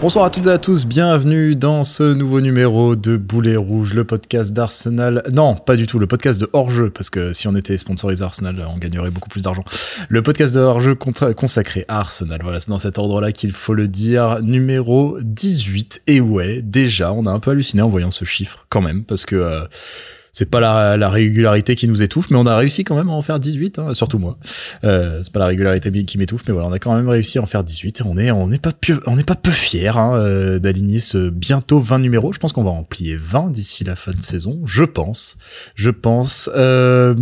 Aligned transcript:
Bonsoir 0.00 0.26
à 0.26 0.30
toutes 0.30 0.46
et 0.46 0.50
à 0.50 0.58
tous, 0.58 0.86
bienvenue 0.86 1.56
dans 1.56 1.82
ce 1.82 2.14
nouveau 2.14 2.40
numéro 2.40 2.94
de 2.94 3.16
Boulet 3.16 3.56
Rouge, 3.56 3.94
le 3.94 4.04
podcast 4.04 4.52
d'Arsenal. 4.52 5.24
Non, 5.32 5.56
pas 5.56 5.74
du 5.74 5.88
tout, 5.88 5.98
le 5.98 6.06
podcast 6.06 6.40
de 6.40 6.48
hors-jeu, 6.52 6.90
parce 6.90 7.10
que 7.10 7.32
si 7.32 7.48
on 7.48 7.56
était 7.56 7.76
sponsorisé 7.76 8.22
Arsenal, 8.22 8.64
on 8.72 8.78
gagnerait 8.78 9.10
beaucoup 9.10 9.28
plus 9.28 9.42
d'argent. 9.42 9.64
Le 10.08 10.22
podcast 10.22 10.54
de 10.54 10.60
hors-jeu 10.60 10.94
consacré 10.94 11.84
à 11.88 11.98
Arsenal, 11.98 12.38
voilà, 12.44 12.60
c'est 12.60 12.70
dans 12.70 12.78
cet 12.78 12.96
ordre-là 12.96 13.32
qu'il 13.32 13.50
faut 13.50 13.74
le 13.74 13.88
dire. 13.88 14.38
Numéro 14.40 15.18
18, 15.20 16.02
et 16.06 16.20
ouais, 16.20 16.62
déjà, 16.62 17.12
on 17.12 17.26
a 17.26 17.32
un 17.32 17.40
peu 17.40 17.50
halluciné 17.50 17.82
en 17.82 17.88
voyant 17.88 18.12
ce 18.12 18.24
chiffre, 18.24 18.66
quand 18.68 18.80
même, 18.80 19.02
parce 19.02 19.26
que... 19.26 19.34
Euh, 19.34 19.64
c'est 20.38 20.48
pas 20.48 20.60
la, 20.60 20.96
la, 20.96 21.10
régularité 21.10 21.74
qui 21.74 21.88
nous 21.88 22.00
étouffe, 22.00 22.30
mais 22.30 22.36
on 22.36 22.46
a 22.46 22.56
réussi 22.56 22.84
quand 22.84 22.94
même 22.94 23.08
à 23.08 23.12
en 23.12 23.22
faire 23.22 23.40
18, 23.40 23.80
hein, 23.80 23.92
surtout 23.92 24.20
moi. 24.20 24.38
Euh, 24.84 25.20
c'est 25.24 25.32
pas 25.32 25.40
la 25.40 25.46
régularité 25.46 25.90
qui 26.04 26.16
m'étouffe, 26.16 26.42
mais 26.46 26.52
voilà, 26.52 26.68
on 26.68 26.72
a 26.72 26.78
quand 26.78 26.94
même 26.94 27.08
réussi 27.08 27.38
à 27.38 27.42
en 27.42 27.46
faire 27.46 27.64
18 27.64 28.00
et 28.00 28.02
on 28.04 28.16
est, 28.16 28.30
on 28.30 28.46
n'est 28.46 28.60
pas 28.60 28.70
peu, 28.70 29.00
on 29.06 29.16
n'est 29.16 29.24
pas 29.24 29.34
peu 29.34 29.50
fiers 29.50 29.88
hein, 29.88 30.12
euh, 30.14 30.60
d'aligner 30.60 31.00
ce 31.00 31.30
bientôt 31.30 31.80
20 31.80 31.98
numéros. 31.98 32.32
Je 32.32 32.38
pense 32.38 32.52
qu'on 32.52 32.62
va 32.62 32.70
en 32.70 32.84
plier 32.84 33.16
20 33.16 33.50
d'ici 33.50 33.82
la 33.82 33.96
fin 33.96 34.12
de 34.12 34.22
saison. 34.22 34.60
Je 34.64 34.84
pense, 34.84 35.38
je 35.74 35.90
pense. 35.90 36.48
Euh, 36.54 37.16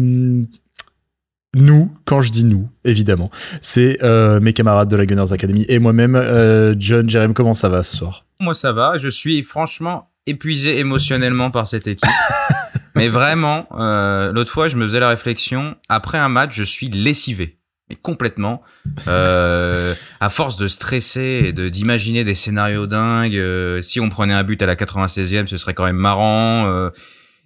nous, 1.55 1.91
quand 2.05 2.21
je 2.21 2.33
dis 2.33 2.45
nous, 2.45 2.69
évidemment, 2.85 3.31
c'est 3.63 3.97
euh, 4.03 4.41
mes 4.41 4.53
camarades 4.53 4.91
de 4.91 4.97
la 4.97 5.07
Gunners 5.07 5.33
Academy 5.33 5.65
et 5.71 5.79
moi-même. 5.79 6.17
Euh, 6.17 6.75
John, 6.79 7.09
Jérém, 7.09 7.33
comment 7.33 7.55
ça 7.55 7.71
va 7.71 7.83
ce 7.83 7.97
soir? 7.97 8.27
Moi, 8.41 8.55
ça 8.55 8.75
va. 8.75 8.99
Je 8.99 9.09
suis 9.09 9.43
franchement 9.43 10.11
épuisé 10.27 10.79
émotionnellement 10.81 11.51
par 11.51 11.67
cette 11.67 11.87
équipe. 11.87 12.11
Mais 12.97 13.09
vraiment, 13.09 13.69
euh, 13.73 14.33
l'autre 14.33 14.51
fois, 14.51 14.69
je 14.69 14.77
me 14.77 14.87
faisais 14.87 15.01
la 15.01 15.11
réflexion. 15.11 15.77
Après 15.89 16.19
un 16.19 16.29
match, 16.29 16.53
je 16.55 16.63
suis 16.63 16.89
lessivé. 16.89 17.59
Mais 17.89 17.97
complètement. 17.97 18.63
Euh, 19.07 19.95
à 20.19 20.29
force 20.29 20.57
de 20.57 20.67
stresser 20.67 21.43
et 21.45 21.53
de 21.53 21.69
d'imaginer 21.69 22.25
des 22.25 22.35
scénarios 22.35 22.87
dingues. 22.87 23.37
Euh, 23.37 23.81
si 23.83 24.01
on 24.01 24.09
prenait 24.09 24.35
un 24.35 24.43
but 24.43 24.61
à 24.63 24.67
la 24.67 24.75
96e, 24.75 25.47
ce 25.47 25.57
serait 25.57 25.75
quand 25.75 25.85
même 25.85 25.97
marrant. 25.97 26.67
Euh, 26.67 26.91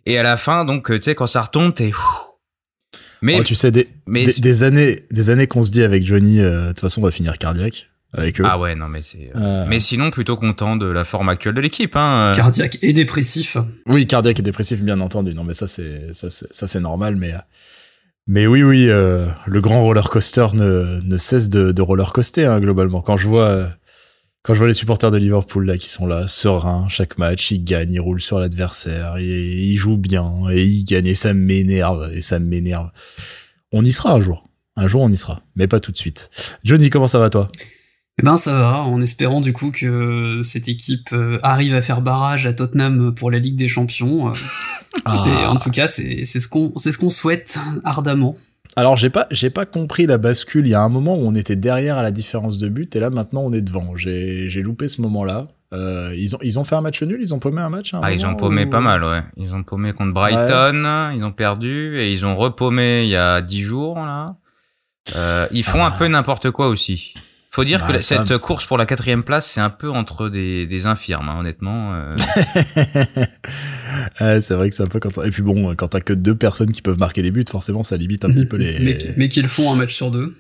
et 0.07 0.19
à 0.19 0.23
la 0.23 0.37
fin, 0.37 0.65
donc, 0.65 0.91
tu 0.91 1.01
sais, 1.03 1.15
quand 1.15 1.27
ça 1.27 1.43
retombe, 1.43 1.75
t'es... 1.75 1.93
Mais 3.23 3.37
oh, 3.39 3.43
tu 3.43 3.55
sais, 3.55 3.71
des, 3.71 3.87
des, 4.07 4.63
années, 4.63 5.05
des 5.11 5.29
années 5.29 5.47
qu'on 5.47 5.63
se 5.63 5.71
dit 5.71 5.83
avec 5.83 6.05
Johnny, 6.05 6.39
de 6.39 6.69
toute 6.69 6.81
façon, 6.81 7.03
on 7.03 7.05
va 7.05 7.11
finir 7.11 7.37
cardiaque 7.37 7.91
avec 8.13 8.41
eux. 8.41 8.45
Ah 8.47 8.59
ouais, 8.59 8.75
non 8.75 8.89
mais 8.89 9.03
c'est. 9.03 9.31
Euh, 9.35 9.39
euh... 9.39 9.65
Mais 9.69 9.81
sinon, 9.81 10.11
plutôt 10.11 10.37
content 10.37 10.77
de 10.77 10.87
la 10.87 11.05
forme 11.05 11.29
actuelle 11.29 11.55
de 11.55 11.61
l'équipe. 11.61 11.95
Hein. 11.97 12.33
Cardiaque 12.35 12.79
et 12.83 12.93
dépressif. 12.93 13.57
Oui, 13.87 14.07
cardiaque 14.07 14.41
et 14.41 14.43
dépressif, 14.43 14.83
bien 14.83 15.01
entendu. 15.01 15.35
Non 15.35 15.45
mais 15.45 15.55
ça 15.55 15.69
c'est 15.69 16.13
ça 16.13 16.31
c'est 16.31 16.53
ça 16.53 16.67
c'est 16.67 16.81
normal, 16.81 17.17
mais 17.17 17.33
mais 18.27 18.47
oui 18.47 18.63
oui, 18.63 18.89
euh, 18.89 19.27
le 19.47 19.61
grand 19.61 19.83
roller 19.83 20.11
coaster 20.11 20.49
ne 20.55 21.01
ne 21.03 21.19
cesse 21.19 21.49
de, 21.49 21.73
de 21.73 21.83
roller 21.83 22.13
coaster 22.13 22.47
hein, 22.47 22.61
globalement. 22.61 23.01
Quand 23.01 23.17
je 23.17 23.29
vois 23.29 23.69
quand 24.43 24.55
je 24.55 24.59
vois 24.59 24.69
les 24.69 24.75
supporters 24.75 25.11
de 25.11 25.19
Liverpool 25.19 25.67
là 25.67 25.77
qui 25.77 25.89
sont 25.89 26.07
là, 26.07 26.27
sereins, 26.27 26.87
chaque 26.89 27.19
match, 27.19 27.51
ils 27.51 27.63
gagnent, 27.63 27.93
ils 27.93 28.01
roulent 28.01 28.23
sur 28.23 28.39
l'adversaire, 28.39 29.19
et 29.19 29.23
ils 29.23 29.77
jouent 29.77 29.99
bien 29.99 30.49
et 30.51 30.65
ils 30.65 30.85
gagnent 30.85 31.09
et 31.09 31.15
ça 31.15 31.35
m'énerve 31.35 32.11
et 32.15 32.23
ça 32.23 32.39
m'énerve. 32.39 32.91
On 33.71 33.85
y 33.85 33.93
sera 33.93 34.13
un 34.13 34.21
jour. 34.21 34.49
Un 34.77 34.89
jour 34.89 35.03
on 35.03 35.11
y 35.11 35.17
sera, 35.17 35.43
mais 35.57 35.67
pas 35.67 35.79
tout 35.79 35.93
de 35.93 35.97
suite. 35.97 36.31
Johnny, 36.65 36.91
comment 36.91 37.09
ça 37.09 37.19
va 37.19 37.29
toi? 37.29 37.51
Eh 38.21 38.23
ben 38.23 38.37
ça 38.37 38.53
va, 38.53 38.83
en 38.83 39.01
espérant 39.01 39.41
du 39.41 39.55
coup 39.55 39.71
que 39.71 40.41
cette 40.43 40.69
équipe 40.69 41.09
euh, 41.15 41.39
arrive 41.43 41.75
à 41.75 41.81
faire 41.81 42.03
barrage 42.03 42.47
à 42.47 42.53
Tottenham 42.53 43.15
pour 43.15 43.31
la 43.31 43.39
Ligue 43.39 43.57
des 43.57 43.69
Champions. 43.69 44.31
Euh. 44.31 44.33
Ah. 45.05 45.17
En 45.49 45.57
tout 45.57 45.71
cas, 45.71 45.87
c'est 45.89 46.27
ce 46.27 46.49
qu'on 46.49 46.73
c'est 46.77 46.91
ce 46.91 46.99
qu'on 46.99 47.11
souhaite 47.11 47.59
ardemment. 47.85 48.37
Alors 48.77 48.97
j'ai 48.97 49.09
pas 49.09 49.29
j'ai 49.31 49.49
pas 49.49 49.65
compris 49.65 50.05
la 50.07 50.19
bascule. 50.19 50.67
Il 50.67 50.71
y 50.71 50.75
a 50.75 50.83
un 50.83 50.89
moment 50.89 51.15
où 51.15 51.27
on 51.27 51.35
était 51.35 51.55
derrière 51.55 51.97
à 51.97 52.03
la 52.03 52.11
différence 52.11 52.59
de 52.59 52.69
but 52.69 52.95
et 52.97 53.01
là 53.01 53.09
maintenant 53.09 53.43
on 53.43 53.53
est 53.53 53.63
devant. 53.63 53.97
J'ai 53.97 54.49
j'ai 54.49 54.63
loupé 54.63 54.89
ce 54.89 55.01
moment-là. 55.01 55.47
Euh, 55.73 56.13
ils 56.19 56.35
ont 56.35 56.39
ils 56.43 56.59
ont 56.59 56.65
fait 56.65 56.75
un 56.75 56.81
match 56.81 57.01
nul. 57.03 57.19
Ils 57.23 57.33
ont 57.33 57.39
paumé 57.39 57.63
un 57.63 57.71
match. 57.71 57.95
ah 58.03 58.13
ils 58.13 58.27
ont 58.27 58.35
paumé 58.35 58.67
pas 58.67 58.81
mal 58.81 59.03
ouais. 59.05 59.23
Ils 59.37 59.55
ont 59.55 59.63
paumé 59.63 59.93
contre 59.93 60.13
Brighton. 60.13 61.13
Ils 61.15 61.25
ont 61.25 61.33
perdu 61.33 61.99
et 62.01 62.13
ils 62.13 62.27
ont 62.27 62.35
repaumé 62.35 63.05
il 63.05 63.11
y 63.11 63.17
a 63.17 63.41
dix 63.41 63.63
jours 63.63 63.95
là. 63.95 64.37
ils 65.53 65.65
font 65.65 65.83
un 65.85 65.93
ah. 65.95 65.97
peu 65.97 66.09
n'importe 66.09 66.51
quoi 66.51 66.67
aussi. 66.67 67.15
Faut 67.53 67.65
dire 67.65 67.85
que 67.85 67.99
cette 67.99 68.39
course 68.39 68.65
pour 68.65 68.79
la 68.79 68.87
quatrième 68.87 69.25
place, 69.25 69.51
c'est 69.51 69.61
un 69.61 69.71
peu 69.71 69.91
entre 69.91 70.29
des, 70.29 70.69
des 70.69 70.87
infirmes, 70.87 71.29
hein, 71.29 71.41
honnêtement. 71.41 71.93
Euh. 71.95 72.17
c'est 74.41 74.55
vrai 74.55 74.71
que 74.71 74.77
c'est 74.77 74.85
un 74.85 74.87
peu 74.87 75.01
quand 75.01 75.21
et 75.25 75.31
puis 75.33 75.43
bon, 75.43 75.75
quand 75.75 75.89
t'as 75.89 76.01
que 76.01 76.13
deux 76.13 76.37
personnes 76.37 76.71
qui 76.71 76.81
peuvent 76.81 76.99
marquer 76.99 77.23
des 77.23 77.33
buts, 77.33 77.45
forcément, 77.51 77.83
ça 77.83 77.97
limite 77.97 78.25
un 78.25 78.31
petit 78.31 78.47
peu 78.47 78.57
les. 78.57 78.79
Mais, 78.79 78.99
mais 79.17 79.29
qu'ils 79.29 79.49
font 79.49 79.73
un 79.73 79.75
match 79.75 79.93
sur 79.93 80.13
deux. 80.13 80.33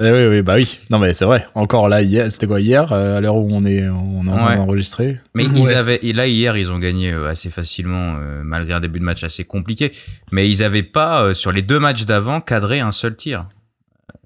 Eh 0.00 0.08
oui, 0.08 0.26
oui, 0.28 0.42
bah 0.42 0.54
oui. 0.54 0.78
Non, 0.88 1.00
mais 1.00 1.14
c'est 1.14 1.24
vrai. 1.24 1.44
Encore 1.56 1.88
là, 1.88 2.00
hier, 2.00 2.30
c'était 2.30 2.46
quoi 2.46 2.60
hier, 2.60 2.92
euh, 2.92 3.18
à 3.18 3.20
l'heure 3.20 3.36
où 3.36 3.48
on 3.50 3.64
est, 3.64 3.88
on 3.88 4.24
est 4.24 4.30
en 4.30 4.36
train 4.36 4.56
d'enregistrer. 4.56 5.18
Mais 5.34 5.46
ils 5.46 5.74
avaient, 5.74 5.98
et 6.00 6.12
là 6.12 6.28
hier, 6.28 6.56
ils 6.56 6.70
ont 6.70 6.78
gagné 6.78 7.12
euh, 7.12 7.28
assez 7.28 7.50
facilement, 7.50 8.14
malgré 8.44 8.72
un 8.72 8.80
début 8.80 9.00
de 9.00 9.04
match 9.04 9.24
assez 9.24 9.42
compliqué. 9.42 9.90
Mais 10.30 10.48
ils 10.48 10.62
avaient 10.62 10.84
pas, 10.84 11.34
sur 11.34 11.50
les 11.50 11.62
deux 11.62 11.80
matchs 11.80 12.04
d'avant, 12.04 12.40
cadré 12.40 12.78
un 12.78 12.92
seul 12.92 13.16
tir. 13.16 13.46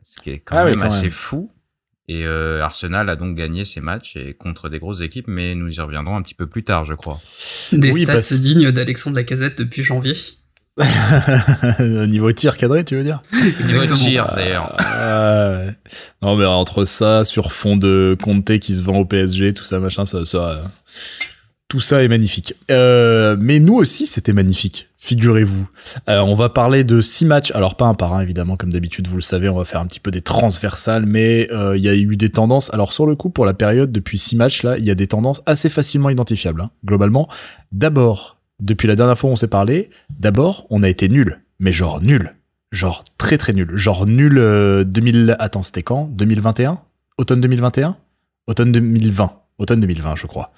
Ce 0.05 0.21
qui 0.21 0.31
est 0.31 0.39
quand 0.39 0.59
ah 0.59 0.67
même 0.67 0.83
assez 0.83 1.09
fou. 1.09 1.51
Et 2.07 2.27
euh, 2.27 2.63
Arsenal 2.63 3.09
a 3.09 3.17
donc 3.17 3.35
gagné 3.35 3.65
ses 3.65 3.81
matchs 3.81 4.17
et 4.17 4.35
contre 4.35 4.69
des 4.69 4.79
grosses 4.79 5.01
équipes, 5.01 5.27
mais 5.27 5.55
nous 5.55 5.73
y 5.73 5.81
reviendrons 5.81 6.17
un 6.17 6.23
petit 6.23 6.35
peu 6.35 6.47
plus 6.47 6.63
tard, 6.63 6.85
je 6.85 6.95
crois. 6.95 7.19
Des 7.73 7.93
stats 7.93 8.37
dignes 8.41 8.71
d'Alexandre 8.71 9.17
Lacazette 9.17 9.59
depuis 9.59 9.83
janvier. 9.83 10.15
Niveau 11.81 12.33
tir 12.33 12.57
cadré, 12.57 12.85
tu 12.85 12.97
veux 12.97 13.05
dire? 13.05 13.23
Niveau 13.65 13.87
tir, 13.87 14.31
d'ailleurs. 14.35 14.77
Euh, 14.97 15.71
non, 16.21 16.37
mais 16.37 16.45
entre 16.45 16.85
ça, 16.85 17.25
sur 17.25 17.53
fond 17.53 17.77
de 17.77 18.17
Conte 18.21 18.59
qui 18.59 18.75
se 18.75 18.83
vend 18.83 18.99
au 18.99 19.05
PSG, 19.05 19.55
tout 19.55 19.65
ça, 19.65 19.79
machin, 19.79 20.05
ça, 20.05 20.25
ça 20.25 20.63
tout 21.75 21.81
ça 21.81 22.05
est 22.05 22.09
magnifique. 22.09 22.55
Euh, 22.71 23.37
mais 23.37 23.59
nous 23.59 23.75
aussi, 23.75 24.07
c'était 24.07 24.33
magnifique 24.33 24.91
figurez-vous. 24.97 25.69
Euh, 26.09 26.21
on 26.21 26.37
va 26.37 26.49
parler 26.49 26.83
de 26.83 27.01
six 27.03 27.27
matchs, 27.27 27.51
alors 27.51 27.77
pas 27.77 27.85
un 27.85 27.95
par 27.95 28.15
un 28.15 28.21
évidemment, 28.21 28.57
comme 28.57 28.73
d'habitude, 28.73 29.07
vous 29.09 29.17
le 29.17 29.23
savez, 29.23 29.51
on 29.51 29.57
va 29.59 29.65
faire 29.67 29.81
un 29.81 29.87
petit 29.87 30.01
peu 30.01 30.11
des 30.11 30.23
transversales, 30.23 31.05
mais 31.05 31.47
euh, 31.53 31.77
il 31.77 31.83
y 31.83 31.91
a 31.91 31.95
eu 31.95 32.17
des 32.17 32.31
tendances. 32.31 32.73
Alors 32.73 32.93
sur 32.93 33.05
le 33.07 33.15
coup, 33.15 33.29
pour 33.29 33.45
la 33.45 33.53
période 33.53 33.93
depuis 33.93 34.19
six 34.19 34.35
matchs 34.35 34.63
là, 34.63 34.79
il 34.79 34.85
y 34.85 34.91
a 34.91 34.95
des 34.95 35.09
tendances 35.09 35.43
assez 35.45 35.69
facilement 35.69 36.09
identifiables. 36.09 36.63
Hein, 36.63 36.71
globalement, 36.87 37.29
d'abord, 37.71 38.39
depuis 38.61 38.89
la 38.89 38.97
dernière 38.97 39.19
fois 39.19 39.29
où 39.29 39.33
on 39.35 39.37
s'est 39.37 39.49
parlé, 39.49 39.91
d'abord, 40.21 40.67
on 40.71 40.83
a 40.83 40.89
été 40.89 41.11
nul, 41.11 41.41
mais 41.59 41.73
genre 41.73 42.01
nul, 42.01 42.37
genre 42.73 43.05
très 43.19 43.37
très 43.37 43.53
nul, 43.53 43.77
genre 43.77 44.07
nul 44.07 44.37
2000. 44.87 45.31
Euh, 45.31 45.37
attends, 45.39 45.63
c'était 45.63 45.83
quand? 45.83 46.09
2021 46.15 46.79
Automne 47.19 47.43
2021 47.43 47.97
Automne 48.47 48.73
2020 48.73 49.33
Automne 49.59 49.81
2020, 49.81 50.17
je 50.17 50.27
crois. 50.27 50.53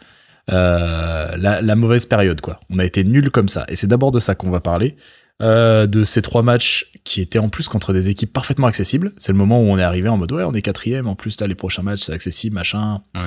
Euh, 0.53 1.37
la, 1.37 1.61
la, 1.61 1.75
mauvaise 1.75 2.07
période, 2.07 2.41
quoi. 2.41 2.61
On 2.71 2.79
a 2.79 2.84
été 2.84 3.03
nul 3.03 3.31
comme 3.31 3.49
ça. 3.49 3.65
Et 3.69 3.77
c'est 3.77 3.89
d'abord 3.89 4.12
de 4.12 4.21
ça 4.21 4.34
qu'on 4.34 4.51
va 4.51 4.61
parler. 4.61 4.97
Euh, 5.43 5.87
de 5.87 6.03
ces 6.03 6.23
trois 6.23 6.43
matchs 6.43 6.91
qui 7.05 7.21
étaient 7.21 7.39
en 7.39 7.51
plus 7.51 7.69
contre 7.69 7.93
des 7.93 8.09
équipes 8.09 8.33
parfaitement 8.33 8.69
accessibles. 8.69 9.12
C'est 9.19 9.33
le 9.33 9.39
moment 9.39 9.61
où 9.61 9.65
on 9.65 9.79
est 9.79 9.83
arrivé 9.83 10.09
en 10.09 10.17
mode 10.17 10.33
ouais, 10.33 10.45
on 10.45 10.53
est 10.53 10.62
quatrième. 10.62 11.07
En 11.07 11.15
plus 11.15 11.39
là, 11.41 11.47
les 11.47 11.55
prochains 11.55 11.83
matchs 11.83 12.05
c'est 12.05 12.12
accessible, 12.12 12.55
machin. 12.55 13.03
Ouais. 13.15 13.23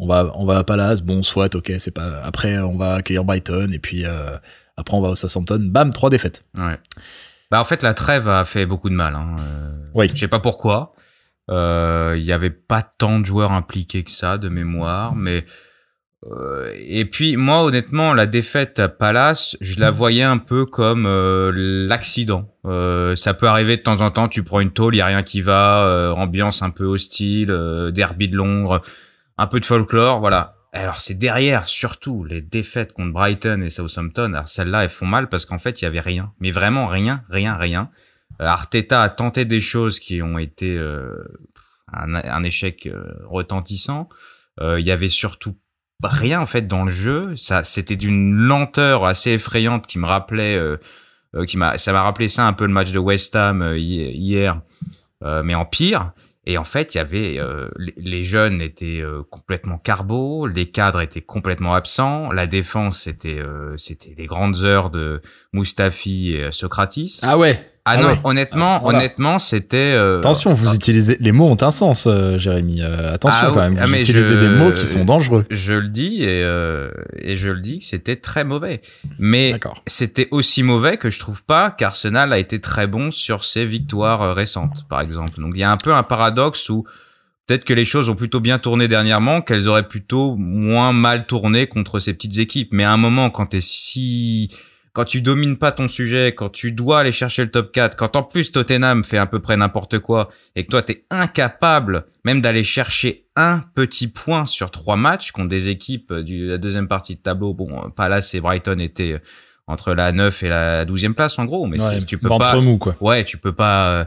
On 0.00 0.08
va, 0.08 0.32
on 0.34 0.44
va 0.44 0.58
à 0.58 0.64
Palace. 0.64 1.02
Bon, 1.02 1.22
soit, 1.22 1.54
ok, 1.54 1.72
c'est 1.78 1.94
pas. 1.94 2.20
Après, 2.24 2.58
on 2.58 2.76
va 2.76 2.94
accueillir 2.94 3.22
Brighton 3.22 3.68
et 3.72 3.78
puis 3.78 4.04
euh, 4.04 4.36
après 4.76 4.96
on 4.96 5.00
va 5.00 5.10
au 5.10 5.14
Southampton. 5.14 5.60
Bam, 5.62 5.92
trois 5.92 6.10
défaites. 6.10 6.44
Ouais. 6.58 6.80
Bah 7.52 7.60
en 7.60 7.64
fait, 7.64 7.84
la 7.84 7.94
trêve 7.94 8.28
a 8.28 8.44
fait 8.44 8.66
beaucoup 8.66 8.90
de 8.90 8.96
mal. 8.96 9.14
Hein. 9.14 9.36
Euh, 9.38 9.84
oui. 9.94 10.10
Je 10.12 10.18
sais 10.18 10.28
pas 10.28 10.40
pourquoi. 10.40 10.94
Il 11.48 12.22
y 12.24 12.32
avait 12.32 12.50
pas 12.50 12.82
tant 12.82 13.20
de 13.20 13.26
joueurs 13.26 13.52
impliqués 13.52 14.02
que 14.02 14.10
ça 14.10 14.36
de 14.36 14.48
mémoire, 14.48 15.14
mais 15.14 15.44
et 16.76 17.04
puis 17.04 17.36
moi 17.36 17.64
honnêtement 17.64 18.14
la 18.14 18.26
défaite 18.26 18.78
à 18.78 18.88
Palace, 18.88 19.56
je 19.60 19.80
la 19.80 19.90
voyais 19.90 20.22
un 20.22 20.38
peu 20.38 20.66
comme 20.66 21.04
euh, 21.06 21.50
l'accident. 21.54 22.54
Euh, 22.64 23.16
ça 23.16 23.34
peut 23.34 23.48
arriver 23.48 23.76
de 23.76 23.82
temps 23.82 24.00
en 24.00 24.10
temps, 24.10 24.28
tu 24.28 24.44
prends 24.44 24.60
une 24.60 24.70
tôle, 24.70 24.94
il 24.94 24.98
y 24.98 25.00
a 25.00 25.06
rien 25.06 25.22
qui 25.22 25.42
va, 25.42 26.14
ambiance 26.16 26.62
un 26.62 26.70
peu 26.70 26.84
hostile, 26.84 27.48
derby 27.92 28.28
de 28.28 28.36
Londres, 28.36 28.82
un 29.36 29.46
peu 29.46 29.58
de 29.58 29.66
folklore, 29.66 30.20
voilà. 30.20 30.56
Alors 30.72 31.00
c'est 31.00 31.18
derrière 31.18 31.66
surtout 31.66 32.24
les 32.24 32.40
défaites 32.40 32.92
contre 32.92 33.12
Brighton 33.12 33.60
et 33.60 33.68
Southampton. 33.68 34.32
Alors 34.32 34.48
celles-là 34.48 34.84
elles 34.84 34.90
font 34.90 35.06
mal 35.06 35.28
parce 35.28 35.44
qu'en 35.44 35.58
fait 35.58 35.82
il 35.82 35.84
y 35.84 35.88
avait 35.88 36.00
rien, 36.00 36.32
mais 36.38 36.50
vraiment 36.50 36.86
rien, 36.86 37.24
rien, 37.28 37.56
rien. 37.56 37.90
Arteta 38.38 39.02
a 39.02 39.08
tenté 39.08 39.44
des 39.44 39.60
choses 39.60 39.98
qui 39.98 40.22
ont 40.22 40.38
été 40.38 40.78
un, 41.92 42.14
un, 42.14 42.42
échec 42.44 42.88
retentissant. 43.24 44.08
Il 44.60 44.80
y 44.80 44.90
avait 44.90 45.08
surtout 45.08 45.58
rien 46.08 46.40
en 46.40 46.46
fait 46.46 46.66
dans 46.66 46.84
le 46.84 46.90
jeu. 46.90 47.34
Ça, 47.36 47.64
c'était 47.64 47.96
d'une 47.96 48.34
lenteur 48.34 49.04
assez 49.04 49.32
effrayante 49.32 49.86
qui 49.86 49.98
me 49.98 50.06
rappelait, 50.06 50.56
euh, 50.56 50.76
euh, 51.34 51.44
qui 51.44 51.56
m'a, 51.56 51.78
ça 51.78 51.92
m'a 51.92 52.02
rappelé 52.02 52.28
ça 52.28 52.46
un 52.46 52.52
peu 52.52 52.66
le 52.66 52.72
match 52.72 52.92
de 52.92 52.98
West 52.98 53.36
Ham 53.36 53.62
euh, 53.62 53.78
hier, 53.78 54.60
mais 55.44 55.54
en 55.54 55.64
pire. 55.64 56.12
Et 56.44 56.58
en 56.58 56.64
fait, 56.64 56.94
il 56.94 56.98
y 56.98 57.00
avait 57.00 57.38
les 57.96 58.24
jeunes 58.24 58.60
étaient 58.60 59.00
complètement 59.30 59.78
carbo, 59.78 60.48
les 60.48 60.66
cadres 60.66 61.00
étaient 61.00 61.22
complètement 61.22 61.74
absents, 61.74 62.32
la 62.32 62.48
défense 62.48 63.02
c'était 63.02 63.40
c'était 63.76 64.16
les 64.18 64.26
grandes 64.26 64.64
heures 64.64 64.90
de 64.90 65.20
Mustafi 65.52 66.34
et 66.34 66.50
Socratis. 66.50 67.20
Ah 67.22 67.38
ouais. 67.38 67.71
Ah, 67.84 67.94
Ah 67.94 67.96
non, 67.96 68.06
ouais, 68.06 68.12
à 68.12 68.14
ce 68.16 68.20
honnêtement, 68.24 68.78
point-là. 68.80 68.98
honnêtement, 68.98 69.38
c'était. 69.40 69.76
euh, 69.76 70.18
Attention, 70.18 70.54
vous 70.54 70.72
utilisez 70.72 71.16
les 71.18 71.32
mots 71.32 71.48
ont 71.48 71.56
un 71.60 71.72
sens, 71.72 72.06
euh, 72.06 72.38
Jérémy. 72.38 72.80
Euh, 72.80 73.12
attention 73.12 73.48
Ah 73.48 73.50
quand 73.52 73.60
même, 73.60 73.76
ah, 73.80 73.86
vous 73.86 73.90
mais 73.90 74.00
utilisez 74.00 74.34
je- 74.34 74.38
des 74.38 74.48
mots 74.50 74.72
qui 74.72 74.86
sont 74.86 75.04
dangereux. 75.04 75.44
Je 75.50 75.72
le 75.72 75.88
dis 75.88 76.22
et 76.22 76.44
euh, 76.44 76.92
et 77.18 77.34
je 77.34 77.48
le 77.48 77.58
dis 77.60 77.80
que 77.80 77.84
c'était 77.84 78.14
très 78.14 78.44
mauvais. 78.44 78.82
Mais 79.18 79.58
c'était 79.88 80.28
aussi 80.30 80.62
mauvais 80.62 80.96
que 80.96 81.10
je 81.10 81.18
trouve 81.18 81.44
pas 81.44 81.72
qu'Arsenal 81.72 82.32
a 82.32 82.38
été 82.38 82.60
très 82.60 82.86
bon 82.86 83.10
sur 83.10 83.42
ses 83.44 83.64
victoires 83.66 84.22
euh, 84.22 84.32
récentes, 84.32 84.86
par 84.88 85.00
exemple. 85.00 85.40
Donc 85.40 85.52
il 85.56 85.60
y 85.60 85.64
a 85.64 85.70
un 85.72 85.76
peu 85.76 85.92
un 85.92 86.04
paradoxe 86.04 86.68
où 86.70 86.84
peut-être 87.48 87.64
que 87.64 87.74
les 87.74 87.84
choses 87.84 88.08
ont 88.08 88.14
plutôt 88.14 88.38
bien 88.38 88.60
tourné 88.60 88.86
dernièrement, 88.86 89.40
qu'elles 89.40 89.66
auraient 89.66 89.88
plutôt 89.88 90.36
moins 90.36 90.92
mal 90.92 91.26
tourné 91.26 91.66
contre 91.66 91.98
ces 91.98 92.14
petites 92.14 92.38
équipes. 92.38 92.72
Mais 92.74 92.84
à 92.84 92.92
un 92.92 92.96
moment, 92.96 93.28
quand 93.30 93.46
t'es 93.46 93.60
si 93.60 94.54
quand 94.92 95.04
tu 95.06 95.22
domines 95.22 95.56
pas 95.56 95.72
ton 95.72 95.88
sujet, 95.88 96.34
quand 96.34 96.50
tu 96.50 96.70
dois 96.72 97.00
aller 97.00 97.12
chercher 97.12 97.44
le 97.44 97.50
top 97.50 97.72
4, 97.72 97.96
quand 97.96 98.14
en 98.16 98.22
plus 98.22 98.52
Tottenham 98.52 99.04
fait 99.04 99.16
à 99.18 99.26
peu 99.26 99.40
près 99.40 99.56
n'importe 99.56 99.98
quoi 100.00 100.28
et 100.54 100.64
que 100.64 100.70
toi 100.70 100.82
t'es 100.82 101.04
incapable 101.10 102.04
même 102.24 102.40
d'aller 102.40 102.62
chercher 102.64 103.24
un 103.36 103.60
petit 103.74 104.06
point 104.08 104.44
sur 104.46 104.70
trois 104.70 104.96
matchs 104.96 105.32
contre 105.32 105.48
des 105.48 105.70
équipes 105.70 106.12
du 106.12 106.46
la 106.46 106.58
deuxième 106.58 106.88
partie 106.88 107.14
de 107.16 107.20
tableau, 107.20 107.54
bon, 107.54 107.90
Palace 107.90 108.34
et 108.34 108.40
Brighton 108.40 108.78
étaient 108.78 109.12
euh, 109.12 109.18
entre 109.66 109.94
la 109.94 110.12
9 110.12 110.42
et 110.42 110.48
la 110.48 110.84
12e 110.84 111.14
place 111.14 111.38
en 111.38 111.46
gros, 111.46 111.66
mais 111.66 111.80
Ouais, 111.82 111.98
tu 112.04 112.18
peux 112.18 112.28
pas 112.28 112.60
mou 112.60 112.76
quoi. 112.78 112.94
Ouais, 113.00 113.24
tu 113.24 113.38
peux 113.38 113.52
pas. 113.52 113.88
euh, 113.92 114.04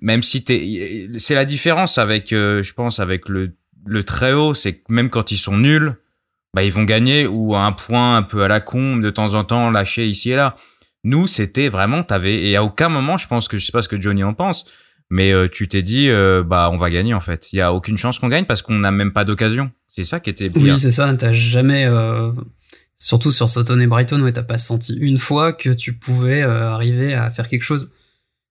Même 0.00 0.22
si 0.22 0.42
t'es, 0.44 1.08
c'est 1.18 1.34
la 1.34 1.44
différence 1.44 1.98
avec, 1.98 2.32
euh, 2.32 2.62
je 2.62 2.72
pense, 2.72 3.00
avec 3.00 3.28
le 3.28 3.52
le 3.88 4.02
très 4.02 4.32
haut, 4.32 4.52
c'est 4.54 4.74
que 4.78 4.82
même 4.88 5.10
quand 5.10 5.30
ils 5.30 5.38
sont 5.38 5.56
nuls, 5.56 5.96
bah 6.56 6.62
ils 6.62 6.72
vont 6.72 6.84
gagner 6.84 7.26
ou 7.26 7.54
à 7.54 7.66
un 7.66 7.72
point 7.72 8.16
un 8.16 8.22
peu 8.22 8.42
à 8.42 8.48
la 8.48 8.60
con 8.60 8.96
de 8.96 9.10
temps 9.10 9.34
en 9.34 9.44
temps 9.44 9.70
lâcher 9.70 10.06
ici 10.06 10.30
et 10.30 10.36
là. 10.36 10.56
Nous, 11.04 11.26
c'était 11.26 11.68
vraiment, 11.68 12.02
t'avais 12.02 12.42
et 12.42 12.56
à 12.56 12.64
aucun 12.64 12.88
moment, 12.88 13.18
je 13.18 13.28
pense 13.28 13.46
que 13.46 13.58
je 13.58 13.66
sais 13.66 13.72
pas 13.72 13.82
ce 13.82 13.88
que 13.88 14.00
Johnny 14.00 14.24
en 14.24 14.32
pense, 14.32 14.64
mais 15.10 15.32
euh, 15.32 15.48
tu 15.48 15.68
t'es 15.68 15.82
dit, 15.82 16.08
euh, 16.08 16.42
bah 16.42 16.70
on 16.72 16.78
va 16.78 16.90
gagner 16.90 17.12
en 17.12 17.20
fait. 17.20 17.52
Il 17.52 17.56
y 17.56 17.60
a 17.60 17.74
aucune 17.74 17.98
chance 17.98 18.18
qu'on 18.18 18.28
gagne 18.28 18.46
parce 18.46 18.62
qu'on 18.62 18.78
n'a 18.78 18.90
même 18.90 19.12
pas 19.12 19.24
d'occasion. 19.24 19.70
C'est 19.88 20.04
ça 20.04 20.18
qui 20.18 20.30
était 20.30 20.48
pire. 20.48 20.62
Oui, 20.62 20.78
c'est 20.78 20.90
ça. 20.90 21.14
T'as 21.14 21.32
jamais, 21.32 21.84
euh, 21.86 22.32
surtout 22.96 23.32
sur 23.32 23.48
Sutton 23.50 23.78
et 23.80 23.86
Brighton, 23.86 24.20
ouais, 24.22 24.32
t'as 24.32 24.42
pas 24.42 24.58
senti 24.58 24.96
une 24.98 25.18
fois 25.18 25.52
que 25.52 25.70
tu 25.70 25.92
pouvais 25.98 26.42
euh, 26.42 26.70
arriver 26.70 27.14
à 27.14 27.30
faire 27.30 27.48
quelque 27.48 27.62
chose. 27.62 27.92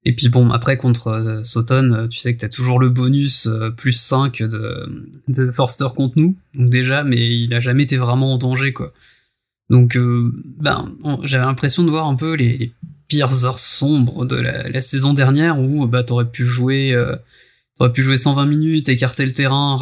Et 0.06 0.16
puis 0.16 0.30
bon, 0.30 0.52
après 0.52 0.78
contre 0.78 1.08
euh, 1.08 1.44
Sutton, 1.44 1.92
euh, 1.92 2.08
tu 2.08 2.20
sais 2.20 2.34
que 2.34 2.40
t'as 2.40 2.50
toujours 2.50 2.80
le 2.80 2.90
bonus 2.90 3.48
euh, 3.48 3.72
plus 3.72 3.94
5 3.94 4.44
de, 4.44 4.88
de 5.28 5.52
Forster 5.52 5.88
contre 5.96 6.14
nous. 6.18 6.36
Donc 6.54 6.70
déjà, 6.70 7.04
mais 7.04 7.36
il 7.38 7.54
a 7.54 7.60
jamais 7.60 7.84
été 7.84 7.98
vraiment 7.98 8.34
en 8.34 8.38
danger, 8.38 8.72
quoi. 8.72 8.94
Donc, 9.72 9.98
euh, 9.98 10.32
ben, 10.60 10.88
j'avais 11.24 11.46
l'impression 11.46 11.84
de 11.84 11.90
voir 11.90 12.08
un 12.08 12.14
peu 12.16 12.36
les, 12.36 12.56
les 12.58 12.72
pires 13.08 13.46
heures 13.46 13.58
sombres 13.60 14.26
de 14.26 14.36
la, 14.36 14.70
la 14.70 14.82
saison 14.82 15.14
dernière 15.14 15.60
où 15.60 15.88
bah 15.88 16.04
t'aurais 16.04 16.30
pu 16.30 16.46
jouer. 16.46 16.96
T'aurais 17.78 17.92
pu 17.92 18.04
jouer 18.04 18.18
120 18.18 18.46
minutes, 18.46 18.88
écarter 18.90 19.26
le 19.26 19.34
terrain, 19.34 19.78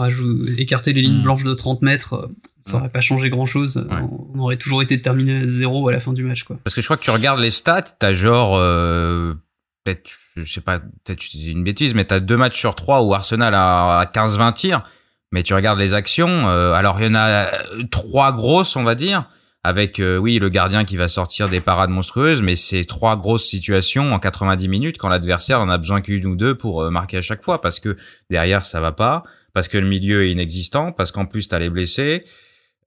écarter 0.58 0.94
les 0.94 1.02
lignes 1.04 1.20
Mm. 1.20 1.24
blanches 1.24 1.44
de 1.44 1.54
30 1.54 1.82
mètres, 1.84 2.28
ça 2.62 2.78
aurait 2.78 2.90
pas 2.90 3.02
changé 3.02 3.30
grand 3.30 3.46
chose. 3.46 3.86
On 4.34 4.40
aurait 4.40 4.56
toujours 4.58 4.82
été 4.82 5.00
terminé 5.02 5.42
à 5.42 5.48
zéro 5.48 5.88
à 5.90 5.92
la 5.92 6.00
fin 6.00 6.12
du 6.12 6.24
match, 6.24 6.44
quoi. 6.44 6.58
Parce 6.64 6.74
que 6.74 6.82
je 6.82 6.88
crois 6.88 6.98
que 6.98 7.04
tu 7.04 7.12
regardes 7.12 7.40
les 7.40 7.52
stats, 7.52 7.84
t'as 8.00 8.14
genre, 8.14 8.56
euh, 8.58 9.34
peut-être, 9.84 10.12
je 10.36 10.44
sais 10.52 10.62
pas, 10.62 10.80
peut-être 10.80 11.24
une 11.34 11.64
bêtise, 11.64 11.94
mais 11.94 12.06
t'as 12.06 12.20
deux 12.20 12.38
matchs 12.38 12.60
sur 12.60 12.76
trois 12.76 13.02
où 13.04 13.14
Arsenal 13.14 13.54
a, 13.54 14.00
a 14.00 14.06
15-20 14.06 14.54
tirs. 14.54 14.84
Mais 15.32 15.42
tu 15.44 15.54
regardes 15.56 15.80
les 15.80 15.94
actions, 15.96 16.48
euh, 16.48 16.74
alors 16.74 17.00
il 17.02 17.06
y 17.08 17.10
en 17.10 17.16
a 17.16 17.28
euh, 17.48 17.84
trois 17.90 18.32
grosses, 18.32 18.76
on 18.76 18.84
va 18.84 18.94
dire, 18.94 19.26
avec, 19.64 20.00
euh, 20.00 20.18
oui, 20.18 20.38
le 20.38 20.50
gardien 20.50 20.86
qui 20.86 20.96
va 20.96 21.08
sortir 21.08 21.50
des 21.50 21.60
parades 21.60 21.90
monstrueuses, 21.90 22.44
mais 22.44 22.56
c'est 22.56 22.84
trois 22.84 23.18
grosses 23.18 23.46
situations 23.46 24.14
en 24.14 24.20
90 24.20 24.68
minutes 24.68 24.98
quand 25.00 25.10
l'adversaire 25.10 25.60
en 25.60 25.70
a 25.70 25.78
besoin 25.80 26.02
qu'une 26.02 26.28
ou 26.28 26.36
deux 26.36 26.56
pour 26.56 26.84
euh, 26.84 26.92
marquer 26.92 27.18
à 27.18 27.22
chaque 27.24 27.42
fois, 27.42 27.62
parce 27.62 27.80
que 27.80 27.98
derrière 28.30 28.64
ça 28.64 28.80
va 28.80 28.92
pas, 28.92 29.24
parce 29.54 29.68
que 29.68 29.78
le 29.80 29.88
milieu 29.88 30.24
est 30.26 30.32
inexistant, 30.32 30.92
parce 30.92 31.12
qu'en 31.12 31.26
plus 31.26 31.48
t'as 31.48 31.58
les 31.60 31.70
blessés. 31.72 32.24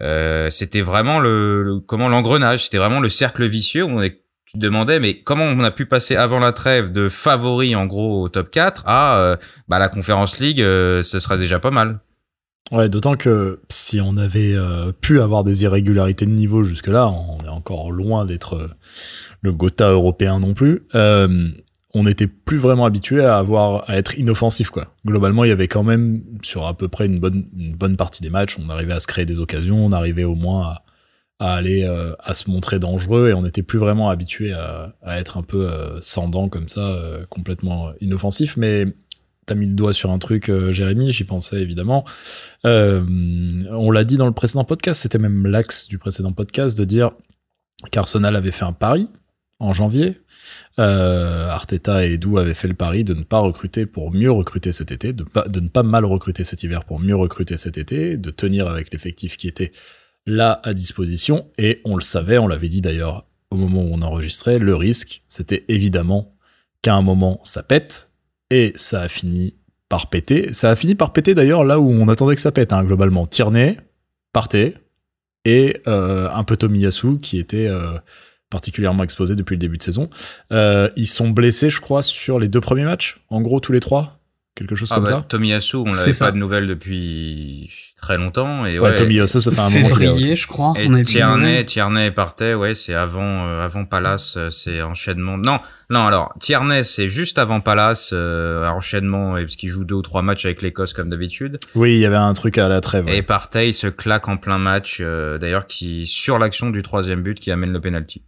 Euh, 0.03 0.49
c'était 0.51 0.83
vraiment 0.83 1.19
le, 1.19 1.63
le- 1.65 1.81
comment 1.81 2.09
l'engrenage, 2.09 2.65
c'était 2.65 2.79
vraiment 2.79 3.01
le 3.01 3.09
cercle 3.09 3.45
vicieux 3.47 3.83
où 3.83 3.89
on 3.89 4.03
est 4.03 4.21
tu 4.47 4.53
te 4.53 4.59
demandais 4.59 5.01
mais 5.01 5.21
comment 5.21 5.45
on 5.45 5.61
a 5.65 5.71
pu 5.71 5.87
passer 5.87 6.17
avant 6.17 6.39
la 6.39 6.53
trêve 6.53 6.93
de 6.93 7.09
favori 7.09 7.75
en 7.75 7.87
gros 7.87 8.23
au 8.23 8.29
top 8.29 8.51
4 8.51 8.85
à 8.87 9.19
euh, 9.19 9.37
bah 9.69 9.79
la 9.79 9.89
conférence 9.89 10.39
league 10.39 10.61
euh, 10.61 11.03
ce 11.03 11.21
serait 11.21 11.39
déjà 11.39 11.59
pas 11.59 11.71
mal. 11.71 12.01
Ouais, 12.73 12.89
d'autant 12.89 13.15
que 13.15 13.61
si 13.69 14.01
on 14.01 14.17
avait 14.17 14.55
euh, 14.55 14.91
pu 15.01 15.21
avoir 15.21 15.45
des 15.45 15.63
irrégularités 15.63 16.27
de 16.27 16.33
niveau 16.33 16.65
jusque-là, 16.65 17.09
on 17.09 17.45
est 17.45 17.49
encore 17.49 17.93
loin 17.93 18.25
d'être 18.25 18.71
le 19.41 19.53
Gotha 19.53 19.91
européen 19.91 20.41
non 20.41 20.53
plus. 20.53 20.83
On 21.95 22.05
n'était 22.05 22.27
plus 22.27 22.59
vraiment 22.59 22.85
habitué 22.85 23.25
à 23.25 23.39
avoir 23.39 23.89
à 23.89 23.97
être 23.97 24.19
inoffensif 24.19 24.69
quoi. 24.69 24.95
Globalement, 25.07 25.45
il 25.45 25.49
y 25.49 25.53
avait 25.53 25.69
quand 25.69 25.85
même 25.85 26.23
sur 26.43 26.67
à 26.67 26.77
peu 26.77 26.89
près 26.89 27.07
une 27.07 27.21
bonne 27.21 27.47
une 27.57 27.75
bonne 27.75 27.97
partie 27.97 28.21
des 28.21 28.31
matchs, 28.31 28.59
on 28.59 28.69
arrivait 28.69 28.93
à 28.93 29.01
se 29.01 29.07
créer 29.07 29.25
des 29.25 29.39
occasions, 29.39 29.87
on 29.87 29.93
arrivait 29.93 30.25
au 30.25 30.35
moins 30.35 30.67
à, 30.67 30.83
à 31.39 31.55
aller 31.55 31.85
euh, 31.85 32.15
à 32.21 32.35
se 32.35 32.51
montrer 32.51 32.79
dangereux 32.79 33.29
et 33.29 33.35
on 33.35 33.43
n'était 33.43 33.63
plus 33.63 33.79
vraiment 33.79 34.09
habitué 34.09 34.53
à, 34.53 34.95
être 35.07 35.37
un 35.37 35.43
peu 35.43 35.69
euh, 35.69 35.99
sans 36.01 36.29
dents 36.29 36.49
comme 36.49 36.69
ça, 36.69 36.81
euh, 36.81 37.27
complètement 37.29 37.93
inoffensif. 38.01 38.57
Mais 38.57 38.87
t'as 39.45 39.55
mis 39.55 39.67
le 39.67 39.75
doigt 39.75 39.93
sur 39.93 40.11
un 40.11 40.19
truc, 40.19 40.49
euh, 40.49 40.73
Jérémy, 40.73 41.13
j'y 41.13 41.25
pensais 41.25 41.61
évidemment. 41.61 42.05
On 42.65 43.91
l'a 43.91 44.05
dit 44.05 44.17
dans 44.17 44.27
le 44.27 44.33
précédent 44.33 44.65
podcast, 44.65 45.03
c'était 45.03 45.19
même 45.19 45.47
l'axe 45.47 45.89
du 45.89 45.99
précédent 45.99 46.33
podcast 46.33 46.77
de 46.77 46.85
dire 46.85 47.13
qu'Arsenal 47.93 48.35
avait 48.35 48.51
fait 48.51 48.65
un 48.65 48.73
pari 48.73 49.09
en 49.59 49.73
janvier. 49.73 50.21
Arteta 50.79 52.07
et 52.07 52.15
Edu 52.15 52.39
avaient 52.39 52.55
fait 52.55 52.69
le 52.69 52.75
pari 52.75 53.05
de 53.05 53.15
ne 53.15 53.23
pas 53.23 53.39
recruter 53.39 53.87
pour 53.87 54.11
mieux 54.11 54.31
recruter 54.31 54.73
cet 54.73 54.91
été, 54.91 55.13
de 55.13 55.25
ne 55.61 55.69
pas 55.69 55.83
mal 55.83 56.05
recruter 56.05 56.45
cet 56.45 56.63
hiver 56.63 56.85
pour 56.85 56.99
mieux 56.99 57.17
recruter 57.17 57.57
cet 57.57 57.79
été, 57.79 58.17
de 58.17 58.31
tenir 58.31 58.67
avec 58.67 58.93
l'effectif 58.93 59.37
qui 59.37 59.49
était 59.49 59.73
là 60.27 60.61
à 60.65 60.75
disposition. 60.75 61.51
Et 61.59 61.81
on 61.85 61.97
le 61.97 62.03
savait, 62.03 62.39
on 62.39 62.49
l'avait 62.49 62.69
dit 62.69 62.81
d'ailleurs 62.81 63.27
au 63.51 63.57
moment 63.57 63.83
où 63.83 63.91
on 63.93 64.03
enregistrait, 64.03 64.59
le 64.59 64.75
risque, 64.75 65.23
c'était 65.29 65.65
évidemment 65.69 66.35
qu'à 66.83 66.95
un 66.95 67.03
moment 67.03 67.41
ça 67.45 67.63
pète, 67.63 68.11
et 68.51 68.73
ça 68.77 69.03
a 69.03 69.09
fini 69.09 69.57
par 69.89 70.09
péter. 70.11 70.53
Ça 70.53 70.71
a 70.71 70.77
fini 70.77 70.95
par 70.95 71.13
péter 71.13 71.35
d'ailleurs 71.35 71.65
là 71.65 71.79
où 71.81 71.91
on 71.91 72.09
attendait 72.09 72.35
que 72.35 72.41
ça 72.41 72.53
pète, 72.53 72.73
hein, 72.73 72.85
globalement. 72.85 73.27
Tierney 73.27 73.79
partait, 74.33 74.75
et 75.45 75.81
euh, 75.87 76.29
un 76.31 76.45
peu 76.45 76.57
Tomiyasu 76.57 77.19
qui 77.19 77.39
était 77.39 77.69
euh, 77.69 77.99
particulièrement 78.51 79.05
exposé 79.05 79.37
depuis 79.37 79.55
le 79.55 79.61
début 79.61 79.79
de 79.79 79.83
saison. 79.83 80.11
Euh, 80.53 80.91
ils 80.97 81.07
sont 81.07 81.31
blessés, 81.31 81.71
je 81.71 81.81
crois, 81.81 82.03
sur 82.03 82.39
les 82.39 82.49
deux 82.49 82.61
premiers 82.61 82.85
matchs, 82.85 83.21
en 83.31 83.41
gros 83.41 83.61
tous 83.61 83.73
les 83.73 83.81
trois, 83.81 84.16
quelque 84.57 84.75
chose 84.75 84.89
Ah 84.91 84.97
comme 84.97 85.05
bah, 85.05 85.11
ça. 85.11 85.23
Tomiyasu, 85.29 85.77
on 85.77 85.85
n'avait 85.85 86.13
pas 86.19 86.33
de 86.33 86.37
nouvelles 86.39 86.67
depuis 86.67 87.71
très 88.01 88.17
longtemps 88.17 88.67
et 88.67 88.79
Ouais, 88.81 88.89
ouais. 88.91 88.95
Tomiyasu, 88.97 89.41
ça 89.43 89.51
fait 89.53 89.59
un 89.61 89.71
moment. 89.71 89.87
Février, 89.95 90.35
je 90.35 90.47
crois. 90.49 90.75
Et 90.77 91.03
Tierney. 91.03 91.65
Tierney 91.65 92.11
partait, 92.11 92.55
ouais, 92.55 92.75
c'est 92.75 92.95
avant, 92.95 93.47
euh, 93.47 93.65
avant 93.65 93.85
Palace, 93.85 94.37
euh, 94.37 94.51
c'est 94.51 94.83
enchaînement. 94.83 95.37
Non, 95.39 95.61
non, 95.91 96.07
alors 96.07 96.35
Tierney, 96.41 96.83
c'est 96.85 97.09
juste 97.09 97.39
avant 97.39 97.61
Palace, 97.61 98.11
euh, 98.13 98.67
enchaînement, 98.69 99.37
et 99.37 99.43
parce 99.43 99.57
qu'il 99.57 99.69
joue 99.71 99.85
deux 99.85 99.95
ou 99.95 100.03
trois 100.03 100.23
matchs 100.23 100.45
avec 100.47 100.63
l'Écosse 100.63 100.93
comme 100.93 101.11
d'habitude. 101.11 101.59
Oui, 101.75 101.95
il 101.95 102.01
y 102.01 102.07
avait 102.07 102.17
un 102.17 102.33
truc 102.33 102.59
à 102.59 102.69
la 102.69 102.81
trêve. 102.81 103.05
ouais. 103.07 103.19
Et 103.19 103.23
Partey, 103.23 103.69
il 103.69 103.73
se 103.75 103.87
claque 103.87 104.27
en 104.29 104.37
plein 104.37 104.59
match, 104.59 104.99
euh, 105.01 105.39
d'ailleurs, 105.39 105.67
qui 105.67 106.07
sur 106.07 106.39
l'action 106.39 106.71
du 106.71 106.83
troisième 106.83 107.23
but 107.23 107.39
qui 107.39 107.51
amène 107.51 107.73
le 107.73 107.81
penalty. 107.81 108.23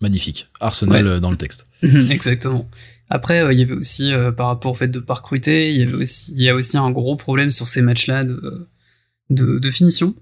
Magnifique. 0.00 0.48
Arsenal 0.60 1.04
Ouais. 1.06 1.10
euh, 1.12 1.20
dans 1.20 1.30
le 1.30 1.36
texte. 1.38 1.64
Exactement. 2.10 2.68
Après, 3.08 3.40
euh, 3.42 3.52
il 3.52 3.58
y 3.58 3.62
avait 3.62 3.72
aussi, 3.74 4.12
euh, 4.12 4.32
par 4.32 4.48
rapport 4.48 4.72
au 4.72 4.74
fait 4.74 4.88
de 4.88 4.98
pas 4.98 5.14
recruter, 5.14 5.70
il 5.72 5.78
y 5.78 5.82
avait 5.82 5.94
aussi, 5.94 6.32
il 6.34 6.42
y 6.42 6.48
a 6.48 6.54
aussi 6.54 6.76
un 6.76 6.90
gros 6.90 7.16
problème 7.16 7.50
sur 7.50 7.68
ces 7.68 7.82
matchs-là 7.82 8.24
de, 8.24 8.68
de, 9.30 9.58
de 9.58 9.70
finition. 9.70 10.14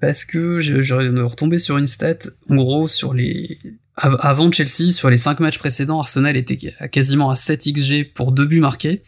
Parce 0.00 0.24
que 0.24 0.60
je, 0.60 0.80
je 0.82 0.94
retombé 0.94 1.58
sur 1.58 1.76
une 1.76 1.86
stat, 1.86 2.16
en 2.48 2.54
gros, 2.56 2.88
sur 2.88 3.12
les, 3.12 3.58
av- 3.96 4.16
avant 4.20 4.50
Chelsea, 4.50 4.92
sur 4.92 5.10
les 5.10 5.16
5 5.16 5.40
matchs 5.40 5.58
précédents, 5.58 5.98
Arsenal 5.98 6.36
était 6.36 6.74
à 6.78 6.88
quasiment 6.88 7.28
à 7.28 7.36
7 7.36 7.68
XG 7.72 8.12
pour 8.14 8.32
2 8.32 8.46
buts 8.46 8.60
marqués. 8.60 9.02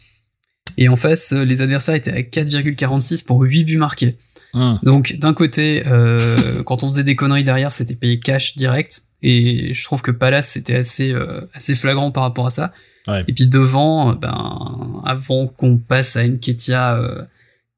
Et 0.77 0.89
en 0.89 0.95
face, 0.97 1.31
euh, 1.31 1.43
les 1.45 1.61
adversaires 1.61 1.95
étaient 1.95 2.11
à 2.11 2.21
4,46 2.21 3.23
pour 3.25 3.41
8 3.41 3.63
buts 3.63 3.77
marqués. 3.77 4.11
Hum. 4.53 4.77
Donc 4.83 5.15
d'un 5.17 5.33
côté, 5.33 5.83
euh, 5.87 6.61
quand 6.63 6.83
on 6.83 6.91
faisait 6.91 7.03
des 7.03 7.15
conneries 7.15 7.43
derrière, 7.43 7.71
c'était 7.71 7.95
payé 7.95 8.19
cash 8.19 8.55
direct, 8.55 9.03
et 9.21 9.73
je 9.73 9.83
trouve 9.83 10.01
que 10.01 10.11
Palace 10.11 10.49
c'était 10.49 10.75
assez 10.75 11.11
euh, 11.11 11.41
assez 11.53 11.75
flagrant 11.75 12.11
par 12.11 12.23
rapport 12.23 12.47
à 12.47 12.49
ça. 12.49 12.73
Ouais. 13.07 13.23
Et 13.27 13.33
puis 13.33 13.45
devant, 13.47 14.11
euh, 14.11 14.15
ben 14.15 15.01
avant 15.05 15.47
qu'on 15.47 15.77
passe 15.77 16.15
à 16.17 16.23
une 16.23 16.39
Ketia 16.39 16.97
euh, 16.97 17.23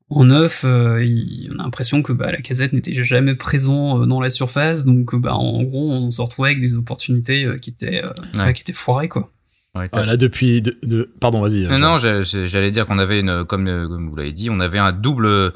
en 0.09 0.24
neuf, 0.24 0.63
euh, 0.65 1.03
il- 1.05 1.51
on 1.55 1.59
a 1.59 1.63
l'impression 1.63 2.01
que 2.01 2.12
bah, 2.13 2.31
la 2.31 2.41
casette 2.41 2.74
n'était 2.74 2.93
jamais 3.03 3.36
présent 3.36 4.01
euh, 4.01 4.05
dans 4.07 4.19
la 4.21 4.29
surface, 4.31 4.86
donc 4.86 5.13
euh, 5.13 5.17
bah, 5.19 5.36
en 5.36 5.62
gros 5.63 5.91
on 5.91 6.09
se 6.12 6.21
retrouvait 6.21 6.50
avec 6.50 6.62
des 6.62 6.77
opportunités 6.77 7.45
euh, 7.45 7.57
qui 7.59 7.69
étaient 7.69 8.03
euh, 8.03 8.07
Ouais. 8.38 8.45
ouais, 8.45 8.53
qui 8.53 8.62
étaient 8.62 8.74
foirées 8.74 9.07
quoi. 9.09 9.27
Ouais, 9.75 9.88
Ah, 9.91 10.03
là, 10.03 10.17
depuis... 10.17 10.63
De, 10.63 10.75
de- 10.81 11.13
Pardon, 11.21 11.41
vas-y. 11.41 11.67
Non, 11.67 11.77
non, 11.77 11.98
j'allais 12.00 12.71
dire 12.71 12.88
qu'on 12.88 12.98
avait 12.98 13.19
une, 13.19 13.45
comme, 13.45 13.65
comme 13.65 14.09
vous 14.09 14.15
l'avez 14.15 14.31
dit, 14.31 14.50
on 14.50 14.59
avait 14.59 14.79
un 14.79 14.91
double, 14.91 15.53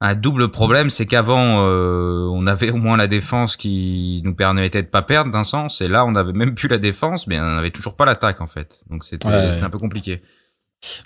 un 0.00 0.14
double 0.14 0.50
problème, 0.50 0.90
c'est 0.90 1.06
qu'avant 1.06 1.64
euh, 1.66 2.26
on 2.30 2.46
avait 2.46 2.70
au 2.70 2.76
moins 2.76 2.96
la 2.96 3.06
défense 3.06 3.56
qui 3.56 4.20
nous 4.24 4.34
permettait 4.34 4.82
de 4.82 4.88
pas 4.88 5.02
perdre 5.02 5.30
d'un 5.30 5.44
sens, 5.44 5.80
et 5.80 5.88
là 5.88 6.04
on 6.04 6.14
avait 6.16 6.32
même 6.34 6.54
plus 6.54 6.68
la 6.68 6.78
défense, 6.78 7.26
mais 7.26 7.40
on 7.40 7.44
avait 7.44 7.70
toujours 7.70 7.96
pas 7.96 8.04
l'attaque 8.04 8.40
en 8.40 8.46
fait. 8.46 8.80
Donc 8.90 9.04
c'était 9.04 9.28
Ouais. 9.28 9.52
c'était 9.54 9.64
un 9.64 9.70
peu 9.70 9.78
compliqué. 9.78 10.20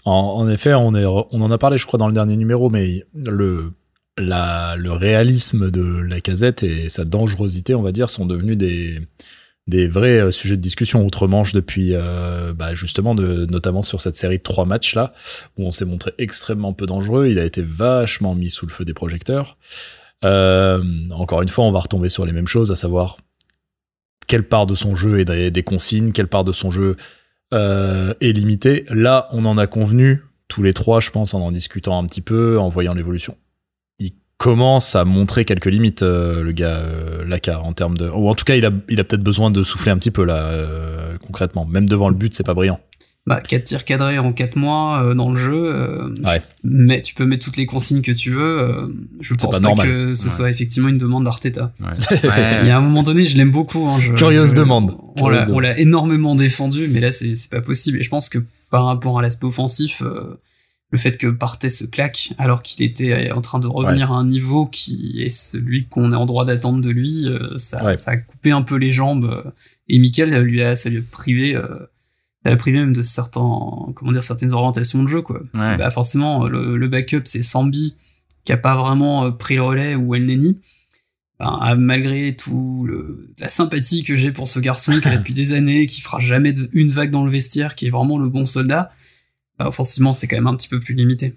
En, 0.05 0.13
en 0.13 0.49
effet, 0.49 0.75
on, 0.75 0.95
est, 0.97 1.07
on 1.07 1.41
en 1.41 1.51
a 1.53 1.57
parlé, 1.57 1.79
je 1.79 1.87
crois, 1.87 1.99
dans 1.99 2.09
le 2.09 2.13
dernier 2.13 2.37
numéro, 2.37 2.69
mais 2.71 3.05
le, 3.15 3.73
la, 4.19 4.75
le 4.77 4.91
réalisme 4.93 5.71
de 5.71 6.01
la 6.01 6.21
casette 6.21 6.65
et 6.65 6.89
sa 6.89 7.05
dangerosité, 7.05 7.77
on 7.77 7.83
va 7.83 7.93
dire, 7.93 8.11
sont 8.11 8.27
devenus 8.27 8.57
des, 8.57 9.01
des 9.71 9.89
vrais 9.89 10.21
euh, 10.21 10.31
sujets 10.31 10.57
de 10.57 10.61
discussion 10.61 11.03
outre-Manche 11.03 11.55
depuis, 11.55 11.93
euh, 11.95 12.53
bah, 12.53 12.75
justement, 12.75 13.15
notamment 13.15 13.81
sur 13.81 14.03
cette 14.03 14.17
série 14.17 14.39
de 14.39 14.43
trois 14.43 14.67
matchs 14.67 14.95
là, 14.95 15.15
où 15.57 15.65
on 15.65 15.71
s'est 15.71 15.87
montré 15.87 16.13
extrêmement 16.19 16.75
peu 16.75 16.85
dangereux. 16.85 17.29
Il 17.29 17.39
a 17.39 17.45
été 17.45 17.63
vachement 17.63 18.35
mis 18.35 18.51
sous 18.51 18.67
le 18.67 18.73
feu 18.73 18.85
des 18.85 18.93
projecteurs. 18.93 19.57
Euh, 20.25 20.83
encore 21.13 21.41
une 21.41 21.49
fois, 21.49 21.65
on 21.65 21.73
va 21.73 21.81
retomber 21.81 22.11
sur 22.11 22.27
les 22.27 22.33
mêmes 22.33 22.49
choses, 22.49 22.71
à 22.71 22.77
savoir 22.77 23.17
quelle 24.27 24.47
part 24.47 24.67
de 24.67 24.75
son 24.75 24.95
jeu 24.95 25.21
est 25.21 25.51
des, 25.51 25.63
consignes, 25.63 26.13
quelle 26.13 26.29
part 26.29 26.45
de 26.45 26.53
son 26.53 26.71
jeu 26.71 26.97
est 27.53 28.33
limitée. 28.33 28.85
Là, 28.91 29.29
on 29.33 29.45
en 29.45 29.59
a 29.59 29.67
convenu 29.67 30.23
tous 30.47 30.63
les 30.63 30.73
trois, 30.73 31.01
je 31.01 31.11
pense, 31.11 31.35
en 31.35 31.41
en 31.41 31.51
discutant 31.51 31.99
un 31.99 32.07
petit 32.07 32.21
peu, 32.21 32.59
en 32.59 32.69
voyant 32.69 32.95
l'évolution. 32.95 33.37
Commence 34.45 34.97
à 34.97 35.05
montrer 35.05 35.45
quelques 35.45 35.67
limites, 35.67 36.03
euh, 36.03 36.43
le 36.43 36.53
gars 36.53 36.79
euh, 36.79 37.27
Laka, 37.27 37.61
en 37.61 37.75
termes 37.75 37.95
de, 37.99 38.09
ou 38.09 38.27
en 38.31 38.35
tout 38.35 38.47
cas, 38.47 38.57
il 38.57 38.65
a, 38.65 38.71
il 38.89 38.99
a 38.99 39.05
peut-être 39.05 39.23
besoin 39.23 39.51
de 39.51 39.63
souffler 39.63 39.93
un 39.93 39.99
petit 39.99 40.11
peu 40.11 40.25
là, 40.25 40.37
euh, 40.47 41.19
concrètement. 41.27 41.67
Même 41.67 41.87
devant 41.87 42.09
le 42.09 42.15
but, 42.15 42.33
c'est 42.33 42.43
pas 42.47 42.55
brillant. 42.55 42.81
Bah, 43.27 43.43
4 43.43 43.65
tirs 43.65 43.85
cadrés 43.85 44.19
en 44.19 44.33
4 44.33 44.57
mois 44.57 45.03
euh, 45.05 45.13
dans 45.13 45.31
le 45.31 45.37
jeu. 45.37 45.63
euh, 45.67 46.09
Ouais. 46.25 46.41
Mais 46.65 47.03
tu 47.03 47.15
peux 47.15 47.27
mettre 47.27 47.45
toutes 47.45 47.59
les 47.59 47.67
consignes 47.67 48.01
que 48.01 48.13
tu 48.13 48.31
veux. 48.31 48.63
euh, 48.63 48.87
je 49.21 49.35
pense 49.35 49.59
pas 49.59 49.75
que 49.75 50.15
ce 50.15 50.25
Ouais. 50.25 50.31
soit 50.35 50.49
effectivement 50.49 50.89
une 50.89 50.97
demande 50.97 51.25
d'Arteta. 51.25 51.75
Ouais. 51.79 51.89
Il 52.63 52.67
y 52.67 52.71
a 52.71 52.79
un 52.79 52.81
moment 52.81 53.03
donné, 53.03 53.27
je 53.27 53.37
l'aime 53.37 53.51
beaucoup. 53.51 53.87
Hein, 53.89 53.99
je- 54.01 54.13
Curieuse 54.15 54.53
je- 54.53 54.57
demande. 54.57 54.97
On 55.19 55.29
l'a, 55.29 55.79
énormément 55.79 56.35
défendu, 56.35 56.89
mais 56.91 57.01
là, 57.01 57.13
c'est, 57.13 57.35
c'est 57.35 57.51
pas 57.51 57.61
possible. 57.61 57.99
Et 57.99 58.03
je 58.03 58.09
pense 58.09 58.31
que 58.31 58.39
par 58.71 58.87
rapport 58.87 59.19
à 59.19 59.23
l'aspect 59.23 59.45
offensif, 59.47 60.01
euh, 60.03 60.39
le 60.93 60.99
fait 60.99 61.17
que 61.17 61.29
Partey 61.29 61.71
se 61.71 61.85
claque 61.85 62.33
alors 62.39 62.63
qu'il 62.63 62.85
était 62.85 63.31
en 63.33 63.41
train 63.41 63.59
de 63.61 63.67
revenir 63.69 64.11
à 64.13 64.17
un 64.17 64.27
niveau 64.27 64.67
qui 64.67 65.23
est 65.23 65.29
celui 65.31 65.87
qu'on 65.87 66.11
est 66.13 66.17
en 66.17 66.27
droit 66.27 66.45
d'attendre 66.45 66.81
de 66.81 66.91
lui, 66.91 67.27
euh, 67.29 67.59
ça, 67.59 67.85
Ouais. 67.85 67.97
ça 67.97 68.13
a 68.13 68.17
coupé 68.17 68.51
un 68.51 68.63
peu 68.63 68.75
les 68.77 68.91
jambes. 68.91 69.25
euh, 69.25 69.51
Et 69.89 69.99
Mikel, 69.99 70.31
ça 70.31 70.41
lui 70.41 70.63
a, 70.63 70.75
ça 70.75 70.89
lui 70.91 70.99
a 70.99 71.03
privé, 71.11 71.55
euh, 71.55 71.63
ça 72.45 72.51
l'a 72.51 72.57
privé 72.57 72.79
même 72.81 72.93
de 72.93 73.03
certains, 73.03 73.41
comment 73.95 74.11
dire, 74.13 74.23
certaines 74.23 74.53
orientations 74.53 75.03
de 75.03 75.09
jeu, 75.09 75.23
quoi. 75.23 75.41
Parce 75.53 75.65
que, 75.65 75.71
Ouais. 75.71 75.77
bah, 75.77 75.91
forcément, 75.93 76.47
le, 76.49 76.77
le 76.77 76.89
backup, 76.89 77.23
c'est 77.25 77.43
Sambi 77.43 77.97
qui 78.45 78.53
a 78.53 78.57
pas 78.57 78.75
vraiment 78.75 79.27
euh, 79.27 79.31
pris 79.31 79.55
le 79.57 79.63
relais 79.63 79.95
ou 79.95 80.15
El 80.17 80.25
Neni. 80.25 80.59
Ben, 81.39 81.75
malgré 81.77 82.37
tout 82.37 82.85
le, 82.87 83.29
la 83.39 83.49
sympathie 83.49 84.03
que 84.03 84.15
j'ai 84.15 84.31
pour 84.31 84.47
ce 84.49 84.61
garçon 84.61 84.93
qui 85.01 85.09
est 85.09 85.13
là 85.13 85.17
depuis 85.19 85.33
des 85.35 85.55
années, 85.55 85.87
qui 85.87 86.01
fera 86.03 86.21
jamais 86.21 86.53
de- 86.53 86.69
une 86.73 86.89
vague 86.89 87.11
dans 87.11 87.25
le 87.25 87.31
vestiaire, 87.31 87.75
qui 87.77 87.87
est 87.87 87.91
vraiment 87.91 88.19
le 88.19 88.29
bon 88.29 88.45
soldat, 88.45 88.91
bah, 89.61 89.69
offensivement, 89.69 90.15
c'est 90.15 90.27
quand 90.27 90.37
même 90.37 90.47
un 90.47 90.57
petit 90.57 90.69
peu 90.69 90.81
plus 90.81 90.95
limité. 90.95 91.35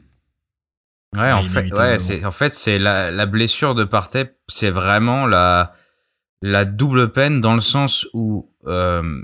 Ouais, 1.15 1.31
en 1.31 1.43
fait, 1.43 1.71
ouais, 1.77 1.99
c'est 1.99 2.25
en 2.25 2.31
fait 2.31 2.55
c'est 2.55 2.79
la, 2.79 3.11
la 3.11 3.25
blessure 3.27 3.75
de 3.75 3.83
Partey, 3.83 4.35
c'est 4.47 4.71
vraiment 4.71 5.27
la 5.27 5.73
la 6.41 6.65
double 6.65 7.11
peine 7.11 7.39
dans 7.39 7.53
le 7.53 7.61
sens 7.61 8.07
où 8.13 8.49
euh, 8.65 9.21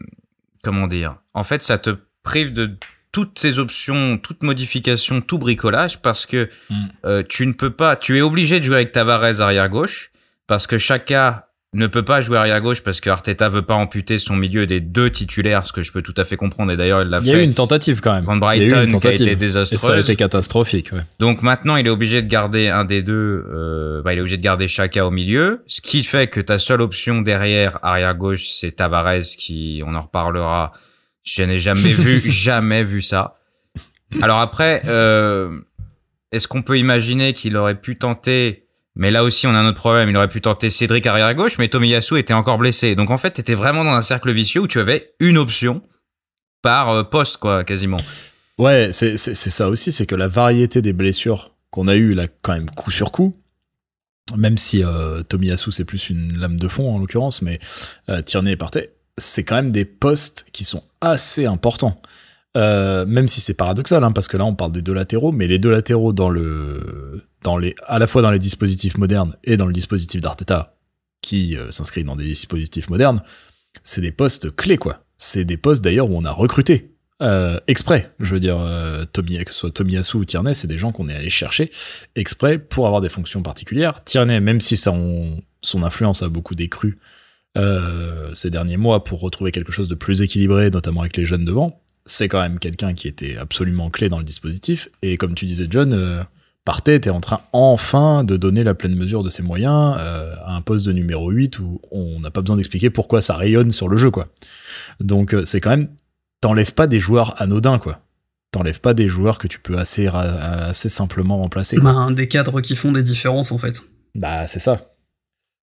comment 0.63 0.85
dire, 0.87 1.15
en 1.33 1.43
fait, 1.43 1.63
ça 1.63 1.77
te 1.79 1.97
prive 2.21 2.53
de 2.53 2.77
toutes 3.11 3.39
ces 3.39 3.57
options, 3.57 4.19
toute 4.19 4.43
modification, 4.43 5.19
tout 5.21 5.39
bricolage 5.39 5.99
parce 5.99 6.27
que 6.27 6.47
Mm. 6.69 6.75
euh, 7.05 7.23
tu 7.27 7.47
ne 7.47 7.53
peux 7.53 7.71
pas, 7.71 7.95
tu 7.95 8.17
es 8.17 8.21
obligé 8.21 8.59
de 8.59 8.65
jouer 8.65 8.75
avec 8.75 8.91
Tavares 8.91 9.41
arrière 9.41 9.67
gauche 9.69 10.11
parce 10.45 10.67
que 10.67 10.77
Chaka 10.77 11.48
ne 11.73 11.85
peut 11.85 12.01
pas 12.03 12.21
jouer 12.21 12.37
arrière 12.37 12.61
gauche 12.61 12.81
parce 12.81 12.99
que 12.99 13.11
Arteta 13.11 13.47
veut 13.47 13.61
pas 13.61 13.75
amputer 13.75 14.17
son 14.17 14.35
milieu 14.35 14.65
des 14.65 14.79
deux 14.79 15.11
titulaires, 15.11 15.67
ce 15.67 15.71
que 15.71 15.83
je 15.83 15.91
peux 15.91 16.01
tout 16.01 16.15
à 16.17 16.25
fait 16.25 16.35
comprendre 16.35 16.71
et 16.71 16.77
d'ailleurs 16.77 17.03
il 17.03 17.09
l'a 17.09 17.19
Il 17.19 17.27
y 17.27 17.31
a 17.31 17.35
eu 17.35 17.37
fait 17.37 17.43
une 17.43 17.53
tentative 17.53 18.01
quand 18.01 18.13
même. 18.13 18.25
contre 18.25 18.51
Il 18.55 18.61
y 18.61 18.63
a 18.63 18.65
eu 18.65 18.69
Brighton 18.71 18.99
qui 18.99 19.07
a 19.07 19.11
été 19.11 19.23
Et 19.23 19.25
ça 19.27 19.31
a 19.31 19.35
désastreuse. 19.35 20.03
été 20.09 20.15
catastrophique, 20.15 20.91
ouais. 20.93 21.01
Donc 21.19 21.43
maintenant, 21.43 21.75
il 21.75 21.85
est 21.85 21.91
obligé 21.91 22.23
de 22.23 22.27
garder 22.27 22.69
un 22.69 22.85
des 22.85 23.03
deux. 23.03 23.45
Euh, 23.51 24.01
bah, 24.01 24.13
il 24.13 24.17
est 24.17 24.21
obligé 24.21 24.37
de 24.37 24.41
garder 24.41 24.67
Chaka 24.67 25.05
au 25.05 25.11
milieu, 25.11 25.63
ce 25.67 25.81
qui 25.81 26.03
fait 26.03 26.27
que 26.27 26.39
ta 26.39 26.57
seule 26.57 26.81
option 26.81 27.21
derrière 27.21 27.77
arrière 27.83 28.15
gauche, 28.15 28.49
c'est 28.49 28.71
Tavares, 28.71 29.21
qui, 29.37 29.83
on 29.85 29.93
en 29.93 30.01
reparlera. 30.01 30.71
Je 31.23 31.43
n'ai 31.43 31.59
jamais 31.59 31.93
vu, 31.93 32.21
jamais 32.25 32.83
vu 32.83 33.03
ça. 33.03 33.35
Alors 34.23 34.39
après, 34.39 34.81
euh, 34.87 35.51
est-ce 36.31 36.47
qu'on 36.47 36.63
peut 36.63 36.79
imaginer 36.79 37.33
qu'il 37.33 37.55
aurait 37.57 37.79
pu 37.79 37.95
tenter 37.95 38.65
mais 38.99 39.11
là 39.11 39.23
aussi, 39.23 39.47
on 39.47 39.51
a 39.51 39.57
un 39.57 39.65
autre 39.65 39.79
problème. 39.79 40.09
Il 40.09 40.17
aurait 40.17 40.27
pu 40.27 40.41
tenter 40.41 40.69
Cédric 40.69 41.07
arrière 41.07 41.33
gauche, 41.33 41.57
mais 41.57 41.69
Tomiyasu 41.69 42.19
était 42.19 42.33
encore 42.33 42.57
blessé. 42.57 42.95
Donc 42.95 43.11
en 43.11 43.17
fait, 43.17 43.31
t'étais 43.31 43.55
vraiment 43.55 43.85
dans 43.85 43.93
un 43.93 44.01
cercle 44.01 44.29
vicieux 44.33 44.59
où 44.59 44.67
tu 44.67 44.81
avais 44.81 45.13
une 45.21 45.37
option 45.37 45.81
par 46.61 46.89
euh, 46.89 47.03
poste, 47.03 47.37
quoi, 47.37 47.63
quasiment. 47.63 48.01
Ouais, 48.57 48.89
c'est 48.91 49.15
ça 49.17 49.69
aussi, 49.69 49.93
c'est 49.93 50.05
que 50.05 50.15
la 50.15 50.27
variété 50.27 50.81
des 50.81 50.91
blessures 50.91 51.55
qu'on 51.71 51.87
a 51.87 51.95
eues 51.95 52.13
là, 52.13 52.27
quand 52.43 52.51
même 52.51 52.69
coup 52.69 52.91
sur 52.91 53.13
coup, 53.13 53.33
même 54.35 54.57
si 54.57 54.83
euh, 54.83 55.23
Tomiyasu 55.23 55.71
c'est 55.71 55.85
plus 55.85 56.09
une 56.09 56.37
lame 56.37 56.59
de 56.59 56.67
fond 56.67 56.93
en 56.93 56.99
l'occurrence, 56.99 57.41
mais 57.41 57.57
euh, 58.09 58.21
Tierney 58.21 58.57
Partey, 58.57 58.91
c'est 59.17 59.45
quand 59.45 59.55
même 59.55 59.71
des 59.71 59.85
postes 59.85 60.47
qui 60.51 60.65
sont 60.65 60.83
assez 60.99 61.45
importants. 61.45 62.01
Euh, 62.57 63.05
même 63.05 63.29
si 63.29 63.39
c'est 63.39 63.53
paradoxal, 63.53 64.03
hein, 64.03 64.11
parce 64.11 64.27
que 64.27 64.35
là 64.35 64.43
on 64.43 64.55
parle 64.55 64.73
des 64.73 64.81
deux 64.81 64.93
latéraux, 64.93 65.31
mais 65.31 65.47
les 65.47 65.57
deux 65.57 65.71
latéraux 65.71 66.11
dans 66.11 66.29
le, 66.29 67.23
à 67.45 67.99
la 67.99 68.07
fois 68.07 68.21
dans 68.21 68.31
les 68.31 68.39
dispositifs 68.39 68.97
modernes 68.97 69.35
et 69.43 69.57
dans 69.57 69.65
le 69.65 69.73
dispositif 69.73 70.21
d'Arteta, 70.21 70.75
qui 71.21 71.57
euh, 71.57 71.71
s'inscrit 71.71 72.03
dans 72.03 72.15
des 72.15 72.25
dispositifs 72.25 72.89
modernes, 72.89 73.21
c'est 73.83 74.01
des 74.01 74.11
postes 74.11 74.55
clés 74.55 74.77
quoi. 74.77 75.03
C'est 75.17 75.45
des 75.45 75.57
postes 75.57 75.83
d'ailleurs 75.83 76.09
où 76.09 76.17
on 76.17 76.25
a 76.25 76.31
recruté 76.31 76.91
euh, 77.21 77.59
exprès. 77.67 78.13
Je 78.19 78.33
veux 78.33 78.39
dire, 78.39 78.57
euh, 78.57 79.05
que 79.05 79.51
ce 79.51 79.53
soit 79.53 79.71
Tomiyasu 79.71 80.17
ou 80.17 80.25
Tierney, 80.25 80.53
c'est 80.53 80.67
des 80.67 80.77
gens 80.77 80.91
qu'on 80.91 81.09
est 81.09 81.15
allé 81.15 81.29
chercher 81.29 81.71
exprès 82.15 82.57
pour 82.57 82.85
avoir 82.85 83.01
des 83.01 83.09
fonctions 83.09 83.43
particulières. 83.43 84.03
Tierney, 84.03 84.39
même 84.39 84.61
si 84.61 84.77
son 84.77 85.41
influence 85.83 86.23
a 86.23 86.29
beaucoup 86.29 86.55
décru 86.55 86.97
ces 88.33 88.49
derniers 88.49 88.77
mois 88.77 89.03
pour 89.03 89.19
retrouver 89.19 89.51
quelque 89.51 89.73
chose 89.73 89.89
de 89.89 89.95
plus 89.95 90.21
équilibré, 90.21 90.69
notamment 90.69 91.01
avec 91.01 91.17
les 91.17 91.25
jeunes 91.25 91.43
devant, 91.43 91.81
c'est 92.05 92.29
quand 92.29 92.39
même 92.39 92.57
quelqu'un 92.57 92.93
qui 92.93 93.09
était 93.09 93.35
absolument 93.35 93.89
clé 93.89 94.07
dans 94.07 94.17
le 94.17 94.23
dispositif. 94.23 94.87
Et 95.01 95.17
comme 95.17 95.35
tu 95.35 95.45
disais, 95.45 95.67
John, 95.69 96.25
Partey 96.65 96.95
était 96.95 97.09
en 97.09 97.19
train 97.21 97.41
enfin 97.53 98.23
de 98.23 98.37
donner 98.37 98.63
la 98.63 98.73
pleine 98.75 98.95
mesure 98.95 99.23
de 99.23 99.29
ses 99.29 99.41
moyens 99.41 99.95
euh, 99.99 100.35
à 100.45 100.55
un 100.55 100.61
poste 100.61 100.85
de 100.85 100.91
numéro 100.91 101.31
8 101.31 101.59
où 101.59 101.81
on 101.91 102.19
n'a 102.19 102.29
pas 102.31 102.41
besoin 102.41 102.57
d'expliquer 102.57 102.89
pourquoi 102.89 103.21
ça 103.21 103.35
rayonne 103.35 103.71
sur 103.71 103.89
le 103.89 103.97
jeu, 103.97 104.11
quoi. 104.11 104.27
Donc 104.99 105.33
euh, 105.33 105.45
c'est 105.45 105.61
quand 105.61 105.71
même 105.71 105.89
t'enlèves 106.41 106.73
pas 106.73 106.87
des 106.87 106.99
joueurs 106.99 107.41
anodins, 107.41 107.79
quoi. 107.79 107.99
T'enlèves 108.51 108.81
pas 108.81 108.93
des 108.93 109.09
joueurs 109.09 109.37
que 109.37 109.47
tu 109.47 109.59
peux 109.59 109.77
assez, 109.77 110.07
assez 110.07 110.89
simplement 110.89 111.37
remplacer. 111.37 111.77
quoi. 111.77 111.93
Ben, 111.93 112.11
des 112.11 112.27
cadres 112.27 112.61
qui 112.61 112.75
font 112.75 112.91
des 112.91 113.03
différences, 113.03 113.51
en 113.51 113.57
fait. 113.59 113.83
Bah, 114.15 114.47
c'est 114.47 114.59
ça. 114.59 114.95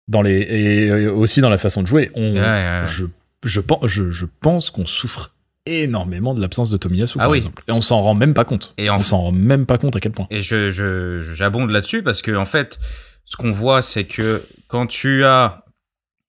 Dans 0.08 0.24
les, 0.24 0.40
et 0.42 1.08
aussi 1.08 1.42
dans 1.42 1.50
la 1.50 1.60
façon 1.60 1.84
de 1.84 1.88
jouer. 1.88 2.10
On, 2.16 2.34
Ouais, 2.34 2.40
ouais. 2.40 2.84
je, 2.88 3.06
je, 3.44 3.60
pense, 3.60 3.86
je, 3.86 4.10
je 4.10 4.26
pense 4.40 4.72
qu'on 4.72 4.88
souffre 4.88 5.36
énormément 5.66 6.34
de 6.34 6.42
l'absence 6.42 6.70
de 6.70 6.78
Tomiyasu, 6.78 7.18
Ah 7.20 7.24
par 7.24 7.32
oui. 7.32 7.38
exemple. 7.38 7.64
Et 7.68 7.72
on 7.72 7.82
s'en 7.82 8.02
rend 8.02 8.14
même 8.16 8.34
pas 8.34 8.46
compte. 8.46 8.74
Et 8.78 8.90
en- 8.90 8.98
On 9.00 9.04
s'en 9.04 9.22
rend 9.22 9.32
même 9.32 9.66
pas 9.66 9.78
compte 9.78 9.96
à 9.96 10.00
quel 10.00 10.12
point. 10.12 10.28
Et 10.30 10.42
je, 10.42 10.72
je, 10.72 11.22
j'abonde 11.34 11.70
là-dessus 11.70 12.02
parce 12.04 12.22
que 12.22 12.36
en 12.36 12.46
fait, 12.46 12.80
ce 13.26 13.36
qu'on 13.38 13.52
voit, 13.52 13.82
c'est 13.82 14.06
que 14.06 14.42
quand 14.68 14.88
tu 14.88 15.24
as, 15.24 15.64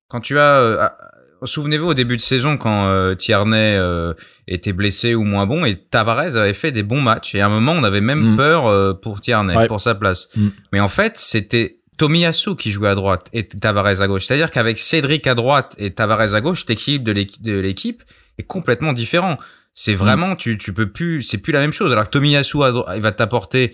quand 0.09 0.21
tu 0.21 0.39
as, 0.39 0.59
euh, 0.61 0.77
ah, 0.81 0.97
souvenez-vous 1.45 1.89
au 1.89 1.95
début 1.95 2.17
de 2.17 2.21
saison 2.21 2.57
quand 2.57 2.87
euh, 2.87 3.15
Tierney 3.15 3.77
euh, 3.77 4.13
était 4.47 4.73
blessé 4.73 5.15
ou 5.15 5.25
moins 5.25 5.47
bon 5.47 5.65
et 5.65 5.77
Tavares 5.77 6.37
avait 6.37 6.53
fait 6.55 6.71
des 6.71 6.83
bons 6.85 7.01
matchs 7.01 7.35
et 7.35 7.41
à 7.41 7.47
un 7.47 7.49
moment 7.49 7.73
on 7.73 7.83
avait 7.85 8.01
même 8.01 8.35
Mm. 8.35 8.37
peur 8.37 8.67
euh, 8.67 8.93
pour 8.95 9.21
Tierney 9.21 9.57
Ouais. 9.57 9.67
pour 9.67 9.81
sa 9.81 9.95
place. 9.95 10.29
Mm. 10.37 10.49
Mais 10.73 10.81
en 10.81 10.89
fait, 10.89 11.17
c'était 11.17 11.79
Tomiyasu 11.99 12.57
qui 12.57 12.71
jouait 12.71 12.89
à 12.89 12.95
droite 12.95 13.29
et 13.33 13.47
Tavares 13.47 14.01
à 14.01 14.09
gauche. 14.09 14.27
C'est-à-dire 14.27 14.51
qu'avec 14.51 14.79
Cédric 14.79 15.27
à 15.27 15.35
droite 15.35 15.75
et 15.79 15.93
Tavares 15.93 16.35
à 16.35 16.41
gauche, 16.41 16.65
l'équilibre 16.69 17.05
de 17.05 17.13
l'équi- 17.13 17.41
de 17.43 17.59
l'équipe 17.59 18.03
est 18.39 18.43
complètement 18.45 18.93
différent. 18.93 19.39
C'est 19.75 19.95
vraiment, 19.95 20.37
tu, 20.37 20.59
tu 20.59 20.73
peux 20.73 20.91
plus, 20.91 21.23
c'est 21.23 21.39
plus 21.39 21.53
la 21.53 21.61
même 21.61 21.73
chose. 21.73 21.93
Alors 21.93 22.05
que 22.05 22.11
Tomiyasu, 22.11 22.59
il 22.95 23.03
va 23.03 23.13
t'apporter 23.13 23.73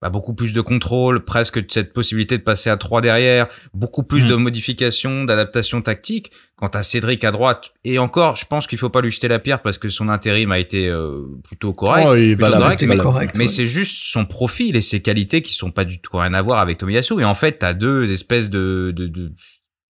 bah, 0.00 0.10
beaucoup 0.10 0.32
plus 0.34 0.52
de 0.52 0.60
contrôle, 0.60 1.24
presque 1.24 1.60
cette 1.72 1.92
possibilité 1.92 2.38
de 2.38 2.42
passer 2.44 2.70
à 2.70 2.76
trois 2.76 3.00
derrière, 3.00 3.48
beaucoup 3.74 4.04
plus 4.04 4.22
Mm. 4.24 4.28
de 4.28 4.34
modifications, 4.36 5.24
d'adaptations 5.24 5.82
tactiques. 5.82 6.30
Quant 6.56 6.68
à 6.68 6.82
Cédric 6.82 7.22
à 7.22 7.30
droite, 7.30 7.72
et 7.84 8.00
encore, 8.00 8.34
je 8.34 8.44
pense 8.44 8.66
qu'il 8.66 8.78
faut 8.78 8.90
pas 8.90 9.00
lui 9.00 9.12
jeter 9.12 9.28
la 9.28 9.38
pierre 9.38 9.62
parce 9.62 9.78
que 9.78 9.88
son 9.88 10.08
intérim 10.08 10.50
a 10.50 10.58
été 10.58 10.88
euh, 10.88 11.22
plutôt 11.44 11.72
correct. 11.72 12.04
Oh, 12.08 12.14
il 12.16 12.36
plutôt 12.36 12.40
va 12.40 12.48
mais 12.48 12.86
va 12.86 12.94
la- 12.96 13.02
correct. 13.02 13.34
mais 13.38 13.44
ouais. 13.44 13.48
c'est 13.48 13.66
juste 13.68 13.96
son 14.12 14.24
profil 14.24 14.74
et 14.74 14.80
ses 14.82 15.00
qualités 15.00 15.40
qui 15.40 15.52
sont 15.54 15.70
pas 15.70 15.84
du 15.84 16.00
tout 16.00 16.16
rien 16.16 16.34
à 16.34 16.42
voir 16.42 16.58
avec 16.58 16.78
Tomiyasu. 16.78 17.20
Et 17.20 17.24
en 17.24 17.34
fait, 17.36 17.58
t'as 17.60 17.74
deux 17.74 18.10
espèces 18.12 18.50
de, 18.50 18.92
de, 18.96 19.06
de, 19.06 19.32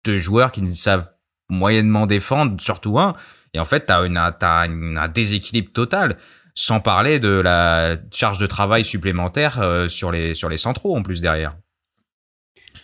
de 0.04 0.16
joueurs 0.16 0.52
qui 0.52 0.62
ne 0.62 0.72
savent 0.72 1.08
moyennement 1.50 2.06
défendre, 2.06 2.60
surtout 2.60 2.98
un. 2.98 3.14
Et 3.54 3.58
en 3.58 3.64
fait, 3.64 3.86
t'as 3.86 4.04
une, 4.06 4.20
t'as 4.38 4.66
une- 4.66 4.96
un 4.98 5.08
déséquilibre 5.08 5.72
total. 5.72 6.16
Sans 6.54 6.80
parler 6.80 7.18
de 7.20 7.28
la 7.30 7.96
charge 8.12 8.38
de 8.38 8.46
travail 8.46 8.84
supplémentaire 8.84 9.58
euh, 9.60 9.88
sur 9.88 10.10
les 10.12 10.34
sur 10.34 10.48
les 10.48 10.58
centraux 10.58 10.96
en 10.96 11.02
plus 11.02 11.20
derrière. 11.20 11.56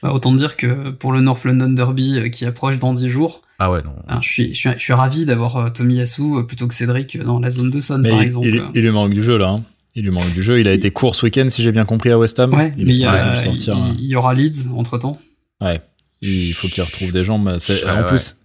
Bah, 0.02 0.12
autant 0.12 0.32
dire 0.32 0.56
que 0.56 0.90
pour 0.90 1.12
le 1.12 1.20
North 1.20 1.44
London 1.44 1.68
Derby 1.70 2.18
euh, 2.18 2.28
qui 2.28 2.44
approche 2.46 2.78
dans 2.78 2.92
10 2.92 3.08
jours, 3.08 3.42
Ah 3.58 3.70
ouais, 3.70 3.82
non. 3.82 3.94
hein, 4.08 4.20
je, 4.22 4.28
suis, 4.28 4.54
je, 4.54 4.58
suis, 4.60 4.70
je 4.72 4.78
suis 4.78 4.92
ravi 4.92 5.24
d'avoir 5.24 5.56
euh, 5.56 5.70
Tomiyasu 5.70 6.22
euh, 6.38 6.42
plutôt 6.44 6.68
que 6.68 6.74
Cédric 6.74 7.18
dans 7.22 7.40
la 7.40 7.50
zone 7.50 7.70
de 7.70 7.80
Son, 7.80 7.98
Mais 7.98 8.10
par 8.10 8.20
il, 8.20 8.24
exemple. 8.24 8.46
il- 8.46 8.62
il 8.74 8.80
lui 8.82 8.90
manque 8.90 9.12
du 9.12 9.22
jeu 9.22 9.36
là. 9.38 9.48
hein. 9.48 9.64
Il 9.94 10.04
lui 10.04 10.10
manque 10.12 10.32
du 10.32 10.42
jeu. 10.42 10.60
Il 10.60 10.68
a 10.68 10.72
été 10.72 10.90
court 10.92 11.16
ce 11.16 11.26
week-end, 11.26 11.48
si 11.48 11.62
j'ai 11.64 11.72
bien 11.72 11.84
compris, 11.84 12.10
à 12.12 12.18
West 12.18 12.38
Ham. 12.38 12.54
ouais, 12.54 12.72
il, 12.78 12.86
mais 12.86 12.92
il 12.94 12.98
y, 13.00 13.06
aurait 13.06 13.18
a- 13.20 13.34
dû 13.34 13.42
sortir. 13.42 13.74
il- 13.76 13.80
hein. 13.80 13.94
il 13.98 14.06
y 14.06 14.14
aura 14.14 14.32
Leeds 14.34 14.68
entre 14.76 14.98
temps. 14.98 15.18
Ouais. 15.60 15.80
Il 16.22 16.52
faut 16.52 16.68
qu'il 16.68 16.82
retrouve 16.84 17.10
des 17.10 17.24
jambes. 17.24 17.48
En 17.48 17.52
ouais. 17.52 18.06
plus, 18.06 18.36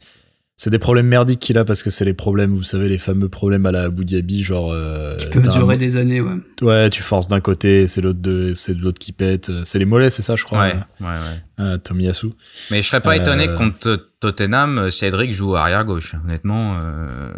c'est 0.55 0.69
des 0.69 0.79
problèmes 0.79 1.07
merdiques 1.07 1.39
qu'il 1.39 1.57
a 1.57 1.65
parce 1.65 1.81
que 1.83 1.89
c'est 1.89 2.05
les 2.05 2.13
problèmes, 2.13 2.51
vous 2.55 2.63
savez, 2.63 2.87
les 2.87 2.97
fameux 2.99 3.27
problèmes 3.27 3.65
à 3.65 3.71
la 3.71 3.83
Abu 3.83 4.05
Dhabi, 4.05 4.43
genre. 4.43 4.71
Euh, 4.71 5.15
Qui 5.17 5.27
peuvent 5.27 5.43
t'as 5.47 5.55
un- 5.55 5.57
durer 5.59 5.77
des 5.77 5.97
années, 5.97 6.21
ouais. 6.21 6.35
Ouais, 6.61 6.89
tu 6.89 7.01
forces 7.01 7.27
d'un 7.27 7.41
côté, 7.41 7.87
c'est 7.87 8.01
l'autre 8.01 8.19
de, 8.21 8.53
c'est 8.53 8.75
de 8.75 8.81
l'autre 8.81 8.99
qui 8.99 9.11
pète. 9.13 9.51
C'est 9.63 9.79
les 9.79 9.85
mollets, 9.85 10.09
c'est 10.11 10.21
ça, 10.21 10.35
je 10.35 10.43
crois. 10.43 10.59
Ouais, 10.59 10.75
ouais, 11.01 11.07
ouais. 11.07 11.63
Euh, 11.63 11.77
Tomiyasu. 11.77 12.27
Mais 12.71 12.81
je 12.81 12.87
serais 12.87 13.01
pas 13.01 13.17
Euh, 13.17 13.21
étonné 13.21 13.47
que 13.47 13.57
contre 13.57 14.09
Tottenham, 14.19 14.91
Cédric 14.91 15.33
joue 15.33 15.55
arrière 15.55 15.83
gauche. 15.85 16.13
Honnêtement, 16.23 16.75
euh, 16.79 17.31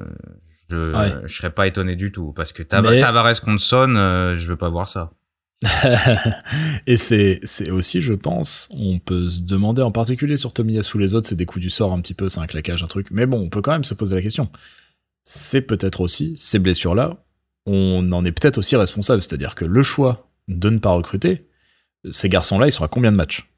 je, 0.70 0.94
Ouais. 0.94 1.14
je 1.26 1.36
serais 1.36 1.52
pas 1.52 1.68
étonné 1.68 1.96
du 1.96 2.12
tout 2.12 2.34
parce 2.36 2.52
que 2.54 2.64
Tav- 2.64 2.84
Mais- 2.90 3.00
Tavares 3.00 3.40
contre 3.42 3.62
Son, 3.62 3.96
euh, 3.96 4.36
je 4.36 4.48
veux 4.48 4.56
pas 4.58 4.70
voir 4.70 4.88
ça. 4.88 5.12
Et 6.88 6.98
c'est, 6.98 7.70
aussi, 7.70 8.02
je 8.02 8.14
pense, 8.14 8.70
on 8.72 9.00
peut 9.00 9.30
se 9.30 9.42
demander 9.42 9.82
en 9.82 9.92
particulier 9.92 10.38
sur 10.38 10.54
Tomiyasu, 10.54 10.98
les 11.00 11.16
autres, 11.16 11.28
c'est 11.28 11.36
des 11.36 11.46
coups 11.46 11.64
du 11.64 11.70
sort 11.70 11.94
un 11.94 12.02
petit 12.02 12.14
peu, 12.14 12.30
c'est 12.30 12.40
un 12.40 12.48
claquage, 12.48 12.84
un 12.84 12.88
truc. 12.88 13.08
Mais 13.12 13.26
bon, 13.26 13.40
on 13.40 13.50
peut 13.50 13.62
quand 13.62 13.72
même 13.72 13.84
se 13.84 13.94
poser 13.94 14.16
la 14.16 14.22
question. 14.22 14.50
C'est 15.24 15.62
peut-être 15.62 16.02
aussi, 16.02 16.36
ces 16.38 16.60
blessures-là, 16.60 17.18
on 17.66 18.12
en 18.12 18.24
est 18.26 18.32
peut-être 18.32 18.58
aussi 18.58 18.76
responsable. 18.76 19.22
C'est-à-dire 19.22 19.56
que 19.56 19.66
le 19.66 19.84
choix 19.84 20.30
de 20.48 20.70
ne 20.70 20.78
pas 20.78 20.92
recruter, 20.92 21.48
ces 22.12 22.30
garçons-là, 22.30 22.68
ils 22.68 22.72
sont 22.72 22.84
à 22.84 22.88
combien 22.88 23.12
de 23.12 23.18
matchs? 23.18 23.50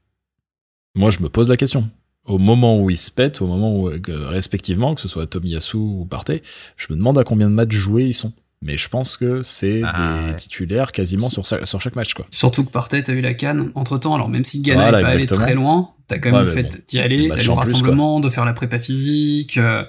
Moi, 0.94 1.10
je 1.10 1.20
me 1.20 1.28
pose 1.28 1.48
la 1.48 1.56
question. 1.56 1.90
Au 2.24 2.38
moment 2.38 2.80
où 2.80 2.90
ils 2.90 2.96
se 2.98 3.10
pètent, 3.10 3.40
au 3.40 3.46
moment 3.46 3.78
où, 3.78 3.88
euh, 3.88 4.00
respectivement, 4.28 4.94
que 4.94 5.00
ce 5.00 5.08
soit 5.08 5.26
Tomiyasu 5.26 5.76
ou 5.76 6.06
Partey, 6.06 6.42
je 6.76 6.86
me 6.90 6.96
demande 6.96 7.18
à 7.18 7.24
combien 7.24 7.48
de 7.48 7.54
matchs 7.54 7.74
joués 7.74 8.06
ils 8.06 8.14
sont. 8.14 8.32
Mais 8.60 8.76
je 8.76 8.88
pense 8.88 9.16
que 9.16 9.42
c'est 9.42 9.82
Ah, 9.84 10.22
des 10.24 10.30
ouais. 10.30 10.36
titulaires 10.36 10.90
quasiment 10.92 11.30
sur, 11.30 11.46
sur 11.46 11.80
chaque 11.80 11.94
match, 11.94 12.14
quoi. 12.14 12.26
Surtout 12.30 12.64
que 12.64 12.70
Partey, 12.72 13.02
t'as 13.02 13.12
eu 13.12 13.20
la 13.20 13.34
canne 13.34 13.70
entre 13.76 13.98
temps. 13.98 14.14
Alors 14.14 14.28
même 14.28 14.44
si 14.44 14.60
Ghana 14.62 14.82
Voilà, 14.82 15.00
est 15.00 15.02
pas 15.04 15.08
allé 15.10 15.26
très 15.26 15.54
loin, 15.54 15.90
t'as 16.08 16.18
quand 16.18 16.30
même 16.32 16.40
Ouais, 16.40 16.46
le 16.46 16.50
fait 16.50 16.62
bon, 16.64 16.78
d'y 16.88 16.98
aller, 16.98 17.28
d'aller 17.28 17.48
au 17.48 17.54
rassemblement, 17.54 18.18
de 18.20 18.28
faire 18.28 18.44
la 18.44 18.52
prépa 18.54 18.80
physique, 18.80 19.58
euh, 19.58 19.84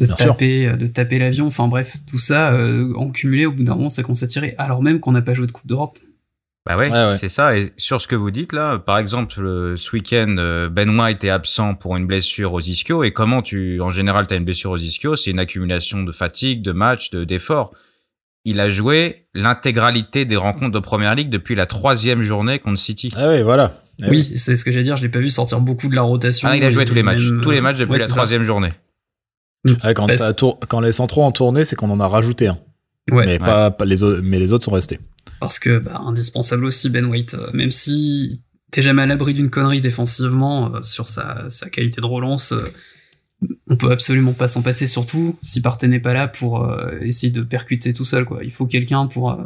de 0.00 0.06
taper, 0.06 0.68
euh, 0.68 0.76
de 0.76 0.86
taper 0.86 1.18
l'avion. 1.18 1.46
Enfin 1.48 1.66
bref, 1.66 1.96
tout 2.08 2.18
ça 2.20 2.52
euh, 2.52 2.92
en 2.94 3.10
cumulé, 3.10 3.46
au 3.46 3.52
bout 3.52 3.64
d'un 3.64 3.74
moment, 3.74 3.88
ça 3.88 4.02
commence 4.02 4.22
à 4.22 4.28
tirer. 4.28 4.54
Alors 4.58 4.80
même 4.80 5.00
qu'on 5.00 5.10
n'a 5.12 5.22
pas 5.22 5.34
joué 5.34 5.46
de 5.48 5.52
Coupe 5.52 5.66
d'Europe. 5.66 5.98
Bah 6.66 6.76
ouais, 6.76 6.88
Ouais, 6.88 7.08
ouais. 7.08 7.16
c'est 7.16 7.28
ça. 7.28 7.58
Et 7.58 7.72
sur 7.76 8.00
ce 8.00 8.06
que 8.08 8.14
vous 8.14 8.30
dites 8.30 8.52
là, 8.52 8.78
par 8.78 8.96
exemple, 8.98 9.40
le- 9.42 9.76
ce 9.76 9.90
week-end, 9.94 10.68
Ben 10.70 10.88
White 10.98 11.22
est 11.24 11.30
absent 11.30 11.74
pour 11.74 11.96
une 11.96 12.06
blessure 12.06 12.52
aux 12.54 12.60
ischio. 12.60 13.02
Et 13.04 13.12
comment 13.12 13.42
tu, 13.42 13.80
en 13.82 13.90
général, 13.90 14.26
t'as 14.28 14.36
une 14.36 14.44
blessure 14.44 14.70
aux 14.70 14.78
ischio, 14.78 15.16
c'est 15.16 15.30
une 15.30 15.40
accumulation 15.40 16.04
de 16.04 16.12
fatigue, 16.12 16.62
de 16.62 16.70
matchs, 16.72 17.10
de 17.10 17.24
d'efforts. 17.24 17.72
Il 18.44 18.60
a 18.60 18.68
joué 18.68 19.26
l'intégralité 19.34 20.24
des 20.24 20.36
rencontres 20.36 20.72
de 20.72 20.78
Première 20.78 21.14
Ligue 21.14 21.30
depuis 21.30 21.54
la 21.54 21.66
troisième 21.66 22.22
journée 22.22 22.58
contre 22.58 22.78
City. 22.78 23.10
Ah 23.16 23.28
ouais, 23.28 23.42
voilà. 23.42 23.74
Eh 24.02 24.10
oui, 24.10 24.32
c'est 24.34 24.54
ce 24.56 24.64
que 24.64 24.72
j'allais 24.72 24.84
dire. 24.84 24.96
Je 24.96 25.02
l'ai 25.02 25.08
pas 25.08 25.18
vu 25.20 25.30
sortir 25.30 25.60
beaucoup 25.60 25.88
de 25.88 25.94
la 25.94 26.02
rotation. 26.02 26.48
Ah, 26.50 26.56
il 26.56 26.64
a 26.64 26.70
joué 26.70 26.84
tous 26.84 26.94
les 26.94 27.02
matchs, 27.02 27.22
même, 27.22 27.40
tous 27.40 27.50
les 27.52 27.60
matchs 27.60 27.78
depuis 27.78 27.92
ouais, 27.92 27.98
la 27.98 28.04
ça. 28.06 28.10
troisième 28.10 28.42
journée. 28.42 28.72
Ouais, 29.82 29.94
quand, 29.94 30.06
Bah, 30.06 30.16
ça 30.16 30.26
a 30.28 30.34
tour- 30.34 30.58
quand 30.68 30.80
les 30.80 30.92
centraux 30.92 31.24
ont 31.24 31.32
tourné, 31.32 31.64
c'est 31.64 31.74
qu'on 31.76 31.90
en 31.90 32.00
a 32.00 32.06
rajouté 32.08 32.48
un. 32.48 32.58
Ouais, 33.10 33.24
mais, 33.24 33.38
pas, 33.38 33.70
pas 33.70 33.84
les 33.84 34.02
autres, 34.02 34.20
mais 34.22 34.38
les 34.38 34.52
autres 34.52 34.64
sont 34.64 34.72
restés. 34.72 34.98
parce 35.40 35.58
que 35.58 35.78
bah, 35.78 36.02
indispensable 36.06 36.64
aussi 36.66 36.90
Ben 36.90 37.06
White. 37.06 37.34
Euh, 37.34 37.46
Même 37.54 37.70
si 37.70 38.42
t'es 38.72 38.82
jamais 38.82 39.02
à 39.02 39.06
l'abri 39.06 39.32
d'une 39.32 39.48
connerie 39.50 39.80
défensivement 39.80 40.74
euh, 40.74 40.82
sur 40.82 41.06
sa, 41.06 41.44
sa 41.48 41.70
qualité 41.70 42.00
de 42.02 42.06
relance, 42.06 42.52
euh, 42.52 42.64
on 43.68 43.76
peut 43.76 43.90
absolument 43.90 44.32
pas 44.32 44.48
s'en 44.48 44.62
passer. 44.62 44.86
Surtout 44.86 45.36
si 45.42 45.60
Partey 45.60 45.88
n'est 45.88 46.00
pas 46.00 46.14
là 46.14 46.28
pour 46.28 46.64
euh, 46.64 46.98
essayer 47.00 47.32
de 47.32 47.42
percuter 47.42 47.92
tout 47.92 48.04
seul. 48.04 48.24
Quoi. 48.24 48.44
Il 48.44 48.50
faut 48.52 48.66
quelqu'un 48.66 49.06
pour 49.06 49.32
euh, 49.32 49.44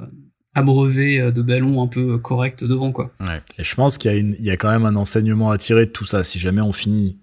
abreuver 0.54 1.20
euh, 1.20 1.30
de 1.30 1.42
ballons 1.42 1.82
un 1.82 1.86
peu 1.86 2.18
corrects 2.18 2.64
devant. 2.64 2.92
Quoi. 2.92 3.12
Et 3.58 3.64
je 3.64 3.74
pense 3.74 3.98
qu'il 3.98 4.10
y, 4.10 4.14
a 4.14 4.16
une- 4.16 4.36
il 4.38 4.44
y 4.44 4.50
a 4.50 4.56
quand 4.56 4.70
même 4.70 4.86
un 4.86 4.96
enseignement 4.96 5.50
à 5.50 5.58
tirer 5.58 5.86
de 5.86 5.90
tout 5.90 6.06
ça. 6.06 6.24
Si 6.24 6.38
jamais 6.38 6.60
on 6.60 6.72
finit 6.72 7.18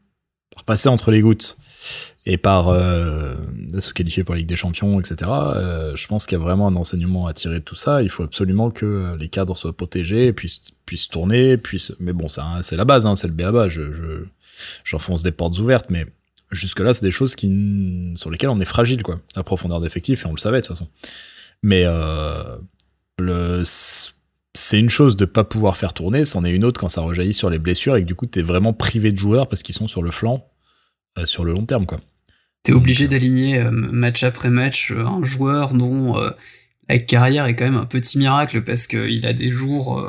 par 0.53 0.63
passer 0.63 0.89
entre 0.89 1.11
les 1.11 1.21
gouttes 1.21 1.57
et 2.25 2.37
par 2.37 2.69
euh, 2.69 3.35
se 3.79 3.93
qualifier 3.93 4.23
pour 4.23 4.33
la 4.33 4.39
Ligue 4.39 4.49
des 4.49 4.55
Champions, 4.55 4.99
etc., 4.99 5.29
euh, 5.31 5.95
je 5.95 6.07
pense 6.07 6.25
qu'il 6.25 6.37
y 6.37 6.41
a 6.41 6.43
vraiment 6.43 6.67
un 6.67 6.75
enseignement 6.75 7.27
à 7.27 7.33
tirer 7.33 7.59
de 7.59 7.63
tout 7.63 7.75
ça. 7.75 8.01
Il 8.01 8.09
faut 8.09 8.23
absolument 8.23 8.71
que 8.71 8.85
euh, 8.85 9.17
les 9.17 9.27
cadres 9.27 9.55
soient 9.55 9.75
protégés, 9.77 10.33
puissent, 10.33 10.71
puissent 10.85 11.07
tourner, 11.09 11.57
puissent... 11.57 11.93
Mais 11.99 12.13
bon, 12.13 12.27
c'est 12.61 12.75
la 12.75 12.85
base, 12.85 13.05
hein, 13.05 13.15
c'est 13.15 13.27
le 13.27 13.33
béaba. 13.33 13.67
Je, 13.69 13.81
je, 13.81 14.25
j'enfonce 14.83 15.21
des 15.21 15.31
portes 15.31 15.59
ouvertes, 15.59 15.87
mais 15.91 16.05
jusque-là, 16.55 16.93
c'est 16.93 17.05
des 17.05 17.11
choses 17.11 17.35
qui, 17.35 18.13
sur 18.15 18.29
lesquelles 18.31 18.49
on 18.49 18.59
est 18.59 18.65
fragile, 18.65 19.03
quoi. 19.03 19.21
La 19.35 19.43
profondeur 19.43 19.79
d'effectif, 19.81 20.23
et 20.23 20.27
on 20.27 20.33
le 20.33 20.39
savait 20.39 20.61
de 20.61 20.65
toute 20.65 20.77
façon. 20.77 20.89
Mais 21.63 21.83
euh, 21.85 22.57
le, 23.17 23.63
c'est 24.55 24.79
une 24.79 24.89
chose 24.89 25.15
de 25.15 25.25
pas 25.25 25.43
pouvoir 25.43 25.77
faire 25.77 25.93
tourner, 25.93 26.25
c'en 26.25 26.43
est 26.45 26.51
une 26.51 26.63
autre 26.63 26.79
quand 26.79 26.89
ça 26.89 27.01
rejaillit 27.01 27.33
sur 27.33 27.49
les 27.49 27.59
blessures 27.59 27.95
et 27.97 28.01
que 28.01 28.07
du 28.07 28.15
coup, 28.15 28.25
t'es 28.25 28.41
vraiment 28.41 28.73
privé 28.73 29.11
de 29.11 29.17
joueurs 29.17 29.47
parce 29.47 29.63
qu'ils 29.63 29.75
sont 29.75 29.87
sur 29.87 30.01
le 30.01 30.11
flanc 30.11 30.49
euh, 31.17 31.25
sur 31.25 31.45
le 31.45 31.53
long 31.53 31.65
terme, 31.65 31.85
quoi. 31.85 31.99
T'es 32.63 32.73
obligé 32.73 33.05
euh, 33.05 33.09
d'aligner 33.09 33.59
euh, 33.59 33.69
match 33.71 34.23
après 34.23 34.49
match 34.49 34.91
un 34.91 35.23
joueur 35.23 35.73
dont 35.73 36.15
la 36.87 36.99
carrière 36.99 37.45
est 37.45 37.55
quand 37.55 37.65
même 37.65 37.77
un 37.77 37.85
petit 37.85 38.17
miracle 38.17 38.63
parce 38.63 38.87
qu'il 38.87 39.25
a 39.25 39.33
des 39.33 39.49
jours, 39.49 40.05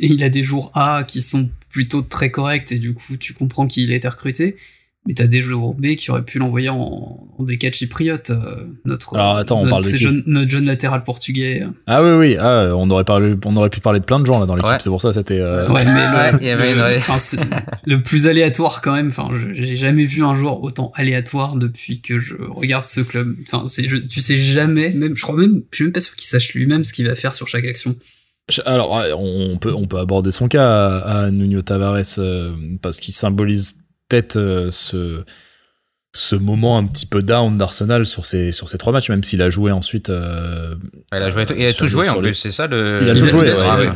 il 0.00 0.22
a 0.24 0.28
des 0.28 0.42
jours 0.42 0.70
A 0.74 1.04
qui 1.04 1.20
sont 1.20 1.50
plutôt 1.68 2.02
très 2.02 2.30
corrects 2.30 2.72
et 2.72 2.78
du 2.78 2.92
coup 2.92 3.16
tu 3.16 3.34
comprends 3.34 3.66
qu'il 3.66 3.92
a 3.92 3.94
été 3.94 4.08
recruté. 4.08 4.56
Mais 5.04 5.14
t'as 5.14 5.26
des 5.26 5.40
B 5.42 5.96
qui 5.96 6.12
auraient 6.12 6.24
pu 6.24 6.38
l'envoyer 6.38 6.68
en, 6.68 7.26
en 7.36 7.42
des 7.42 7.58
cas 7.58 7.72
chypriotes. 7.72 8.30
euh, 8.30 8.36
notre, 8.84 9.16
Alors, 9.16 9.36
attends, 9.36 9.56
on 9.58 9.64
notre, 9.64 9.70
parle 9.70 9.84
de 9.90 9.96
jeune- 9.96 10.22
notre 10.26 10.48
jeune 10.48 10.64
latéral 10.66 11.02
portugais. 11.02 11.64
Ah 11.88 12.04
oui, 12.04 12.10
oui, 12.12 12.36
ah, 12.38 12.72
on, 12.76 12.88
aurait 12.88 13.02
parlé, 13.02 13.34
on 13.44 13.56
aurait 13.56 13.68
pu 13.68 13.80
parler 13.80 13.98
de 13.98 14.04
plein 14.04 14.20
de 14.20 14.26
gens 14.26 14.38
là 14.38 14.46
dans 14.46 14.54
l'équipe, 14.54 14.70
Ouais. 14.70 14.78
c'est 14.80 14.90
pour 14.90 15.02
ça 15.02 15.12
c'était... 15.12 15.40
euh, 15.40 15.68
Ouais, 15.68 15.84
mais 15.84 15.90
le, 15.90 16.34
Ouais, 16.34 16.38
il 16.40 16.46
y 16.46 16.50
avait 16.50 16.68
une 16.70 16.76
le- 16.76 16.82
vraie- 16.82 16.96
enfin, 16.98 17.18
c'est- 17.18 17.40
le 17.84 18.00
plus 18.00 18.28
aléatoire 18.28 18.80
quand 18.80 18.92
même. 18.92 19.08
Enfin, 19.08 19.28
je- 19.34 19.52
j'ai 19.52 19.76
jamais 19.76 20.04
vu 20.04 20.22
un 20.22 20.36
joueur 20.36 20.62
autant 20.62 20.92
aléatoire 20.94 21.56
depuis 21.56 22.00
que 22.00 22.20
je 22.20 22.34
regarde 22.38 22.86
ce 22.86 23.00
club. 23.00 23.34
Enfin, 23.48 23.64
c'est, 23.66 23.88
je- 23.88 23.96
tu 23.96 24.20
sais 24.20 24.38
jamais, 24.38 24.90
même, 24.90 25.16
je 25.16 25.22
crois 25.22 25.36
même, 25.36 25.62
je 25.72 25.76
suis 25.76 25.84
même 25.84 25.92
pas 25.92 26.00
sûr 26.00 26.14
qu'il 26.14 26.28
sache 26.28 26.54
lui-même 26.54 26.84
ce 26.84 26.92
qu'il 26.92 27.08
va 27.08 27.16
faire 27.16 27.34
sur 27.34 27.48
chaque 27.48 27.64
action. 27.66 27.96
Alors, 28.66 29.02
on 29.18 29.56
peut, 29.58 29.72
on 29.74 29.86
peut 29.86 29.98
aborder 29.98 30.30
son 30.30 30.46
cas 30.46 30.64
à, 30.68 31.24
à 31.24 31.30
Nuno 31.32 31.60
Tavares 31.62 32.02
euh, 32.18 32.52
parce 32.82 32.98
qu'il 32.98 33.14
symbolise 33.14 33.74
peut-être 34.12 34.36
euh, 34.36 34.70
ce, 34.70 35.24
ce 36.14 36.36
moment 36.36 36.76
un 36.78 36.84
petit 36.86 37.06
peu 37.06 37.22
down 37.22 37.56
d'Arsenal 37.56 38.04
sur 38.06 38.26
ces, 38.26 38.52
sur 38.52 38.68
ces 38.68 38.76
trois 38.78 38.92
matchs, 38.92 39.08
même 39.10 39.24
s'il 39.24 39.40
a 39.42 39.48
joué 39.50 39.72
ensuite. 39.72 40.10
euh, 40.10 40.74
Il 41.12 41.18
a 41.18 41.30
joué, 41.30 41.46
il 41.56 41.64
a 41.64 41.68
sur 41.70 41.78
tout 41.78 41.86
joué 41.86 42.08
en 42.08 42.16
les- 42.20 42.28
plus, 42.30 42.34
c'est 42.34 42.52
ça 42.52 42.66
le. 42.66 43.00
Il 43.02 43.10
a 43.10 43.14
tout 43.14 43.26
joué, 43.26 43.50
drame. 43.50 43.80
ouais, 43.80 43.86
ouais. 43.88 43.92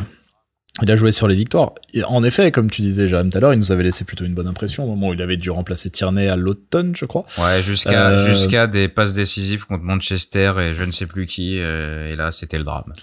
Il 0.83 0.91
a 0.91 0.95
joué 0.95 1.11
sur 1.11 1.27
les 1.27 1.35
victoires. 1.35 1.73
Et 1.95 2.03
en 2.03 2.23
effet, 2.23 2.51
comme 2.51 2.69
tu 2.69 2.83
disais, 2.83 3.07
Jérôme, 3.07 3.31
tout 3.31 3.37
à 3.39 3.41
l'heure, 3.41 3.53
il 3.53 3.57
nous 3.59 3.71
avait 3.71 3.81
laissé 3.81 4.05
plutôt 4.05 4.25
une 4.25 4.35
bonne 4.35 4.45
impression 4.45 4.83
au 4.83 4.87
moment 4.87 5.07
où 5.09 5.13
il 5.15 5.21
avait 5.23 5.35
dû 5.37 5.49
remplacer 5.49 5.89
Tierney 5.89 6.27
à 6.27 6.35
l'automne, 6.35 6.95
je 6.95 7.05
crois. 7.05 7.25
Ouais, 7.39 7.63
jusqu'à 7.63 8.09
Euh, 8.09 8.27
jusqu'à 8.27 8.67
des 8.67 8.87
passes 8.87 9.13
décisives 9.13 9.65
contre 9.65 9.83
Manchester 9.83 10.53
et 10.59 10.73
je 10.75 10.83
ne 10.83 10.91
sais 10.91 11.07
plus 11.07 11.25
qui. 11.25 11.57
euh, 11.59 12.11
et 12.11 12.15
là, 12.15 12.31
c'était 12.31 12.59
le 12.59 12.63
drame. 12.63 12.93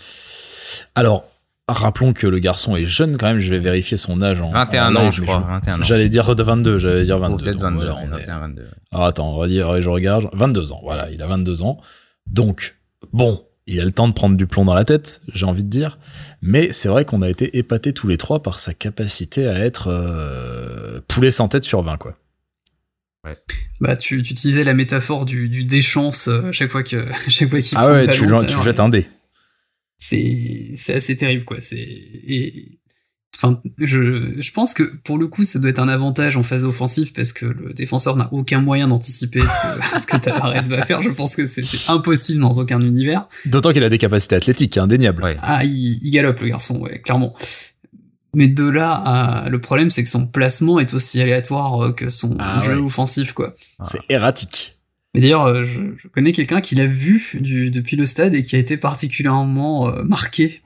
Alors, 0.94 1.24
rappelons 1.68 2.12
que 2.12 2.26
le 2.26 2.38
garçon 2.38 2.76
est 2.76 2.84
jeune 2.84 3.16
quand 3.16 3.26
même. 3.26 3.38
Je 3.38 3.50
vais 3.50 3.58
vérifier 3.58 3.96
son 3.96 4.20
âge 4.22 4.40
en 4.40 4.50
21 4.50 4.86
en 4.92 4.96
ans, 4.96 5.02
live, 5.04 5.12
je 5.12 5.22
crois. 5.22 5.38
21 5.40 5.78
ans. 5.80 5.82
J'allais 5.82 6.08
dire 6.08 6.24
22, 6.32 6.78
j'allais 6.78 7.04
dire 7.04 7.16
Ou 7.18 7.22
22. 7.22 7.42
peut-être 7.44 7.58
donc 7.58 7.74
22. 7.74 7.76
voilà, 7.76 7.96
on 8.02 8.06
est- 8.16 8.20
21, 8.20 8.38
22. 8.40 8.66
Alors 8.92 9.06
attends, 9.06 9.34
on 9.34 9.38
va 9.38 9.48
dire, 9.48 9.80
je 9.82 9.88
regarde, 9.88 10.28
22 10.32 10.72
ans, 10.72 10.80
voilà, 10.82 11.10
il 11.10 11.20
a 11.22 11.26
22 11.26 11.62
ans. 11.62 11.80
Donc, 12.26 12.76
bon, 13.12 13.44
il 13.66 13.80
a 13.80 13.84
le 13.84 13.92
temps 13.92 14.08
de 14.08 14.12
prendre 14.12 14.36
du 14.36 14.46
plomb 14.46 14.64
dans 14.64 14.74
la 14.74 14.84
tête, 14.84 15.20
j'ai 15.32 15.46
envie 15.46 15.64
de 15.64 15.70
dire. 15.70 15.98
Mais 16.42 16.72
c'est 16.72 16.88
vrai 16.88 17.04
qu'on 17.06 17.22
a 17.22 17.28
été 17.30 17.56
épatés 17.56 17.92
tous 17.94 18.08
les 18.08 18.18
trois 18.18 18.42
par 18.42 18.58
sa 18.58 18.74
capacité 18.74 19.46
à 19.48 19.58
être 19.64 19.88
euh, 19.88 21.00
poulet 21.08 21.30
sans 21.30 21.48
tête 21.48 21.64
sur 21.64 21.82
20, 21.82 21.96
quoi. 21.96 22.16
Bah, 23.80 23.96
tu, 23.96 24.20
tu 24.20 24.32
utilisais 24.32 24.64
la 24.64 24.74
métaphore 24.74 25.24
du, 25.24 25.48
du 25.48 25.64
déchance 25.64 26.28
euh, 26.28 26.48
à 26.50 26.52
chaque 26.52 26.70
fois 26.70 26.82
que, 26.82 27.06
chaque 27.28 27.48
fois 27.48 27.60
qu'il 27.62 27.78
Ah 27.78 27.90
ouais, 27.90 28.06
tu, 28.08 28.26
tu 28.46 28.62
jettes 28.62 28.80
un 28.80 28.90
dé. 28.90 29.06
C'est 30.08 30.74
c'est 30.76 30.94
assez 30.94 31.16
terrible 31.16 31.44
quoi 31.44 31.58
c'est 31.60 31.78
et 31.78 32.78
enfin 33.36 33.60
je 33.78 34.34
je 34.38 34.52
pense 34.52 34.74
que 34.74 34.82
pour 34.82 35.18
le 35.18 35.26
coup 35.28 35.44
ça 35.44 35.58
doit 35.58 35.70
être 35.70 35.78
un 35.80 35.88
avantage 35.88 36.36
en 36.36 36.42
phase 36.42 36.64
offensive 36.64 37.12
parce 37.12 37.32
que 37.32 37.46
le 37.46 37.72
défenseur 37.72 38.16
n'a 38.16 38.28
aucun 38.32 38.60
moyen 38.60 38.86
d'anticiper 38.88 39.40
ce 39.40 39.46
que 39.46 39.98
ce 40.00 40.06
que 40.06 40.16
Tavares 40.18 40.62
va 40.64 40.84
faire 40.84 41.02
je 41.02 41.10
pense 41.10 41.34
que 41.36 41.46
c'est 41.46 41.64
impossible 41.88 42.40
dans 42.40 42.52
aucun 42.58 42.80
univers 42.80 43.28
D'autant 43.46 43.72
qu'il 43.72 43.82
a 43.84 43.88
des 43.88 43.98
capacités 43.98 44.36
athlétiques, 44.36 44.76
indéniables. 44.78 45.22
Ouais. 45.22 45.36
ah 45.42 45.64
il, 45.64 45.98
il 46.02 46.10
galope 46.10 46.40
le 46.40 46.48
garçon 46.48 46.78
ouais 46.80 47.00
clairement 47.00 47.34
mais 48.36 48.48
de 48.48 48.68
là 48.68 48.90
à 48.92 49.48
le 49.48 49.60
problème 49.60 49.90
c'est 49.90 50.02
que 50.02 50.10
son 50.10 50.26
placement 50.26 50.78
est 50.80 50.92
aussi 50.92 51.20
aléatoire 51.20 51.82
euh, 51.84 51.92
que 51.92 52.10
son 52.10 52.36
Ah 52.38 52.60
jeu 52.64 52.76
ouais. 52.76 52.84
offensif 52.84 53.32
quoi 53.32 53.54
C'est 53.82 54.00
erratique. 54.08 54.73
Mais 55.14 55.20
d'ailleurs, 55.20 55.46
euh, 55.46 55.62
je, 55.62 55.80
je 55.96 56.08
connais 56.08 56.32
quelqu'un 56.32 56.60
qui 56.60 56.74
l'a 56.74 56.86
vu 56.86 57.30
du, 57.34 57.70
depuis 57.70 57.96
le 57.96 58.04
stade 58.04 58.34
et 58.34 58.42
qui 58.42 58.56
a 58.56 58.58
été 58.58 58.76
particulièrement 58.76 59.88
euh, 59.88 60.02
marqué 60.02 60.60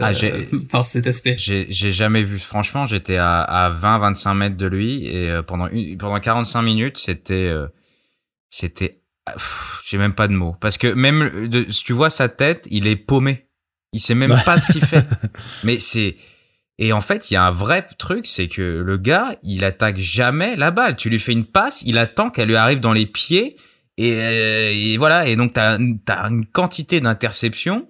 Ah, 0.00 0.12
euh, 0.22 0.44
par 0.70 0.84
cet 0.84 1.06
aspect. 1.06 1.36
J'ai 1.38 1.66
j'ai 1.70 1.92
jamais 1.92 2.24
vu. 2.24 2.40
Franchement, 2.40 2.86
j'étais 2.86 3.16
à, 3.16 3.40
à 3.40 3.70
20-25 3.70 4.34
mètres 4.34 4.56
de 4.56 4.66
lui 4.66 5.06
et 5.06 5.30
euh, 5.30 5.42
pendant 5.42 5.68
une, 5.68 5.96
pendant 5.96 6.18
45 6.18 6.62
minutes, 6.62 6.98
c'était 6.98 7.46
euh, 7.46 7.68
c'était 8.48 8.98
ah, 9.26 9.34
j'ai 9.86 9.98
même 9.98 10.14
pas 10.14 10.26
de 10.26 10.34
mots 10.34 10.56
parce 10.60 10.78
que 10.78 10.88
même 10.88 11.48
de, 11.48 11.70
si 11.70 11.84
tu 11.84 11.92
vois 11.92 12.10
sa 12.10 12.28
tête, 12.28 12.66
il 12.72 12.88
est 12.88 12.96
paumé. 12.96 13.46
Il 13.92 14.00
sait 14.00 14.14
même 14.14 14.36
pas 14.44 14.58
ce 14.58 14.72
qu'il 14.72 14.84
fait. 14.84 15.04
Mais 15.64 15.78
c'est 15.78 16.16
et 16.78 16.92
en 16.92 17.00
fait, 17.00 17.30
il 17.30 17.34
y 17.34 17.36
a 17.36 17.44
un 17.44 17.52
vrai 17.52 17.86
truc, 17.98 18.26
c'est 18.26 18.48
que 18.48 18.82
le 18.84 18.96
gars, 18.96 19.36
il 19.44 19.64
attaque 19.64 19.98
jamais 19.98 20.56
la 20.56 20.72
balle. 20.72 20.96
Tu 20.96 21.08
lui 21.10 21.20
fais 21.20 21.32
une 21.32 21.44
passe, 21.44 21.82
il 21.82 21.98
attend 21.98 22.30
qu'elle 22.30 22.48
lui 22.48 22.56
arrive 22.56 22.80
dans 22.80 22.94
les 22.94 23.06
pieds 23.06 23.56
et, 24.08 24.18
euh, 24.18 24.72
et 24.72 24.96
voilà. 24.96 25.26
Et 25.26 25.36
donc 25.36 25.52
t'as 25.52 25.76
as 25.76 26.28
une 26.28 26.46
quantité 26.46 27.00
d'interceptions. 27.00 27.88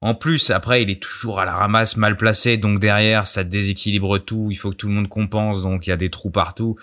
En 0.00 0.14
plus, 0.14 0.50
après, 0.50 0.82
il 0.82 0.90
est 0.90 1.02
toujours 1.02 1.40
à 1.40 1.44
la 1.44 1.56
ramasse, 1.56 1.96
mal 1.96 2.16
placé, 2.16 2.56
donc 2.56 2.78
derrière, 2.78 3.26
ça 3.26 3.42
déséquilibre 3.42 4.18
tout. 4.18 4.48
Il 4.50 4.54
faut 4.54 4.70
que 4.70 4.76
tout 4.76 4.86
le 4.86 4.94
monde 4.94 5.08
compense, 5.08 5.62
donc 5.62 5.86
il 5.86 5.90
y 5.90 5.92
a 5.92 5.96
des 5.96 6.08
trous 6.08 6.30
partout. 6.30 6.76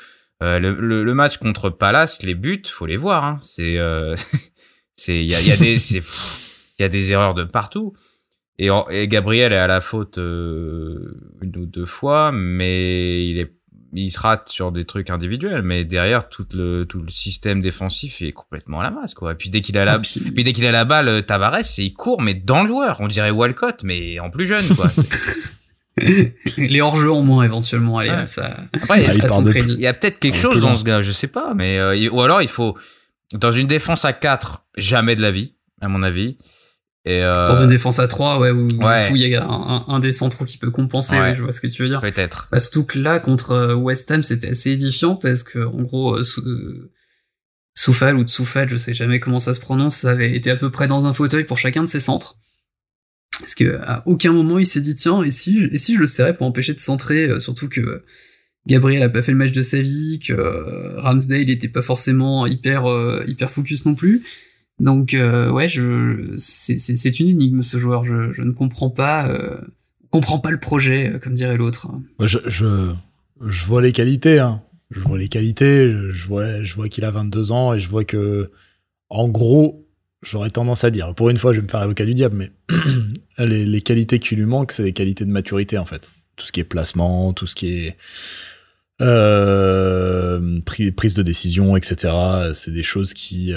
Euh, 0.44 0.60
le, 0.60 0.74
le, 0.74 1.04
le 1.04 1.14
match 1.14 1.38
contre 1.38 1.70
Palace, 1.70 2.24
les 2.24 2.36
buts, 2.36 2.62
faut 2.68 2.86
les 2.86 2.98
voir. 2.98 3.24
Hein. 3.24 3.40
C'est, 3.42 3.78
euh, 3.78 4.16
c'est, 4.96 5.16
il 5.16 5.32
y 5.32 5.36
a, 5.36 5.40
il 5.40 5.48
y 5.48 5.52
a 5.52 5.58
des, 5.58 5.78
c'est, 5.78 6.00
il 6.80 6.82
y 6.82 6.84
a 6.84 6.90
des 6.90 7.12
erreurs 7.14 7.34
de 7.34 7.46
partout. 7.46 7.94
Et, 8.58 8.70
Gabriel 9.08 9.52
est 9.52 9.58
à 9.58 9.68
la 9.68 9.82
faute 9.82 10.18
euh, 10.18 11.18
une 11.42 11.58
ou 11.58 11.66
deux 11.66 11.86
fois, 11.86 12.32
mais 12.32 13.28
il 13.28 13.38
est, 13.40 13.54
il 13.96 14.12
se 14.12 14.20
rate 14.20 14.50
sur 14.50 14.72
des 14.72 14.86
trucs 14.86 15.10
individuels. 15.10 15.62
Mais 15.62 15.86
derrière, 15.86 16.28
tout 16.30 16.46
le, 16.54 16.84
tout 16.86 17.02
le 17.02 17.10
système 17.10 17.62
défensif 17.62 18.22
est 18.22 18.32
complètement 18.34 18.80
à 18.82 18.84
la 18.84 18.92
masse, 18.92 19.14
quoi. 19.14 19.32
Et 19.32 19.36
puis 19.36 19.50
dès 19.50 19.62
qu'il 19.62 19.78
a 19.78 19.86
la, 19.86 19.94
Ah, 19.94 20.00
puis- 20.00 20.20
puis 20.34 20.44
dès 20.44 20.54
qu'il 20.54 20.66
a 20.66 20.72
la 20.72 20.86
balle, 20.86 21.08
euh, 21.08 21.22
Tavares, 21.22 21.64
c'est- 21.66 21.86
il 21.86 21.94
court, 21.94 22.22
mais 22.22 22.34
dans 22.34 22.62
le 22.64 22.68
joueur. 22.68 22.98
On 23.02 23.08
dirait 23.08 23.32
Walcott, 23.32 23.84
mais 23.84 24.20
en 24.20 24.30
plus 24.30 24.48
jeune, 24.48 24.68
quoi. 24.76 24.90
Les 26.58 26.82
hors-jeux 26.82 27.12
en 27.12 27.22
moins 27.22 27.44
éventuellement, 27.46 27.98
allez, 27.98 28.10
Ouais. 28.10 28.26
ça. 28.26 28.58
Après, 28.74 28.88
Ah, 28.90 29.00
il 29.00 29.08
de- 29.08 29.80
y 29.80 29.88
a 29.88 29.94
peut-être 29.94 30.20
quelque 30.20 30.38
chose 30.38 30.60
dans 30.60 30.76
ce 30.76 30.84
gars, 30.84 31.02
je 31.02 31.12
sais 31.12 31.28
pas, 31.30 31.54
mais 31.54 31.80
euh, 31.80 31.96
il- 31.96 32.10
ou 32.10 32.22
alors 32.22 32.42
il 32.42 32.50
faut 32.50 32.78
dans 33.34 33.52
une 33.54 33.66
défense 33.68 34.04
à 34.04 34.12
4, 34.12 34.66
jamais 34.78 35.16
de 35.16 35.22
la 35.22 35.32
vie, 35.32 35.54
à 35.80 35.88
mon 35.88 36.04
avis. 36.04 36.38
Et 37.08 37.22
euh, 37.24 37.46
Dans 37.48 37.56
une 37.56 37.68
défense 37.68 38.00
à 38.00 38.08
3, 38.08 38.40
ouais, 38.40 38.50
où 38.52 38.68
Ouais. 38.84 39.04
du 39.04 39.10
coup 39.10 39.16
il 39.16 39.28
y 39.28 39.36
a 39.36 39.44
un, 39.44 39.48
un- 39.48 39.86
un 39.88 40.00
des 40.00 40.12
centraux 40.12 40.44
qui 40.46 40.58
peut 40.58 40.72
compenser, 40.72 41.16
Ouais. 41.16 41.22
ouais, 41.22 41.36
je 41.36 41.44
vois 41.44 41.52
ce 41.52 41.62
que 41.62 41.68
tu 41.68 41.84
veux 41.84 41.88
dire. 41.88 42.00
peut-être. 42.00 42.48
Bah, 42.52 42.60
surtout 42.60 42.84
que 42.84 42.98
là, 42.98 43.20
contre 43.20 43.52
euh, 43.52 43.76
West 43.76 44.10
Ham, 44.10 44.24
c'était 44.24 44.50
assez 44.50 44.72
édifiant 44.72 45.16
parce 45.16 45.44
que, 45.44 45.60
en 45.60 45.82
gros, 45.84 46.18
euh, 46.18 46.24
euh, 46.46 46.92
Soufal 47.78 48.16
ou 48.18 48.24
Tsoufal, 48.24 48.70
je 48.70 48.78
sais 48.78 48.94
jamais 48.96 49.20
comment 49.20 49.40
ça 49.40 49.54
se 49.54 49.60
prononce, 49.60 49.98
ça 49.98 50.12
avait 50.12 50.36
été 50.36 50.50
à 50.50 50.56
peu 50.56 50.72
près 50.72 50.88
dans 50.88 51.06
un 51.06 51.14
fauteuil 51.14 51.44
pour 51.44 51.58
chacun 51.60 51.84
de 51.84 51.88
ses 51.90 52.00
centres. 52.00 52.38
Parce 53.40 53.54
que 53.54 53.80
à 53.84 54.02
aucun 54.08 54.32
moment 54.32 54.58
il 54.60 54.66
s'est 54.66 54.80
dit 54.80 54.96
tiens 54.96 55.22
et 55.22 55.30
si 55.30 55.60
et 55.72 55.78
si 55.78 55.96
je 55.96 56.00
le 56.00 56.08
serrais 56.08 56.34
pour 56.36 56.48
empêcher 56.48 56.74
de 56.74 56.80
centrer 56.80 57.28
euh, 57.28 57.40
surtout 57.42 57.68
que 57.68 58.02
Gabriel 58.66 59.04
a 59.04 59.10
pas 59.10 59.22
fait 59.22 59.34
le 59.34 59.38
match 59.38 59.52
de 59.52 59.62
sa 59.62 59.82
vie 59.82 60.20
que 60.26 60.96
Ramsdale 61.02 61.50
était 61.50 61.68
pas 61.68 61.82
forcément 61.82 62.48
hyper 62.48 62.86
hyper 63.28 63.50
focus 63.52 63.86
non 63.86 63.94
plus 63.94 64.24
donc 64.80 65.14
euh, 65.14 65.50
ouais 65.52 65.68
c'est 66.38 67.20
une 67.20 67.30
énigme 67.30 67.62
ce 67.62 67.78
joueur 67.78 68.04
je 68.04 68.32
je 68.34 68.42
ne 68.44 68.52
comprends 68.52 68.90
pas 68.90 69.28
euh, 69.30 69.62
comprends 70.10 70.40
pas 70.40 70.52
le 70.52 70.60
projet 70.60 71.14
euh, 71.14 71.20
comme 71.20 71.34
dirait 71.34 71.58
l'autre 71.58 71.88
Moi, 72.20 72.28
Je, 72.28 73.66
vois 73.66 73.82
les 73.82 73.92
qualités, 73.92 74.40
hein. 74.40 74.62
Je 74.92 75.00
vois 75.02 75.18
les 75.18 75.28
qualités, 75.28 75.92
je- 76.12 76.28
vois, 76.28 76.88
qu'il 76.88 77.04
a 77.06 77.12
22 77.12 77.52
ans 77.52 77.74
et 77.74 77.80
je 77.80 77.90
vois 77.90 78.06
que, 78.06 78.50
en 79.10 79.28
gros, 79.28 79.86
j'aurais 80.24 80.50
tendance 80.52 80.84
à 80.86 80.90
dire, 80.92 81.14
pour 81.16 81.30
une 81.30 81.38
fois, 81.38 81.52
je 81.52 81.58
vais 81.60 81.64
me 81.64 81.68
faire 81.70 81.82
l'avocat 81.82 82.06
du 82.06 82.14
diable, 82.14 82.36
mais 82.38 82.52
les, 83.46 83.66
les 83.66 83.82
qualités 83.82 84.20
qui 84.20 84.36
lui 84.38 84.46
manquent, 84.46 84.72
c'est 84.72 84.84
des 84.84 84.94
qualités 84.94 85.26
de 85.26 85.32
maturité, 85.32 85.78
en 85.78 85.86
fait. 85.86 86.08
Tout 86.38 86.46
ce 86.46 86.52
qui 86.54 86.60
est 86.62 86.64
placement, 86.66 87.34
tout 87.34 87.48
ce 87.48 87.56
qui 87.56 87.68
est 87.76 87.98
pri- 89.00 90.92
prise 90.92 91.14
de 91.16 91.24
décision, 91.24 91.76
etc. 91.76 92.14
C'est 92.54 92.72
des 92.74 92.84
choses 92.84 93.14
qui, 93.14 93.54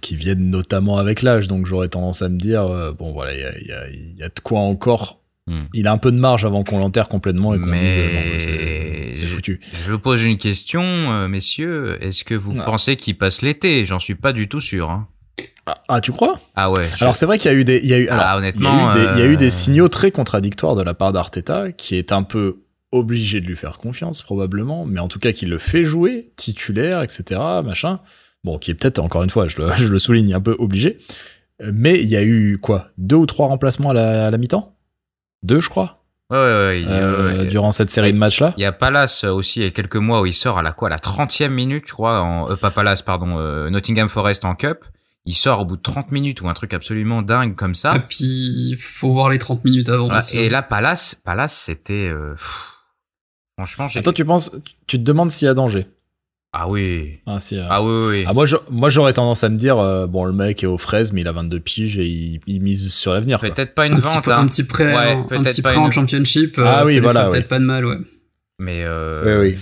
qui 0.00 0.16
viennent 0.16 0.50
notamment 0.50 0.98
avec 0.98 1.22
l'âge. 1.22 1.48
Donc 1.48 1.66
j'aurais 1.66 1.88
tendance 1.88 2.22
à 2.22 2.28
me 2.28 2.38
dire, 2.38 2.62
euh, 2.62 2.92
bon 2.92 3.12
voilà, 3.12 3.32
il 3.34 3.40
y 3.66 3.72
a, 3.72 3.88
y 3.90 3.94
y 4.18 4.22
de 4.22 4.40
quoi 4.42 4.60
encore 4.60 5.20
Hmm. 5.48 5.66
il 5.74 5.86
a 5.86 5.92
un 5.92 5.98
peu 5.98 6.10
de 6.10 6.16
marge 6.16 6.44
avant 6.44 6.64
qu'on 6.64 6.78
l'enterre 6.78 7.06
complètement 7.06 7.54
et 7.54 7.60
qu'on 7.60 7.66
Mais- 7.66 9.10
dise 9.12 9.20
c'est- 9.20 9.26
foutu. 9.26 9.60
Je 9.72 9.92
vous 9.92 10.00
pose 10.00 10.24
une 10.24 10.38
question, 10.38 10.82
euh, 10.82 11.28
messieurs. 11.28 11.98
Est-ce 12.00 12.24
que 12.24 12.34
vous 12.34 12.52
Ah. 12.58 12.64
pensez 12.64 12.96
qu'il 12.96 13.16
passe 13.16 13.42
l'été? 13.42 13.84
J'en 13.86 14.00
suis 14.00 14.16
pas 14.16 14.32
du 14.32 14.48
tout 14.48 14.60
sûr. 14.60 14.90
Hein. 14.90 15.06
Ah, 15.66 15.74
ah, 15.86 16.00
tu 16.00 16.10
crois? 16.10 16.40
Ah 16.56 16.72
ouais. 16.72 16.84
je- 16.96 17.04
Alors 17.04 17.14
c'est 17.14 17.26
vrai 17.26 17.38
qu'il 17.38 17.48
y 17.50 17.54
a 17.54 17.56
eu 17.56 17.62
des, 17.62 17.78
il 17.78 17.86
y 17.88 17.94
a 17.94 17.98
eu, 18.00 18.08
alors, 18.08 18.24
Ah, 18.24 18.26
il 18.26 18.32
y 18.32 18.34
a 18.34 18.38
honnêtement, 18.38 18.90
eu 18.90 18.94
des, 18.94 19.00
il 19.14 19.18
y 19.20 19.22
a 19.22 19.26
eu 19.26 19.36
des 19.36 19.46
euh, 19.46 19.50
signaux 19.50 19.88
très 19.88 20.10
contradictoires 20.10 20.74
de 20.74 20.82
la 20.82 20.94
part 20.94 21.12
d'Arteta, 21.12 21.70
qui 21.70 21.94
est 21.94 22.10
un 22.10 22.24
peu 22.24 22.56
obligé 22.90 23.40
de 23.40 23.46
lui 23.46 23.56
faire 23.56 23.78
confiance 23.78 24.22
probablement, 24.22 24.84
mais 24.84 24.98
en 24.98 25.06
tout 25.06 25.20
cas 25.20 25.30
qui 25.30 25.46
le 25.46 25.58
fait 25.58 25.84
jouer 25.84 26.32
titulaire, 26.34 27.02
etc. 27.02 27.40
Machin. 27.64 28.00
Bon, 28.46 28.56
qui 28.58 28.70
est 28.70 28.74
peut-être 28.74 28.98
encore 29.00 29.22
une 29.24 29.30
fois, 29.30 29.46
je 29.48 29.58
le, 29.60 29.70
je 29.76 29.88
le 29.88 29.98
souligne, 29.98 30.32
un 30.32 30.40
peu 30.40 30.56
obligé. 30.58 30.96
Euh, 31.62 31.70
Mais 31.74 32.00
il 32.00 32.08
y 32.08 32.16
a 32.16 32.22
eu 32.22 32.56
quoi, 32.62 32.88
deux 32.96 33.16
ou 33.16 33.26
trois 33.26 33.48
remplacements 33.48 33.90
à 33.90 33.94
la, 33.94 34.26
à 34.28 34.30
la 34.30 34.38
mi-temps, 34.38 34.74
deux, 35.42 35.60
je 35.60 35.68
crois, 35.68 35.94
Ouais, 36.28 36.38
ouais, 36.38 36.42
ouais, 36.66 36.80
il- 36.82 36.88
euh, 36.88 37.38
ouais, 37.38 37.46
durant 37.46 37.70
cette 37.70 37.90
série 37.90 38.12
de 38.12 38.18
matchs 38.18 38.40
là. 38.40 38.52
Il 38.56 38.60
y 38.62 38.64
a 38.64 38.72
Palace 38.72 39.22
aussi 39.24 39.60
il 39.60 39.62
y 39.64 39.66
a 39.66 39.70
quelques 39.70 39.94
mois 39.96 40.20
où 40.22 40.26
il 40.26 40.32
sort 40.32 40.58
à 40.58 40.62
la 40.62 40.72
quoi, 40.72 40.88
la 40.88 40.98
30e 40.98 41.50
minute, 41.52 41.84
je 41.86 41.92
crois, 41.92 42.20
en, 42.20 42.50
euh, 42.50 42.56
pas 42.56 42.70
Palace, 42.72 43.02
pardon, 43.02 43.36
euh, 43.38 43.68
Nottingham 43.70 44.08
Forest 44.08 44.44
en 44.44 44.54
Cup. 44.56 44.84
Il 45.24 45.34
sort 45.34 45.60
au 45.60 45.64
bout 45.64 45.76
de 45.76 45.82
30 45.82 46.12
minutes 46.12 46.40
ou 46.40 46.48
un 46.48 46.54
truc 46.54 46.72
absolument 46.74 47.20
dingue 47.22 47.54
comme 47.56 47.72
Et 47.72 47.74
ça. 47.74 47.98
puis, 48.08 48.76
faut 48.78 49.10
voir 49.12 49.28
les 49.30 49.38
30 49.38 49.64
minutes 49.64 49.88
avant. 49.88 50.06
Voilà. 50.06 50.20
Et 50.34 50.48
là, 50.48 50.62
Palace, 50.62 51.16
Palace, 51.16 51.54
c'était, 51.56 52.08
euh, 52.08 52.34
franchement, 53.58 53.88
j'ai, 53.88 54.00
Attends, 54.00 54.12
tu 54.12 54.24
penses, 54.24 54.52
tu 54.86 54.98
te 54.98 55.02
demandes 55.02 55.30
s'il 55.30 55.46
y 55.46 55.48
a 55.48 55.54
danger? 55.54 55.86
Ah 56.58 56.68
oui, 56.68 57.18
Ah, 57.26 57.38
si, 57.40 57.56
euh, 57.58 57.64
ah 57.68 57.82
oui, 57.82 57.90
oui, 57.90 58.06
oui. 58.20 58.24
Ah, 58.26 58.32
moi, 58.34 58.46
je- 58.46 58.56
moi, 58.70 58.88
j'aurais 58.90 59.12
tendance 59.12 59.44
à 59.44 59.48
me 59.48 59.56
dire, 59.56 59.78
euh, 59.78 60.06
bon, 60.06 60.24
le 60.24 60.32
mec 60.32 60.62
est 60.62 60.66
aux 60.66 60.78
fraises, 60.78 61.12
mais 61.12 61.20
il 61.20 61.28
a 61.28 61.32
22 61.32 61.60
piges 61.60 61.98
et 61.98 62.06
il, 62.06 62.40
il 62.46 62.60
mise 62.62 62.92
sur 62.92 63.12
l'avenir. 63.12 63.40
peut-être 63.40 63.74
pas 63.74 63.86
une 63.86 63.94
un, 63.94 64.00
petit, 64.00 64.14
vente, 64.14 64.24
peu- 64.24 64.32
hein, 64.32 64.38
un 64.40 64.46
petit 64.46 64.64
prêt, 64.64 64.94
Ouais, 64.94 65.12
un, 65.36 65.42
petit 65.42 65.62
prêt 65.62 65.74
une- 65.74 65.80
en 65.82 65.90
championship, 65.90 66.58
euh, 66.58 66.64
Ah 66.66 66.82
oui, 66.84 66.92
ça 66.94 66.98
lui 66.98 67.04
voilà, 67.04 67.24
ouais. 67.24 67.30
peut-être 67.30 67.48
pas 67.48 67.58
de 67.58 67.64
mal, 67.64 67.84
ouais. 67.84 67.98
mais 68.58 68.82
euh, 68.84 69.40
Oui, 69.42 69.50
oui. 69.54 69.58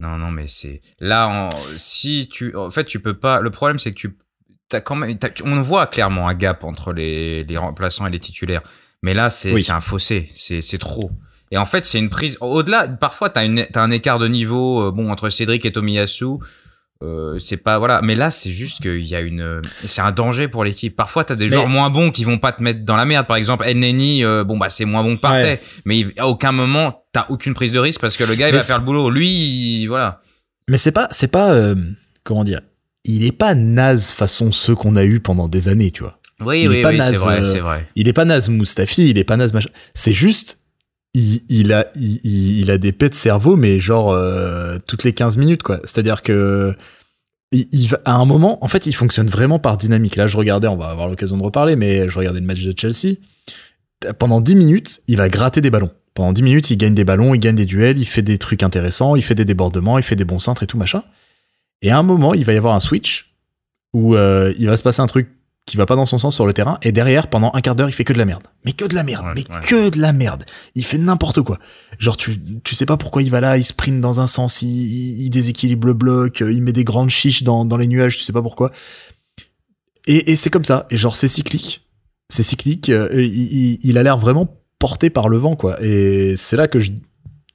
Non, 0.00 0.18
non, 0.18 0.30
mais 0.30 0.46
c'est 0.46 0.82
là. 1.00 1.28
En... 1.28 1.48
Si 1.78 2.28
tu, 2.30 2.54
en 2.54 2.70
fait, 2.70 2.84
tu 2.84 3.00
peux 3.00 3.14
pas. 3.14 3.40
Le 3.40 3.48
problème, 3.50 3.78
c'est 3.78 3.92
que 3.92 3.98
tu, 3.98 4.18
t'as 4.68 4.82
quand 4.82 4.94
même. 4.94 5.16
t'as- 5.18 5.30
On 5.44 5.60
voit 5.62 5.86
clairement 5.86 6.28
un 6.28 6.34
gap 6.34 6.64
entre 6.64 6.92
les, 6.92 7.44
les 7.44 7.56
remplaçants 7.56 8.06
et 8.06 8.10
les 8.10 8.18
titulaires. 8.18 8.60
Mais 9.02 9.14
là, 9.14 9.30
c'est 9.30 9.52
Oui. 9.52 9.62
c'est 9.62 9.72
un 9.72 9.80
fossé. 9.80 10.28
C'est 10.34 10.60
c'est 10.60 10.76
trop. 10.78 11.10
Et 11.50 11.58
en 11.58 11.64
fait, 11.64 11.84
c'est 11.84 11.98
une 11.98 12.08
prise. 12.10 12.36
Au-delà, 12.40 12.88
parfois, 12.88 13.30
t'as 13.30 13.44
une, 13.44 13.64
un 13.74 13.90
écart 13.90 14.18
de 14.18 14.28
niveau. 14.28 14.80
euh, 14.82 14.90
bon, 14.90 15.10
entre 15.10 15.28
Cédric 15.30 15.64
et 15.64 15.72
Tomiyasu. 15.72 16.24
Euh, 17.02 17.38
c'est 17.38 17.58
pas 17.58 17.78
voilà 17.78 18.00
mais 18.02 18.14
là 18.14 18.30
c'est 18.30 18.48
juste 18.48 18.80
qu'il 18.80 19.04
y 19.06 19.14
a 19.14 19.20
une 19.20 19.60
c'est 19.84 20.00
un 20.00 20.12
danger 20.12 20.48
pour 20.48 20.64
l'équipe 20.64 20.96
parfois 20.96 21.24
t'as 21.24 21.34
des 21.34 21.44
Mais- 21.50 21.54
joueurs 21.54 21.68
moins 21.68 21.90
bons 21.90 22.10
qui 22.10 22.24
vont 22.24 22.38
pas 22.38 22.52
te 22.52 22.62
mettre 22.62 22.86
dans 22.86 22.96
la 22.96 23.04
merde 23.04 23.26
par 23.26 23.36
exemple 23.36 23.66
El 23.68 23.78
Neni 23.80 24.24
euh, 24.24 24.44
bon 24.44 24.56
bah 24.56 24.70
c'est 24.70 24.86
moins 24.86 25.02
bon 25.02 25.18
que 25.18 25.26
Ouais. 25.28 25.60
mais 25.84 26.06
à 26.16 26.26
aucun 26.26 26.52
moment 26.52 27.04
t'as 27.12 27.26
aucune 27.28 27.52
prise 27.52 27.70
de 27.72 27.78
risque 27.78 28.00
parce 28.00 28.16
que 28.16 28.24
le 28.24 28.34
gars 28.34 28.48
il 28.48 28.52
Mais 28.52 28.60
va 28.60 28.64
faire 28.64 28.78
le 28.78 28.84
boulot 28.86 29.10
lui 29.10 29.28
il- 29.28 29.86
voilà 29.88 30.22
Mais 30.70 30.78
c'est 30.78 30.90
pas, 30.90 31.06
c'est 31.10 31.28
pas, 31.30 31.52
euh, 31.52 31.74
comment 32.24 32.44
dire, 32.44 32.62
il 33.04 33.26
est 33.26 33.32
pas 33.36 33.54
naze 33.54 34.12
façon 34.12 34.50
ceux 34.50 34.74
qu'on 34.74 34.96
a 34.96 35.04
eu 35.04 35.20
pendant 35.20 35.48
des 35.48 35.68
années, 35.68 35.90
tu 35.90 36.02
vois. 36.02 36.18
Oui, 36.40 36.62
Il 36.62 36.64
est 36.64 36.68
oui, 36.76 36.82
pas 36.82 36.88
oui, 36.92 37.00
c'est 37.02 37.12
vrai, 37.16 37.44
c'est 37.44 37.60
vrai. 37.60 37.86
Il 37.94 38.08
est 38.08 38.14
pas 38.14 38.24
naze 38.24 38.48
Mustafi, 38.48 39.10
il 39.10 39.18
est 39.18 39.24
pas 39.24 39.36
naze 39.36 39.52
machin. 39.52 39.68
C'est 39.92 40.14
juste, 40.14 40.60
il, 41.16 41.72
a, 41.72 41.86
il, 41.94 42.70
a 42.70 42.78
des 42.78 42.92
pets 42.92 43.10
de 43.10 43.14
cerveau, 43.14 43.56
mais 43.56 43.80
genre, 43.80 44.12
euh, 44.12 44.76
toutes 44.86 45.04
les 45.04 45.12
15 45.12 45.38
minutes, 45.38 45.62
quoi. 45.62 45.80
C'est-à-dire 45.84 46.22
que, 46.22 46.74
à 48.04 48.12
un 48.12 48.24
moment, 48.26 48.62
en 48.62 48.68
fait, 48.68 48.86
il 48.86 48.92
fonctionne 48.92 49.28
vraiment 49.28 49.58
par 49.58 49.78
dynamique. 49.78 50.16
Là, 50.16 50.26
je 50.26 50.36
regardais, 50.36 50.68
on 50.68 50.76
va 50.76 50.88
avoir 50.88 51.08
l'occasion 51.08 51.38
de 51.38 51.42
reparler, 51.42 51.76
mais 51.76 52.08
je 52.08 52.18
regardais 52.18 52.40
le 52.40 52.46
match 52.46 52.62
de 52.62 52.74
Chelsea. 52.78 53.16
Pendant 54.18 54.40
10 54.40 54.56
minutes, 54.56 55.00
il 55.08 55.16
va 55.16 55.28
gratter 55.28 55.60
des 55.60 55.70
ballons. 55.70 55.90
Pendant 56.12 56.32
10 56.32 56.42
minutes, 56.42 56.70
il 56.70 56.76
gagne 56.76 56.94
des 56.94 57.04
ballons, 57.04 57.34
il 57.34 57.38
gagne 57.38 57.54
des 57.54 57.66
duels, 57.66 57.98
il 57.98 58.04
fait 58.04 58.22
des 58.22 58.36
trucs 58.36 58.62
intéressants, 58.62 59.16
il 59.16 59.22
fait 59.22 59.34
des 59.34 59.44
débordements, 59.44 59.98
il 59.98 60.04
fait 60.04 60.16
des 60.16 60.24
bons 60.24 60.38
centres 60.38 60.62
et 60.62 60.66
tout 60.66 60.76
machin. 60.76 61.02
Et 61.80 61.90
à 61.90 61.98
un 61.98 62.02
moment, 62.02 62.34
il 62.34 62.44
va 62.44 62.52
y 62.52 62.56
avoir 62.56 62.74
un 62.74 62.80
switch 62.80 63.34
où 63.94 64.16
euh, 64.16 64.52
il 64.58 64.66
va 64.66 64.76
se 64.76 64.82
passer 64.82 65.00
un 65.00 65.06
truc 65.06 65.28
qui 65.66 65.76
va 65.76 65.84
pas 65.84 65.96
dans 65.96 66.06
son 66.06 66.18
sens 66.18 66.34
sur 66.34 66.46
le 66.46 66.52
terrain 66.52 66.78
et 66.82 66.92
derrière 66.92 67.26
pendant 67.28 67.50
un 67.52 67.60
quart 67.60 67.74
d'heure 67.74 67.88
il 67.88 67.92
fait 67.92 68.04
que 68.04 68.12
de 68.12 68.18
la 68.18 68.24
merde. 68.24 68.44
Mais 68.64 68.72
que 68.72 68.84
de 68.84 68.94
la 68.94 69.02
merde. 69.02 69.24
Ouais, 69.26 69.32
mais 69.34 69.54
ouais. 69.54 69.60
que 69.66 69.90
de 69.90 70.00
la 70.00 70.12
merde. 70.12 70.44
Il 70.76 70.84
fait 70.84 70.96
n'importe 70.98 71.42
quoi. 71.42 71.58
Genre 71.98 72.16
tu 72.16 72.38
tu 72.62 72.74
sais 72.76 72.86
pas 72.86 72.96
pourquoi 72.96 73.22
il 73.22 73.30
va 73.32 73.40
là 73.40 73.56
il 73.58 73.64
sprint 73.64 74.00
dans 74.00 74.20
un 74.20 74.28
sens 74.28 74.62
il, 74.62 74.68
il- 74.68 75.24
il 75.26 75.30
déséquilibre 75.30 75.88
le 75.88 75.94
bloc 75.94 76.38
il 76.40 76.62
met 76.62 76.72
des 76.72 76.84
grandes 76.84 77.10
chiches 77.10 77.42
dans, 77.42 77.64
dans 77.64 77.76
les 77.76 77.88
nuages 77.88 78.16
tu 78.16 78.22
sais 78.22 78.32
pas 78.32 78.42
pourquoi. 78.42 78.70
Et, 80.06 80.30
et 80.30 80.36
c'est 80.36 80.50
comme 80.50 80.64
ça. 80.64 80.86
Et 80.90 80.96
genre 80.96 81.16
c'est 81.16 81.28
cyclique. 81.28 81.84
C'est 82.28 82.42
cyclique 82.44 82.88
euh, 82.90 83.08
il, 83.12 83.24
il- 83.24 83.78
il 83.82 83.98
a 83.98 84.02
l'air 84.04 84.18
vraiment 84.18 84.48
porté 84.78 85.10
par 85.10 85.28
le 85.28 85.36
vent 85.36 85.56
quoi. 85.56 85.82
Et 85.82 86.34
c'est 86.36 86.56
là 86.56 86.68
que 86.68 86.78
je- 86.78 86.92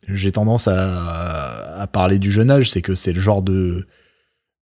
j'ai 0.09 0.33
tendance 0.33 0.67
à, 0.67 1.79
à 1.79 1.87
parler 1.87 2.19
du 2.19 2.29
jeune 2.31 2.51
âge. 2.51 2.69
C'est 2.71 2.81
que 2.81 2.95
c'est 2.95 3.13
le 3.13 3.21
genre 3.21 3.41
de 3.41 3.87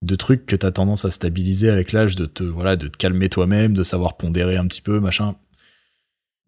de 0.02 0.14
trucs 0.14 0.46
que 0.46 0.56
t'as 0.56 0.70
tendance 0.70 1.04
à 1.04 1.10
stabiliser 1.10 1.70
avec 1.70 1.92
l'âge, 1.92 2.14
de 2.16 2.26
te 2.26 2.42
voilà, 2.44 2.76
de 2.76 2.86
te 2.88 2.96
calmer 2.96 3.28
toi-même, 3.28 3.74
de 3.74 3.82
savoir 3.82 4.16
pondérer 4.16 4.56
un 4.56 4.66
petit 4.66 4.80
peu, 4.82 5.00
machin. 5.00 5.34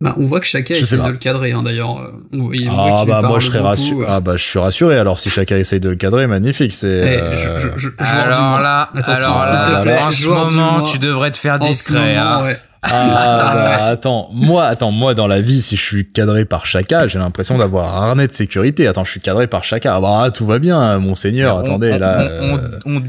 Bah, 0.02 0.14
on 0.16 0.24
voit 0.24 0.40
que 0.40 0.46
chacun 0.46 0.72
Je 0.74 0.84
sais 0.86 0.94
essaie 0.96 1.04
de 1.04 1.10
le 1.10 1.18
cadrer, 1.18 1.52
hein, 1.52 1.62
d'ailleurs. 1.62 1.98
Euh, 2.00 2.12
On, 2.32 2.38
voit- 2.38 2.54
on 2.58 2.72
voit 2.74 3.00
Ah 3.00 3.04
bah 3.04 3.20
moi 3.22 3.38
je 3.38 3.48
serais 3.48 3.58
rassuré. 3.58 4.02
euh. 4.06 4.08
Ah 4.08 4.20
bah 4.20 4.36
je 4.36 4.42
suis 4.42 4.58
rassuré. 4.58 4.96
Alors 4.96 5.18
si 5.18 5.28
chacun 5.28 5.56
essaye 5.58 5.78
de 5.80 5.90
le 5.90 5.96
cadrer, 5.96 6.26
magnifique. 6.26 6.72
C'est. 6.72 6.86
Eh, 6.88 7.18
euh, 7.20 7.36
je- 7.36 7.68
je- 7.78 7.78
je- 7.78 7.88
Alors 7.98 8.60
là, 8.60 8.88
Attention, 8.94 9.26
alors 9.26 9.40
s'il 9.42 9.58
te 9.66 9.70
là, 9.72 9.80
plaît, 9.82 9.98
en 10.00 10.10
ce 10.10 10.26
moment, 10.28 10.82
tu 10.84 10.98
devrais 10.98 11.30
te 11.30 11.36
faire 11.36 11.56
En 11.56 11.58
discret. 11.66 12.14
moment, 12.16 12.30
hein. 12.38 12.44
ouais. 12.44 12.52
Ah 12.82 13.50
bah 13.54 13.84
attends, 13.88 14.30
moi 14.32 14.64
attends, 14.64 14.90
moi 14.90 15.14
dans 15.14 15.26
la 15.26 15.40
vie 15.40 15.60
si 15.60 15.76
je 15.76 15.82
suis 15.82 16.08
cadré 16.10 16.44
par 16.44 16.66
Chaka, 16.66 17.06
j'ai 17.08 17.18
l'impression 17.18 17.58
d'avoir 17.58 18.02
un 18.02 18.08
harnais 18.08 18.26
de 18.26 18.32
sécurité. 18.32 18.86
Attends, 18.86 19.04
je 19.04 19.10
suis 19.10 19.20
cadré 19.20 19.46
par 19.46 19.64
Chaka. 19.64 19.94
Ah 19.96 20.00
bah 20.00 20.30
tout 20.30 20.46
va 20.46 20.58
bien, 20.58 20.98
monseigneur. 20.98 21.56
On- 21.56 21.60
attendez 21.60 21.92
on, 21.94 21.98
là. 21.98 22.28
on, 22.42 22.56
euh, 22.56 22.60
on- 22.86 22.96
on 22.96 23.02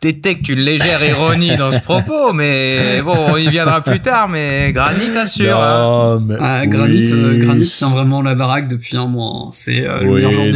détecte 0.00 0.48
une 0.48 0.60
légère 0.60 1.04
ironie 1.08 1.56
dans 1.56 1.72
ce 1.72 1.80
propos, 1.80 2.32
mais 2.32 3.02
bon, 3.02 3.16
on 3.32 3.36
y 3.36 3.48
viendra 3.48 3.80
plus 3.80 4.00
tard. 4.00 4.28
Mais 4.28 4.70
Granit 4.72 5.16
assure. 5.16 5.58
hein. 5.60 6.18
non, 6.20 6.20
mais 6.20 6.34
Ah, 6.40 6.66
Granit, 6.66 7.10
euh, 7.12 7.44
Granit 7.44 7.62
tient 7.66 7.88
vraiment 7.88 8.22
la 8.22 8.34
baraque 8.36 8.68
depuis 8.68 8.96
un 8.96 9.06
mois. 9.06 9.46
hein. 9.46 9.48
C'est 9.52 9.86
euh, 9.86 10.00
Oui, 10.04 10.22
il, 10.22 10.52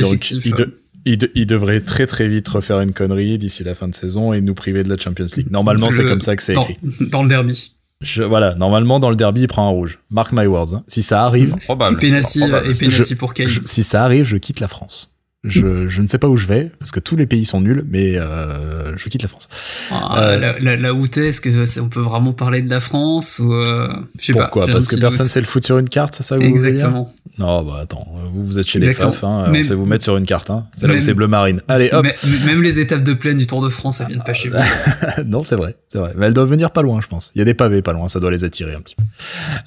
de- 0.54 0.74
il, 1.06 1.18
de- 1.18 1.32
il 1.34 1.46
devrait 1.46 1.80
très 1.80 2.06
très 2.06 2.28
vite 2.28 2.46
refaire 2.46 2.80
une 2.80 2.92
connerie 2.92 3.38
d'ici 3.38 3.64
la 3.64 3.74
fin 3.74 3.88
de 3.88 3.94
saison 3.94 4.32
et 4.32 4.40
nous 4.40 4.54
priver 4.54 4.82
de 4.84 4.88
la 4.90 4.96
Champions 4.96 5.26
League. 5.36 5.48
Normalement, 5.50 5.90
c'est 5.90 6.04
comme 6.04 6.20
ça 6.20 6.36
que 6.36 6.42
c'est 6.42 6.52
dans, 6.52 6.68
écrit. 6.68 6.78
dans 7.10 7.22
le 7.22 7.28
derby. 7.28 7.74
Je, 8.00 8.22
voilà, 8.22 8.54
normalement 8.54 8.98
dans 8.98 9.10
le 9.10 9.16
derby, 9.16 9.42
il 9.42 9.46
prend 9.46 9.66
un 9.66 9.70
rouge. 9.70 9.98
Mark 10.10 10.32
my 10.32 10.46
words. 10.46 10.74
hein. 10.74 10.82
Si 10.86 11.02
ça 11.02 11.24
arrive, 11.24 11.54
Et 11.56 11.64
Probable. 11.64 11.98
penalty, 11.98 12.38
Probable. 12.40 12.70
et 12.70 12.74
penalty 12.74 13.14
pour 13.14 13.34
Kane. 13.34 13.46
je- 13.46 13.60
si 13.66 13.82
ça 13.82 14.04
arrive, 14.04 14.24
je 14.24 14.38
quitte 14.38 14.60
la 14.60 14.68
France. 14.68 15.18
Je, 15.42 15.88
je 15.88 16.02
ne 16.02 16.06
sais 16.06 16.18
pas 16.18 16.28
où 16.28 16.36
je 16.36 16.46
vais 16.46 16.70
parce 16.78 16.90
que 16.90 17.00
tous 17.00 17.16
les 17.16 17.24
pays 17.26 17.46
sont 17.46 17.62
nuls, 17.62 17.82
mais 17.88 18.18
euh, 18.18 18.94
je 18.98 19.08
quitte 19.08 19.22
la 19.22 19.28
France. 19.28 19.48
Ah, 19.90 20.18
Euh, 20.20 20.38
la, 20.38 20.58
la, 20.58 20.76
la 20.76 20.92
où 20.92 21.06
t'es, 21.08 21.28
est-ce 21.28 21.40
que 21.40 21.64
c'est- 21.64 21.80
on 21.80 21.88
peut 21.88 22.00
vraiment 22.02 22.34
parler 22.34 22.60
de 22.60 22.68
la 22.68 22.80
France 22.80 23.38
ou 23.38 23.54
euh, 23.54 23.88
je 24.18 24.26
sais 24.26 24.32
pas. 24.34 24.40
Pourquoi 24.42 24.66
Parce 24.66 24.86
que 24.86 24.96
personne 24.96 25.24
doute. 25.24 25.32
sait 25.32 25.40
le 25.40 25.46
foot 25.46 25.64
sur 25.64 25.78
une 25.78 25.88
carte, 25.88 26.14
c'est 26.14 26.22
ça 26.24 26.36
que 26.36 26.42
vous 26.44 26.50
voulez 26.50 26.60
dire 26.60 26.70
Exactement. 26.72 27.08
Non, 27.38 27.62
bah 27.62 27.78
attends, 27.80 28.06
vous 28.28 28.44
vous 28.44 28.58
êtes 28.58 28.66
chez 28.66 28.80
Exactement. 28.80 29.08
les 29.12 29.16
FAF, 29.16 29.24
hein, 29.24 29.52
on 29.56 29.62
sait 29.62 29.74
vous 29.74 29.86
mettre 29.86 30.04
sur 30.04 30.18
une 30.18 30.26
carte. 30.26 30.50
Hein. 30.50 30.66
C'est 30.76 30.86
là 30.86 30.92
où 30.94 31.00
c'est 31.00 31.14
bleu 31.14 31.26
marine. 31.26 31.62
Allez, 31.68 31.88
hop. 31.90 32.06
Même 32.44 32.62
les 32.62 32.78
étapes 32.78 33.02
de 33.02 33.14
plaine 33.14 33.38
du 33.38 33.46
Tour 33.46 33.62
de 33.62 33.70
France, 33.70 34.02
elles 34.02 34.08
viennent 34.08 34.22
pas 34.22 34.34
chez 34.34 34.50
vous. 34.50 34.58
non, 35.24 35.42
c'est 35.42 35.56
vrai, 35.56 35.74
c'est 35.88 35.98
vrai. 35.98 36.12
Mais 36.18 36.26
elles 36.26 36.34
doivent 36.34 36.50
venir 36.50 36.70
pas 36.70 36.82
loin, 36.82 37.00
je 37.00 37.06
pense. 37.06 37.30
Il 37.34 37.38
y 37.38 37.42
a 37.42 37.46
des 37.46 37.54
pavés 37.54 37.80
pas 37.80 37.94
loin, 37.94 38.08
ça 38.08 38.20
doit 38.20 38.30
les 38.30 38.44
attirer 38.44 38.74
un 38.74 38.82
petit 38.82 38.94
peu. 38.96 39.02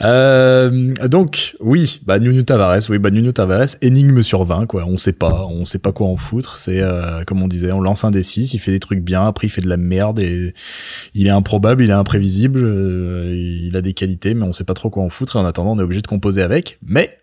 Euh, 0.01 0.93
donc, 1.07 1.55
oui, 1.61 2.01
bah 2.05 2.19
Nuno 2.19 2.43
Tavares, 2.43 2.81
oui, 2.89 2.99
bah 2.99 3.09
Nuno 3.09 3.31
Tavares, 3.31 3.69
énigme 3.81 4.21
sur 4.21 4.43
20, 4.43 4.67
quoi. 4.67 4.85
On 4.85 4.99
sait 4.99 5.13
pas, 5.13 5.47
on 5.49 5.62
sait 5.65 5.79
pas 5.79 5.91
quoi 5.91 6.07
en 6.07 6.17
foutre. 6.17 6.57
C'est 6.57 6.81
euh, 6.81 7.23
comme 7.23 7.41
on 7.41 7.47
disait, 7.47 7.71
on 7.71 7.81
lance 7.81 8.03
un 8.03 8.11
des 8.11 8.23
6 8.23 8.53
il 8.53 8.59
fait 8.59 8.71
des 8.71 8.79
trucs 8.79 9.01
bien, 9.01 9.25
après 9.25 9.47
il 9.47 9.49
fait 9.49 9.61
de 9.61 9.69
la 9.69 9.77
merde 9.77 10.19
et 10.19 10.53
il 11.13 11.27
est 11.27 11.31
improbable, 11.31 11.83
il 11.83 11.89
est 11.89 11.93
imprévisible, 11.93 12.61
euh, 12.63 13.33
il 13.35 13.75
a 13.75 13.81
des 13.81 13.93
qualités, 13.93 14.33
mais 14.33 14.45
on 14.45 14.53
sait 14.53 14.63
pas 14.65 14.73
trop 14.73 14.89
quoi 14.89 15.03
en 15.03 15.09
foutre. 15.09 15.35
Et 15.35 15.39
en 15.39 15.45
attendant, 15.45 15.71
on 15.73 15.79
est 15.79 15.83
obligé 15.83 16.01
de 16.01 16.07
composer 16.07 16.41
avec. 16.41 16.77
Mais 16.85 17.17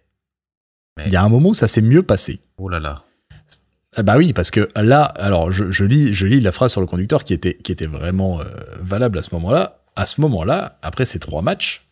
Mais- 0.96 1.04
il 1.06 1.12
y 1.12 1.16
a 1.16 1.22
un 1.22 1.28
moment 1.28 1.50
où 1.50 1.54
ça 1.54 1.68
s'est 1.68 1.82
mieux 1.82 2.02
passé. 2.02 2.40
Oh 2.58 2.68
là 2.68 2.80
là. 2.80 3.04
Ah 3.96 4.04
bah 4.04 4.16
oui, 4.16 4.32
parce 4.32 4.52
que 4.52 4.68
là, 4.76 5.02
alors 5.02 5.50
je, 5.50 5.70
je 5.72 5.84
lis, 5.84 6.14
je 6.14 6.26
lis 6.26 6.40
la 6.40 6.52
phrase 6.52 6.70
sur 6.70 6.80
le 6.80 6.86
conducteur 6.86 7.24
qui 7.24 7.34
était, 7.34 7.54
qui 7.56 7.72
était 7.72 7.86
vraiment 7.86 8.40
euh, 8.40 8.44
valable 8.80 9.18
à 9.18 9.22
ce 9.22 9.34
moment-là. 9.34 9.82
À 9.96 10.06
ce 10.06 10.20
moment-là, 10.20 10.78
après 10.82 11.04
ces 11.04 11.18
trois 11.18 11.42
matchs, 11.42 11.88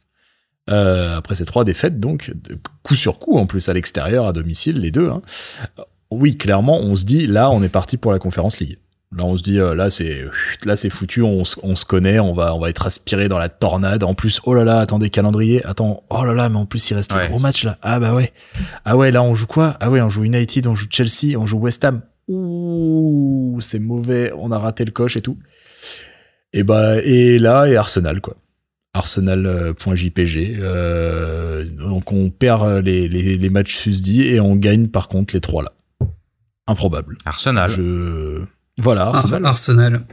euh, 0.71 1.17
après 1.17 1.35
ces 1.35 1.45
trois 1.45 1.65
défaites, 1.65 1.99
donc 1.99 2.33
coup 2.85 2.95
sur 2.95 3.19
coup 3.19 3.37
en 3.37 3.47
plus 3.47 3.69
à 3.69 3.73
l'extérieur, 3.73 4.27
à 4.27 4.33
domicile, 4.33 4.79
les 4.79 4.93
deux. 4.93 5.09
Hein, 5.09 5.23
oui, 6.11 6.37
clairement, 6.37 6.79
on 6.81 6.97
se 6.97 7.05
dit 7.05 7.27
là, 7.27 7.51
on 7.51 7.63
est 7.63 7.69
parti 7.69 7.97
pour 7.97 8.13
la 8.13 8.19
Conférence 8.19 8.59
League. 8.61 8.79
Là, 9.17 9.25
on 9.25 9.39
se 9.39 9.43
dit 9.43 9.59
euh, 9.59 9.75
là, 9.75 9.89
c'est 9.89 10.23
là, 10.67 10.77
c'est 10.77 10.91
foutu, 10.91 11.23
on, 11.23 11.43
se- 11.47 11.57
on 11.63 11.77
se 11.77 11.87
connaît, 11.87 12.19
on 12.19 12.35
va, 12.35 12.55
on 12.55 12.59
va 12.61 12.69
être 12.69 12.87
aspiré 12.87 13.29
dans 13.29 13.39
la 13.39 13.49
tornade. 13.49 14.03
En 14.05 14.13
plus, 14.15 14.39
oh 14.45 14.53
là 14.53 14.65
là, 14.65 14.81
attendez, 14.81 15.09
calendrier, 15.09 15.65
attends, 15.65 16.03
oh 16.11 16.25
là 16.27 16.35
là, 16.35 16.51
mais 16.51 16.57
en 16.59 16.67
plus 16.67 16.91
il 16.91 16.95
reste 16.95 17.15
Ouais. 17.15 17.23
le 17.23 17.29
gros 17.29 17.39
match 17.39 17.65
là. 17.65 17.79
Ah 17.81 18.01
bah 18.01 18.15
ouais, 18.15 18.33
ah 18.85 18.99
ouais, 18.99 19.11
là 19.11 19.23
on 19.23 19.35
joue 19.35 19.47
quoi? 19.47 19.79
Ah 19.81 19.89
ouais, 19.91 20.03
on 20.03 20.11
joue 20.11 20.25
United, 20.25 20.67
on 20.67 20.75
joue 20.75 20.87
Chelsea, 20.91 21.37
on 21.39 21.47
joue 21.47 21.59
West 21.59 21.85
Ham. 21.87 22.03
Ouh, 22.29 23.59
c'est 23.63 23.79
mauvais, 23.79 24.31
on 24.37 24.53
a 24.53 24.59
raté 24.59 24.85
le 24.85 24.91
coche 24.91 25.17
et 25.17 25.23
tout. 25.23 25.39
Et 26.53 26.63
bah 26.63 26.97
et 27.03 27.39
là 27.39 27.67
et 27.67 27.77
Arsenal 27.77 28.21
quoi. 28.21 28.37
Arsenal.jpg. 28.93 30.59
Euh, 30.61 31.65
donc 31.79 32.13
on 32.13 32.31
perd 32.31 32.85
les, 32.85 33.09
les, 33.09 33.39
les 33.39 33.51
matchs 33.51 33.75
susdits 33.77 34.23
et 34.27 34.41
on 34.41 34.57
gagne 34.57 34.89
par 34.89 35.09
contre 35.09 35.35
les 35.35 35.41
trois 35.41 35.63
là. 35.63 35.73
Improbable. 36.69 37.17
Arsenal. 37.25 37.71
Je 37.71 38.43
voilà 38.79 39.07
Ar- 39.07 39.45
Arsenal. 39.45 40.07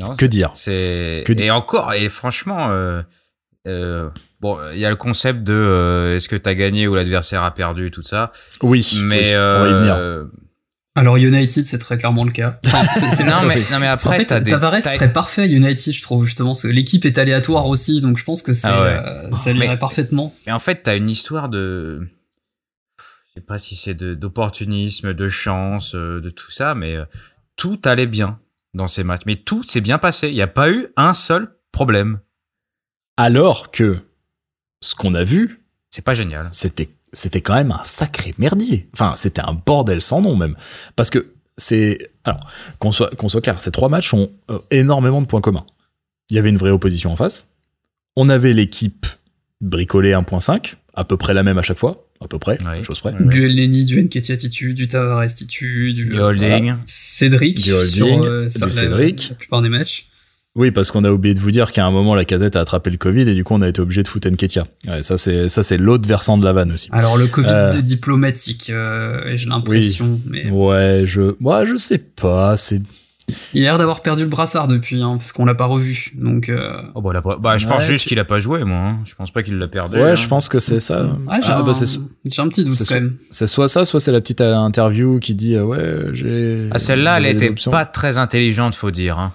Non, 0.00 0.14
Que 0.16 0.26
dire 0.26 0.50
C'est 0.54 1.24
et 1.28 1.50
encore 1.50 1.92
et 1.94 2.08
franchement, 2.08 2.68
euh, 2.70 3.02
euh, 3.66 4.08
bon, 4.40 4.56
il 4.72 4.78
y 4.78 4.84
a 4.84 4.90
le 4.90 4.96
concept 4.96 5.42
de 5.42 5.52
euh, 5.52 6.16
est-ce 6.16 6.28
que 6.28 6.36
t'as 6.36 6.54
gagné 6.54 6.86
ou 6.88 6.94
l'adversaire 6.94 7.42
a 7.42 7.54
perdu, 7.54 7.90
tout 7.90 8.02
ça. 8.02 8.32
Oui. 8.62 8.88
Mais 9.02 9.20
oui, 9.22 9.30
euh, 9.34 9.58
on 9.58 9.64
va 9.64 9.70
y 9.70 9.74
venir. 9.74 10.26
Alors 10.96 11.16
United, 11.16 11.66
c'est 11.66 11.78
très 11.78 11.98
clairement 11.98 12.24
le 12.24 12.32
cas. 12.32 12.58
Enfin, 12.66 12.82
c'est- 12.94 13.10
c'est- 13.16 13.24
non 13.24 13.42
mais 13.46 13.54
non 13.70 13.78
mais 13.80 13.88
en 13.88 13.92
après 13.92 14.24
fait, 14.24 14.44
Tavares 14.44 14.82
serait 14.82 15.12
parfait 15.12 15.42
à 15.42 15.46
United, 15.46 15.94
je 15.94 16.02
trouve 16.02 16.24
justement. 16.24 16.52
L'équipe 16.64 17.04
est 17.06 17.16
aléatoire 17.16 17.66
aussi, 17.66 18.00
donc 18.00 18.18
je 18.18 18.24
pense 18.24 18.42
que 18.42 18.52
c'est, 18.52 18.66
Ah 18.68 18.82
ouais. 18.82 18.98
euh, 18.98 19.32
ça 19.34 19.52
lui 19.52 19.60
Mais- 19.60 19.66
irait 19.66 19.78
parfaitement. 19.78 20.34
Et 20.46 20.52
en 20.52 20.58
fait, 20.58 20.82
t'as 20.82 20.96
une 20.96 21.08
histoire 21.08 21.48
de. 21.48 22.00
Je 23.40 23.44
sais 23.44 23.46
pas 23.46 23.58
si 23.58 23.74
c'est 23.74 23.94
de- 23.94 24.14
d'opportunisme, 24.14 25.14
de, 25.14 25.28
chance, 25.28 25.94
euh, 25.94 26.20
de 26.20 26.28
tout 26.28 26.50
ça, 26.50 26.74
mais 26.74 26.94
euh, 26.96 27.06
tout 27.56 27.80
allait 27.86 28.06
bien 28.06 28.38
dans 28.74 28.86
ces 28.86 29.02
matchs. 29.02 29.22
Mais 29.24 29.36
tout 29.36 29.62
s'est 29.62 29.80
bien 29.80 29.96
passé. 29.96 30.28
Il 30.28 30.34
n'y 30.34 30.42
a 30.42 30.46
pas 30.46 30.70
eu 30.70 30.88
un 30.96 31.14
seul 31.14 31.56
problème. 31.72 32.20
Alors 33.16 33.70
que 33.70 33.96
ce 34.82 34.94
qu'on 34.94 35.14
a 35.14 35.24
vu, 35.24 35.62
C'est 35.90 36.04
pas 36.04 36.12
génial. 36.12 36.48
c'était 36.52 36.90
c'était 37.14 37.40
quand 37.40 37.54
même 37.54 37.72
un 37.72 37.82
sacré 37.82 38.34
merdier. 38.38 38.88
Enfin, 38.92 39.14
c'était 39.16 39.40
un 39.40 39.54
bordel 39.54 40.02
sans 40.02 40.20
nom 40.20 40.36
même. 40.36 40.54
Parce 40.96 41.08
que 41.10 41.32
c'est 41.56 42.12
alors 42.24 42.46
qu'on 42.78 42.92
soit 42.92 43.08
qu'on 43.16 43.30
soit 43.30 43.40
clair, 43.40 43.58
ces 43.58 43.70
trois 43.72 43.88
matchs 43.88 44.12
ont 44.12 44.30
euh, 44.50 44.58
énormément 44.70 45.22
de 45.22 45.26
points 45.26 45.40
communs. 45.40 45.64
Il 46.28 46.36
y 46.36 46.38
avait 46.38 46.50
une 46.50 46.58
vraie 46.58 46.70
opposition 46.70 47.10
en 47.12 47.16
face. 47.16 47.52
On 48.16 48.28
avait 48.28 48.52
l'équipe 48.52 49.06
bricolée 49.62 50.12
1.5, 50.12 50.74
à 50.94 51.04
peu 51.04 51.16
près 51.16 51.32
la 51.32 51.42
même 51.42 51.56
à 51.58 51.62
chaque 51.62 51.78
fois, 51.78 52.06
à 52.22 52.28
peu 52.28 52.38
près, 52.38 52.58
Ouais. 52.62 52.82
chose 52.82 53.00
près. 53.00 53.12
Ouais. 53.14 53.26
Du 53.28 53.44
Elneny, 53.46 53.84
du 53.84 54.02
Nketiah 54.02 54.36
Titu, 54.36 54.74
du 54.74 54.88
Tavares 54.88 55.26
Titu, 55.26 55.92
du 55.94 56.04
Le 56.04 56.20
holding. 56.20 56.74
Cédric, 56.84 57.62
Du 57.62 57.72
holding, 57.72 57.92
sur, 57.94 58.24
euh, 58.24 58.48
du 58.48 58.60
la- 58.60 58.70
Cédric. 58.72 59.28
La, 59.30 59.34
plupart 59.36 59.62
des 59.62 59.68
matchs. 59.70 60.06
Oui, 60.56 60.70
parce 60.72 60.90
qu'on 60.90 61.04
a 61.04 61.12
oublié 61.12 61.32
de 61.32 61.38
vous 61.38 61.52
dire 61.52 61.70
qu'à 61.70 61.86
un 61.86 61.92
moment 61.92 62.14
la 62.16 62.24
casette 62.24 62.56
a 62.56 62.60
attrapé 62.60 62.90
le 62.90 62.96
Covid 62.96 63.20
et 63.22 63.34
du 63.34 63.44
coup 63.44 63.54
on 63.54 63.62
a 63.62 63.68
été 63.68 63.80
obligé 63.80 64.02
de 64.02 64.08
foutre 64.08 64.28
Nketiah. 64.28 64.66
Ouais, 64.88 65.02
ça 65.02 65.16
c'est 65.16 65.48
ça 65.48 65.62
c'est 65.62 65.78
l'autre 65.78 66.06
versant 66.08 66.36
de 66.38 66.44
la 66.44 66.52
vanne 66.52 66.72
aussi. 66.72 66.88
Alors 66.90 67.16
le 67.16 67.28
Covid 67.28 67.48
Euh. 67.50 67.80
diplomatique, 67.80 68.68
euh, 68.68 69.32
j'ai 69.36 69.48
l'impression, 69.48 70.20
mais 70.26 70.50
Ouais, 70.50 71.04
je 71.06 71.36
moi 71.40 71.64
je 71.64 71.76
sais 71.76 71.98
pas, 71.98 72.56
c'est 72.56 72.82
il 73.54 73.60
a 73.62 73.64
l'air 73.64 73.78
d'avoir 73.78 74.02
perdu 74.02 74.22
le 74.22 74.28
brassard 74.28 74.66
depuis, 74.68 75.02
hein, 75.02 75.10
parce 75.12 75.32
qu'on 75.32 75.44
l'a 75.44 75.54
pas 75.54 75.66
revu. 75.66 76.12
Donc 76.16 76.48
euh, 76.48 76.72
Oh, 76.94 77.00
bah, 77.02 77.20
pas- 77.22 77.36
bah, 77.38 77.56
je 77.56 77.66
pense 77.66 77.82
Ouais, 77.82 77.88
juste 77.88 78.04
tu- 78.04 78.08
qu'il 78.10 78.18
a 78.18 78.24
pas 78.24 78.40
joué, 78.40 78.64
moi. 78.64 78.78
hein. 78.78 78.98
Je 79.04 79.14
pense 79.14 79.30
pas 79.30 79.42
qu'il 79.42 79.58
l'a 79.58 79.68
perdu. 79.68 79.96
Ouais, 79.96 80.10
hein. 80.10 80.14
je 80.14 80.26
pense 80.28 80.48
que 80.48 80.58
c'est 80.58 80.80
ça. 80.80 81.16
ah, 81.28 81.38
j'ai, 81.42 81.50
Ah, 81.52 81.58
un, 81.58 81.62
bah, 81.64 81.74
c'est 81.74 81.86
j'ai 82.30 82.42
un 82.42 82.48
petit 82.48 82.64
doute 82.64 82.78
quand 82.88 82.94
même. 82.94 83.16
c'est 83.30 83.46
soit 83.46 83.68
ça, 83.68 83.84
soit 83.84 84.00
c'est 84.00 84.12
la 84.12 84.20
petite 84.20 84.40
euh, 84.40 84.54
interview 84.56 85.18
qui 85.20 85.34
dit 85.34 85.54
euh, 85.56 85.64
ouais, 85.64 86.14
j'ai 86.14 86.68
Ah, 86.72 86.78
celle-là, 86.78 87.18
elle 87.18 87.26
était 87.26 87.50
options. 87.50 87.70
pas 87.70 87.84
très 87.84 88.18
intelligente, 88.18 88.74
faut 88.74 88.90
dire. 88.90 89.18
hein. 89.18 89.32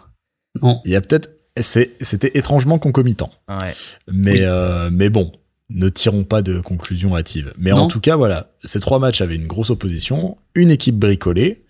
Il 0.86 0.92
y 0.92 0.96
a 0.96 1.02
peut-être 1.02 1.30
c'est 1.60 1.92
c'était 2.02 2.32
étrangement 2.38 2.80
concomitant. 2.80 3.32
Ouais. 3.50 3.74
Mais 4.12 4.32
Oui. 4.32 4.40
euh, 4.42 4.90
mais 4.92 5.10
bon, 5.10 5.32
ne 5.70 5.90
tirons 5.90 6.24
pas 6.24 6.42
de 6.42 6.60
conclusions 6.60 7.16
hâtives. 7.16 7.54
Mais 7.58 7.72
en 7.72 7.78
Non. 7.78 7.88
tout 7.88 8.00
cas, 8.00 8.16
voilà, 8.16 8.52
ces 8.64 8.80
trois 8.80 9.00
matchs 9.00 9.22
avaient 9.22 9.36
une 9.36 9.48
grosse 9.48 9.70
opposition, 9.70 10.38
une 10.54 10.70
équipe 10.72 10.98
bricolée, 11.00 11.65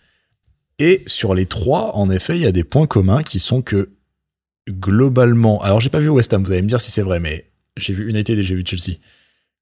et 0.79 1.03
sur 1.07 1.33
les 1.33 1.45
trois, 1.45 1.95
en 1.95 2.09
effet, 2.09 2.37
il 2.37 2.41
y 2.41 2.47
a 2.47 2.51
des 2.51 2.63
points 2.63 2.87
communs 2.87 3.23
qui 3.23 3.39
sont 3.39 3.61
que 3.61 3.89
globalement, 4.69 5.61
alors 5.61 5.79
j'ai 5.79 5.89
pas 5.89 5.99
vu 5.99 6.09
West 6.09 6.33
Ham, 6.33 6.43
vous 6.43 6.51
allez 6.51 6.61
me 6.61 6.67
dire 6.67 6.81
si 6.81 6.91
c'est 6.91 7.01
vrai, 7.01 7.19
mais 7.19 7.51
j'ai 7.77 7.93
vu 7.93 8.09
United 8.09 8.37
et 8.37 8.43
j'ai 8.43 8.55
vu 8.55 8.63
Chelsea. 8.65 8.97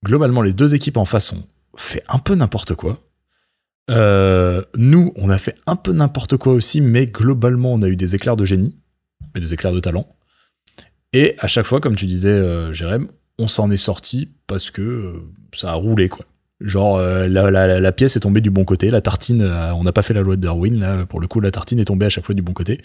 Globalement, 0.04 0.42
les 0.42 0.54
deux 0.54 0.76
équipes 0.76 0.98
en 0.98 1.06
face 1.06 1.34
ont 1.34 1.44
fait 1.76 2.04
un 2.10 2.20
peu 2.20 2.36
n'importe 2.36 2.76
quoi. 2.76 3.00
Euh, 3.90 4.64
nous, 4.76 5.12
on 5.16 5.30
a 5.30 5.38
fait 5.38 5.56
un 5.68 5.76
peu 5.76 5.92
n'importe 5.92 6.38
quoi 6.38 6.54
aussi, 6.54 6.82
mais 6.82 7.06
globalement, 7.06 7.74
on 7.74 7.82
a 7.82 7.90
eu 7.90 7.96
des 7.96 8.16
éclairs 8.16 8.36
de 8.36 8.46
génie, 8.46 8.78
et 9.36 9.40
des 9.40 9.54
éclairs 9.54 9.74
de 9.74 9.80
talent. 9.80 10.08
Et 11.12 11.36
à 11.40 11.48
chaque 11.48 11.66
fois, 11.66 11.80
comme 11.80 11.96
tu 11.96 12.06
disais, 12.06 12.30
euh, 12.30 12.74
Jérém, 12.74 13.08
on 13.38 13.48
s'en 13.48 13.70
est 13.72 13.78
sorti 13.78 14.32
parce 14.48 14.72
que 14.72 14.82
euh, 14.82 15.32
ça 15.54 15.72
a 15.72 15.76
roulé, 15.76 16.10
quoi. 16.10 16.26
Genre, 16.64 16.96
euh, 16.98 17.28
la, 17.28 17.52
la- 17.52 17.80
la 17.80 17.92
pièce 17.92 18.16
est 18.16 18.22
tombée 18.22 18.40
du 18.42 18.50
bon 18.50 18.64
côté, 18.64 18.90
la 18.90 19.02
tartine, 19.02 19.42
euh, 19.42 19.74
on 19.76 19.84
n'a 19.84 19.92
pas 19.92 20.02
fait 20.02 20.14
la 20.14 20.22
loi 20.22 20.38
de 20.38 20.42
Darwin, 20.42 20.80
là, 20.80 21.06
pour 21.06 21.20
le 21.20 21.28
coup, 21.28 21.40
la 21.42 21.52
tartine 21.52 21.80
est 21.80 21.86
tombée 21.86 22.06
à 22.06 22.10
chaque 22.10 22.26
fois 22.26 22.34
du 22.34 22.42
bon 22.42 22.54
côté. 22.54 22.82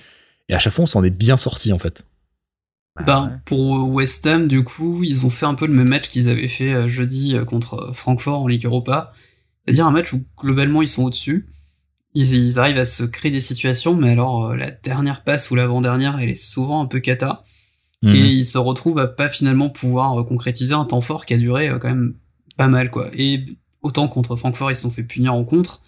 Et 0.48 0.54
à 0.54 0.58
chaque 0.58 0.72
fois, 0.72 0.82
on 0.82 0.86
s'en 0.86 1.04
est 1.04 1.10
bien 1.16 1.36
sorti, 1.36 1.72
en 1.72 1.78
fait. 1.78 2.04
Bah, 3.06 3.24
ouais. 3.24 3.36
pour 3.44 3.88
West 3.90 4.26
Ham, 4.26 4.48
du 4.48 4.64
coup, 4.64 5.04
ils 5.04 5.24
ont 5.24 5.30
fait 5.30 5.46
un 5.46 5.54
peu 5.54 5.66
le 5.68 5.72
même 5.72 5.88
match 5.88 6.08
qu'ils 6.08 6.28
avaient 6.28 6.48
fait 6.48 6.72
euh, 6.72 6.88
jeudi 6.88 7.36
contre 7.46 7.92
Francfort 7.94 8.42
en 8.42 8.48
Ligue 8.48 8.64
Europa. 8.64 9.12
C'est-à-dire 9.64 9.86
un 9.86 9.92
match 9.92 10.12
où 10.12 10.24
globalement 10.40 10.82
ils 10.82 10.88
sont 10.88 11.04
au-dessus. 11.04 11.46
Ils, 12.14 12.32
ils 12.34 12.58
arrivent 12.58 12.78
à 12.78 12.84
se 12.84 13.04
créer 13.04 13.30
des 13.30 13.40
situations, 13.40 13.94
mais 13.94 14.10
alors 14.10 14.46
euh, 14.46 14.56
la 14.56 14.72
dernière 14.72 15.22
passe 15.22 15.50
ou 15.52 15.54
l'avant-dernière, 15.54 16.18
elle 16.18 16.30
est 16.30 16.34
souvent 16.42 16.80
un 16.82 16.86
peu 16.86 16.98
cata. 16.98 17.44
Mhm. 18.02 18.14
Et 18.14 18.26
ils 18.32 18.44
se 18.44 18.58
retrouvent 18.58 18.98
à 18.98 19.06
pas 19.06 19.28
finalement 19.28 19.68
pouvoir 19.70 20.24
concrétiser 20.26 20.74
un 20.74 20.84
temps 20.84 21.00
fort 21.02 21.24
qui 21.26 21.34
a 21.34 21.36
duré 21.36 21.68
euh, 21.68 21.78
quand 21.78 21.88
même 21.90 22.14
pas 22.56 22.66
mal 22.68 22.90
quoi. 22.90 23.06
Et 23.12 23.44
autant 23.82 24.08
contre 24.08 24.36
Francfort 24.36 24.70
ils 24.70 24.76
se 24.76 24.82
sont 24.82 24.90
fait 24.90 25.02
punir 25.02 25.34
en 25.34 25.44
contre, 25.44 25.82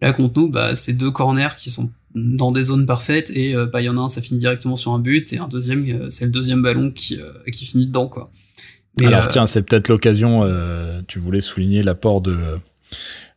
là 0.00 0.12
contre 0.12 0.40
nous 0.40 0.48
bah 0.48 0.76
c'est 0.76 0.92
deux 0.92 1.10
corners 1.10 1.56
qui 1.58 1.70
sont 1.70 1.90
dans 2.14 2.52
des 2.52 2.62
zones 2.64 2.86
parfaites 2.86 3.30
et 3.30 3.54
euh, 3.54 3.66
bah 3.66 3.80
il 3.82 3.84
y 3.84 3.88
en 3.88 3.96
a 3.96 4.00
un 4.00 4.08
ça 4.08 4.22
finit 4.22 4.40
directement 4.40 4.76
sur 4.76 4.92
un 4.92 4.98
but 4.98 5.32
et 5.32 5.38
un 5.38 5.48
deuxième 5.48 5.84
euh, 5.88 6.10
c'est 6.10 6.24
le 6.24 6.30
deuxième 6.30 6.62
ballon 6.62 6.90
qui 6.90 7.20
euh, 7.20 7.32
qui 7.52 7.66
finit 7.66 7.86
dedans 7.86 8.08
quoi. 8.08 8.30
Mais, 8.98 9.06
Alors 9.06 9.24
euh, 9.24 9.28
tiens, 9.30 9.46
c'est 9.46 9.62
peut-être 9.62 9.88
l'occasion. 9.88 10.42
euh, 10.42 11.02
tu 11.06 11.18
voulais 11.18 11.40
souligner 11.40 11.82
l'apport 11.82 12.20
de 12.20 12.36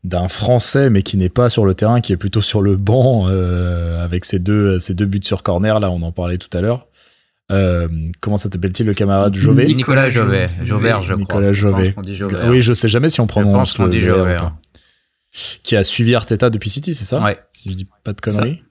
d'un 0.04 0.28
Français, 0.28 0.90
mais 0.90 1.04
qui 1.04 1.18
n'est 1.18 1.30
pas 1.30 1.50
sur 1.50 1.66
le 1.66 1.76
terrain, 1.76 2.02
qui 2.02 2.12
est 2.12 2.18
plutôt 2.18 2.42
sur 2.42 2.62
le 2.62 2.76
banc 2.76 3.28
euh, 3.28 4.04
avec 4.04 4.26
ses 4.26 4.40
deux 4.40 4.80
ses 4.80 4.96
deux 4.96 5.06
buts 5.06 5.20
sur 5.24 5.44
corner. 5.44 5.80
Là, 5.80 5.92
on 5.92 6.02
en 6.02 6.12
parlait 6.12 6.38
tout 6.40 6.56
à 6.58 6.62
l'heure. 6.62 6.88
Euh, 7.52 7.88
comment 8.22 8.38
ça 8.38 8.50
t'appelle-t-il 8.50 8.86
le 8.88 8.94
camarade 8.94 9.36
Jovet 9.36 9.66
Nicolas 9.66 10.10
Jovet. 10.10 10.48
Jover, 10.64 10.98
je 11.02 11.08
crois. 11.08 11.18
Nicolas 11.18 11.54
Je 11.54 11.68
pense 11.68 11.78
Jovet. 11.80 11.94
qu'on 11.94 12.02
dit 12.02 12.16
Jover. 12.16 12.38
Oui, 12.48 12.62
je 12.62 12.74
sais 12.74 12.88
jamais 12.90 13.10
si 13.10 13.20
on 13.20 13.26
je 13.26 13.30
prononce 13.30 13.54
pense 13.54 13.74
qu'on 13.74 13.84
le 13.86 13.90
dit 13.90 14.00
Jover. 14.00 14.38
pas. 14.40 14.56
Qui 15.64 15.76
a 15.76 15.84
suivi 15.84 16.14
Arteta 16.16 16.50
depuis 16.50 16.70
City, 16.70 16.94
c'est 16.94 17.06
ça 17.06 17.22
Ouais. 17.22 17.38
Si 17.52 17.70
je 17.72 17.76
dis 17.76 17.88
pas 18.04 18.14
de 18.14 18.22
conneries. 18.22 18.64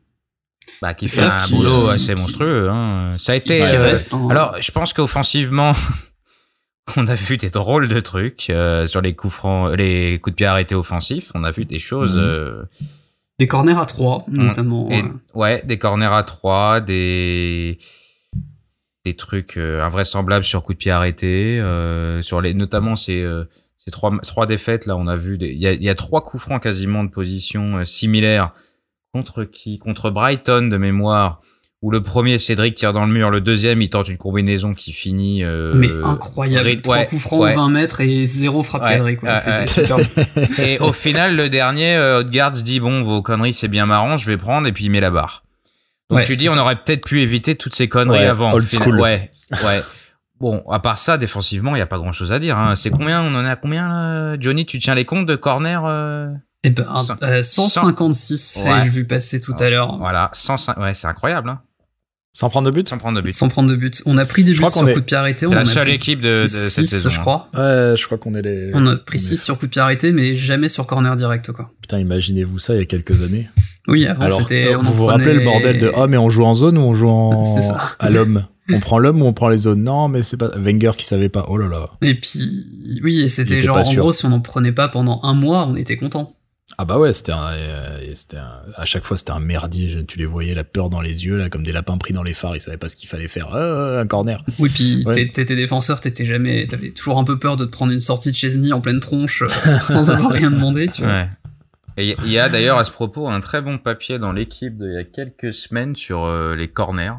Bah, 0.83 0.95
qui 0.95 1.09
Ça, 1.09 1.39
fait 1.39 1.53
un 1.55 1.57
boulot 1.57 1.89
euh, 1.89 1.93
assez 1.93 2.15
monstrueux. 2.15 2.69
Hein. 2.71 3.13
Ça 3.19 3.33
a 3.33 3.35
été. 3.37 3.63
euh, 3.63 3.83
reste, 3.83 4.15
hein. 4.15 4.29
Alors, 4.31 4.57
je 4.61 4.71
pense 4.71 4.93
qu'offensivement, 4.93 5.73
on 6.97 7.07
a 7.07 7.15
vu 7.15 7.37
des 7.37 7.51
drôles 7.51 7.89
de 7.89 8.01
trucs 8.01 8.49
euh, 8.51 8.87
sur 8.87 9.01
les 9.03 9.15
coups 9.15 9.35
francs, 9.35 9.75
les 9.77 10.19
coups 10.21 10.33
de 10.33 10.37
pied 10.37 10.47
arrêtés 10.47 10.75
offensifs. 10.75 11.31
On 11.35 11.45
a 11.45 11.51
vu 11.51 11.65
des 11.65 11.79
choses. 11.79 12.17
Mhm. 12.17 12.23
euh, 12.25 12.63
des 13.39 13.47
corners 13.47 13.79
à 13.79 13.87
trois 13.87 14.25
notamment. 14.29 14.89
et- 14.91 15.03
ouais, 15.35 15.63
des 15.65 15.79
corners 15.79 16.13
à 16.13 16.23
trois, 16.23 16.81
des 16.83 17.79
des 19.05 19.15
trucs 19.15 19.57
euh, 19.57 19.83
invraisemblables 19.83 20.45
sur 20.45 20.63
coups 20.63 20.77
de 20.77 20.81
pied 20.81 20.91
arrêtés, 20.91 21.59
euh, 21.61 22.23
sur 22.23 22.41
les 22.41 22.55
notamment 22.55 22.97
ces 22.97 23.23
euh, 23.23 23.45
ces 23.79 23.91
trois 23.91 24.13
trois 24.23 24.47
défaites 24.47 24.87
là, 24.87 24.97
on 24.97 25.07
a 25.07 25.17
vu 25.17 25.39
il 25.41 25.59
y 25.59 25.67
a, 25.67 25.73
il 25.73 25.83
y 25.83 25.89
a 25.89 25.95
trois 25.95 26.23
coups 26.23 26.43
francs 26.43 26.63
quasiment 26.63 27.03
de 27.05 27.11
position 27.11 27.85
similaires 27.85 28.53
contre 29.13 29.45
qui? 29.45 29.79
Contre 29.79 30.11
Brighton 30.11 30.69
de 30.69 30.77
mémoire. 30.77 31.41
Où 31.83 31.91
le 31.91 32.03
premier 32.03 32.37
Cédric 32.37 32.75
tire 32.75 32.93
dans 32.93 33.07
le 33.07 33.13
mur, 33.13 33.31
le 33.31 33.41
deuxième 33.41 33.81
il 33.81 33.89
tente 33.89 34.11
une 34.11 34.19
combinaison 34.19 34.73
qui 34.75 34.93
finit. 34.93 35.43
euh, 35.43 35.73
mais 35.75 35.89
incroyable, 36.05 36.79
trois 36.83 36.99
ouais, 36.99 37.07
coups 37.07 37.23
francs, 37.23 37.41
ouais. 37.41 37.55
20 37.55 37.71
mètres 37.71 38.03
et 38.03 38.27
zéro 38.27 38.63
frappe 38.63 38.83
Ouais, 38.83 38.91
cadrée 38.91 39.17
quoi. 39.17 39.33
Et 40.63 40.79
au 40.81 40.93
final, 40.93 41.37
le 41.37 41.49
dernier, 41.49 41.97
euh, 41.97 42.19
Odegaard 42.19 42.55
se 42.55 42.63
dit 42.63 42.81
bon, 42.81 43.03
vos 43.03 43.23
conneries 43.23 43.55
c'est 43.55 43.69
bien 43.69 43.87
marrant, 43.87 44.19
je 44.19 44.27
vais 44.27 44.37
prendre 44.37 44.67
et 44.67 44.73
puis 44.73 44.85
il 44.85 44.91
met 44.91 45.01
la 45.01 45.11
barre. 45.11 45.43
Donc 46.11 46.19
Ouais, 46.19 46.25
tu 46.25 46.35
dis, 46.35 46.49
on 46.49 46.59
aurait 46.59 46.77
peut-être 46.77 47.05
pu 47.05 47.21
éviter 47.23 47.55
toutes 47.55 47.75
ces 47.75 47.89
conneries 47.89 48.19
Ouais, 48.19 48.27
avant. 48.27 48.53
old 48.53 48.69
school. 48.69 49.01
Ouais, 49.01 49.31
ouais. 49.65 49.81
Bon, 50.41 50.63
à 50.71 50.81
part 50.81 50.99
ça, 50.99 51.19
défensivement, 51.19 51.77
il 51.77 51.79
y 51.79 51.83
a 51.83 51.87
pas 51.87 51.99
grand 51.99 52.13
chose 52.13 52.33
à 52.33 52.39
dire. 52.39 52.59
Hein. 52.59 52.75
C'est 52.75 52.91
combien 52.91 53.23
On 53.23 53.35
en 53.35 53.45
est 53.45 53.51
à 53.51 53.57
combien 53.57 54.37
Johnny, 54.41 54.67
tu 54.67 54.79
tiens 54.79 54.95
les 54.95 55.05
comptes 55.05 55.27
de 55.27 55.37
corner 55.37 55.83
euh 55.87 56.29
Eh 56.65 56.71
ben, 56.71 56.87
Cent- 56.97 57.23
euh, 57.23 57.43
156, 57.43 58.65
Ouais. 58.67 58.81
j'ai 58.83 58.89
vu 58.89 59.05
passer 59.07 59.41
tout 59.41 59.55
à 59.59 59.71
l'heure. 59.71 59.97
Voilà, 59.99 60.31
105. 60.33 60.77
Ouais, 60.79 60.95
c'est 60.95 61.07
incroyable. 61.07 61.51
Hein. 61.51 61.61
Sans 62.33 62.49
prendre 62.49 62.67
de 62.67 62.71
but? 62.73 62.89
Sans 62.89 62.97
prendre 62.97 63.17
de 63.17 63.23
but. 63.23 63.33
Sans 63.33 63.49
prendre 63.49 63.69
de 63.69 63.75
but. 63.77 64.03
On 64.07 64.17
a 64.17 64.25
pris 64.25 64.45
des 64.45 64.53
buts 64.53 64.61
qu'on 64.61 64.69
sur 64.71 64.89
est 64.89 64.93
coup 64.95 65.01
de 65.01 65.05
pied 65.05 65.17
arrêté. 65.17 65.47
On 65.47 65.51
la 65.51 65.61
a 65.63 65.65
seule 65.65 65.87
pris 65.87 65.95
équipe 65.95 66.21
de, 66.21 66.41
de 66.43 66.47
cette 66.47 66.71
six, 66.71 66.87
saison. 66.87 67.11
je 67.11 67.19
hein. 67.19 67.21
crois. 67.23 67.49
Ouais, 67.55 67.95
je 67.99 68.05
crois 68.07 68.19
qu'on 68.19 68.35
est 68.35 68.43
les. 68.43 68.71
On 68.73 68.87
a 68.87 68.97
pris 68.97 69.19
on 69.19 69.21
est- 69.21 69.25
6 69.27 69.43
sur 69.43 69.59
coup 69.59 69.67
de 69.67 69.71
pied 69.73 69.81
arrêté, 69.81 70.13
mais 70.13 70.35
jamais 70.37 70.69
sur 70.69 70.87
corner 70.87 71.15
direct, 71.17 71.51
quoi. 71.51 71.71
Putain, 71.83 71.99
imaginez-vous 71.99 72.59
ça 72.61 72.75
il 72.75 72.79
y 72.79 72.83
a 72.83 72.87
quelques 72.87 73.21
années. 73.23 73.51
Oui, 73.91 74.07
avant 74.07 74.25
Alors, 74.25 74.41
c'était. 74.41 74.69
euh, 74.73 74.77
on 74.79 74.81
vous 74.81 74.93
vous 74.93 75.07
prenait- 75.07 75.19
rappelez 75.25 75.35
le 75.35 75.45
bordel 75.45 75.79
de 75.79 75.93
ah 75.95 76.07
mais 76.07 76.17
on 76.17 76.31
joue 76.31 76.45
en 76.45 76.55
zone 76.55 76.79
ou 76.79 76.83
on 76.83 76.95
joue 76.95 77.09
en 77.09 77.45
C'est 77.57 77.63
ça. 77.63 77.81
à 77.99 78.09
l'homme? 78.11 78.47
On 78.73 78.79
prend 78.79 78.99
l'homme 78.99 79.21
ou 79.21 79.27
on 79.27 79.33
prend 79.33 79.49
les 79.49 79.59
zones? 79.59 79.83
Non, 79.83 80.07
mais 80.09 80.23
c'est 80.23 80.37
pas 80.37 80.51
Wenger 80.57 80.93
qui 80.97 81.05
savait 81.05 81.29
pas. 81.29 81.47
Oh 81.49 81.57
là 81.59 81.67
là. 81.67 81.87
Et 82.03 82.15
puis, 82.15 83.01
oui, 83.03 83.21
et 83.23 83.29
c'était 83.29 83.57
était 83.57 83.67
genre, 83.67 83.79
en 83.79 83.85
sûr. 83.85 84.01
gros, 84.03 84.13
si 84.13 84.25
on 84.27 84.29
n'en 84.29 84.39
prenait 84.41 84.71
pas 84.73 84.89
pendant 84.89 85.17
un 85.25 85.35
mois, 85.35 85.67
on 85.67 85.75
était 85.75 85.97
content. 85.97 86.33
Ah 86.79 86.85
bah 86.85 86.99
ouais, 86.99 87.13
c'était 87.13 87.33
un, 87.33 87.49
euh, 87.51 87.99
et 88.01 88.15
c'était 88.15 88.37
un- 88.37 88.61
à 88.77 88.85
chaque 88.85 89.03
fois 89.05 89.17
c'était 89.17 89.33
un 89.33 89.41
merdier. 89.41 89.89
Je- 89.89 89.99
Tu 89.99 90.19
les 90.21 90.25
voyais 90.25 90.55
la 90.55 90.63
peur 90.63 90.89
dans 90.89 91.01
les 91.01 91.25
yeux 91.27 91.37
là, 91.37 91.49
comme 91.51 91.65
des 91.65 91.73
lapins 91.73 91.99
pris 91.99 92.15
dans 92.15 92.23
les 92.23 92.33
phares. 92.33 92.55
Ils 92.55 92.61
savaient 92.61 92.77
pas 92.77 92.89
ce 92.89 92.95
qu'il 92.95 93.09
fallait 93.09 93.27
faire. 93.27 93.57
Euh, 93.57 94.01
un 94.01 94.07
corner. 94.07 94.45
Oui, 94.61 94.71
puis 94.73 95.03
Ouais. 95.05 95.29
t'étais 95.33 95.57
défenseur, 95.57 96.01
t'étais 96.01 96.25
jamais, 96.25 96.69
t'avais 96.69 96.91
toujours 96.91 97.19
un 97.19 97.25
peu 97.25 97.41
peur 97.41 97.57
de 97.57 97.65
te 97.65 97.71
prendre 97.71 97.91
une 97.93 97.99
sortie 97.99 98.31
de 98.31 98.37
Chesney 98.37 98.73
en 98.73 98.81
pleine 98.81 99.01
tronche 99.01 99.43
euh, 99.43 99.47
sans 99.85 100.11
avoir 100.11 100.31
rien 100.31 100.53
demandé, 100.53 100.87
tu 100.87 101.03
vois. 101.03 101.11
Ouais. 101.11 101.29
Et 101.97 102.17
il 102.25 102.31
y 102.31 102.39
a 102.39 102.49
d'ailleurs 102.49 102.79
à 102.79 102.85
ce 102.85 102.91
propos 102.91 103.29
un 103.29 103.41
très 103.41 103.61
bon 103.61 103.79
papier 103.79 104.19
dans 104.19 104.33
l'équipe 104.33 104.77
d'il 104.77 104.93
y 104.93 104.97
a 104.97 105.05
quelques 105.05 105.53
semaines 105.53 105.97
sur 105.97 106.25
euh, 106.25 106.55
les 106.55 106.69
corners 106.69 107.13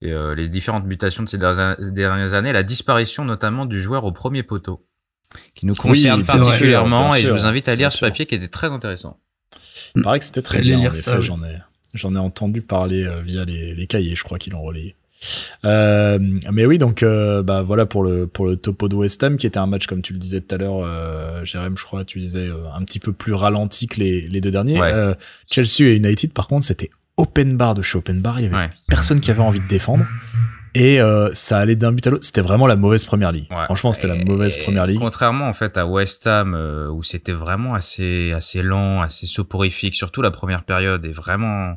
et 0.00 0.12
euh, 0.12 0.34
les 0.34 0.48
différentes 0.48 0.84
mutations 0.84 1.22
de 1.22 1.28
ces 1.28 1.38
dernières 1.38 1.76
dernières 1.92 2.34
années, 2.34 2.52
la 2.52 2.62
disparition 2.62 3.24
notamment 3.24 3.66
du 3.66 3.80
joueur 3.80 4.04
au 4.04 4.12
premier 4.12 4.42
poteau, 4.42 4.86
qui 5.54 5.66
nous 5.66 5.74
concerne 5.74 6.22
vrai, 6.22 6.38
particulièrement. 6.38 7.14
et 7.14 7.22
je 7.22 7.32
vous 7.32 7.46
invite 7.46 7.68
à 7.68 7.74
lire 7.74 7.90
ce 7.92 8.00
papier 8.00 8.26
qui 8.26 8.34
était 8.34 8.48
très 8.48 8.72
intéressant. 8.72 9.20
Il 9.96 10.02
paraît 10.02 10.18
que 10.18 10.24
c'était 10.24 10.42
très 10.42 10.60
bien. 10.60 10.78
lire 10.78 10.90
en 10.90 10.92
ça. 10.92 11.20
J'en 11.20 11.42
ai, 11.44 11.58
j'en 11.94 12.14
ai 12.14 12.18
entendu 12.18 12.62
parler 12.62 13.06
euh, 13.06 13.20
via 13.20 13.44
les, 13.44 13.74
les 13.74 13.86
cahiers. 13.86 14.16
Je 14.16 14.24
crois 14.24 14.38
qu'ils 14.38 14.52
l'ont 14.52 14.62
relayé. 14.62 14.96
Euh, 15.64 16.18
mais 16.52 16.66
oui, 16.66 16.78
donc 16.78 17.02
euh, 17.02 17.42
bah 17.42 17.62
voilà 17.62 17.86
pour 17.86 18.02
le 18.04 18.26
pour 18.26 18.46
le 18.46 18.56
topo 18.56 18.88
de 18.88 18.94
West 18.96 19.22
Ham 19.24 19.36
qui 19.36 19.46
était 19.46 19.58
un 19.58 19.66
match 19.66 19.86
comme 19.86 20.02
tu 20.02 20.12
le 20.12 20.18
disais 20.18 20.40
tout 20.40 20.54
à 20.54 20.58
l'heure, 20.58 20.82
euh, 20.84 21.44
Jérém, 21.44 21.76
je 21.78 21.84
crois, 21.84 22.04
tu 22.04 22.20
disais 22.20 22.48
euh, 22.48 22.70
un 22.74 22.82
petit 22.84 23.00
peu 23.00 23.12
plus 23.12 23.32
ralenti 23.32 23.86
que 23.86 24.00
les, 24.00 24.28
les 24.28 24.40
deux 24.40 24.50
derniers. 24.50 24.78
Ouais. 24.80 24.92
Euh, 24.92 25.14
Chelsea 25.50 25.80
et 25.90 25.96
United, 25.96 26.32
par 26.32 26.48
contre, 26.48 26.66
c'était 26.66 26.90
open 27.16 27.56
bar 27.56 27.74
de 27.74 27.82
chez 27.82 27.96
open 27.98 28.20
bar. 28.20 28.40
Il 28.40 28.44
y 28.44 28.46
avait 28.46 28.56
Ouais. 28.56 28.70
personne 28.88 29.20
qui 29.20 29.30
avait 29.30 29.40
envie 29.40 29.60
de 29.60 29.66
défendre 29.66 30.04
et 30.74 31.00
euh, 31.00 31.30
ça 31.32 31.58
allait 31.58 31.76
d'un 31.76 31.92
but 31.92 32.04
à 32.06 32.10
l'autre. 32.10 32.24
C'était 32.24 32.40
vraiment 32.40 32.66
la 32.66 32.74
mauvaise 32.76 33.04
première 33.04 33.30
ligue. 33.32 33.46
Ouais. 33.50 33.64
Franchement, 33.66 33.92
c'était 33.92 34.08
la 34.08 34.16
mauvaise 34.16 34.56
première 34.56 34.86
ligue. 34.86 34.98
Contrairement 34.98 35.46
en 35.48 35.52
fait 35.52 35.78
à 35.78 35.86
West 35.86 36.26
Ham 36.26 36.54
euh, 36.54 36.88
où 36.90 37.02
c'était 37.04 37.32
vraiment 37.32 37.74
assez 37.74 38.32
assez 38.34 38.60
lent, 38.62 39.00
assez 39.00 39.26
soporifique, 39.26 39.94
surtout 39.94 40.20
la 40.20 40.30
première 40.32 40.64
période 40.64 41.06
et 41.06 41.12
vraiment 41.12 41.76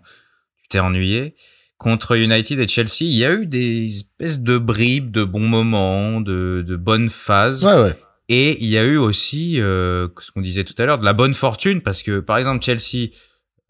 tu 0.64 0.70
t'es 0.70 0.80
ennuyé. 0.80 1.36
Contre 1.78 2.18
United 2.18 2.60
et 2.60 2.68
Chelsea, 2.68 3.02
il 3.02 3.16
y 3.18 3.26
a 3.26 3.34
eu 3.34 3.46
des 3.46 3.86
espèces 3.86 4.40
de 4.42 4.58
bribes, 4.58 5.12
de 5.12 5.24
bons 5.24 5.48
moments, 5.48 6.22
de, 6.22 6.64
de 6.66 6.76
bonnes 6.76 7.10
phases. 7.10 7.64
Ouais, 7.64 7.80
ouais. 7.82 7.96
Et 8.30 8.58
il 8.64 8.68
y 8.70 8.78
a 8.78 8.84
eu 8.84 8.98
aussi 8.98 9.62
euh, 9.62 10.08
ce 10.20 10.32
qu'on 10.32 10.42
disait 10.42 10.64
tout 10.64 10.74
à 10.80 10.86
l'heure, 10.86 10.98
de 10.98 11.06
la 11.06 11.14
bonne 11.14 11.34
fortune, 11.36 11.82
parce 11.82 12.02
que 12.04 12.20
par 12.20 12.38
exemple 12.38 12.66
Chelsea, 12.66 13.10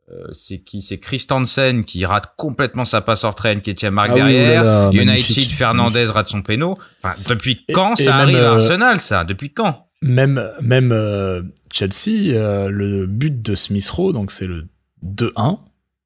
euh, 0.10 0.24
c'est 0.32 0.60
qui 0.60 0.82
C'est 0.82 0.98
Christensen 1.00 1.84
qui 1.84 2.06
rate 2.06 2.34
complètement 2.38 2.86
sa 2.86 3.02
passe 3.02 3.26
hors 3.26 3.36
traîne, 3.36 3.60
qui 3.60 3.76
tient 3.76 3.92
marque 3.92 4.12
Ah 4.14 4.16
derrière. 4.16 4.62
oh 4.62 4.66
là 4.66 4.72
là, 4.86 4.90
United, 4.92 5.06
magnifique. 5.08 5.52
Fernandez 5.54 6.06
rate 6.06 6.30
son 6.30 6.42
péno. 6.42 6.78
Enfin, 7.04 7.14
depuis 7.30 7.66
quand 7.74 8.00
et 8.00 8.06
ça 8.06 8.16
arrive 8.16 8.38
à 8.38 8.52
euh, 8.52 8.56
Arsenal, 8.56 9.00
ça? 9.02 9.26
Depuis 9.26 9.50
quand? 9.52 9.90
Même, 10.02 10.42
même 10.62 10.92
euh, 10.94 11.42
Chelsea, 11.72 12.32
le 12.70 13.06
but 13.06 13.42
de 13.42 13.54
Smith 13.56 13.90
Rowe, 13.90 14.14
donc 14.14 14.32
c'est 14.32 14.48
le 14.48 14.66
2-1. 15.06 15.58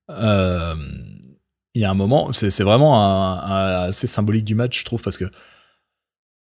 euh, 0.09 0.75
Il 1.73 1.81
y 1.81 1.85
a 1.85 1.91
un 1.91 1.93
moment, 1.93 2.31
c'est 2.33 2.63
vraiment 2.63 3.01
un, 3.01 3.39
un- 3.39 3.81
assez 3.89 4.07
symbolique 4.07 4.43
du 4.45 4.55
match, 4.55 4.79
je 4.79 4.85
trouve, 4.85 5.01
parce 5.01 5.17
que 5.17 5.25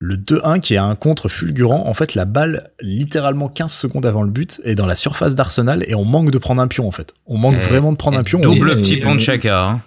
le 0.03 0.17
2-1 0.17 0.61
qui 0.61 0.75
est 0.75 0.79
un 0.79 0.95
contre 0.97 1.29
fulgurant, 1.29 1.87
en 1.87 1.93
fait, 1.95 2.15
la 2.15 2.25
balle, 2.25 2.71
littéralement 2.81 3.49
15 3.49 3.71
secondes 3.73 4.07
avant 4.07 4.23
le 4.23 4.31
but, 4.31 4.61
est 4.65 4.75
dans 4.75 4.87
la 4.87 4.95
surface 4.95 5.35
d'Arsenal 5.35 5.85
et 5.87 5.95
on 5.95 6.05
manque 6.07 6.31
de 6.31 6.39
prendre 6.39 6.63
un 6.63 6.69
pion, 6.69 6.89
en 6.89 6.91
fait. 6.91 7.13
On 7.27 7.37
manque 7.37 7.55
Et- 7.57 7.59
vraiment 7.69 7.93
de 7.93 7.97
prendre 7.99 8.19
un 8.19 8.23
pion. 8.25 8.41
Double 8.41 8.71
on- 8.71 8.77
petit 8.77 8.99
on- 9.03 9.09
pont 9.09 9.15
de 9.15 9.21
Chaka. 9.21 9.63
Hein. 9.67 9.83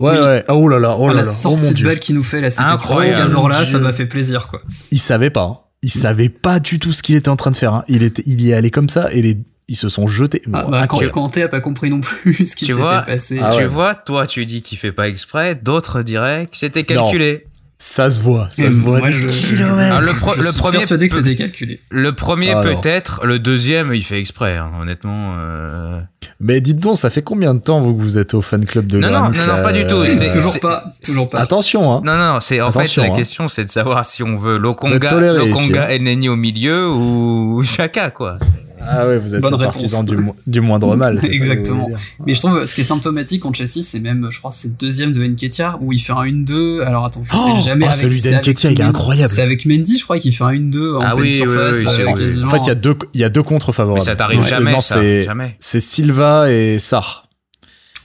Ouais, 0.00 0.12
Oui. 0.12 0.18
ouais. 0.18 0.44
Oh 0.48 0.68
là 0.68 0.78
là, 0.78 0.96
oh 0.98 1.04
Ah, 1.04 1.08
là 1.08 1.14
la 1.14 1.22
là. 1.22 1.28
Oh 1.28 1.32
sortie 1.32 1.68
de 1.70 1.74
dieu. 1.74 1.86
balle 1.86 1.98
qu'il 2.00 2.14
nous 2.14 2.22
fait 2.22 2.40
là, 2.40 2.50
c'était 2.50 2.64
Incroyable. 2.68 3.16
15 3.16 3.34
là, 3.48 3.64
ça 3.64 3.78
m'a 3.78 3.92
fait 3.92 4.06
plaisir, 4.06 4.48
quoi. 4.48 4.60
il 4.90 4.98
savait 5.00 5.30
pas. 5.30 5.42
hein. 5.44 5.58
Il 5.82 5.90
savait 5.90 6.28
pas 6.30 6.60
du 6.60 6.78
tout 6.78 6.92
ce 6.92 7.02
qu'il 7.02 7.14
était 7.14 7.28
en 7.28 7.36
train 7.36 7.50
de 7.50 7.56
faire. 7.56 7.74
hein. 7.74 7.84
Il 7.88 8.02
était, 8.02 8.22
il 8.26 8.40
y 8.42 8.50
est 8.50 8.54
allé 8.54 8.70
comme 8.70 8.88
ça 8.88 9.10
et 9.12 9.22
les, 9.22 9.38
ils 9.68 9.76
se 9.76 9.88
sont 9.88 10.06
jetés. 10.06 10.42
Ah, 10.46 10.48
Bon, 10.64 10.70
bah, 10.70 10.78
quand 10.78 10.82
incroyable. 10.84 11.12
Kanté 11.12 11.42
a 11.42 11.48
pas 11.48 11.60
compris 11.60 11.90
non 11.90 12.00
plus 12.00 12.34
ce 12.46 12.54
qui 12.56 12.66
s'était 12.66 12.80
passé. 13.06 13.38
Ah 13.42 13.50
tu 13.52 13.58
ouais. 13.58 13.66
vois, 13.66 13.94
toi 13.94 14.26
tu 14.26 14.44
dis 14.46 14.62
qu'il 14.62 14.78
fait 14.78 14.92
pas 14.92 15.08
exprès, 15.08 15.54
d'autres 15.54 16.02
diraient 16.02 16.46
que 16.50 16.56
c'était 16.56 16.84
calculé. 16.84 17.46
Ça 17.76 18.08
se 18.08 18.22
voit, 18.22 18.48
ça 18.52 18.66
Et 18.66 18.70
se 18.72 18.78
voit 18.78 19.00
moi, 19.00 19.08
des 19.08 19.14
je- 19.14 19.26
kilomètres. 19.26 19.96
Ah, 19.98 20.00
le, 20.00 20.12
pro- 20.14 20.32
Je 20.34 20.38
le 20.42 20.44
suis 20.52 20.58
premier 20.58 20.78
persuadé 20.78 21.08
que 21.08 21.14
c'était 21.16 21.34
calculé. 21.34 21.80
le 21.90 22.12
premier 22.12 22.52
Ah, 22.52 22.62
peut-être, 22.62 23.26
le 23.26 23.38
deuxième 23.40 23.92
il 23.92 24.02
fait 24.04 24.18
exprès. 24.20 24.56
hein, 24.56 24.70
honnêtement. 24.80 25.34
euh. 25.38 26.00
Mais 26.40 26.60
dites 26.60 26.78
donc, 26.78 26.96
ça 26.96 27.10
fait 27.10 27.20
combien 27.22 27.52
de 27.52 27.58
temps 27.58 27.80
vous 27.80 27.94
que 27.94 28.00
vous 28.00 28.16
êtes 28.16 28.32
au 28.32 28.40
fan 28.42 28.64
club 28.64 28.86
de 28.86 29.00
Non, 29.00 29.10
non, 29.10 29.24
non, 29.24 29.62
pas 29.62 29.72
du 29.72 29.86
tout, 29.86 30.02
c'est- 30.06 30.30
Euh, 30.30 30.32
toujours 30.32 30.60
pas, 30.60 30.84
toujours 31.04 31.28
pas. 31.28 31.40
Attention, 31.40 31.92
hein. 31.92 32.00
Non, 32.06 32.16
non, 32.16 32.38
c'est 32.40 32.60
en 32.60 32.68
Attention, 32.68 33.02
fait 33.02 33.08
la 33.08 33.14
hein. 33.14 33.16
question, 33.18 33.48
c'est 33.48 33.64
de 33.64 33.70
savoir 33.70 34.06
si 34.06 34.22
on 34.22 34.36
veut 34.36 34.56
Lokonga, 34.56 35.32
Lokonga. 35.32 35.90
El 35.90 36.04
Neni 36.04 36.28
au 36.28 36.36
milieu 36.36 36.88
ou 36.88 37.62
Chaka 37.64 38.10
quoi. 38.10 38.38
Ah 38.86 39.06
ouais, 39.06 39.18
vous 39.18 39.34
êtes 39.34 39.40
Bonne 39.40 39.58
partisan 39.58 40.04
du, 40.04 40.16
mo- 40.16 40.36
du 40.46 40.60
moindre 40.60 40.94
mal. 40.96 41.18
Exactement. 41.24 41.90
Mais 42.26 42.34
je 42.34 42.40
trouve, 42.40 42.64
ce 42.66 42.74
qui 42.74 42.82
est 42.82 42.84
symptomatique 42.84 43.40
contre 43.42 43.58
Chelsea, 43.58 43.82
c'est 43.82 44.00
même, 44.00 44.28
je 44.30 44.38
crois, 44.38 44.50
c'est 44.50 44.68
le 44.68 44.74
deuxième 44.74 45.12
de 45.12 45.24
Nketiah, 45.24 45.78
où 45.80 45.92
il 45.92 45.98
fait 46.00 46.12
un 46.12 46.24
1-2. 46.24 46.82
Alors 46.82 47.04
attends, 47.06 47.22
je 47.24 47.30
sais 47.30 47.36
Oh, 47.38 47.60
jamais 47.64 47.84
oh, 47.86 47.88
avec 47.88 48.00
celui 48.14 48.34
avec 48.34 48.62
il 48.64 48.80
est 48.80 48.84
incroyable. 48.84 49.32
C'est 49.32 49.42
avec 49.42 49.66
Mendy, 49.66 49.98
je 49.98 50.04
crois, 50.04 50.18
qu'il 50.18 50.34
fait 50.34 50.44
un 50.44 50.52
1-2 50.52 50.96
en 50.96 51.00
Ah 51.00 51.16
oui, 51.16 51.22
oui, 51.22 51.32
surface. 51.32 51.78
oui, 51.78 51.86
euh. 52.02 52.44
En 52.46 52.50
fait, 52.50 52.58
il 52.58 52.66
y 52.66 52.70
a 52.70 52.74
deux, 52.74 52.96
il 53.14 53.20
y 53.20 53.24
a 53.24 53.28
deux 53.28 53.42
contre 53.42 53.68
Mais 53.68 53.72
favorables. 53.74 54.04
ça 54.04 54.16
t'arrive 54.16 54.40
Ouais, 54.40 54.48
jamais, 54.48 54.80
c'est- 54.80 55.24
Jamais. 55.24 55.56
C'est 55.58 55.80
Silva 55.80 56.50
et 56.50 56.78
Sarr. 56.78 57.22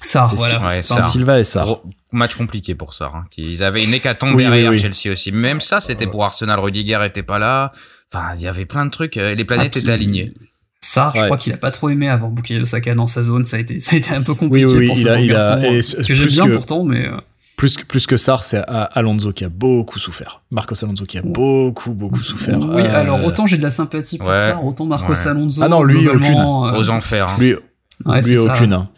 Ça, 0.02 0.26
c'est- 0.30 0.36
voilà. 0.38 0.66
ouais, 0.66 0.78
un- 0.78 1.10
Silva 1.10 1.40
et 1.40 1.44
Sarr. 1.44 1.66
Gros 1.66 1.82
match 2.14 2.34
compliqué 2.36 2.74
pour 2.74 2.94
ça. 2.94 3.12
Hein. 3.14 3.26
Ils 3.38 3.62
avaient 3.64 3.84
une 3.84 3.94
hécatombe 3.94 4.34
Oui, 4.34 4.44
derrière 4.44 4.72
oui, 4.72 4.78
oui. 4.82 4.82
Chelsea 4.82 5.12
aussi. 5.12 5.32
Même 5.32 5.60
ça, 5.62 5.82
c'était 5.82 6.08
pour 6.08 6.24
Arsenal. 6.24 6.58
Rudiger 6.60 7.00
était 7.06 7.22
pas 7.22 7.38
là. 7.38 7.72
Enfin, 8.12 8.28
il 8.36 8.42
y 8.42 8.48
avait 8.48 8.66
plein 8.66 8.86
de 8.86 8.92
trucs. 8.92 9.18
euh, 9.18 9.36
Les 9.36 9.46
planètes 9.46 9.74
Ah, 9.76 9.80
étaient 9.80 9.98
puis- 9.98 10.34
Sarr, 10.82 11.14
je 11.16 11.26
crois 11.26 11.38
qu'il 11.38 11.54
a 11.54 11.58
pas 11.58 11.72
trop 11.72 11.90
aimé 11.90 12.08
avoir 12.10 12.32
Bukayo 12.32 12.66
Saka 12.66 12.96
dans 12.96 13.08
sa 13.08 13.22
zone. 13.24 13.46
Ça 13.46 13.58
a 13.58 13.60
été, 13.60 13.80
ça 13.80 13.96
a 13.96 14.00
été 14.00 14.12
un 14.14 14.22
peu 14.22 14.34
compliqué 14.34 14.66
oui, 14.66 14.78
oui, 14.78 14.88
pour 14.88 14.98
ce 14.98 15.02
il 15.02 15.10
a, 15.10 15.20
il 15.20 15.32
a, 15.32 15.34
garçon, 15.36 15.62
et 15.62 15.80
euh, 15.80 16.04
que 16.04 16.14
j'aime 16.14 16.26
plus 16.28 16.34
bien 16.36 16.48
que, 16.48 16.54
pourtant, 16.54 16.84
mais 16.84 17.06
euh, 17.06 17.12
plus 17.58 17.76
que, 17.78 17.84
plus 17.84 18.08
que 18.08 18.16
Sar, 18.18 18.42
c'est 18.44 18.58
A- 18.58 18.84
Alonso 18.94 19.32
qui 19.34 19.44
a 19.44 19.50
beaucoup 19.50 20.00
souffert. 20.00 20.42
Marcos 20.52 20.76
Alonso 20.84 21.06
qui 21.06 21.18
a 21.18 21.22
beaucoup, 21.22 21.94
beaucoup 21.94 22.24
souffert. 22.24 22.60
oui. 22.60 22.82
Euh, 22.84 23.02
Alors 23.02 23.24
autant 23.26 23.46
j'ai 23.46 23.58
de 23.58 23.64
la 23.64 23.70
sympathie 23.70 24.18
pour 24.18 24.30
ouais. 24.30 24.40
Sarr, 24.40 24.66
autant 24.66 24.86
Marcos 24.86 25.12
Ouais. 25.14 25.28
Alonso. 25.28 25.62
Ah 25.64 25.68
non, 25.68 25.84
lui, 25.84 26.08
euh, 26.08 26.14
Aux 26.78 26.90
enfers. 26.90 27.28
hein. 27.30 27.36
lui, 27.40 27.56
lui 28.26 28.38
aucune, 28.38 28.74
hein. 28.74 28.90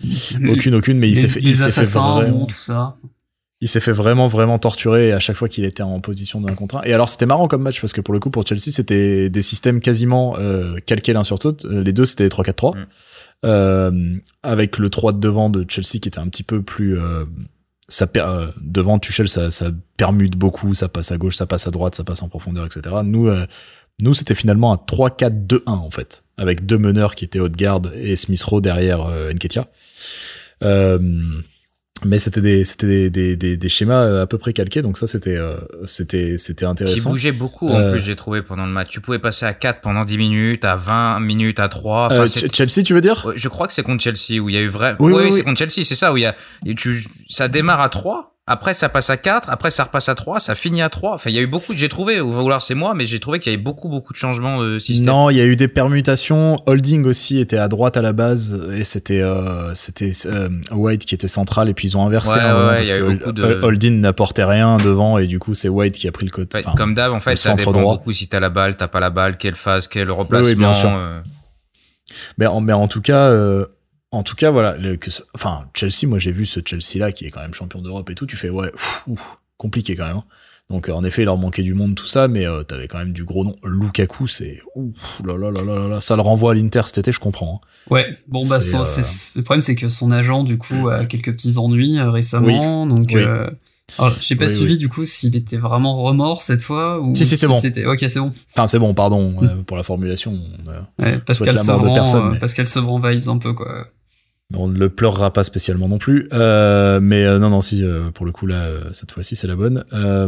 Aucune, 0.49 0.75
aucune, 0.75 0.99
mais 0.99 1.09
il 1.09 1.15
s'est 1.17 1.27
fait, 1.27 1.39
il 1.39 1.47
les 1.47 1.53
s'est 1.55 1.63
fait 1.69 1.81
assassins, 1.81 2.11
vraiment, 2.11 2.37
bon, 2.39 2.45
tout 2.45 2.55
ça. 2.55 2.93
Il 3.61 3.67
s'est 3.67 3.79
fait 3.79 3.91
vraiment, 3.91 4.27
vraiment 4.27 4.57
torturer 4.59 5.11
à 5.13 5.19
chaque 5.19 5.35
fois 5.35 5.47
qu'il 5.47 5.65
était 5.65 5.83
en 5.83 5.99
position 5.99 6.41
d'un 6.41 6.55
contre 6.55 6.77
un. 6.77 6.81
Et 6.83 6.93
alors, 6.93 7.09
c'était 7.09 7.27
marrant 7.27 7.47
comme 7.47 7.61
match 7.61 7.79
parce 7.79 7.93
que 7.93 8.01
pour 8.01 8.13
le 8.13 8.19
coup, 8.19 8.31
pour 8.31 8.45
Chelsea, 8.45 8.71
c'était 8.71 9.29
des 9.29 9.41
systèmes 9.43 9.79
quasiment 9.81 10.35
euh, 10.39 10.77
calqués 10.85 11.13
l'un 11.13 11.23
sur 11.23 11.37
l'autre. 11.43 11.67
Euh, 11.67 11.83
Les 11.83 11.93
deux, 11.93 12.05
c'était 12.07 12.27
3-4-3. 12.27 12.75
Mm. 12.77 12.85
Euh, 13.43 14.15
avec 14.43 14.77
le 14.77 14.89
3 14.89 15.13
de 15.13 15.19
devant 15.19 15.49
de 15.49 15.65
Chelsea 15.67 15.99
qui 15.99 16.07
était 16.09 16.19
un 16.19 16.27
petit 16.27 16.43
peu 16.43 16.61
plus 16.61 16.99
euh, 16.99 17.25
ça 17.87 18.05
per- 18.05 18.19
euh, 18.27 18.47
devant 18.61 18.99
Tuchel 18.99 19.27
ça, 19.27 19.49
ça 19.49 19.71
permute 19.97 20.35
beaucoup 20.37 20.75
ça 20.75 20.87
passe 20.89 21.11
à 21.11 21.17
gauche 21.17 21.37
ça 21.37 21.47
passe 21.47 21.65
à 21.67 21.71
droite 21.71 21.95
ça 21.95 22.03
passe 22.03 22.21
en 22.21 22.29
profondeur 22.29 22.67
etc 22.67 22.97
nous 23.03 23.29
euh, 23.29 23.47
nous 23.99 24.13
c'était 24.13 24.35
finalement 24.35 24.71
un 24.73 24.75
3-4-2-1 24.75 25.61
en 25.69 25.89
fait 25.89 26.23
avec 26.37 26.67
deux 26.67 26.77
meneurs 26.77 27.15
qui 27.15 27.25
étaient 27.25 27.39
Odegaard 27.39 27.81
et 27.95 28.15
Smith 28.15 28.43
Rowe 28.43 28.61
derrière 28.61 29.07
Nketiah 29.33 29.65
euh, 30.61 30.99
mais 32.05 32.17
c'était 32.19 32.41
des 32.41 32.63
c'était 32.63 32.87
des, 32.87 33.09
des, 33.09 33.35
des, 33.35 33.57
des 33.57 33.69
schémas 33.69 34.03
euh, 34.03 34.23
à 34.23 34.27
peu 34.27 34.37
près 34.37 34.53
calqués 34.53 34.81
donc 34.81 34.97
ça 34.97 35.05
c'était 35.07 35.37
euh, 35.37 35.55
c'était 35.85 36.37
c'était 36.37 36.65
Qui 36.65 36.71
intéressant 36.71 37.09
bougeait 37.11 37.31
beaucoup 37.31 37.69
en 37.69 37.77
Euh, 37.77 37.91
plus, 37.91 38.01
j'ai 38.01 38.15
trouvé 38.15 38.41
pendant 38.41 38.65
le 38.65 38.71
match. 38.71 38.89
Tu 38.89 39.01
pouvais 39.01 39.19
passer 39.19 39.45
à 39.45 39.53
4 39.53 39.81
pendant 39.81 40.03
10 40.05 40.17
minutes, 40.17 40.65
à 40.65 40.75
20 40.75 41.19
minutes, 41.19 41.59
à 41.59 41.67
3. 41.69 42.07
Enfin, 42.07 42.21
Euh, 42.23 42.47
Chelsea 42.53 42.83
tu 42.83 42.93
veux 42.93 43.01
dire? 43.01 43.31
Je 43.35 43.47
crois 43.49 43.67
que 43.67 43.73
c'est 43.73 43.83
contre 43.83 44.01
Chelsea 44.03 44.39
où 44.41 44.49
il 44.49 44.55
y 44.55 44.57
a 44.57 44.61
eu 44.61 44.67
vrai. 44.67 44.95
Oui, 44.99 45.13
Oui, 45.13 45.21
oui, 45.25 45.31
c'est 45.31 45.43
contre 45.43 45.59
Chelsea, 45.59 45.85
c'est 45.85 45.95
ça 45.95 46.11
où 46.11 46.17
il 46.17 46.21
y 46.21 46.25
a. 46.25 46.35
et 46.65 46.75
tu, 46.75 47.03
ça 47.29 47.47
démarre 47.47 47.81
à 47.81 47.89
3, 47.89 48.35
après 48.51 48.73
ça 48.73 48.89
passe 48.89 49.09
à 49.09 49.17
4, 49.17 49.49
après 49.49 49.71
ça 49.71 49.83
repasse 49.85 50.09
à 50.09 50.15
3, 50.15 50.39
ça 50.39 50.55
finit 50.55 50.81
à 50.81 50.89
3. 50.89 51.15
Enfin, 51.15 51.29
il 51.29 51.35
y 51.35 51.39
a 51.39 51.41
eu 51.41 51.47
beaucoup. 51.47 51.73
J'ai 51.75 51.89
trouvé, 51.89 52.19
ou 52.21 52.31
alors 52.45 52.61
c'est 52.61 52.75
moi, 52.75 52.93
mais 52.95 53.05
j'ai 53.05 53.19
trouvé 53.19 53.39
qu'il 53.39 53.51
y 53.51 53.55
avait 53.55 53.61
beaucoup, 53.63 53.89
beaucoup 53.89 54.13
de 54.13 54.17
changements 54.17 54.61
de 54.61 54.77
système. 54.77 55.07
Non, 55.07 55.29
il 55.29 55.37
y 55.37 55.41
a 55.41 55.45
eu 55.45 55.55
des 55.55 55.67
permutations. 55.67 56.57
Holding 56.65 57.05
aussi 57.05 57.39
était 57.39 57.57
à 57.57 57.67
droite 57.67 57.97
à 57.97 58.01
la 58.01 58.13
base 58.13 58.59
et 58.73 58.83
c'était 58.83 59.21
euh, 59.21 59.73
c'était 59.75 60.11
euh, 60.25 60.49
White 60.71 61.05
qui 61.05 61.15
était 61.15 61.27
central 61.27 61.69
et 61.69 61.73
puis 61.73 61.87
ils 61.87 61.97
ont 61.97 62.05
inversé 62.05 62.31
Ouais, 62.37 62.45
ouais, 62.45 62.75
parce 62.75 62.87
il 62.87 62.89
y 62.89 62.93
a 62.93 62.97
eu 62.97 63.01
que 63.01 63.11
beaucoup 63.13 63.31
de- 63.31 63.43
Hol- 63.43 63.63
Holding 63.65 63.99
n'apportait 64.01 64.43
rien 64.43 64.77
devant 64.77 65.17
et 65.17 65.27
du 65.27 65.39
coup 65.39 65.53
c'est 65.53 65.69
White 65.69 65.95
qui 65.95 66.07
a 66.07 66.11
pris 66.11 66.25
le 66.25 66.31
côté. 66.31 66.57
Ouais, 66.57 66.63
comme 66.77 66.93
d'hab, 66.93 67.11
en 67.13 67.19
fait, 67.19 67.37
ça 67.37 67.53
dépend 67.53 67.71
droit. 67.71 67.93
beaucoup 67.95 68.11
si 68.11 68.27
t'as 68.27 68.39
la 68.39 68.49
balle, 68.49 68.75
t'as 68.77 68.87
pas 68.87 68.99
la 68.99 69.09
balle, 69.09 69.37
quelle 69.37 69.55
phase, 69.55 69.87
quel 69.87 70.11
remplacement. 70.11 70.47
oui, 70.49 70.55
bien 70.55 70.73
sûr. 70.73 70.89
euh, 70.91 71.19
mais 72.37 72.45
en 72.47 72.59
mais 72.61 72.73
en 72.73 72.87
tout 72.87 73.01
cas 73.01 73.27
euh, 73.29 73.65
en 74.11 74.23
tout 74.23 74.35
cas 74.35 74.51
voilà 74.51 74.75
le, 74.77 74.97
que 74.97 75.09
ce- 75.11 75.23
enfin 75.35 75.65
Chelsea 75.73 76.07
moi 76.07 76.19
j'ai 76.19 76.31
vu 76.31 76.45
ce 76.45 76.59
Chelsea 76.65 76.97
là 76.99 77.11
qui 77.11 77.25
est 77.25 77.29
quand 77.31 77.41
même 77.41 77.53
champion 77.53 77.81
d'Europe 77.81 78.09
et 78.09 78.15
tout 78.15 78.25
tu 78.25 78.35
fais 78.37 78.49
ouais 78.49 78.71
ouf, 79.07 79.37
compliqué 79.57 79.95
quand 79.95 80.05
même. 80.07 80.17
hein. 80.17 80.23
Donc 80.69 80.87
euh, 80.89 80.93
en 80.93 81.03
effet 81.03 81.23
il 81.23 81.25
leur 81.25 81.37
manquait 81.37 81.63
du 81.63 81.73
monde 81.73 81.95
tout 81.95 82.07
ça 82.07 82.27
mais 82.27 82.45
euh, 82.45 82.63
t'avais 82.63 82.87
quand 82.87 82.97
même 82.97 83.11
du 83.13 83.23
gros 83.25 83.43
nom. 83.43 83.55
Lukaku 83.63 84.27
c'est 84.27 84.59
ouf 84.75 85.21
là 85.25 85.37
là 85.37 85.51
là 85.51 85.63
là 85.63 85.87
là 85.87 86.01
ça 86.01 86.15
le 86.15 86.21
renvoie 86.21 86.51
à 86.51 86.53
l'Inter 86.55 86.81
cet 86.85 86.97
été 86.99 87.11
je 87.11 87.19
comprends. 87.19 87.61
hein. 87.63 87.67
Ouais, 87.89 88.13
bon 88.27 88.45
bah 88.47 88.59
son- 88.61 88.81
euh, 88.83 89.03
le 89.35 89.41
problème 89.43 89.61
c'est 89.61 89.75
que 89.75 89.89
son 89.89 90.11
agent 90.11 90.43
du 90.43 90.57
coup 90.57 90.87
a 90.89 91.05
quelques 91.05 91.31
petits 91.33 91.57
ennuis 91.57 91.97
euh, 91.97 92.09
récemment, 92.11 92.85
donc 92.87 93.09
Oui. 93.13 93.21
euh, 93.21 93.49
alors, 93.97 94.15
j'ai 94.21 94.37
pas 94.37 94.45
Oui, 94.45 94.49
suivi 94.55 94.71
oui. 94.73 94.77
du 94.77 94.87
coup 94.87 95.05
s'il 95.05 95.35
était 95.35 95.57
vraiment 95.57 96.01
remords 96.01 96.41
cette 96.41 96.61
fois 96.61 97.01
ou 97.01 97.13
Si, 97.13 97.25
si, 97.25 97.45
bon. 97.45 97.59
c'était 97.59 97.85
ok 97.85 97.99
c'est 98.07 98.19
bon. 98.21 98.31
Enfin 98.53 98.65
c'est 98.67 98.79
bon 98.79 98.93
pardon 98.93 99.35
euh, 99.43 99.61
pour 99.63 99.75
la 99.75 99.83
formulation. 99.83 100.33
on, 100.65 100.69
euh, 100.69 100.81
Ouais, 100.99 101.19
Pascal 101.19 101.57
Sevran, 101.57 101.93
personne, 101.93 102.29
mais- 102.31 102.39
Pascal 102.39 102.65
Sevran 102.65 102.99
vibes 102.99 103.27
un 103.27 103.37
peu 103.37 103.51
quoi. 103.53 103.87
On 104.55 104.67
ne 104.67 104.77
le 104.77 104.89
pleurera 104.89 105.31
pas 105.31 105.43
spécialement 105.43 105.87
non 105.87 105.97
plus. 105.97 106.27
Euh, 106.33 106.99
mais 107.01 107.25
euh, 107.25 107.39
non, 107.39 107.49
non, 107.49 107.61
si 107.61 107.83
euh, 107.83 108.09
pour 108.13 108.25
le 108.25 108.31
coup 108.31 108.45
là, 108.47 108.55
euh, 108.63 108.81
cette 108.91 109.11
fois-ci 109.11 109.35
c'est 109.35 109.47
la 109.47 109.55
bonne. 109.55 109.83
Euh, 109.93 110.27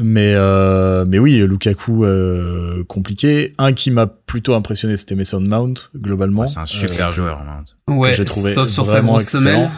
mais 0.00 0.32
euh, 0.36 1.04
mais 1.08 1.18
oui, 1.18 1.38
Lukaku 1.46 2.04
euh, 2.04 2.84
compliqué. 2.88 3.52
Un 3.58 3.72
qui 3.72 3.90
m'a 3.90 4.06
plutôt 4.06 4.54
impressionné, 4.54 4.96
c'était 4.96 5.14
Mason 5.14 5.40
Mount 5.40 5.74
globalement. 5.96 6.42
ouais, 6.42 6.48
c'est 6.48 6.60
un 6.60 6.66
super 6.66 7.08
Euh, 7.08 7.12
joueur. 7.12 7.40
hein. 7.42 7.64
Ouais, 7.92 8.12
j'ai 8.12 8.24
trouvé 8.24 8.52
sauf 8.52 8.68
sur 8.68 8.86
sa 8.86 8.92
vraiment 8.92 9.12
grosse 9.12 9.22
excellent. 9.34 9.42
semelle. 9.42 9.70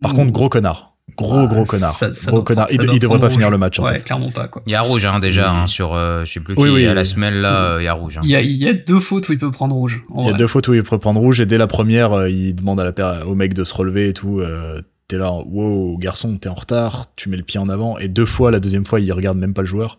Par 0.00 0.14
contre, 0.14 0.32
gros 0.32 0.48
connard, 0.48 0.91
gros 1.16 1.38
Ah, 1.40 1.46
gros 1.46 1.64
connard, 1.64 1.92
ça- 1.94 2.14
ça 2.14 2.30
gros 2.30 2.38
doit 2.40 2.44
connard. 2.44 2.66
prendre- 2.66 2.84
Il, 2.84 2.94
il 2.94 2.98
devrait 2.98 3.18
pas 3.18 3.28
finir 3.30 3.50
le 3.50 3.58
match 3.58 3.78
en 3.78 3.84
ouais, 3.84 3.94
fait. 3.98 4.04
clairement 4.04 4.30
pas 4.30 4.48
quoi. 4.48 4.62
Il 4.66 4.72
y 4.72 4.74
a 4.74 4.80
rouge 4.80 5.04
hein, 5.04 5.18
déjà 5.20 5.50
Oui. 5.52 5.58
hein, 5.62 5.66
sur, 5.66 5.94
euh, 5.94 6.24
je 6.24 6.32
sais 6.32 6.40
plus 6.40 6.54
Oui, 6.56 6.68
qui, 6.68 6.74
oui, 6.74 6.86
à 6.86 6.94
la 6.94 7.02
oui. 7.02 7.06
semelle 7.06 7.40
là, 7.40 7.64
euh, 7.74 7.82
il 7.82 7.84
y 7.84 7.88
a 7.88 7.92
rouge. 7.92 8.16
hein. 8.18 8.22
Il 8.24 8.30
y 8.30 8.36
a, 8.36 8.40
il 8.40 8.52
y 8.56 8.68
a 8.68 8.72
deux 8.72 9.00
fautes 9.00 9.28
où 9.28 9.32
il 9.32 9.38
peut 9.38 9.50
prendre 9.50 9.74
rouge. 9.74 10.02
Il 10.14 10.20
y 10.22 10.26
a 10.26 10.30
vrai. 10.30 10.38
deux 10.38 10.46
fois 10.46 10.62
où 10.68 10.74
il 10.74 10.82
peut 10.82 10.98
prendre 10.98 11.20
rouge 11.20 11.40
et 11.40 11.46
dès 11.46 11.58
la 11.58 11.66
première, 11.66 12.12
euh, 12.12 12.30
il 12.30 12.54
demande 12.54 12.80
à 12.80 12.84
la 12.84 12.92
paire, 12.92 13.28
au 13.28 13.34
mec 13.34 13.52
de 13.54 13.64
se 13.64 13.74
relever 13.74 14.08
et 14.08 14.12
tout. 14.14 14.40
Euh, 14.40 14.80
t'es 15.08 15.18
là, 15.18 15.32
wow, 15.32 15.98
garçon, 15.98 16.38
t'es 16.38 16.48
en 16.48 16.54
retard, 16.54 17.06
tu 17.16 17.28
mets 17.28 17.36
le 17.36 17.42
pied 17.42 17.58
en 17.60 17.68
avant. 17.68 17.98
Et 17.98 18.08
deux 18.08 18.24
fois, 18.26 18.50
la 18.50 18.60
deuxième 18.60 18.86
fois, 18.86 19.00
il 19.00 19.12
regarde 19.12 19.36
même 19.38 19.52
pas 19.54 19.62
le 19.62 19.68
joueur. 19.68 19.98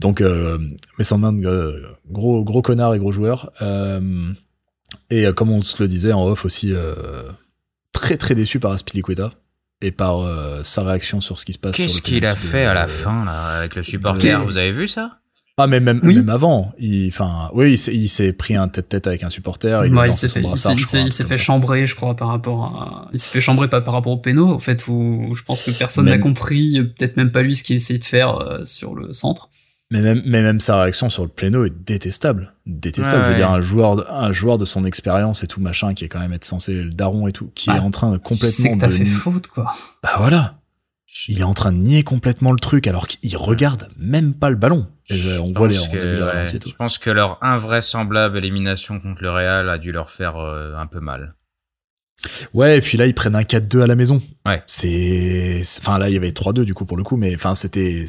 Donc, 0.00 0.20
euh, 0.20 0.58
mais 0.98 1.04
sans 1.04 1.18
main, 1.18 1.34
euh, 1.44 1.78
gros, 2.10 2.42
gros 2.44 2.60
connard 2.62 2.94
et 2.94 2.98
gros 2.98 3.12
joueur. 3.12 3.50
Euh, 3.62 4.00
et 5.10 5.26
euh, 5.26 5.32
comme 5.32 5.50
on 5.50 5.62
se 5.62 5.82
le 5.82 5.88
disait 5.88 6.12
en 6.12 6.24
off 6.26 6.44
aussi, 6.44 6.72
euh, 6.74 6.94
très 7.92 8.16
très 8.16 8.34
déçu 8.34 8.58
par 8.58 8.72
Aspilicueta 8.72 9.30
et 9.82 9.90
par 9.92 10.20
euh, 10.20 10.60
sa 10.62 10.82
réaction 10.82 11.20
sur 11.20 11.38
ce 11.38 11.44
qui 11.44 11.52
se 11.52 11.58
passe. 11.58 11.76
sur 11.76 11.84
Qu'est-ce 11.86 12.02
qu'il 12.02 12.24
a 12.26 12.32
de- 12.32 12.38
fait 12.38 12.64
à 12.64 12.74
la 12.74 12.86
fin 12.88 13.24
là 13.24 13.58
avec 13.58 13.74
le 13.74 13.82
supporter? 13.82 14.38
de- 14.38 14.44
Vous 14.44 14.56
avez 14.56 14.72
vu 14.72 14.88
ça? 14.88 15.18
Ah, 15.56 15.68
mais 15.68 15.78
même, 15.78 16.00
Oui. 16.02 16.14
même 16.16 16.30
avant. 16.30 16.72
Il, 16.80 17.06
enfin, 17.10 17.48
oui, 17.54 17.74
il 17.74 18.08
s'est- 18.08 18.32
pris 18.32 18.56
un 18.56 18.66
tête-tête 18.66 19.06
avec 19.06 19.22
un 19.22 19.30
supporter. 19.30 19.86
Il, 19.86 19.94
Ouais, 19.94 20.12
s'est 20.12 20.28
fait, 20.28 20.40
brassard, 20.40 20.72
il 20.72 20.84
crois, 20.84 20.98
il 21.00 21.12
chambrer, 21.38 21.86
je 21.86 21.94
crois, 21.94 22.16
par 22.16 22.26
rapport 22.26 22.64
à. 22.64 23.08
Il 23.12 23.20
s'est 23.20 23.30
fait 23.30 23.40
chambrer 23.40 23.68
pas 23.68 23.80
par 23.80 23.94
rapport 23.94 24.10
au 24.12 24.16
péno, 24.16 24.52
en 24.52 24.58
fait, 24.58 24.88
où 24.88 25.32
je 25.32 25.42
pense 25.44 25.62
que 25.62 25.70
personne 25.70 26.06
n'a 26.06 26.12
Même- 26.12 26.20
compris, 26.22 26.78
euh, 26.80 26.84
peut-être 26.84 27.16
même 27.16 27.30
pas 27.30 27.42
lui, 27.42 27.54
ce 27.54 27.62
qu'il 27.62 27.76
essayait 27.76 28.00
de 28.00 28.04
faire 28.04 28.36
euh, 28.40 28.64
sur 28.64 28.96
le 28.96 29.12
centre. 29.12 29.48
Mais 29.90 30.00
même, 30.00 30.22
mais 30.24 30.40
même 30.42 30.60
sa 30.60 30.80
réaction 30.82 31.10
sur 31.10 31.22
le 31.22 31.28
pléno 31.28 31.64
est 31.64 31.84
détestable. 31.84 32.52
Détestable. 32.66 33.18
Je 33.22 33.28
veux 33.28 33.30
ouais. 33.32 33.36
dire, 33.36 33.50
un 33.50 33.60
joueur, 33.60 33.96
de- 33.96 34.06
un 34.08 34.32
joueur 34.32 34.56
de 34.58 34.64
son 34.64 34.84
expérience 34.84 35.42
et 35.44 35.46
tout, 35.46 35.60
machin, 35.60 35.92
qui 35.94 36.04
est 36.04 36.08
quand 36.08 36.18
même 36.20 36.32
être 36.32 36.44
censé 36.46 36.72
le 36.82 36.90
daron 36.90 37.28
et 37.28 37.32
tout, 37.32 37.50
qui 37.54 37.68
Bah, 37.68 37.76
est 37.76 37.80
en 37.80 37.90
train 37.90 38.10
de 38.10 38.16
Tu 38.16 38.22
complètement 38.22 38.72
que 38.74 38.78
t'as 38.80 38.86
de. 38.88 38.92
fait 38.92 39.04
faute, 39.04 39.46
quoi. 39.48 39.72
Bah 40.02 40.14
voilà. 40.18 40.56
Il 41.28 41.38
est 41.40 41.44
en 41.44 41.54
train 41.54 41.70
de 41.70 41.76
nier 41.78 42.02
complètement 42.02 42.50
le 42.50 42.58
truc 42.58 42.86
alors 42.88 43.06
qu'il 43.06 43.36
regarde 43.36 43.88
même 43.96 44.34
pas 44.34 44.50
le 44.50 44.56
ballon. 44.56 44.84
Et 45.10 45.14
je- 45.16 45.38
on 45.38 45.52
voit 45.52 45.68
les, 45.68 45.76
que, 45.76 46.24
ouais, 46.24 46.54
et 46.56 46.58
tout. 46.58 46.68
je 46.70 46.74
pense 46.74 46.98
que 46.98 47.10
leur 47.10 47.38
invraisemblable 47.42 48.38
élimination 48.38 48.98
contre 48.98 49.22
le 49.22 49.30
Real 49.30 49.68
a 49.68 49.78
dû 49.78 49.92
leur 49.92 50.10
faire 50.10 50.36
euh, 50.38 50.74
un 50.76 50.86
peu 50.86 51.00
mal. 51.00 51.30
Ouais, 52.54 52.78
et 52.78 52.80
puis 52.80 52.96
là, 52.98 53.06
ils 53.06 53.14
prennent 53.14 53.36
un 53.36 53.42
4-2 53.42 53.82
à 53.82 53.86
la 53.86 53.94
maison. 53.96 54.20
Ouais. 54.46 54.62
C'est, 54.66 55.62
enfin 55.80 55.98
là, 55.98 56.08
il 56.08 56.14
y 56.14 56.16
avait 56.16 56.30
3-2 56.32 56.64
du 56.64 56.72
coup 56.74 56.86
pour 56.86 56.96
le 56.96 57.02
coup, 57.04 57.16
mais 57.16 57.34
enfin 57.34 57.54
c'était, 57.54 58.06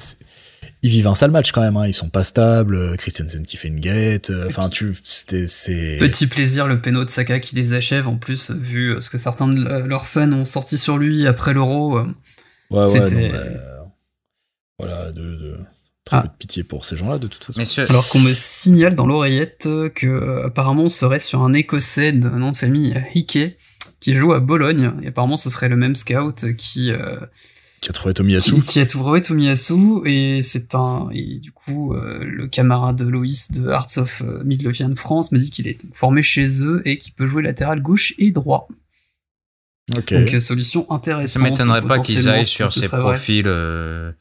ils 0.86 0.89
vivent 0.91 1.07
un 1.07 1.15
sale 1.15 1.31
match 1.31 1.51
quand 1.51 1.61
même. 1.61 1.75
Hein. 1.77 1.88
Ils 1.88 1.93
sont 1.93 2.09
pas 2.09 2.23
stables. 2.23 2.75
euh, 2.75 2.95
Christensen 2.95 3.45
qui 3.45 3.57
fait 3.57 3.67
une 3.69 3.79
galette. 3.79 4.29
euh, 4.29 4.45
Enfin, 4.47 4.69
tu, 4.69 4.95
c'était, 5.03 5.47
c'est. 5.47 5.97
Petit 5.99 6.27
plaisir, 6.27 6.67
le 6.67 6.79
péno 6.81 7.03
de 7.03 7.09
Saka 7.09 7.39
qui 7.39 7.55
les 7.55 7.73
achève, 7.73 8.07
en 8.07 8.17
plus, 8.17 8.51
vu 8.51 8.95
euh, 8.95 8.99
ce 8.99 9.09
que 9.09 9.17
certains 9.17 9.47
de 9.47 9.55
le- 9.63 9.88
leurs 9.88 10.05
fans 10.07 10.31
ont 10.31 10.45
sorti 10.45 10.77
sur 10.77 10.97
lui 10.97 11.25
après 11.27 11.53
l'Euro. 11.53 11.99
Ouais, 11.99 12.05
ouais, 12.71 12.88
C'était- 12.89 13.11
non, 13.15 13.17
mais, 13.17 13.31
euh, 13.33 13.57
voilà, 14.79 15.11
de, 15.11 15.21
de 15.21 15.57
très 16.03 16.17
Ah. 16.17 16.21
peu 16.21 16.27
de 16.27 16.33
pitié 16.38 16.63
pour 16.63 16.86
ces 16.86 16.97
gens-là, 16.97 17.17
de 17.17 17.27
toute 17.27 17.43
façon. 17.43 17.59
Messieurs, 17.59 17.86
Alors 17.89 18.07
qu'on 18.09 18.19
me 18.19 18.33
signale 18.33 18.95
dans 18.95 19.07
l'oreillette 19.07 19.67
que 19.95 20.05
euh, 20.07 20.45
apparemment 20.47 20.83
on 20.83 20.89
serait 20.89 21.19
sur 21.19 21.41
un 21.41 21.53
écossais 21.53 22.11
de 22.11 22.29
nom 22.29 22.51
de 22.51 22.57
famille 22.57 22.93
Hickey 23.15 23.57
qui 23.99 24.13
joue 24.13 24.33
à 24.33 24.39
Bologne 24.39 24.91
et 25.01 25.07
apparemment 25.07 25.38
ce 25.38 25.49
serait 25.49 25.69
le 25.69 25.77
même 25.77 25.95
scout 25.95 26.45
qui 26.57 26.91
euh, 26.91 27.17
Qui 27.86 27.91
a 27.91 27.93
trouvé 27.93 28.15
Tomiyasu. 28.15 28.51
qui, 28.51 28.61
qui 28.63 28.79
a 28.79 28.86
trouvé 28.88 29.21
Tomiyasu 29.21 30.01
et 30.05 30.41
c'est 30.41 30.73
un 30.73 31.07
et 31.13 31.38
du 31.38 31.51
coup 31.51 31.93
euh, 31.93 32.23
le 32.25 32.47
camarade 32.47 32.95
de 32.95 33.05
Loïs 33.07 33.51
de 33.51 33.67
Hearts 33.69 33.97
of 33.97 34.23
euh, 34.25 34.43
Midlothian 34.43 34.95
France 34.95 35.31
me 35.31 35.38
dit 35.38 35.51
qu'il 35.51 35.67
est 35.67 35.77
formé 35.93 36.23
chez 36.23 36.63
eux 36.63 36.81
et 36.86 36.97
qu'il 36.97 37.13
peut 37.13 37.27
jouer 37.27 37.43
latéral 37.43 37.83
gauche 37.83 38.15
et 38.17 38.31
droit. 38.31 38.67
Donc 39.93 40.11
euh, 40.13 40.39
solution 40.39 40.91
intéressante. 40.91 41.43
ça 41.43 41.47
m'étonnerait 41.47 41.83
pas 41.83 41.99
qu'ils 41.99 42.27
aillent 42.27 42.43
sur 42.43 42.71
ce 42.71 42.79
ces 42.81 42.89
profils. 42.89 43.43
euh, 43.45 44.11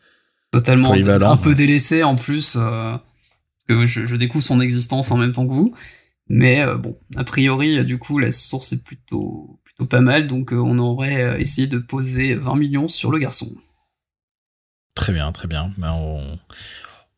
totalement 0.50 0.90
Polyvalent, 0.90 1.32
un 1.32 1.38
peu 1.38 1.48
ouais. 1.48 1.54
délaissé 1.54 2.02
en 2.02 2.16
plus 2.16 2.58
euh, 2.60 2.94
que 3.66 3.86
je, 3.86 4.04
je 4.04 4.16
découvre 4.16 4.44
son 4.44 4.60
existence 4.60 5.10
en 5.10 5.16
même 5.16 5.32
temps 5.32 5.46
que 5.46 5.54
vous 5.54 5.74
mais 6.28 6.60
euh, 6.60 6.76
bon 6.76 6.94
a 7.16 7.24
priori 7.24 7.82
du 7.86 7.96
coup 7.96 8.18
la 8.18 8.30
source 8.30 8.74
est 8.74 8.84
plutôt 8.84 9.53
plutôt 9.76 9.88
pas 9.88 10.00
mal 10.00 10.26
donc 10.26 10.52
euh, 10.52 10.56
on 10.56 10.78
aurait 10.78 11.22
euh, 11.22 11.38
essayé 11.38 11.66
de 11.66 11.78
poser 11.78 12.34
20 12.34 12.56
millions 12.56 12.88
sur 12.88 13.10
le 13.10 13.18
garçon 13.18 13.52
Très 14.94 15.12
bien, 15.12 15.32
très 15.32 15.48
bien. 15.48 15.72
Ben, 15.76 15.90
on, 15.92 16.38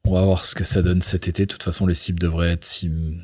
on 0.07 0.15
va 0.15 0.23
voir 0.23 0.47
ce 0.47 0.55
que 0.55 0.65
ça 0.65 0.81
donne 0.81 1.03
cet 1.03 1.29
été. 1.29 1.45
De 1.45 1.53
toute 1.53 1.63
façon, 1.63 1.87
les 1.87 1.95
cibles 1.95 2.19
devraient 2.19 2.53
être 2.53 2.67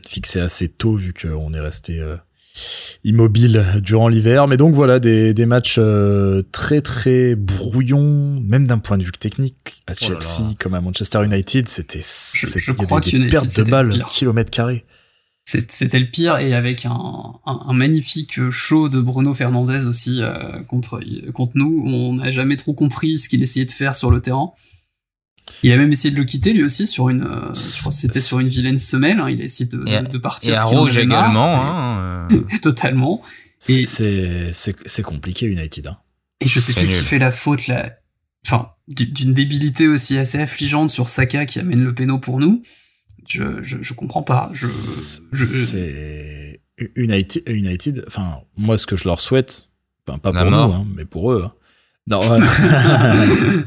fixées 0.06 0.40
assez 0.40 0.68
tôt 0.68 0.94
vu 0.94 1.14
qu'on 1.14 1.54
est 1.54 1.60
resté 1.60 2.00
euh, 2.00 2.16
immobile 3.02 3.64
durant 3.82 4.08
l'hiver. 4.08 4.48
Mais 4.48 4.58
donc 4.58 4.74
voilà, 4.74 4.98
des, 4.98 5.32
des 5.32 5.46
matchs 5.46 5.76
euh, 5.78 6.42
très 6.52 6.82
très 6.82 7.34
brouillons, 7.34 8.40
même 8.42 8.66
d'un 8.66 8.78
point 8.78 8.98
de 8.98 9.04
vue 9.04 9.12
technique. 9.12 9.82
À 9.86 9.92
Oh 10.02 10.08
là 10.08 10.14
là. 10.16 10.20
Chelsea 10.20 10.54
comme 10.58 10.74
à 10.74 10.82
Manchester 10.82 11.24
United, 11.24 11.66
c'était 11.68 12.00
Je- 12.02 12.46
je 12.58 12.70
avait 12.72 12.84
crois 12.84 13.00
des 13.00 13.28
pertes 13.30 13.56
de 13.56 13.70
balles 13.70 13.88
carrés. 14.50 14.84
C'est- 14.88 15.01
C'était 15.44 15.98
le 15.98 16.06
pire 16.08 16.38
et 16.38 16.54
avec 16.54 16.86
un, 16.86 16.90
un, 17.44 17.60
un 17.66 17.72
magnifique 17.74 18.48
show 18.50 18.88
de 18.88 19.00
Bruno 19.00 19.34
Fernandez 19.34 19.84
aussi 19.86 20.22
euh, 20.22 20.62
contre, 20.62 21.00
contre 21.32 21.52
nous. 21.56 21.82
On 21.84 22.14
n'a 22.14 22.30
jamais 22.30 22.56
trop 22.56 22.72
compris 22.72 23.18
ce 23.18 23.28
qu'il 23.28 23.42
essayait 23.42 23.66
de 23.66 23.70
faire 23.70 23.94
sur 23.94 24.10
le 24.10 24.20
terrain. 24.22 24.52
Il 25.62 25.70
a 25.72 25.76
même 25.76 25.92
essayé 25.92 26.10
de 26.14 26.18
le 26.18 26.24
quitter 26.24 26.52
lui 26.52 26.62
aussi 26.64 26.86
sur 26.86 27.08
une, 27.10 27.24
euh, 27.24 27.52
je 27.54 27.80
crois 27.80 27.92
que 27.92 27.98
c'était 27.98 28.20
sur 28.20 28.38
une 28.40 28.48
vilaine 28.48 28.78
semelle. 28.78 29.20
hein. 29.20 29.28
Il 29.28 29.40
a 29.42 29.44
essayé 29.44 29.68
de, 29.68 30.18
partir. 30.18 30.54
Et 30.54 30.56
à 30.56 30.64
Rouge 30.64 30.94
marre. 30.94 31.04
également. 31.04 31.62
Hein, 31.62 32.28
euh. 32.32 32.40
Totalement. 32.62 33.20
C'est 33.58 35.02
compliqué 35.02 35.46
United. 35.46 35.86
Hein. 35.88 35.96
Et 36.40 36.48
je 36.48 36.60
sais 36.60 36.72
plus 36.72 36.82
qui 36.82 36.88
nul. 36.88 36.96
fait 36.96 37.18
la 37.18 37.30
faute 37.30 37.66
là. 37.66 37.92
Enfin, 38.46 38.70
d'une 38.88 39.34
débilité 39.34 39.86
aussi 39.86 40.16
assez 40.18 40.38
affligeante 40.38 40.90
sur 40.90 41.08
Saka 41.08 41.46
qui 41.46 41.60
amène 41.60 41.82
le 41.82 41.94
péno 41.94 42.18
pour 42.18 42.40
nous. 42.40 42.62
Je, 43.28 43.62
je, 43.62 43.76
je 43.82 43.94
comprends 43.94 44.22
pas. 44.22 44.50
Je, 44.52 44.66
je, 45.32 45.44
C'est 45.44 46.60
United, 46.96 47.42
United. 47.48 48.04
Enfin, 48.06 48.40
moi, 48.56 48.76
ce 48.78 48.86
que 48.86 48.96
je 48.96 49.04
leur 49.08 49.20
souhaite, 49.20 49.68
enfin, 50.06 50.18
pas 50.18 50.32
pour 50.32 50.50
nous, 50.50 50.56
hein, 50.56 50.86
mais 50.96 51.04
pour 51.04 51.32
eux. 51.32 51.44
hein. 51.46 51.52
Non. 52.08 52.20
voilà. 52.20 52.46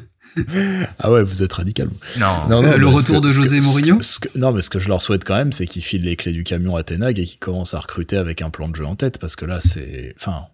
ah 0.99 1.11
ouais, 1.11 1.23
vous 1.23 1.43
êtes 1.43 1.53
radical. 1.53 1.87
vous. 1.87 2.19
Non. 2.19 2.49
Non, 2.49 2.61
non, 2.61 2.67
Euh, 2.73 2.77
le 2.77 2.87
retour 2.87 3.17
que- 3.21 3.21
de 3.21 3.29
que- 3.29 3.33
José 3.35 3.57
ce 3.57 3.61
que- 3.61 3.65
Mourinho 3.65 4.01
ce 4.01 4.19
que- 4.19 4.37
Non, 4.37 4.51
mais 4.51 4.61
ce 4.61 4.69
que 4.69 4.79
je 4.79 4.89
leur 4.89 5.01
souhaite 5.01 5.23
quand 5.23 5.35
même, 5.35 5.53
c'est 5.53 5.65
qu'ils 5.65 5.81
filent 5.83 6.01
les 6.03 6.15
clés 6.15 6.33
du 6.33 6.43
camion 6.43 6.75
à 6.75 6.83
Tenag 6.83 7.17
et 7.19 7.25
qu'ils 7.25 7.39
commencent 7.39 7.73
à 7.73 7.79
recruter 7.79 8.17
avec 8.17 8.41
un 8.41 8.49
plan 8.49 8.67
de 8.69 8.75
jeu 8.75 8.85
en 8.85 8.95
tête, 8.95 9.17
parce 9.19 9.35
que 9.35 9.45
là, 9.45 9.59
c'est. 9.61 10.13
Enfin, 10.19 10.47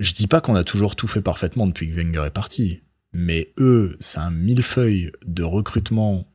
je 0.00 0.12
dis 0.12 0.26
pas 0.26 0.40
qu'on 0.40 0.56
a 0.56 0.64
toujours 0.64 0.96
tout 0.96 1.06
fait 1.08 1.22
parfaitement 1.22 1.66
depuis 1.66 1.88
que 1.88 1.94
Wenger 1.94 2.24
est 2.26 2.30
parti, 2.30 2.82
mais 3.12 3.52
eux, 3.58 3.96
c'est 4.00 4.18
un 4.18 4.30
millefeuille 4.30 5.12
de 5.24 5.42
recrutement 5.44 6.26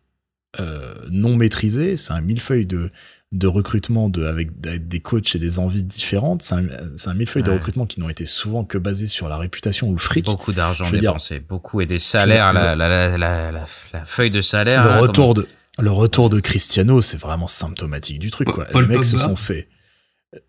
euh, 0.59 0.93
non 1.09 1.35
maîtrisé, 1.35 1.97
c'est 1.97 2.13
un 2.13 2.21
millefeuille 2.21 2.65
de 2.65 2.91
de 3.31 3.47
recrutement 3.47 4.09
de 4.09 4.25
avec, 4.25 4.49
avec 4.65 4.89
des 4.89 4.99
coachs 4.99 5.35
et 5.35 5.39
des 5.39 5.57
envies 5.57 5.83
différentes. 5.83 6.41
C'est 6.41 6.55
un, 6.55 7.13
millefeuille 7.13 7.43
de 7.43 7.51
recrutement 7.51 7.85
qui 7.85 8.01
n'ont 8.01 8.09
été 8.09 8.25
souvent 8.25 8.65
que 8.65 8.77
basés 8.77 9.07
sur 9.07 9.29
la 9.29 9.37
réputation 9.37 9.87
ou 9.87 9.93
le 9.93 9.99
fric. 9.99 10.25
Beaucoup 10.25 10.51
d'argent 10.51 10.89
dépensé, 10.89 11.39
beaucoup 11.39 11.79
et 11.79 11.85
des 11.85 11.99
salaires, 11.99 12.51
la, 12.51 12.75
la, 12.75 13.17
la, 13.17 13.51
la, 13.51 14.05
feuille 14.05 14.31
de 14.31 14.41
salaire. 14.41 14.83
le 14.83 15.01
retour 15.01 15.33
de 15.33 15.47
le 15.79 15.91
retour 15.91 16.29
de 16.29 16.41
Cristiano, 16.41 17.01
c'est 17.01 17.17
vraiment 17.17 17.47
symptomatique 17.47 18.19
du 18.19 18.29
truc. 18.29 18.49
Quoi. 18.49 18.65
Paul 18.65 18.83
les 18.83 18.95
mecs 18.95 19.05
se 19.05 19.11
Pogba. 19.11 19.25
sont 19.25 19.35
fait. 19.37 19.69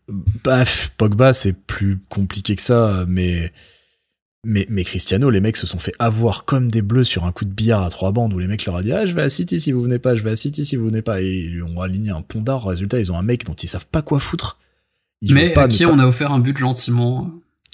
Baf, 0.09 0.91
Pogba, 0.97 1.33
c'est 1.33 1.65
plus 1.67 2.01
compliqué 2.09 2.57
que 2.57 2.63
ça, 2.63 3.05
mais 3.07 3.53
mais 4.45 4.67
mais 4.69 4.83
Cristiano, 4.85 5.31
les 5.31 5.41
mecs 5.41 5.57
se 5.57 5.67
sont 5.67 5.79
fait 5.79 5.95
avoir 5.99 6.45
comme 6.45 6.71
des 6.71 6.83
bleus 6.83 7.05
sur 7.05 7.25
un 7.25 7.33
coup 7.33 7.45
de 7.45 7.51
billard 7.53 7.83
à 7.83 7.91
trois 7.91 8.11
bandes 8.13 8.33
où 8.35 8.39
les 8.39 8.47
mecs 8.49 8.65
leur 8.67 8.77
a 8.77 8.83
dit 8.83 8.93
ah 8.93 9.07
je 9.07 9.15
vais 9.15 9.23
à 9.23 9.29
City 9.31 9.61
si 9.61 9.71
vous 9.73 9.83
venez 9.83 9.99
pas, 9.99 10.15
je 10.15 10.23
vais 10.23 10.31
à 10.33 10.37
City 10.37 10.65
si 10.67 10.77
vous 10.77 10.87
venez 10.87 11.03
pas 11.03 11.23
et 11.23 11.29
ils 11.31 11.53
lui 11.53 11.63
ont 11.63 11.81
aligné 11.81 12.11
un 12.11 12.23
pondard. 12.23 12.67
Résultat, 12.67 12.99
ils 12.99 13.13
ont 13.13 13.17
un 13.17 13.23
mec 13.23 13.45
dont 13.45 13.55
ils 13.55 13.69
savent 13.69 13.87
pas 13.87 14.03
quoi 14.03 14.19
foutre. 14.19 14.59
Ils 15.21 15.35
mais 15.35 15.49
vont 15.49 15.55
pas 15.55 15.63
à 15.65 15.67
ne 15.69 15.73
qui 15.73 15.85
pas- 15.85 15.93
on 15.93 15.99
a 15.99 16.07
offert 16.07 16.33
un 16.33 16.41
but 16.41 16.57
gentiment. 16.59 17.31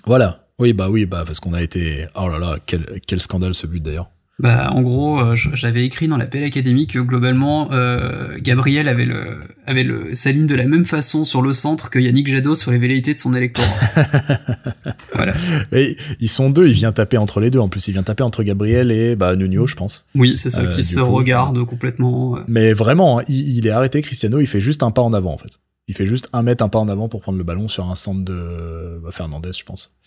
Voilà. 0.06 0.46
Oui 0.58 0.72
bah 0.72 0.88
oui 0.90 1.06
bah 1.06 1.22
parce 1.24 1.40
qu'on 1.40 1.54
a 1.54 1.62
été 1.62 2.06
oh 2.16 2.28
là 2.28 2.38
là 2.38 2.58
quel 2.66 3.00
quel 3.06 3.20
scandale 3.20 3.54
ce 3.54 3.66
but 3.66 3.80
d'ailleurs. 3.82 4.10
Bah, 4.40 4.70
en 4.72 4.82
gros, 4.82 5.18
euh, 5.20 5.34
j'avais 5.34 5.84
écrit 5.84 6.06
dans 6.06 6.16
la 6.16 6.26
Belle 6.26 6.44
Académie 6.44 6.86
que 6.86 7.00
globalement, 7.00 7.72
euh, 7.72 8.38
Gabriel 8.40 8.86
avait 8.86 9.04
le, 9.04 9.38
avait 9.66 9.82
le, 9.82 10.14
sa 10.14 10.30
ligne 10.30 10.46
de 10.46 10.54
la 10.54 10.64
même 10.64 10.84
façon 10.84 11.24
sur 11.24 11.42
le 11.42 11.52
centre 11.52 11.90
que 11.90 11.98
Yannick 11.98 12.28
Jadot 12.28 12.54
sur 12.54 12.70
les 12.70 12.78
velléités 12.78 13.12
de 13.14 13.18
son 13.18 13.34
électorat. 13.34 13.66
voilà. 15.14 15.34
Et 15.72 15.96
ils 16.20 16.28
sont 16.28 16.50
deux, 16.50 16.68
il 16.68 16.72
vient 16.74 16.92
taper 16.92 17.16
entre 17.18 17.40
les 17.40 17.50
deux. 17.50 17.58
En 17.58 17.68
plus, 17.68 17.88
il 17.88 17.92
vient 17.92 18.04
taper 18.04 18.22
entre 18.22 18.44
Gabriel 18.44 18.92
et 18.92 19.16
bah 19.16 19.34
Nuno, 19.34 19.66
je 19.66 19.74
pense. 19.74 20.06
Oui, 20.14 20.36
c'est 20.36 20.50
ça, 20.50 20.60
Euh, 20.60 20.68
qui 20.68 20.84
se 20.84 21.00
coup, 21.00 21.06
regardent 21.06 21.64
complètement. 21.64 22.36
euh. 22.36 22.40
Mais 22.46 22.72
vraiment, 22.74 23.18
hein, 23.18 23.24
il, 23.28 23.58
il 23.58 23.66
est 23.66 23.70
arrêté, 23.70 24.02
Cristiano, 24.02 24.38
il 24.40 24.46
fait 24.46 24.60
juste 24.60 24.84
un 24.84 24.92
pas 24.92 25.02
en 25.02 25.12
avant, 25.14 25.34
en 25.34 25.38
fait. 25.38 25.58
Il 25.88 25.94
fait 25.94 26.04
juste 26.06 26.28
un 26.34 26.42
mètre, 26.42 26.62
un 26.62 26.68
pas 26.68 26.78
en 26.78 26.88
avant 26.88 27.08
pour 27.08 27.22
prendre 27.22 27.38
le 27.38 27.44
ballon 27.44 27.66
sur 27.66 27.88
un 27.90 27.94
centre 27.94 28.22
de 28.22 29.00
bah, 29.02 29.08
Fernandez, 29.10 29.52
je 29.56 29.64
pense. 29.64 29.98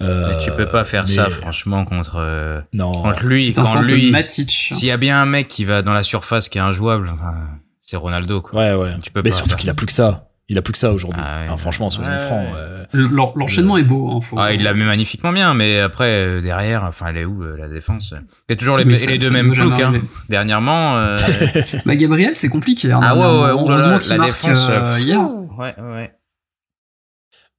Euh, 0.00 0.28
Mais 0.28 0.38
tu 0.44 0.52
peux 0.52 0.66
pas 0.66 0.84
faire 0.84 1.04
mais- 1.08 1.12
ça, 1.14 1.28
franchement, 1.28 1.84
contre, 1.84 2.16
euh, 2.18 2.60
Non. 2.72 2.92
contre 2.92 3.24
lui. 3.24 3.42
C'est 3.44 3.58
un 3.58 3.82
de 3.82 3.86
lui, 3.94 4.10
Matic. 4.12 4.50
s'il 4.50 4.86
y 4.86 4.92
a 4.92 4.96
bien 4.96 5.20
un 5.20 5.26
mec 5.26 5.48
qui 5.48 5.64
va 5.64 5.82
dans 5.82 5.92
la 5.92 6.04
surface 6.04 6.48
qui 6.48 6.58
est 6.58 6.60
injouable, 6.60 7.10
enfin, 7.12 7.34
c'est 7.80 7.96
Ronaldo, 7.96 8.40
quoi. 8.42 8.60
Ouais, 8.60 8.74
ouais. 8.80 8.94
Tu 9.02 9.10
peux 9.10 9.22
mais 9.24 9.30
pas 9.30 9.36
surtout 9.36 9.56
qu'il 9.56 9.68
a 9.70 9.74
plus 9.74 9.86
que 9.86 9.92
ça. 9.92 10.28
Il 10.50 10.58
a 10.58 10.62
plus 10.62 10.72
que 10.72 10.78
ça 10.78 10.92
aujourd'hui. 10.92 11.22
Ah. 11.24 11.44
Enfin, 11.44 11.56
franchement, 11.56 11.90
soyons 11.90 12.10
Ouais. 12.10 12.18
francs. 12.18 12.46
euh, 12.54 12.84
L'en- 12.92 13.32
L'enchaînement 13.34 13.78
est 13.78 13.82
beau, 13.84 14.10
hein, 14.10 14.20
faut. 14.20 14.36
Ah, 14.38 14.52
il 14.52 14.62
l'a 14.62 14.74
mis 14.74 14.84
magnifiquement 14.84 15.32
bien, 15.32 15.54
mais 15.54 15.80
après, 15.80 16.10
euh, 16.10 16.40
derrière, 16.42 16.84
enfin, 16.84 17.06
elle 17.08 17.16
est 17.16 17.24
où, 17.24 17.42
euh, 17.42 17.56
la 17.56 17.66
défense? 17.68 18.12
Il 18.48 18.52
y 18.52 18.52
a 18.52 18.56
toujours 18.56 18.76
les, 18.76 18.84
Mais 18.84 18.96
ça- 18.96 19.10
les 19.10 19.16
deux 19.18 19.30
mêmes 19.30 19.52
ploucs, 19.52 19.80
hein. 19.80 19.94
Dernièrement, 20.28 20.96
euh, 20.98 21.16
Bah, 21.86 21.96
Gabriel, 21.96 22.34
c'est 22.34 22.50
compliqué. 22.50 22.92
Hein, 22.92 23.00
ah 23.02 23.14
ouais, 23.16 23.22
ouais, 23.22 23.26
là, 23.48 23.52
Heureusement 23.52 23.98
qu'il 23.98 24.10
la 24.12 24.18
marque 24.18 24.30
défense, 24.42 24.68
hier. 25.00 25.20
Ouais, 25.58 25.74
ouais. 25.80 26.12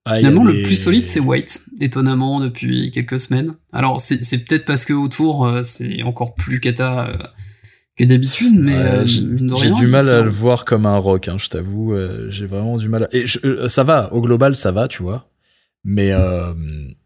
ah, 0.06 0.12
il 0.12 0.12
y 0.12 0.14
a 0.14 0.16
Finalement, 0.18 0.44
le 0.44 0.54
des- 0.54 0.62
plus 0.62 0.76
solide, 0.76 1.08
c'est 1.08 1.20
White, 1.20 1.64
étonnamment, 1.82 2.40
depuis 2.40 2.92
quelques 2.92 3.20
semaines. 3.20 3.56
Alors, 3.74 4.00
c'est 4.00 4.24
c'est 4.24 4.38
peut-être 4.38 4.66
parce 4.66 4.86
que 4.86 4.94
autour, 4.94 5.48
euh, 5.48 5.64
c'est 5.64 6.04
encore 6.04 6.36
plus 6.36 6.60
cata 6.60 7.08
euh, 7.08 7.18
que 7.98 8.04
d'habitude, 8.04 8.54
mais 8.60 8.74
Ouais, 8.74 8.80
euh, 8.84 9.06
j'ai 9.06 9.72
du 9.72 9.88
mal 9.88 10.10
à 10.10 10.22
le 10.22 10.30
voir 10.30 10.66
comme 10.66 10.86
un 10.86 10.98
rock, 10.98 11.28
hein, 11.28 11.36
je 11.38 11.48
t'avoue. 11.50 11.94
euh, 11.94 12.30
j'ai 12.30 12.46
vraiment 12.46 12.78
du 12.78 12.90
mal 12.90 13.04
à... 13.06 13.08
Et 13.16 13.26
je- 13.26 13.40
euh, 13.46 13.70
ça 13.70 13.84
va, 13.84 14.12
au 14.14 14.22
global, 14.22 14.56
ça 14.56 14.72
va, 14.72 14.88
tu 14.88 15.02
vois. 15.04 15.28
Mais... 15.84 16.12
Euh, 16.12 16.54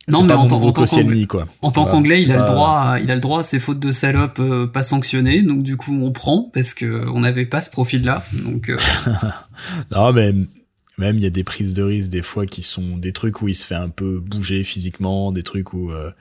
Non, 0.07 0.21
mais 0.23 0.29
pas 0.29 0.37
en 0.37 0.43
mon 0.43 0.47
tant- 0.47 0.55
nouveau 0.55 0.69
en 0.69 0.71
tant 0.71 0.81
Koscielny, 0.81 1.27
quoi. 1.27 1.47
En 1.61 1.69
tant 1.69 1.85
qu'anglais, 1.85 2.21
il 2.23 2.31
a 2.31 2.37
le 2.39 2.45
droit, 2.45 2.69
à, 2.93 2.99
il 2.99 3.11
a 3.11 3.13
le 3.13 3.19
droit 3.21 3.41
à 3.41 3.43
ses 3.43 3.59
fautes 3.59 3.79
de 3.79 3.91
salope 3.91 4.39
euh, 4.39 4.65
pas 4.67 4.81
sanctionnées, 4.83 5.43
donc 5.43 5.61
du 5.63 5.75
coup 5.77 5.93
on 6.01 6.11
prend 6.11 6.49
parce 6.53 6.73
que 6.73 7.07
on 7.09 7.19
n'avait 7.19 7.45
pas 7.45 7.61
ce 7.61 7.69
profil-là. 7.69 8.23
Donc 8.33 8.69
euh, 8.69 8.77
Non, 9.95 10.13
mais 10.13 10.33
même 10.99 11.17
il 11.17 11.23
y 11.23 11.27
a 11.27 11.29
des 11.29 11.45
prises 11.45 11.73
de 11.73 11.81
risque 11.81 12.11
des 12.11 12.21
fois 12.21 12.45
qui 12.45 12.61
sont 12.61 12.97
des 12.97 13.13
trucs 13.13 13.41
où 13.41 13.47
il 13.47 13.55
se 13.55 13.65
fait 13.65 13.75
un 13.75 13.89
peu 13.89 14.19
bouger 14.19 14.63
physiquement, 14.65 15.31
des 15.31 15.43
trucs 15.43 15.73
où 15.73 15.91
euh, 15.91 16.11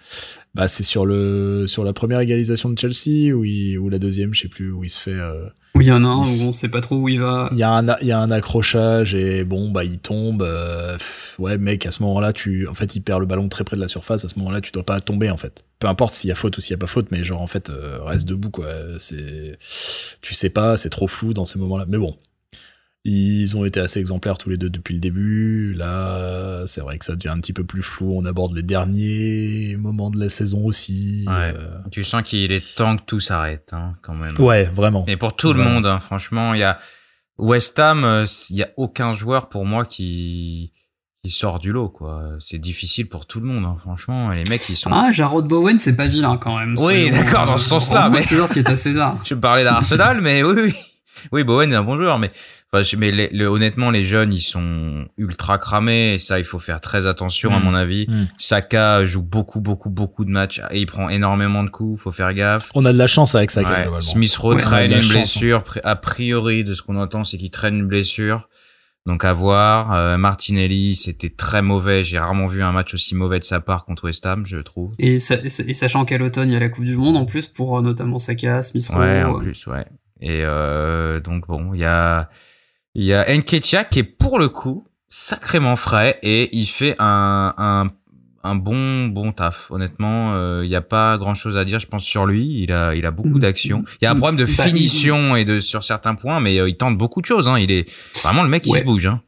bah 0.55 0.69
c'est 0.69 0.85
sur 0.85 1.05
le 1.05 1.67
sur 1.67 1.83
la 1.83 1.93
première 1.93 2.21
égalisation 2.21 2.71
de 2.71 2.79
Chelsea 2.79 3.35
ou 3.35 3.45
il, 3.45 3.77
ou 3.79 3.89
la 3.89 3.99
deuxième, 3.99 4.33
je 4.35 4.43
sais 4.43 4.49
plus 4.49 4.71
où 4.71 4.85
il 4.85 4.91
se 4.91 5.01
fait 5.01 5.11
euh, 5.11 5.47
où 5.75 5.81
il 5.81 5.89
y 5.89 5.93
en 5.93 6.05
a 6.05 6.07
un 6.07 6.23
où 6.23 6.47
on 6.47 6.53
sait 6.53 6.69
pas 6.69 6.81
trop 6.81 6.95
où 6.97 7.09
il 7.09 7.19
va. 7.19 7.49
il 7.51 7.59
y 7.59 7.65
a 7.65 7.73
un 7.73 7.97
il 8.01 8.07
y 8.07 8.13
a 8.13 8.21
un 8.21 8.31
accrochage 8.31 9.17
et 9.17 9.45
bon 9.45 9.71
bah 9.71 9.83
il 9.85 9.99
tombe 9.99 10.43
euh, 10.43 10.97
ouais 11.41 11.59
mec 11.59 11.85
à 11.85 11.91
ce 11.91 12.01
moment-là 12.05 12.33
tu 12.33 12.69
en 12.69 12.75
fait 12.75 12.95
il 12.95 13.01
perd 13.01 13.19
le 13.19 13.27
ballon 13.27 13.49
très 13.49 13.65
près 13.65 13.77
de 13.77 13.81
la 13.81 13.89
surface 13.89 14.25
à 14.25 14.29
ce 14.29 14.39
moment-là 14.39 14.61
tu 14.61 14.71
dois 14.71 14.85
pas 14.85 15.01
tomber 15.01 15.29
en 15.31 15.37
fait. 15.37 15.65
Peu 15.81 15.89
importe 15.89 16.15
s'il 16.15 16.29
y 16.29 16.33
a 16.33 16.37
faute 16.37 16.57
ou 16.57 16.61
s'il 16.61 16.71
y 16.73 16.75
a 16.75 16.79
pas 16.79 16.87
faute 16.87 17.09
mais 17.11 17.25
genre 17.25 17.43
en 17.43 17.49
fait 17.49 17.69
euh, 17.69 17.99
reste 18.03 18.29
debout 18.29 18.51
quoi. 18.51 18.69
C'est 18.99 19.59
tu 20.21 20.35
sais 20.35 20.51
pas 20.51 20.77
c'est 20.77 20.91
trop 20.91 21.09
flou 21.09 21.35
dans 21.35 21.45
ces 21.45 21.59
moments-là. 21.59 21.85
Mais 21.89 21.99
bon 21.99 22.15
ils 23.05 23.57
ont 23.57 23.65
été 23.65 23.81
assez 23.81 24.01
exemplaires 24.01 24.37
tous 24.39 24.51
les 24.51 24.57
deux 24.57 24.69
depuis 24.71 24.95
le 24.95 25.01
début. 25.01 25.73
Là, 25.75 26.65
c'est 26.67 26.81
vrai 26.81 26.99
que 26.99 27.05
ça 27.05 27.15
devient 27.17 27.29
un 27.31 27.41
petit 27.41 27.53
peu 27.53 27.65
plus 27.65 27.83
flou. 27.83 28.13
On 28.17 28.25
aborde 28.25 28.55
les 28.55 28.63
derniers 28.63 29.77
moments 29.79 30.11
de 30.11 30.19
la 30.19 30.29
saison 30.29 30.65
aussi. 30.65 31.25
Ouais. 31.27 31.55
Euh, 31.57 31.79
Tu 31.91 32.05
sens 32.05 32.23
qu'il 32.23 32.53
est 32.53 32.75
temps 32.77 32.97
que 32.97 33.03
tout 33.05 33.21
s'arrête, 33.21 33.71
hein, 33.73 33.95
quand 34.03 34.15
même. 34.15 34.35
ouais, 34.39 34.65
vraiment. 34.65 35.05
Et 35.07 35.17
pour 35.17 35.35
tout 35.37 35.53
le 35.53 35.63
monde, 35.63 35.87
hein, 35.87 36.01
franchement, 36.01 36.55
il 36.55 36.61
y 36.61 36.65
a 36.65 36.79
West 37.39 37.79
Ham, 37.79 38.05
euh, 38.05 38.27
il 38.51 38.57
y 38.57 38.63
a 38.63 38.69
aucun 38.77 39.13
joueur 39.13 39.49
pour 39.49 39.65
moi 39.65 39.85
qui 39.85 40.73
qui 41.25 41.33
sort 41.33 41.59
du 41.59 41.73
lot, 41.73 41.89
quoi. 41.89 42.37
C'est 42.39 42.59
difficile 42.59 43.09
pour 43.09 43.27
tout 43.27 43.41
le 43.41 43.47
monde, 43.47 43.65
hein, 43.65 43.75
franchement. 43.77 44.31
Les 44.31 44.45
mecs, 44.45 44.69
ils 44.69 44.77
sont. 44.77 44.91
Ah, 44.93 45.11
Jarrod 45.11 45.49
Bowen, 45.49 45.77
c'est 45.79 45.97
pas 45.97 46.07
vilain 46.07 46.37
quand 46.37 46.57
même. 46.59 46.77
Oui, 46.79 47.11
d'accord, 47.11 47.45
dans 47.47 47.57
ce 47.59 47.69
sens-là, 47.69 48.03
Rends-moi 48.05 48.21
mais- 48.21 48.25
César, 48.25 48.47
ce 48.49 48.53
qui 48.55 48.59
est 48.61 48.69
à 48.69 48.77
César. 48.77 49.19
Je 49.25 49.35
parlais 49.35 49.65
d'Arsenal, 49.65 50.21
mais 50.21 50.45
oui, 50.45 50.55
oui. 50.67 50.75
Oui, 51.33 51.45
Bowen 51.45 51.73
est 51.73 51.77
un 51.77 51.83
bon 51.83 51.97
joueur, 51.97 52.19
mais, 52.19 52.31
enfin, 52.73 52.83
je- 52.83 52.97
mais 52.97 53.11
les- 53.11 53.29
le- 53.31 53.47
honnêtement, 53.47 53.91
les 53.91 54.05
jeunes, 54.05 54.33
ils 54.33 54.41
sont 54.41 55.07
ultra 55.17 55.59
cramés, 55.59 56.15
et 56.15 56.19
ça, 56.19 56.39
il 56.39 56.45
faut 56.45 56.59
faire 56.59 56.81
très 56.81 57.07
attention, 57.07 57.53
à 57.55 57.59
Mm. 57.61 57.63
mon 57.65 57.75
avis. 57.75 58.07
Mm. 58.09 58.29
Saka 58.39 59.05
joue 59.05 59.23
beaucoup, 59.23 59.61
beaucoup, 59.61 59.91
beaucoup 59.91 60.25
de 60.25 60.31
matchs, 60.31 60.61
et 60.71 60.81
il 60.81 60.87
prend 60.87 61.09
énormément 61.09 61.63
de 61.65 61.71
coups, 61.71 62.03
faut 62.03 62.13
faire 62.13 62.33
gaffe. 62.35 62.71
On 62.75 62.85
a 62.85 62.93
de 62.93 62.99
la 62.99 63.07
chance 63.07 63.35
avec 63.35 63.51
ça, 63.51 63.61
Ouais. 63.63 63.67
globalement. 63.67 64.01
Smith 64.01 64.35
Rowe 64.37 64.55
Ouais, 64.55 64.61
traîne 64.61 64.93
une 64.93 65.03
chance, 65.03 65.13
blessure. 65.39 65.63
A 65.85 65.97
priori, 65.97 66.65
de 66.65 66.75
ce 66.75 66.83
qu'on 66.83 66.97
entend, 66.97 67.25
c'est 67.25 67.37
qu'il 67.39 67.51
traîne 67.51 67.77
une 67.79 67.87
blessure. 67.87 68.49
Donc 69.07 69.25
à 69.25 69.33
voir. 69.33 69.95
Euh, 69.95 70.19
Martinelli, 70.19 70.95
c'était 70.95 71.31
très 71.31 71.63
mauvais. 71.63 72.05
J'ai 72.05 72.19
rarement 72.19 72.47
vu 72.47 72.63
un 72.63 72.73
match 72.73 72.93
aussi 72.93 73.15
mauvais 73.15 73.39
de 73.39 73.45
sa 73.45 73.59
part 73.59 73.87
contre 73.87 74.05
West 74.05 74.27
Ham, 74.27 74.45
je 74.45 74.59
trouve. 74.59 74.93
Et, 74.99 75.19
sa- 75.19 75.37
et 75.43 75.49
sachant 75.73 76.05
qu'à 76.05 76.19
l'automne, 76.19 76.51
il 76.51 76.53
y 76.53 76.57
a 76.57 76.61
la 76.61 76.69
Coupe 76.69 76.85
du 76.85 76.95
Monde 76.97 77.17
en 77.17 77.25
plus 77.25 77.47
pour 77.47 77.79
euh, 77.79 77.81
notamment 77.81 78.19
Saka, 78.19 78.61
Smith 78.61 78.87
Rowe. 78.91 78.99
Ouais, 79.01 79.23
en 79.23 79.37
euh, 79.37 79.39
plus, 79.39 79.67
ouais. 79.67 79.87
Et 80.21 80.43
euh, 80.43 81.21
donc 81.21 81.47
bon, 81.47 81.73
il 81.75 81.81
y 81.81 81.85
a 81.85 82.29
il 82.95 83.05
y 83.05 83.13
a 83.15 83.25
Nketiah 83.33 83.85
qui 83.85 84.01
est 84.01 84.03
pour 84.05 84.39
le 84.39 84.49
coup 84.49 84.87
sacrément 85.09 85.77
frais 85.77 86.19
et 86.23 86.49
il 86.57 86.67
fait 86.67 86.97
un 86.99 87.55
un 87.57 87.87
un 88.45 88.55
bon 88.55 89.09
bon 89.09 89.33
taf. 89.33 89.71
Honnêtement, 89.71 90.33
euh, 90.35 90.63
il 90.65 90.71
y 90.71 90.77
a 90.77 90.81
pas 90.81 91.19
grand 91.19 91.35
chose 91.35 91.57
à 91.57 91.65
dire, 91.65 91.81
je 91.81 91.87
pense 91.87 92.05
sur 92.05 92.25
lui. 92.25 92.63
Il 92.63 92.73
a 92.73 92.95
il 92.95 93.05
a 93.05 93.11
beaucoup 93.11 93.29
Mhm. 93.35 93.39
d'action. 93.41 93.85
Il 94.01 94.05
y 94.05 94.07
a 94.07 94.11
un 94.13 94.15
problème 94.15 94.37
de 94.37 94.45
Bah, 94.57 94.65
finition 94.65 95.37
et 95.37 95.45
de 95.45 95.61
sur 95.61 95.83
certains 95.83 96.15
points, 96.15 96.41
mais 96.41 96.59
euh, 96.59 96.69
il 96.69 96.77
tente 96.77 96.97
beaucoup 96.97 97.21
de 97.21 97.27
choses. 97.27 97.49
Hein. 97.49 97.59
Il 97.59 97.71
est 97.71 97.91
vraiment 98.23 98.43
le 98.43 98.49
mec 98.49 98.63
qui 98.63 98.71
Ouais. 98.71 98.81
se 98.81 98.85
bouge. 98.85 99.07
Hein. 99.07 99.21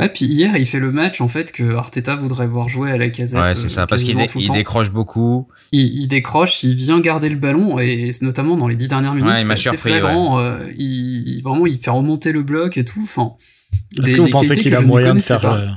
Ouais, 0.00 0.08
puis 0.08 0.24
hier, 0.24 0.56
il 0.56 0.66
fait 0.66 0.78
le 0.80 0.90
match 0.92 1.20
en 1.20 1.28
fait 1.28 1.52
que 1.52 1.74
Arteta 1.76 2.16
voudrait 2.16 2.46
voir 2.46 2.68
jouer 2.68 2.90
à 2.90 2.96
la 2.98 3.08
casette. 3.10 3.40
Ouais, 3.40 3.54
c'est 3.54 3.68
ça, 3.68 3.86
parce 3.86 4.02
qu'il 4.02 4.16
dé- 4.16 4.26
décroche 4.52 4.90
beaucoup. 4.90 5.46
il, 5.72 5.82
il 6.02 6.06
décroche, 6.08 6.62
il 6.64 6.74
vient 6.74 7.00
garder 7.00 7.28
le 7.28 7.36
ballon 7.36 7.78
et 7.78 8.10
c'est 8.12 8.24
notamment 8.24 8.56
dans 8.56 8.66
les 8.68 8.76
dix 8.76 8.88
dernières 8.88 9.14
minutes, 9.14 9.30
Ouais, 9.30 9.42
il 9.42 9.46
m'a 9.46 9.56
c'est 9.56 9.76
flagrant. 9.76 10.40
euh, 10.40 10.58
il, 10.76 11.40
vraiment, 11.42 11.66
il 11.66 11.78
fait 11.78 11.90
remonter 11.90 12.32
le 12.32 12.42
bloc 12.42 12.78
et 12.78 12.84
tout. 12.84 13.02
Enfin, 13.02 13.34
Est-ce 14.02 14.14
que 14.16 14.20
vous 14.22 14.28
pensez 14.30 14.54
qu'il 14.56 14.74
a 14.74 14.80
moyen 14.80 15.14
de 15.14 15.20
faire, 15.20 15.44
euh, 15.44 15.68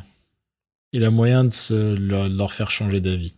il 0.94 1.04
a 1.04 1.10
moyen 1.12 1.44
de 1.44 1.50
se, 1.50 1.96
leur, 1.96 2.30
leur 2.30 2.52
faire 2.54 2.72
changer 2.72 3.00
d'avis? 3.02 3.36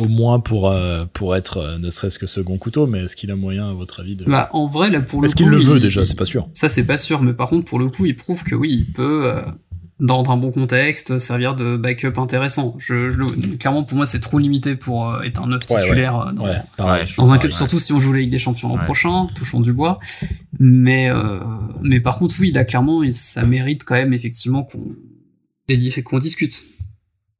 Au 0.00 0.06
moins 0.06 0.38
pour, 0.38 0.70
euh, 0.70 1.06
pour 1.12 1.34
être 1.34 1.56
euh, 1.56 1.78
ne 1.78 1.90
serait-ce 1.90 2.20
que 2.20 2.28
second 2.28 2.56
couteau, 2.56 2.86
mais 2.86 3.00
est-ce 3.04 3.16
qu'il 3.16 3.32
a 3.32 3.36
moyen, 3.36 3.68
à 3.68 3.72
votre 3.72 3.98
avis, 3.98 4.14
de... 4.14 4.24
Bah, 4.26 4.48
en 4.52 4.66
vrai, 4.68 4.90
là, 4.90 5.00
pour 5.00 5.20
le 5.20 5.26
Est-ce 5.26 5.34
coup, 5.34 5.42
qu'il 5.42 5.48
le 5.50 5.58
il- 5.60 5.66
veut 5.66 5.80
déjà? 5.80 6.06
C'est 6.06 6.14
pas 6.16 6.24
sûr. 6.24 6.48
Ça, 6.52 6.68
c'est 6.68 6.84
pas 6.84 6.98
sûr, 6.98 7.20
mais 7.20 7.32
par 7.32 7.48
contre, 7.48 7.64
pour 7.68 7.80
le 7.80 7.88
coup, 7.88 8.06
il 8.06 8.14
prouve 8.14 8.44
que 8.44 8.54
oui, 8.54 8.68
il 8.86 8.92
peut, 8.92 9.22
euh, 9.26 9.40
dans 10.00 10.22
un 10.30 10.36
bon 10.36 10.50
contexte, 10.52 11.18
servir 11.18 11.56
de 11.56 11.76
backup 11.76 12.18
intéressant. 12.18 12.76
Je, 12.78 13.10
je 13.10 13.18
clairement, 13.56 13.82
pour 13.84 13.96
moi, 13.96 14.06
c'est 14.06 14.20
trop 14.20 14.38
limité 14.38 14.76
pour 14.76 15.10
euh, 15.12 15.22
être 15.22 15.42
un 15.42 15.48
neuf 15.48 15.62
Ouais, 15.68 15.76
ouais. 15.76 15.82
titulaire 15.82 16.20
euh, 16.20 16.30
dans, 16.32 16.44
Ouais, 16.44 16.56
pareil. 16.76 17.02
Un 17.18 17.38
club, 17.38 17.50
ouais. 17.50 17.56
surtout 17.56 17.78
si 17.80 17.92
on 17.92 17.98
joue 17.98 18.12
la 18.12 18.20
Ligue 18.20 18.30
des 18.30 18.38
Champions 18.38 18.68
l'an 18.68 18.76
Ouais. 18.78 18.84
prochain, 18.84 19.26
touchons 19.34 19.60
du 19.60 19.72
bois. 19.72 19.98
Mais, 20.60 21.10
euh, 21.10 21.40
mais 21.82 21.98
par 22.00 22.16
contre, 22.18 22.34
oui, 22.40 22.52
là, 22.52 22.64
clairement, 22.64 23.02
ça 23.12 23.42
mérite 23.42 23.84
quand 23.84 23.96
même, 23.96 24.12
effectivement, 24.12 24.62
qu'on 24.62 24.94
qu'on 26.04 26.18
discute. 26.18 26.62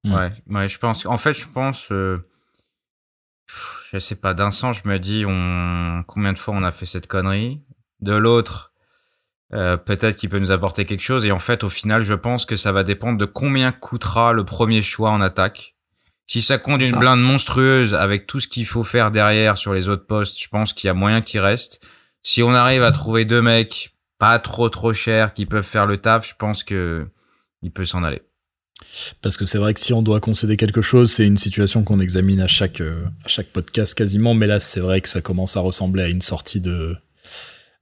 Ouais, 0.04 0.30
ouais, 0.50 0.68
je 0.68 0.78
pense. 0.78 1.06
En 1.06 1.16
fait, 1.16 1.34
je 1.34 1.46
pense. 1.46 1.88
euh, 1.92 2.18
je 3.92 3.98
sais 3.98 4.16
pas. 4.16 4.34
D'un 4.34 4.50
sens, 4.50 4.80
je 4.84 4.88
me 4.88 4.98
dis, 4.98 5.24
on 5.26 6.02
combien 6.06 6.32
de 6.32 6.38
fois 6.38 6.54
on 6.56 6.62
a 6.62 6.72
fait 6.72 6.86
cette 6.86 7.06
connerie. 7.06 7.60
De 8.00 8.12
l'autre, 8.12 8.67
euh, 9.54 9.76
peut-être 9.76 10.16
qu'il 10.16 10.28
peut 10.28 10.38
nous 10.38 10.50
apporter 10.50 10.84
quelque 10.84 11.02
chose. 11.02 11.24
Et 11.24 11.32
en 11.32 11.38
fait, 11.38 11.64
au 11.64 11.70
final, 11.70 12.02
je 12.02 12.14
pense 12.14 12.44
que 12.44 12.56
ça 12.56 12.72
va 12.72 12.82
dépendre 12.84 13.18
de 13.18 13.24
combien 13.24 13.72
coûtera 13.72 14.32
le 14.32 14.44
premier 14.44 14.82
choix 14.82 15.10
en 15.10 15.20
attaque. 15.20 15.74
Si 16.26 16.42
ça 16.42 16.58
compte 16.58 16.82
une 16.82 16.90
ça. 16.90 16.98
blinde 16.98 17.22
monstrueuse 17.22 17.94
avec 17.94 18.26
tout 18.26 18.40
ce 18.40 18.48
qu'il 18.48 18.66
faut 18.66 18.84
faire 18.84 19.10
derrière 19.10 19.56
sur 19.56 19.72
les 19.72 19.88
autres 19.88 20.06
postes, 20.06 20.42
je 20.42 20.48
pense 20.48 20.74
qu'il 20.74 20.88
y 20.88 20.90
a 20.90 20.94
moyen 20.94 21.22
qu'il 21.22 21.40
reste. 21.40 21.86
Si 22.22 22.42
on 22.42 22.52
arrive 22.52 22.82
à 22.82 22.92
trouver 22.92 23.24
deux 23.24 23.40
mecs 23.40 23.94
pas 24.18 24.38
trop 24.38 24.68
trop 24.68 24.92
chers 24.92 25.32
qui 25.32 25.46
peuvent 25.46 25.64
faire 25.64 25.86
le 25.86 25.96
taf, 25.96 26.28
je 26.28 26.34
pense 26.38 26.64
que 26.64 27.06
il 27.62 27.70
peut 27.70 27.86
s'en 27.86 28.02
aller. 28.02 28.20
Parce 29.22 29.36
que 29.36 29.46
c'est 29.46 29.58
vrai 29.58 29.74
que 29.74 29.80
si 29.80 29.92
on 29.92 30.02
doit 30.02 30.20
concéder 30.20 30.56
quelque 30.56 30.82
chose, 30.82 31.10
c'est 31.10 31.26
une 31.26 31.36
situation 31.36 31.82
qu'on 31.82 31.98
examine 31.98 32.40
à 32.40 32.46
chaque, 32.46 32.80
euh, 32.80 33.06
à 33.24 33.28
chaque 33.28 33.48
podcast 33.48 33.94
quasiment, 33.94 34.34
mais 34.34 34.46
là, 34.46 34.60
c'est 34.60 34.80
vrai 34.80 35.00
que 35.00 35.08
ça 35.08 35.20
commence 35.20 35.56
à 35.56 35.60
ressembler 35.60 36.04
à 36.04 36.08
une 36.08 36.20
sortie 36.20 36.60
de, 36.60 36.96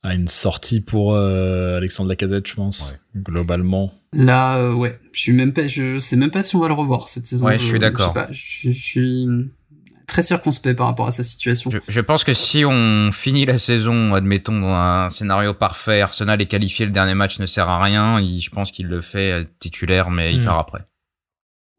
à 0.07 0.15
une 0.15 0.29
sortie 0.29 0.81
pour 0.81 1.15
euh, 1.15 1.77
Alexandre 1.77 2.09
Lacazette, 2.09 2.47
je 2.47 2.55
pense, 2.55 2.97
globalement. 3.17 3.93
Là, 4.13 4.57
euh, 4.59 4.73
ouais, 4.73 4.99
je 5.13 5.21
suis 5.21 5.33
même 5.33 5.53
pas, 5.53 5.67
je 5.67 5.99
sais 5.99 6.17
même 6.17 6.31
pas 6.31 6.43
si 6.43 6.57
on 6.57 6.61
va 6.61 6.69
le 6.69 6.75
revoir 6.75 7.09
cette 7.09 7.27
saison. 7.27 7.47
Ouais, 7.47 7.59
je 7.59 7.65
suis 7.65 7.79
d'accord. 7.79 8.07
sais 8.09 8.13
pas, 8.15 8.29
je, 8.31 8.41
suis- 8.41 8.73
je 8.73 8.83
suis 8.83 9.27
très 10.07 10.23
circonspect 10.23 10.77
par 10.79 10.87
rapport 10.87 11.09
à 11.09 11.11
sa 11.11 11.23
situation. 11.25 11.71
Je, 11.71 11.79
je 11.87 12.01
pense 12.01 12.25
que 12.25 12.33
si 12.33 12.65
on 12.65 13.11
finit 13.13 13.45
la 13.45 13.59
saison, 13.59 14.15
admettons, 14.15 14.61
dans 14.61 14.73
un 14.75 15.09
scénario 15.11 15.53
parfait, 15.53 16.01
Arsenal 16.01 16.41
est 16.41 16.47
qualifié, 16.47 16.87
le 16.87 16.93
dernier 16.93 17.15
match 17.15 17.39
ne 17.41 17.47
sert 17.47 17.69
à 17.69 17.83
rien, 17.83 18.21
il- 18.21 18.41
je 18.41 18.51
pense 18.51 18.71
qu'il 18.73 18.87
le 18.87 19.03
fait 19.03 19.33
euh, 19.33 19.45
titulaire, 19.59 20.11
mais 20.11 20.33
il 20.33 20.41
Hmm. 20.43 20.45
part 20.47 20.59
après. 20.61 20.87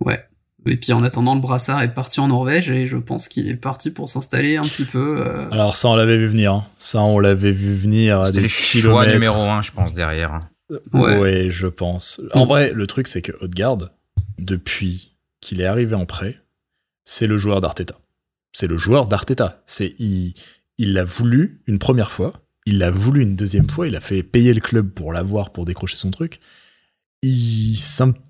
Ouais. 0.05 0.23
Et 0.69 0.77
puis 0.77 0.93
en 0.93 1.03
attendant, 1.03 1.35
le 1.35 1.41
brassard 1.41 1.81
est 1.83 1.93
parti 1.93 2.19
en 2.19 2.27
Norvège 2.27 2.69
et 2.71 2.87
je 2.87 2.97
pense 2.97 3.27
qu'il 3.27 3.47
est 3.49 3.55
parti 3.55 3.91
pour 3.91 4.09
s'installer 4.09 4.57
un 4.57 4.61
petit 4.63 4.85
peu. 4.85 5.21
euh, 5.25 5.49
Alors 5.51 5.75
ça, 5.75 5.89
on 5.89 5.95
l'avait 5.95 6.17
vu 6.17 6.27
venir. 6.27 6.53
hein. 6.53 6.67
Ça, 6.77 7.01
on 7.01 7.19
l'avait 7.19 7.51
vu 7.51 7.73
venir 7.73 8.19
à 8.21 8.25
C'était 8.25 8.37
des 8.37 8.43
le 8.43 8.47
choix 8.49 9.05
numéro 9.07 9.41
un, 9.41 9.61
je 9.61 9.71
pense, 9.71 9.93
derrière. 9.93 10.39
Ouais. 10.93 11.17
Ouais. 11.19 11.47
je 11.49 11.67
pense. 11.67 12.21
En 12.33 12.45
vrai, 12.45 12.73
le 12.73 12.87
truc, 12.87 13.07
c'est 13.07 13.21
que 13.21 13.31
Odegaard, 13.41 13.77
depuis 14.39 15.15
qu'il 15.41 15.61
est 15.61 15.65
arrivé 15.65 15.95
en 15.95 16.05
prêt, 16.05 16.41
c'est 17.03 17.27
le 17.27 17.37
joueur 17.37 17.61
d'Arteta. 17.61 17.95
C'est 18.51 18.67
le 18.67 18.77
joueur 18.77 19.07
d'Arteta. 19.07 19.61
C'est 19.65 19.95
il, 19.99 20.33
il 20.77 20.93
l'a 20.93 21.05
voulu 21.05 21.61
une 21.67 21.79
première 21.79 22.11
fois, 22.11 22.31
il 22.65 22.79
l'a 22.79 22.91
voulu 22.91 23.21
une 23.21 23.35
deuxième 23.35 23.69
fois, 23.69 23.87
il 23.87 23.95
a 23.95 24.01
fait 24.01 24.23
payer 24.23 24.53
le 24.53 24.59
club 24.61 24.89
pour 24.89 25.13
l'avoir, 25.13 25.51
pour 25.51 25.63
décrocher 25.65 25.95
son 25.97 26.11
truc. 26.11 26.39
Il, 27.23 27.75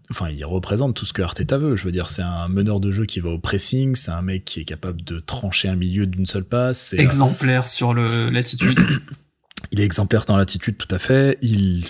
enfin, 0.10 0.30
il 0.30 0.46
représente 0.46 0.96
tout 0.96 1.06
ce 1.06 1.14
que 1.14 1.22
Arteta 1.22 1.58
veut. 1.58 1.76
Je 1.76 1.84
veux 1.84 1.92
dire, 1.92 2.10
c'est 2.10 2.22
un 2.22 2.48
meneur 2.48 2.80
de 2.80 2.92
jeu 2.92 3.06
qui 3.06 3.20
va 3.20 3.30
au 3.30 3.40
pressing, 3.40 3.96
c'est 3.96 4.12
un 4.12 4.22
mec 4.22 4.46
qui 4.46 4.62
est 4.62 4.66
capable 4.66 5.04
de 5.04 5.20
trancher 5.20 5.68
un 5.68 5.76
milieu 5.76 6.06
d'une 6.06 6.26
seule 6.26 6.46
passe. 6.46 6.80
c'est- 6.80 7.00
exemplaire 7.00 7.68
sur 7.68 7.94
le 7.94 8.08
l'attitude. 8.32 8.80
il 9.72 9.82
est 9.82 9.84
exemplaire 9.84 10.24
dans 10.26 10.38
l'attitude, 10.38 10.78
tout 10.78 10.88
à 10.94 11.00
fait. 11.00 11.38
Il, 11.42 11.84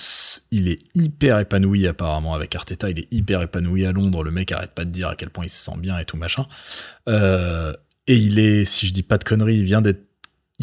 est 0.52 0.80
hyper 0.95 1.38
épanoui 1.39 1.86
apparemment 1.86 2.34
avec 2.34 2.56
Arteta. 2.56 2.89
Il 2.89 3.00
est 3.00 3.08
hyper 3.14 3.41
épanoui 3.43 3.86
à 3.86 3.91
Londres. 3.91 4.24
Le 4.24 4.32
mec 4.32 4.52
arrête 4.52 4.72
pas 4.72 4.86
de 4.86 4.89
dire 4.89 5.10
à 5.10 5.16
quel 5.16 5.30
point 5.30 5.45
il 5.45 5.50
se 5.50 5.64
sent 5.64 5.78
bien 5.78 6.00
et 6.00 6.06
tout 6.06 6.18
machin. 6.18 6.48
Euh, 7.08 7.74
et 8.08 8.16
il 8.16 8.39
est, 8.39 8.66
si 8.66 8.88
je 8.88 8.93
dis 8.93 9.04
pas 9.04 9.18
de 9.18 9.24
conneries, 9.24 9.58
il 9.58 9.66
vient 9.66 9.82
d'être. 9.82 10.02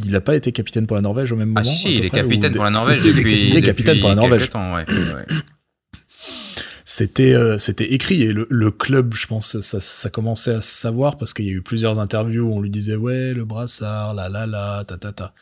Il 0.04 0.16
a 0.16 0.20
pas 0.20 0.34
été 0.34 0.50
capitaine 0.50 0.88
pour 0.88 0.96
la 0.96 1.02
Norvège 1.02 1.30
au 1.30 1.36
même 1.36 1.48
moment. 1.50 1.60
Ah 1.60 1.62
si, 1.62 1.94
il 1.94 2.04
est 2.04 2.10
capitaine 2.10 2.50
ou 2.50 2.54
pour 2.56 2.64
la 2.64 2.70
Norvège 2.70 2.98
il 3.04 3.10
est 3.10 3.12
depuis, 3.12 3.30
capitaine. 3.30 3.48
Il 3.52 3.58
est 3.58 3.62
capitaine 3.62 3.94
depuis 3.94 4.00
pour 4.00 4.08
la 4.08 4.14
quelques 4.16 4.30
Norvège. 4.30 4.50
temps, 4.50 4.74
ouais, 4.74 4.84
ouais. 4.88 5.36
C'était 6.86 7.32
euh, 7.34 7.56
c'était 7.58 7.92
écrit 7.94 8.22
et 8.22 8.32
le, 8.34 8.46
le 8.50 8.70
club, 8.70 9.14
je 9.14 9.26
pense, 9.26 9.58
ça, 9.60 9.80
ça 9.80 10.10
commençait 10.10 10.52
à 10.54 10.60
se 10.60 10.70
savoir 10.70 11.16
parce 11.16 11.32
qu'il 11.32 11.46
y 11.46 11.48
a 11.48 11.52
eu 11.52 11.62
plusieurs 11.62 11.98
interviews 11.98 12.44
où 12.44 12.52
on 12.54 12.60
lui 12.60 12.68
disait 12.70 12.96
ouais 12.96 13.32
le 13.32 13.44
brassard, 13.46 14.12
la 14.12 14.28
la 14.28 14.46
la, 14.46 14.84
ta 14.86 14.98
ta 14.98 15.12
ta. 15.12 15.32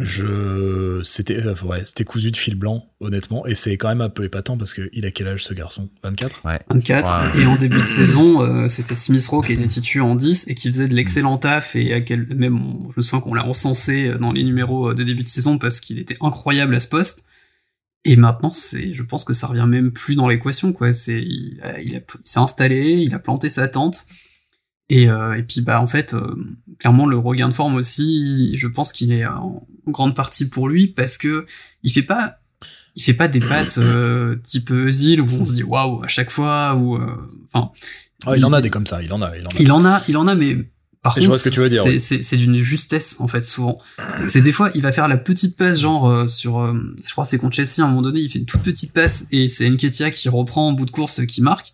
Je 0.00 1.02
c'était 1.04 1.44
euh, 1.46 1.54
ouais 1.62 1.82
c'était 1.84 2.04
cousu 2.04 2.30
de 2.30 2.36
fil 2.38 2.54
blanc 2.54 2.90
honnêtement. 3.00 3.46
Et 3.46 3.54
c'est 3.54 3.76
quand 3.76 3.88
même 3.88 4.00
un 4.00 4.08
peu 4.08 4.24
épatant 4.24 4.56
parce 4.56 4.72
que 4.72 4.88
il 4.94 5.04
a 5.04 5.10
quel 5.10 5.28
âge 5.28 5.44
ce 5.44 5.52
garçon? 5.52 5.90
24 6.02 6.40
24 6.70 7.34
Ouais. 7.36 7.42
et 7.42 7.46
en 7.46 7.56
début 7.56 7.80
de 7.80 7.84
saison 7.84 8.40
euh, 8.42 8.66
c'était 8.66 8.94
Smith 8.94 9.26
Rowe 9.28 9.42
qui 9.42 9.52
était 9.52 9.66
titu 9.66 10.00
en 10.00 10.14
10 10.14 10.46
et 10.48 10.54
qui 10.54 10.68
faisait 10.72 10.88
de 10.88 10.94
l'excellent 10.94 11.36
taf 11.36 11.76
et 11.76 11.92
à 11.92 12.00
quel 12.00 12.26
même 12.34 12.56
on- 12.58 12.90
je 12.90 12.94
me 12.96 13.02
souviens 13.02 13.20
qu'on 13.20 13.34
l'a 13.34 13.44
encensé 13.46 14.14
dans 14.18 14.32
les 14.32 14.42
numéros 14.42 14.94
de 14.94 15.04
début 15.04 15.22
de 15.22 15.28
saison 15.28 15.58
parce 15.58 15.80
qu'il 15.80 15.98
était 15.98 16.16
incroyable 16.22 16.74
à 16.74 16.80
ce 16.80 16.88
poste 16.88 17.24
et 18.04 18.16
maintenant 18.16 18.50
c'est 18.50 18.92
je 18.94 19.02
pense 19.02 19.24
que 19.24 19.32
ça 19.32 19.46
revient 19.46 19.66
même 19.68 19.92
plus 19.92 20.14
dans 20.14 20.26
l'équation 20.28 20.72
quoi 20.72 20.92
c'est 20.92 21.20
il, 21.22 21.60
a- 21.62 21.80
il, 21.80 21.96
a- 21.96 22.00
il 22.00 22.04
s'est 22.22 22.38
installé 22.40 23.02
il 23.02 23.14
a 23.14 23.18
planté 23.18 23.48
sa 23.50 23.68
tente 23.68 24.06
et, 24.88 25.08
euh, 25.08 25.34
et 25.34 25.42
puis 25.42 25.60
bah 25.60 25.80
en 25.80 25.86
fait 25.86 26.14
euh, 26.14 26.34
clairement 26.78 27.06
le 27.06 27.18
regain 27.18 27.48
de 27.48 27.54
forme 27.54 27.74
aussi 27.74 28.56
je 28.56 28.66
pense 28.68 28.92
qu'il 28.92 29.12
est 29.12 29.26
en 29.26 29.66
grande 29.86 30.16
partie 30.16 30.48
pour 30.48 30.68
lui 30.68 30.88
parce 30.88 31.18
que 31.18 31.46
il 31.82 31.92
fait 31.92 32.02
pas 32.02 32.38
il 32.96 33.02
fait 33.02 33.14
pas 33.14 33.28
des 33.28 33.38
passes 33.40 33.78
euh, 33.80 34.36
type 34.44 34.70
Özil 34.70 35.20
où 35.20 35.28
on 35.38 35.44
se 35.44 35.54
dit 35.54 35.62
waouh 35.62 36.02
à 36.02 36.08
chaque 36.08 36.30
fois 36.30 36.74
ou 36.74 36.96
euh, 36.96 37.16
enfin 37.52 37.70
Oh, 38.26 38.34
il 38.36 38.44
en 38.44 38.52
a 38.52 38.60
des 38.60 38.68
comme 38.68 38.86
ça, 38.86 39.02
il 39.02 39.10
en 39.14 39.22
a, 39.22 39.34
il 39.38 39.46
en 39.46 39.48
a. 39.48 39.52
il 39.60 39.72
en 39.72 39.84
a 39.86 40.02
il 40.08 40.16
en 40.18 40.26
a 40.26 40.34
mais 40.34 40.58
par 41.02 41.14
contre 41.14 41.26
vois 41.28 41.38
ce 41.38 41.48
que 41.48 41.54
tu 41.54 41.60
veux 41.60 41.68
dire, 41.68 41.82
c'est 41.82 41.98
c'est 41.98 42.20
c'est 42.22 42.36
d'une 42.36 42.56
justesse 42.60 43.16
en 43.20 43.28
fait 43.28 43.44
souvent 43.44 43.78
c'est 44.28 44.40
des 44.42 44.52
fois 44.52 44.70
il 44.74 44.82
va 44.82 44.92
faire 44.92 45.08
la 45.08 45.16
petite 45.16 45.56
passe 45.56 45.80
genre 45.80 46.08
euh, 46.10 46.26
sur 46.26 46.60
euh, 46.60 46.74
je 47.04 47.10
crois 47.12 47.24
que 47.24 47.30
c'est 47.30 47.38
contre 47.38 47.56
Chelsea 47.56 47.80
à 47.80 47.84
un 47.84 47.88
moment 47.88 48.02
donné 48.02 48.20
il 48.20 48.28
fait 48.30 48.38
une 48.38 48.44
toute 48.46 48.62
petite 48.62 48.92
passe 48.92 49.24
et 49.30 49.48
c'est 49.48 49.68
Nketiah 49.70 50.10
qui 50.10 50.28
reprend 50.28 50.68
en 50.68 50.72
bout 50.72 50.84
de 50.86 50.90
course 50.90 51.24
qui 51.26 51.40
marque 51.42 51.72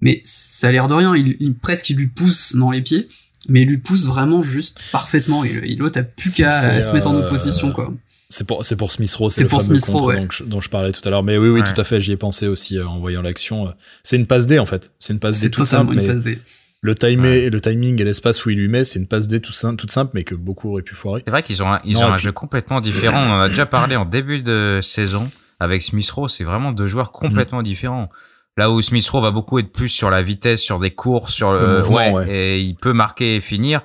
mais 0.00 0.20
ça 0.24 0.68
a 0.68 0.72
l'air 0.72 0.88
de 0.88 0.94
rien 0.94 1.14
il, 1.14 1.36
il- 1.40 1.54
presque 1.54 1.90
il 1.90 1.96
lui 1.96 2.08
pousse 2.08 2.56
dans 2.56 2.70
les 2.70 2.80
pieds 2.82 3.08
mais 3.48 3.62
il 3.62 3.68
lui 3.68 3.78
pousse 3.78 4.06
vraiment 4.06 4.40
juste 4.42 4.80
parfaitement 4.92 5.44
et, 5.44 5.74
l'autre 5.76 5.98
a 6.00 6.02
plus 6.04 6.30
qu'à 6.32 6.62
C'est, 6.80 6.88
se 6.88 6.92
mettre 6.92 7.08
en 7.08 7.14
euh, 7.16 7.26
opposition 7.26 7.72
quoi 7.72 7.92
C'est 8.30 8.44
pour, 8.46 8.64
c'est 8.64 8.76
pour 8.76 8.90
Smith 8.92 9.12
Rowe, 9.14 9.28
C'est 9.30 9.38
c'est 9.38 9.42
le 9.42 9.48
pour 9.50 9.60
fameux 9.62 9.78
Smith 9.80 9.94
Rowe, 9.94 10.06
ouais. 10.06 10.20
dont, 10.20 10.28
je, 10.30 10.44
dont 10.44 10.60
je 10.62 10.70
parlais 10.70 10.92
tout 10.92 11.06
à 11.06 11.10
l'heure. 11.10 11.22
Mais 11.24 11.36
oui, 11.36 11.48
oui, 11.50 11.60
Ouais. 11.60 11.66
tout 11.74 11.78
à 11.78 11.84
fait, 11.84 12.00
j'y 12.00 12.12
ai 12.12 12.16
pensé 12.16 12.46
aussi 12.46 12.78
euh, 12.78 12.86
en 12.86 12.98
voyant 13.00 13.20
l'action. 13.20 13.66
euh. 13.66 13.72
C'est 14.04 14.16
une 14.16 14.26
passe 14.26 14.46
D 14.46 14.58
en 14.58 14.64
fait. 14.64 14.92
C'est 15.00 15.12
une 15.12 15.18
passe 15.18 15.36
D 15.36 15.42
c'est 15.42 15.50
toute 15.50 15.64
totalement 15.66 15.90
simple, 15.90 16.00
une 16.00 16.06
mais 16.06 16.12
passe 16.14 16.22
D 16.22 16.38
le, 16.82 17.48
le 17.48 17.60
timing 17.60 18.00
et 18.00 18.04
l'espace 18.04 18.44
où 18.44 18.50
il 18.50 18.58
lui 18.58 18.68
met, 18.68 18.84
c'est 18.84 18.98
une 18.98 19.06
passe 19.06 19.28
D 19.28 19.40
tout 19.40 19.52
toute 19.76 19.90
simple, 19.90 20.10
mais 20.14 20.24
que 20.24 20.34
beaucoup 20.34 20.70
auraient 20.72 20.82
pu 20.82 20.94
foirer. 20.94 21.22
C'est 21.24 21.30
vrai 21.30 21.42
qu'ils 21.42 21.62
ont 21.62 21.72
un, 21.72 21.80
ils 21.84 21.94
Non, 21.94 22.00
ont 22.00 22.08
et 22.08 22.12
un 22.12 22.14
puis- 22.16 22.24
jeu 22.24 22.32
complètement 22.32 22.80
différent. 22.80 23.18
On 23.22 23.30
en 23.30 23.40
a 23.40 23.48
déjà 23.48 23.66
parlé 23.66 23.96
en 23.96 24.04
début 24.04 24.42
de 24.42 24.80
saison 24.82 25.30
avec 25.60 25.80
Smith 25.82 26.10
Rowe. 26.10 26.28
C'est 26.28 26.44
vraiment 26.44 26.72
deux 26.72 26.88
joueurs 26.88 27.12
complètement 27.12 27.62
différents. 27.62 28.08
Là 28.56 28.70
où 28.70 28.82
Smith 28.82 29.08
Rowe 29.08 29.22
va 29.22 29.30
beaucoup 29.30 29.58
être 29.60 29.72
plus 29.72 29.88
sur 29.88 30.10
la 30.10 30.22
vitesse, 30.22 30.60
sur 30.60 30.78
des 30.80 30.90
courses, 30.90 31.32
sur 31.32 31.52
Le 31.52 31.78
le, 31.78 31.86
ouais, 31.88 32.10
ouais. 32.10 32.28
et 32.30 32.60
il 32.60 32.74
peut 32.74 32.92
marquer 32.92 33.36
et 33.36 33.40
finir. 33.40 33.80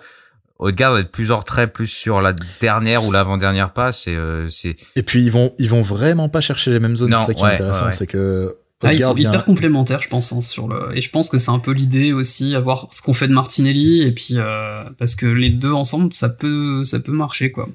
Odegaard 0.59 0.93
va 0.93 1.01
être 1.01 1.11
plus 1.11 1.31
en 1.31 1.37
retrait, 1.37 1.67
plus 1.67 1.85
sur 1.85 2.19
la 2.19 2.33
dernière 2.61 3.05
ou 3.05 3.11
l'avant-dernière 3.11 3.73
passe. 3.73 4.07
Et 4.07 4.15
euh, 4.15 4.49
c'est 4.49 4.75
Et 4.95 5.03
puis 5.03 5.21
ils 5.23 5.31
vont, 5.31 5.53
ils 5.59 5.69
vont 5.69 5.83
vraiment 5.83 6.29
pas 6.29 6.41
chercher 6.41 6.71
les 6.71 6.79
mêmes 6.79 6.97
zones. 6.97 7.13
C'est 7.13 7.27
ça 7.27 7.33
qui 7.35 7.43
est 7.43 7.45
intéressant, 7.53 7.85
ouais. 7.85 7.91
c'est 7.91 8.07
que 8.07 8.57
Ah, 8.83 8.93
ils 8.93 9.01
sont 9.01 9.15
hyper 9.15 9.43
complémentaires, 9.45 10.01
je 10.01 10.07
pense, 10.07 10.31
hein, 10.31 10.41
sur 10.41 10.67
le. 10.67 10.95
Et 10.95 11.01
je 11.01 11.09
pense 11.09 11.29
que 11.29 11.39
c'est 11.39 11.49
un 11.49 11.59
peu 11.59 11.71
l'idée 11.71 12.13
aussi, 12.13 12.53
à 12.53 12.59
voir 12.59 12.87
ce 12.91 13.01
qu'on 13.01 13.13
fait 13.13 13.27
de 13.27 13.33
Martinelli, 13.33 14.03
et 14.03 14.11
puis 14.11 14.33
euh, 14.33 14.83
parce 14.99 15.15
que 15.15 15.25
les 15.25 15.49
deux 15.49 15.71
ensemble, 15.71 16.13
ça 16.13 16.29
peut, 16.29 16.85
ça 16.85 16.99
peut 16.99 17.11
marcher, 17.11 17.51
quoi. 17.51 17.67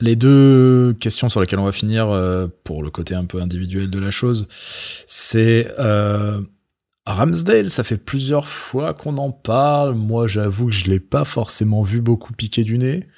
Les 0.00 0.14
deux 0.14 0.94
questions 1.00 1.30
sur 1.30 1.40
lesquelles 1.40 1.58
on 1.58 1.64
va 1.64 1.72
finir 1.72 2.10
euh, 2.10 2.46
pour 2.64 2.82
le 2.82 2.90
côté 2.90 3.14
un 3.14 3.24
peu 3.24 3.40
individuel 3.40 3.88
de 3.88 3.98
la 3.98 4.10
chose, 4.10 4.46
c'est 5.06 5.72
euh, 5.78 6.42
Ramsdale. 7.06 7.70
Ça 7.70 7.82
fait 7.82 7.96
plusieurs 7.96 8.46
fois 8.46 8.92
qu'on 8.92 9.16
en 9.16 9.30
parle. 9.30 9.94
Moi, 9.94 10.26
j'avoue 10.26 10.66
que 10.66 10.72
je 10.72 10.90
l'ai 10.90 11.00
pas 11.00 11.24
forcément 11.24 11.82
vu 11.82 12.02
beaucoup 12.02 12.34
piquer 12.34 12.64
du 12.64 12.76
nez. 12.76 13.08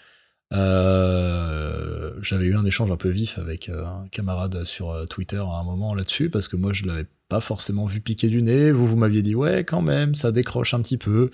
Euh, 0.53 2.13
J'avais 2.23 2.47
eu 2.47 2.57
un 2.57 2.65
échange 2.65 2.91
un 2.91 2.97
peu 2.97 3.11
vif 3.11 3.39
avec 3.39 3.69
euh, 3.69 3.85
un 3.85 4.07
camarade 4.11 4.65
sur 4.65 4.91
euh, 4.91 5.05
Twitter 5.07 5.37
à 5.39 5.61
un 5.61 5.65
moment 5.65 5.95
là-dessus, 5.95 6.31
parce 6.31 6.49
que 6.49 6.57
moi 6.57 6.73
je 6.73 6.85
l'avais 6.87 7.07
pas 7.29 7.41
forcément 7.41 7.85
vu 7.85 8.01
piquer 8.01 8.29
du 8.29 8.41
nez. 8.41 8.73
Vous, 8.73 8.87
vous 8.87 8.97
m'aviez 8.97 9.21
dit, 9.21 9.35
ouais, 9.35 9.63
quand 9.63 9.83
même, 9.83 10.15
ça 10.15 10.33
décroche 10.33 10.73
un 10.73 10.81
petit 10.81 10.97
peu. 10.97 11.31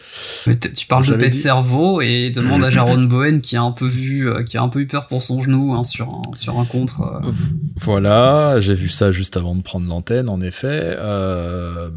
Tu 0.74 0.86
parles 0.88 1.06
de 1.06 1.14
paix 1.14 1.30
de 1.30 1.34
cerveau 1.34 2.00
et 2.00 2.30
demande 2.30 2.64
à 2.64 2.70
Jaron 2.70 3.02
Bowen 3.04 3.40
qui 3.40 3.56
a 3.56 3.62
un 3.62 3.70
peu 3.70 3.86
vu, 3.86 4.28
qui 4.44 4.56
a 4.56 4.62
un 4.62 4.68
peu 4.68 4.80
eu 4.80 4.88
peur 4.88 5.06
pour 5.06 5.22
son 5.22 5.40
genou 5.40 5.72
hein, 5.74 5.84
sur 5.84 6.08
un, 6.08 6.34
sur 6.34 6.58
un 6.58 6.64
contre. 6.64 7.02
euh. 7.02 7.30
Voilà, 7.76 8.58
j'ai 8.58 8.74
vu 8.74 8.88
ça 8.88 9.12
juste 9.12 9.36
avant 9.36 9.54
de 9.54 9.62
prendre 9.62 9.86
l'antenne, 9.88 10.28
en 10.28 10.40
effet. 10.40 10.96
Euh, 10.98 11.90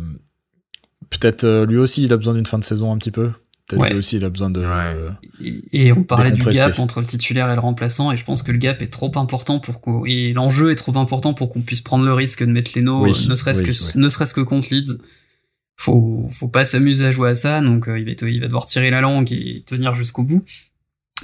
Peut-être 1.09 1.65
lui 1.67 1.77
aussi, 1.77 2.03
il 2.03 2.11
a 2.13 2.17
besoin 2.17 2.33
d'une 2.33 2.45
fin 2.45 2.59
de 2.59 2.63
saison 2.65 2.91
un 2.91 2.97
petit 2.97 3.11
peu? 3.11 3.31
Peut-être 3.67 3.81
Ouais. 3.81 3.89
lui 3.89 3.97
aussi, 3.97 4.15
il 4.15 4.23
a 4.23 4.29
besoin 4.29 4.49
de. 4.49 4.61
Ouais. 4.61 4.95
Et, 5.43 5.87
et 5.87 5.91
on 5.91 6.03
parlait 6.03 6.31
du 6.31 6.41
gap 6.41 6.79
entre 6.79 7.01
le 7.01 7.05
titulaire 7.05 7.49
et 7.51 7.53
le 7.55 7.59
remplaçant, 7.59 8.11
et 8.13 8.17
je 8.17 8.23
pense 8.23 8.41
que 8.41 8.51
le 8.53 8.57
gap 8.57 8.81
est 8.81 8.87
trop 8.87 9.11
important 9.17 9.59
pour 9.59 9.81
qu'on, 9.81 10.05
et 10.05 10.31
l'enjeu 10.33 10.71
est 10.71 10.75
trop 10.75 10.97
important 10.97 11.33
pour 11.33 11.51
qu'on 11.51 11.61
puisse 11.61 11.81
prendre 11.81 12.05
le 12.05 12.13
risque 12.13 12.43
de 12.43 12.51
mettre 12.51 12.71
Leno, 12.77 13.03
Oui, 13.03 13.09
ne 13.27 13.35
serait-ce 13.35 13.61
oui, 13.63 13.67
que, 13.67 13.71
oui. 13.73 14.01
ne 14.01 14.07
serait-ce 14.09 14.33
que 14.33 14.41
contre 14.41 14.69
Leeds. 14.71 14.97
Faut, 15.79 16.25
faut 16.29 16.47
pas 16.47 16.65
s'amuser 16.65 17.05
à 17.05 17.11
jouer 17.11 17.29
à 17.29 17.35
ça, 17.35 17.61
donc 17.61 17.87
euh, 17.87 17.99
il 17.99 18.05
va, 18.05 18.29
il 18.29 18.39
va 18.39 18.47
devoir 18.47 18.65
tirer 18.65 18.89
la 18.89 19.01
langue 19.01 19.31
et 19.31 19.63
tenir 19.65 19.93
jusqu'au 19.95 20.23
bout. 20.23 20.41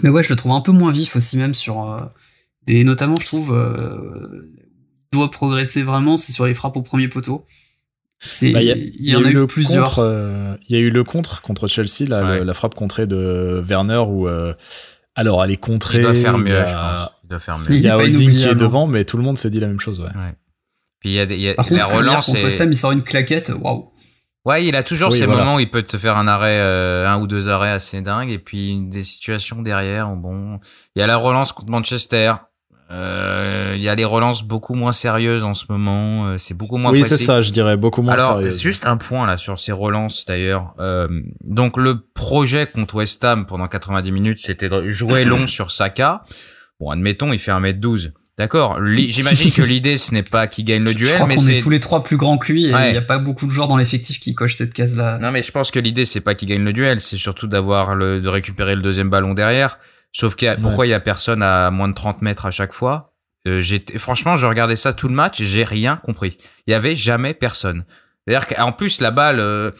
Mais 0.04 0.10
ouais, 0.10 0.22
je 0.22 0.30
le 0.30 0.36
trouve 0.36 0.52
un 0.52 0.62
peu 0.62 0.72
moins 0.72 0.92
vif 0.92 1.16
aussi 1.16 1.38
même 1.38 1.54
sur 1.56 1.90
euh, 1.92 2.02
des, 2.68 2.84
notamment 2.84 3.16
je 3.20 3.26
trouve, 3.26 3.52
euh, 3.54 4.52
doit 5.12 5.32
progresser 5.32 5.82
vraiment, 5.82 6.18
c'est 6.18 6.34
sur 6.34 6.46
les 6.46 6.54
frappes 6.54 6.76
au 6.78 6.82
premier 6.84 7.08
poteau. 7.08 7.46
Bah, 8.54 8.62
Il 8.62 8.68
y, 8.68 8.72
a- 8.72 8.76
il 8.76 9.06
y 9.10 9.16
en 9.16 9.24
a 9.24 9.30
eu 9.30 9.34
le 9.34 9.48
plusieurs. 9.48 9.86
contre, 9.86 10.00
euh, 10.00 10.56
Il 10.70 10.76
y 10.76 10.80
a 10.80 10.82
eu 10.82 10.90
le 10.90 11.04
contre 11.04 11.42
contre 11.42 11.68
Chelsea, 11.68 12.08
là, 12.08 12.24
Ouais. 12.24 12.38
le- 12.40 12.44
la 12.46 12.54
frappe 12.54 12.76
contrée 12.76 13.06
de 13.08 13.64
Werner 13.68 13.98
où. 14.08 14.28
euh, 14.28 14.54
alors, 15.16 15.44
elle 15.44 15.52
est 15.52 15.58
contrée. 15.58 16.00
Il 16.00 16.04
doit 16.04 16.14
faire 16.14 16.38
mieux, 16.38 16.58
a- 16.58 16.66
je 16.66 16.74
pense. 16.74 17.10
Il 17.24 17.30
doit 17.30 17.40
faire 17.40 17.58
mieux. 17.60 17.66
Il 17.70 17.82
y 17.82 17.90
a 17.90 17.98
Holding 17.98 18.32
qui 18.32 18.44
est 18.44 18.52
hein. 18.52 18.56
devant, 18.56 18.88
mais 18.88 19.04
tout 19.06 19.18
le 19.18 19.24
monde 19.24 19.38
s'est 19.38 19.50
dit 19.50 19.60
la 19.60 19.68
même 19.68 19.80
chose. 19.80 20.00
Ouais. 20.00 20.06
Ouais. 20.08 20.34
Puis 21.00 21.10
il 21.10 21.14
y 21.14 21.20
a, 21.20 21.26
des- 21.26 21.36
il 21.36 21.42
y 21.42 21.50
a 21.50 21.54
Par 21.56 21.66
la 21.70 21.80
contre, 21.80 21.96
relance. 21.98 22.26
contre 22.28 22.44
West 22.44 22.62
Ham, 22.62 22.72
il 22.72 22.78
sort 22.78 22.92
une 22.94 23.04
claquette, 23.04 23.52
waouh. 23.62 23.90
Ouais, 24.46 24.66
il 24.66 24.76
a 24.76 24.84
toujours 24.84 25.10
Oui, 25.12 25.18
ces 25.20 25.26
voilà. 25.26 25.42
moments 25.44 25.56
où 25.56 25.60
il 25.60 25.70
peut 25.70 25.84
te 25.84 25.98
faire 25.98 26.18
un 26.18 26.28
arrêt, 26.28 26.60
euh, 26.60 27.08
un 27.08 27.18
ou 27.20 27.28
deux 27.28 27.48
arrêts 27.50 27.72
assez 27.72 28.02
dingues, 28.02 28.30
et 28.30 28.40
puis 28.40 28.78
des 28.90 29.04
situations 29.04 29.62
derrière. 29.62 30.10
Bon, 30.16 30.60
il 30.96 31.00
y 31.00 31.02
a 31.02 31.08
la 31.08 31.16
relance 31.18 31.52
contre 31.54 31.72
Manchester. 31.72 32.34
Euh, 32.92 33.74
Il 33.76 33.82
y 33.82 33.90
a 33.90 33.96
les 33.96 34.06
relances 34.06 34.44
beaucoup 34.44 34.76
moins 34.76 34.92
sérieuses 34.92 35.44
en 35.44 35.54
ce 35.54 35.66
moment. 35.70 36.28
euh, 36.28 36.38
C'est 36.38 36.54
beaucoup 36.54 36.78
moins 36.78 36.92
Oui, 36.92 37.04
c'est 37.04 37.18
ça, 37.18 37.42
je 37.42 37.52
dirais 37.52 37.78
beaucoup 37.78 38.02
moins 38.02 38.14
Alors, 38.14 38.38
sérieux. 38.40 38.50
juste 38.52 38.86
un 38.86 38.98
point 38.98 39.26
là 39.28 39.38
sur 39.38 39.60
ces 39.60 39.72
relances 39.72 40.26
d'ailleurs. 40.26 40.74
Euh, 40.80 41.08
donc 41.44 41.78
le 41.78 42.00
projet 42.14 42.66
contre 42.68 42.96
West 42.96 43.24
Ham 43.24 43.46
pendant 43.46 43.68
90 43.68 44.12
minutes, 44.12 44.40
c'était 44.44 44.70
de 44.70 44.90
jouer 44.90 45.24
long 45.26 45.48
sur 45.48 45.72
Saka. 45.72 46.24
Bon, 46.80 46.90
admettons, 46.90 47.34
il 47.34 47.40
fait 47.40 47.52
1m12. 47.52 48.12
D'accord. 48.38 48.80
J'imagine 49.10 49.52
que 49.52 49.62
l'idée 49.62 49.98
ce 49.98 50.14
n'est 50.14 50.24
pas 50.24 50.48
qu'il 50.48 50.66
gagne 50.66 50.84
le 50.84 50.92
Je 50.92 50.98
duel, 50.98 51.14
crois 51.16 51.28
mais 51.28 51.38
c'est 51.38 51.58
est 51.58 51.60
tous 51.60 51.70
les 51.70 51.80
trois 51.80 52.04
plus 52.04 52.18
grands 52.18 52.38
que 52.38 52.52
lui 52.52 52.66
et 52.66 52.70
il 52.70 52.74
Ouais. 52.76 52.92
n'y 52.92 52.98
a 52.98 53.02
pas 53.04 53.20
beaucoup 53.20 53.46
de 53.46 53.52
joueurs 53.52 53.68
dans 53.68 53.78
l'effectif 53.78 54.20
qui 54.20 54.34
cochent 54.36 54.56
cette 54.56 54.74
case-là. 54.74 55.20
Non, 55.20 55.32
mais 55.32 55.44
je 55.44 55.52
pense 55.52 55.70
que 55.72 55.80
l'idée, 55.80 56.06
c'est 56.06 56.22
pas 56.22 56.34
qu'il 56.36 56.48
gagne 56.50 56.64
le 56.64 56.74
duel, 56.74 57.00
c'est 57.00 57.16
surtout 57.16 57.48
d'avoir 57.48 57.96
le, 57.96 58.22
de 58.22 58.30
récupérer 58.30 58.76
le 58.76 58.82
deuxième 58.82 59.10
ballon 59.10 59.34
derrière. 59.36 59.78
Sauf 60.14 60.36
qu'il 60.36 60.46
y 60.46 60.50
a, 60.50 60.56
pourquoi 60.56 60.88
il 60.88 60.92
y 60.92 60.94
a 60.94 61.00
personne 61.00 61.42
à 61.42 61.72
moins 61.72 61.90
de 61.90 61.94
30 61.94 62.22
mètres 62.22 62.46
à 62.46 62.52
chaque 62.52 62.72
fois? 62.72 63.14
Euh, 63.46 63.62
franchement, 63.98 64.38
je 64.38 64.46
regardais 64.46 64.76
ça 64.76 64.94
tout 64.94 65.10
le 65.10 65.14
match, 65.14 65.42
j'ai 65.42 65.64
rien 65.64 65.98
compris. 65.98 66.38
Il 66.66 66.72
y 66.72 66.74
avait 66.74 66.96
jamais 66.96 67.34
personne. 67.34 67.84
C'est-à-dire 68.26 68.48
qu'en 68.48 68.72
plus, 68.72 69.02
la 69.02 69.12
balle, 69.12 69.40
euh, 69.40 69.72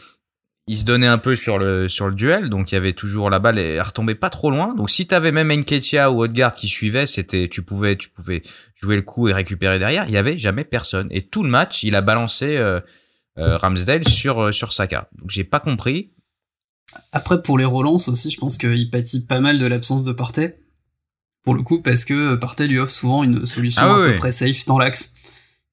il 0.66 0.76
se 0.76 0.84
donnait 0.84 1.06
un 1.06 1.18
peu 1.18 1.36
sur 1.36 1.58
le, 1.58 1.88
sur 1.88 2.06
le 2.08 2.14
duel, 2.14 2.50
donc 2.50 2.72
il 2.72 2.74
y 2.74 2.78
avait 2.78 2.92
toujours 2.92 3.30
la 3.30 3.38
balle, 3.38 3.58
elle 3.58 3.80
retombait 3.80 4.14
pas 4.14 4.28
trop 4.28 4.50
loin. 4.50 4.74
Donc 4.74 4.90
si 4.90 5.06
t'avais 5.06 5.32
même 5.32 5.50
Enketia 5.50 6.10
ou 6.10 6.22
Odegaard 6.22 6.52
qui 6.52 6.68
suivait, 6.68 7.06
c'était, 7.06 7.48
tu 7.48 7.62
pouvais, 7.62 7.96
tu 7.96 8.08
pouvais 8.10 8.42
jouer 8.74 8.96
le 8.96 9.02
coup 9.02 9.28
et 9.28 9.32
récupérer 9.32 9.78
derrière. 9.78 10.04
Il 10.08 10.12
y 10.12 10.18
avait 10.18 10.36
jamais 10.36 10.64
personne. 10.64 11.08
Et 11.10 11.22
tout 11.22 11.42
le 11.42 11.48
match, 11.48 11.82
il 11.84 11.94
a 11.94 12.00
balancé, 12.00 12.56
euh, 12.56 12.80
euh, 13.36 13.56
Ramsdale 13.56 14.06
sur, 14.08 14.44
euh, 14.44 14.52
sur 14.52 14.72
Saka. 14.72 15.08
Donc 15.18 15.30
j'ai 15.30 15.42
pas 15.42 15.58
compris. 15.58 16.12
Après, 17.12 17.42
pour 17.42 17.58
les 17.58 17.64
relances 17.64 18.08
aussi, 18.08 18.30
je 18.30 18.38
pense 18.38 18.58
qu'il 18.58 18.90
pâtit 18.90 19.26
pas 19.26 19.40
mal 19.40 19.58
de 19.58 19.66
l'absence 19.66 20.04
de 20.04 20.12
Partey. 20.12 20.58
Pour 21.42 21.54
le 21.54 21.62
coup, 21.62 21.82
parce 21.82 22.04
que 22.04 22.34
Partey 22.36 22.66
lui 22.66 22.78
offre 22.78 22.92
souvent 22.92 23.22
une 23.22 23.46
solution 23.46 23.82
Ah 23.84 23.94
à 23.94 24.00
oui, 24.00 24.12
peu 24.12 24.16
près 24.16 24.32
safe 24.32 24.64
dans 24.66 24.78
l'axe. 24.78 25.14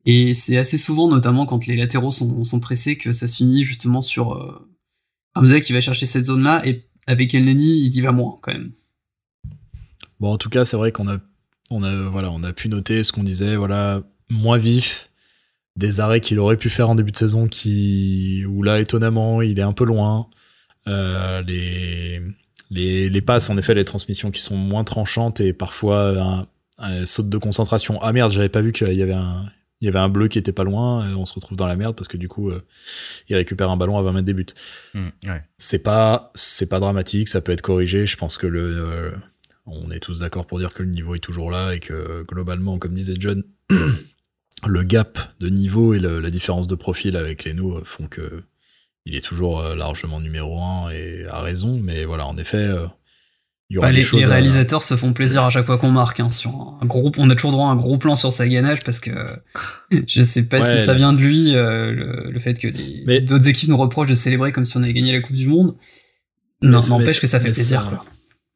Et 0.06 0.34
c'est 0.34 0.58
assez 0.58 0.78
souvent, 0.78 1.08
notamment 1.08 1.46
quand 1.46 1.66
les 1.68 1.76
latéraux 1.76 2.12
sont, 2.12 2.44
sont 2.44 2.60
pressés, 2.60 2.98
que 2.98 3.12
ça 3.12 3.28
se 3.28 3.38
finit 3.38 3.64
justement 3.64 4.02
sur 4.02 4.34
euh, 4.34 4.68
Ramsey 5.36 5.62
qui 5.62 5.74
va 5.74 5.82
chercher 5.82 6.06
cette 6.06 6.26
zone-là. 6.26 6.66
Et 6.68 6.88
avec 7.08 7.34
Elneny, 7.34 7.86
il 7.86 7.96
y 7.96 8.02
va 8.02 8.12
moins 8.12 8.38
quand 8.42 8.52
même. 8.52 8.72
Bon, 10.20 10.34
en 10.34 10.38
tout 10.38 10.50
cas, 10.50 10.66
c'est 10.66 10.78
vrai 10.78 10.92
qu'on 10.92 11.08
a, 11.08 11.18
on 11.70 11.84
a, 11.84 12.10
voilà, 12.10 12.32
on 12.32 12.44
a 12.44 12.54
pu 12.54 12.70
noter 12.70 13.04
ce 13.04 13.12
qu'on 13.12 13.24
disait, 13.24 13.56
voilà, 13.56 14.04
moins 14.30 14.58
vif, 14.58 15.10
des 15.76 16.00
arrêts 16.00 16.20
qu'il 16.20 16.40
aurait 16.40 16.58
pu 16.58 16.70
faire 16.70 16.90
en 16.90 16.96
début 16.96 17.12
de 17.12 17.18
saison, 17.18 17.48
qui, 17.48 18.44
où 18.46 18.64
là, 18.64 18.80
étonnamment, 18.80 19.42
il 19.42 19.58
est 19.60 19.64
un 19.64 19.74
peu 19.74 19.86
loin. 19.86 20.28
Euh, 20.88 21.42
les, 21.44 22.22
les, 22.70 23.10
les 23.10 23.22
passes, 23.22 23.50
en 23.50 23.58
effet, 23.58 23.74
les 23.74 23.86
transmissions 23.86 24.32
qui 24.32 24.42
sont 24.42 24.58
moins 24.58 24.84
tranchantes 24.84 25.40
et 25.42 25.54
parfois 25.54 26.10
un, 26.20 26.48
un 26.80 27.06
saute 27.06 27.30
de 27.30 27.38
concentration. 27.38 28.00
Ah 28.02 28.12
merde, 28.14 28.32
j'avais 28.32 28.50
pas 28.50 28.62
vu 28.62 28.72
qu'il 28.72 28.92
y 28.94 29.02
avait 29.04 29.14
un, 29.14 29.46
il 29.82 29.86
y 29.86 29.88
avait 29.88 30.00
un 30.00 30.10
bleu 30.10 30.28
qui 30.28 30.38
était 30.40 30.54
pas 30.54 30.64
loin. 30.64 31.10
et 31.10 31.14
on 31.14 31.26
se 31.26 31.34
retrouve 31.34 31.58
dans 31.58 31.68
la 31.68 31.76
merde 31.76 31.96
parce 31.96 32.08
que 32.08 32.18
du 32.18 32.28
coup, 32.28 32.50
euh, 32.50 32.62
il 33.30 33.36
récupère 33.36 33.70
un 33.70 33.78
ballon 33.78 33.98
à 33.98 34.02
20 34.02 34.12
mètres 34.14 34.26
des 34.26 34.34
buts 34.34 34.46
ouais. 35.28 35.40
c'est 35.58 35.84
pas 35.84 36.32
c'est 36.36 36.70
pas 36.70 36.80
dramatique, 36.80 37.28
ça 37.30 37.42
peut 37.42 37.52
être 37.52 37.62
corrigé. 37.62 38.06
Je 38.08 38.18
pense 38.18 38.38
que 38.38 38.48
le 38.48 38.62
euh, 38.62 39.12
on 39.68 39.92
est 39.92 40.00
tous 40.00 40.20
d'accord 40.20 40.46
pour 40.48 40.58
dire 40.60 40.74
que 40.74 40.82
le 40.84 40.90
niveau 40.90 41.14
est 41.16 41.20
toujours 41.20 41.52
là 41.52 41.74
et 41.76 41.80
que 41.80 42.24
globalement, 42.28 42.80
comme 42.80 42.94
disait 42.96 43.14
John, 43.20 43.44
le 44.68 44.84
gap 44.84 45.20
de 45.40 45.50
niveau 45.50 45.94
et 45.94 46.00
le- 46.00 46.20
la 46.20 46.30
différence 46.30 46.68
de 46.68 46.76
profil 46.76 47.16
avec 47.18 47.44
les 47.44 47.54
nous 47.54 47.84
font 47.86 48.08
que 48.08 48.44
il 49.06 49.16
est 49.16 49.22
toujours 49.26 49.62
euh, 49.62 49.76
largement 49.76 50.20
numéro 50.20 50.62
un 50.62 50.90
et 50.92 51.26
à 51.30 51.42
raison. 51.42 51.80
Mais 51.82 52.06
voilà, 52.06 52.28
en 52.28 52.38
effet, 52.38 52.58
euh, 52.58 52.86
il 53.70 53.76
y 53.76 53.78
aura 53.78 53.88
Bah, 53.88 53.92
des 53.94 54.00
les, 54.00 54.04
choses 54.06 54.20
les 54.20 54.26
à- 54.26 54.30
réalisateurs 54.32 54.82
se 54.84 54.96
font 54.98 55.14
plaisir 55.14 55.44
à 55.44 55.50
chaque 55.50 55.66
fois 55.66 55.78
qu'on 55.78 55.92
marque. 55.92 56.20
Hein, 56.20 56.30
sur 56.30 56.78
un 56.82 56.86
gros, 56.86 57.12
on 57.18 57.30
a 57.30 57.36
toujours 57.36 57.52
droit 57.52 57.68
à 57.68 57.72
un 57.72 57.76
gros 57.78 57.98
plan 57.98 58.16
sur 58.16 58.32
sa 58.34 58.48
ganache 58.48 58.82
parce 58.84 59.00
que 59.00 59.12
je 60.08 60.22
sais 60.24 60.48
pas 60.48 60.60
Ouais, 60.60 60.78
si 60.78 60.86
ça 60.86 60.94
vient 60.94 61.14
de 61.14 61.20
lui, 61.20 61.56
euh, 61.56 61.92
le, 61.92 62.32
le 62.32 62.40
fait 62.40 62.54
que 62.60 62.68
Mais- 63.06 63.22
d'autres 63.22 63.48
équipes 63.48 63.70
nous 63.70 63.78
reprochent 63.78 64.10
de 64.10 64.14
célébrer 64.14 64.52
comme 64.52 64.66
si 64.66 64.78
on 64.78 64.84
avait 64.84 64.94
gagné 64.94 65.14
la 65.14 65.22
Coupe 65.22 65.36
du 65.36 65.48
Monde. 65.48 65.76
Mais 66.62 66.70
Non, 66.70 66.80
n'empêche 66.90 67.20
que 67.22 67.28
ça 67.28 67.40
fait 67.40 67.52
plaisir. 67.52 67.82
ça- 67.82 67.88
Quoi. 67.90 68.06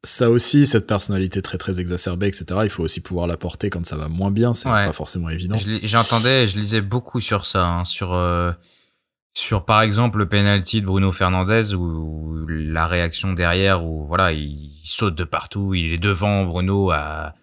ça 0.04 0.30
aussi, 0.30 0.64
cette 0.66 0.86
personnalité 0.86 1.42
très 1.42 1.58
très 1.58 1.80
exacerbée, 1.80 2.28
etc. 2.28 2.44
Il 2.62 2.70
faut 2.70 2.84
aussi 2.84 3.00
pouvoir 3.00 3.26
la 3.26 3.36
porter 3.36 3.68
quand 3.70 3.84
ça 3.84 3.96
va 3.96 4.08
moins 4.08 4.30
bien. 4.30 4.54
C'est 4.54 4.68
Ouais. 4.68 4.84
pas 4.86 4.92
forcément 4.92 5.28
évident. 5.30 5.56
J'entendais, 5.82 6.46
je 6.46 6.56
lisais 6.58 6.82
beaucoup 6.82 7.20
sur 7.20 7.44
ça, 7.46 7.66
hein, 7.68 7.84
sur 7.84 8.12
euh, 8.14 8.52
sur 9.36 9.66
par 9.66 9.82
exemple 9.82 10.18
le 10.18 10.26
penalty 10.26 10.80
de 10.80 10.86
Bruno 10.86 11.12
Fernandez 11.12 11.74
où, 11.74 11.82
où 11.82 12.46
la 12.48 12.86
réaction 12.86 13.34
derrière 13.34 13.84
où 13.84 14.06
voilà 14.06 14.32
il, 14.32 14.70
saute 14.82 15.14
de 15.14 15.24
partout, 15.24 15.74
il 15.74 15.92
est 15.92 15.98
devant 15.98 16.44
Bruno 16.44 16.90
à 16.90 17.34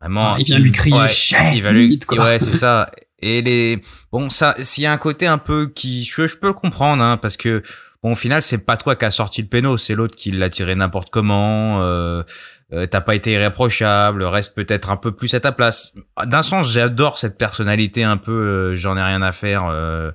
vraiment. 0.00 0.34
Ah, 0.34 0.36
il 0.38 0.46
vient 0.46 0.58
lui 0.58 0.72
crier 0.72 0.96
Ouais, 0.96 1.08
chien, 1.08 1.50
il 1.52 1.62
va 1.62 1.72
lui, 1.72 1.82
limite, 1.82 2.06
quoi. 2.06 2.24
ouais 2.24 2.38
c'est 2.40 2.54
ça. 2.54 2.90
Et 3.18 3.42
les 3.42 3.82
bon 4.12 4.30
ça, 4.30 4.54
s'il 4.60 4.84
y 4.84 4.86
a 4.86 4.92
un 4.92 4.98
côté 4.98 5.26
un 5.26 5.36
peu 5.36 5.66
qui 5.66 6.04
je, 6.04 6.26
je 6.26 6.36
peux 6.38 6.46
le 6.46 6.52
comprendre 6.54 7.02
hein, 7.02 7.18
parce 7.18 7.36
que 7.36 7.62
bon 8.02 8.12
au 8.12 8.16
final 8.16 8.40
c'est 8.40 8.64
pas 8.64 8.78
toi 8.78 8.96
qui 8.96 9.04
a 9.04 9.10
sorti 9.10 9.42
le 9.42 9.48
péno, 9.48 9.76
c'est 9.76 9.94
l'autre 9.94 10.16
qui 10.16 10.30
l'a 10.30 10.48
tiré 10.48 10.74
n'importe 10.74 11.10
comment. 11.10 11.82
Euh, 11.82 12.22
euh, 12.72 12.86
t'as 12.86 13.00
pas 13.00 13.14
été 13.14 13.32
irréprochable, 13.32 14.24
reste 14.24 14.56
peut-être 14.56 14.90
un 14.90 14.96
peu 14.96 15.12
plus 15.12 15.32
à 15.34 15.40
ta 15.40 15.52
place. 15.52 15.94
D'un 16.24 16.42
sens, 16.42 16.72
j'adore 16.72 17.16
cette 17.16 17.38
personnalité 17.38 18.02
un 18.02 18.16
peu, 18.16 18.32
euh, 18.32 18.76
j'en 18.76 18.96
ai 18.96 19.02
rien 19.02 19.22
à 19.22 19.30
faire, 19.30 19.66
euh, 19.66 20.10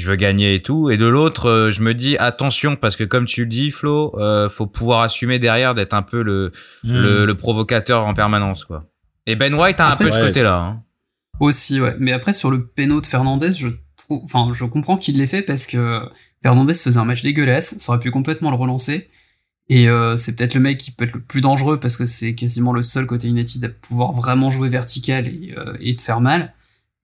je 0.00 0.10
veux 0.10 0.16
gagner 0.16 0.54
et 0.54 0.62
tout. 0.62 0.90
Et 0.90 0.96
de 0.96 1.06
l'autre, 1.06 1.48
euh, 1.48 1.70
je 1.70 1.82
me 1.82 1.94
dis 1.94 2.16
attention 2.18 2.76
parce 2.76 2.96
que 2.96 3.04
comme 3.04 3.26
tu 3.26 3.42
le 3.42 3.46
dis, 3.46 3.70
Flo, 3.70 4.12
euh, 4.18 4.48
faut 4.48 4.66
pouvoir 4.66 5.02
assumer 5.02 5.38
derrière 5.38 5.74
d'être 5.74 5.94
un 5.94 6.02
peu 6.02 6.22
le, 6.22 6.50
le, 6.82 7.22
Hmm. 7.22 7.26
le 7.26 7.34
provocateur 7.34 8.04
en 8.06 8.14
permanence, 8.14 8.64
quoi. 8.64 8.86
Et 9.26 9.36
Ben 9.36 9.54
White 9.54 9.80
a 9.80 9.92
un 9.92 9.96
peu 9.96 10.08
ce 10.08 10.26
côté-là. 10.26 10.56
Hein. 10.56 10.82
Aussi, 11.38 11.80
ouais. 11.80 11.94
Mais 11.98 12.12
après, 12.12 12.32
sur 12.32 12.50
le 12.50 12.66
péno 12.66 13.00
de 13.00 13.06
Fernandez, 13.06 13.52
je 13.52 13.68
trouve, 13.96 14.22
enfin, 14.24 14.50
je 14.52 14.64
comprends 14.64 14.96
qu'il 14.96 15.18
l'ait 15.18 15.26
fait 15.26 15.42
parce 15.42 15.66
que 15.66 16.00
Fernandez 16.42 16.74
faisait 16.74 16.98
un 16.98 17.04
match 17.04 17.22
dégueulasse, 17.22 17.76
ça 17.78 17.92
aurait 17.92 18.00
pu 18.00 18.10
complètement 18.10 18.50
le 18.50 18.56
relancer. 18.56 19.08
Et 19.68 19.88
euh, 19.88 20.16
c'est 20.16 20.34
peut-être 20.34 20.54
le 20.54 20.60
mec 20.60 20.78
qui 20.78 20.90
peut 20.90 21.04
être 21.04 21.12
le 21.14 21.20
plus 21.20 21.40
dangereux 21.40 21.78
parce 21.78 21.96
que 21.96 22.04
c'est 22.04 22.34
quasiment 22.34 22.72
le 22.72 22.82
seul 22.82 23.06
côté 23.06 23.28
United 23.28 23.64
à 23.64 23.68
pouvoir 23.68 24.12
vraiment 24.12 24.50
jouer 24.50 24.68
vertical 24.68 25.28
et, 25.28 25.54
euh, 25.56 25.74
et 25.78 25.94
te 25.94 26.02
faire 26.02 26.20
mal. 26.20 26.54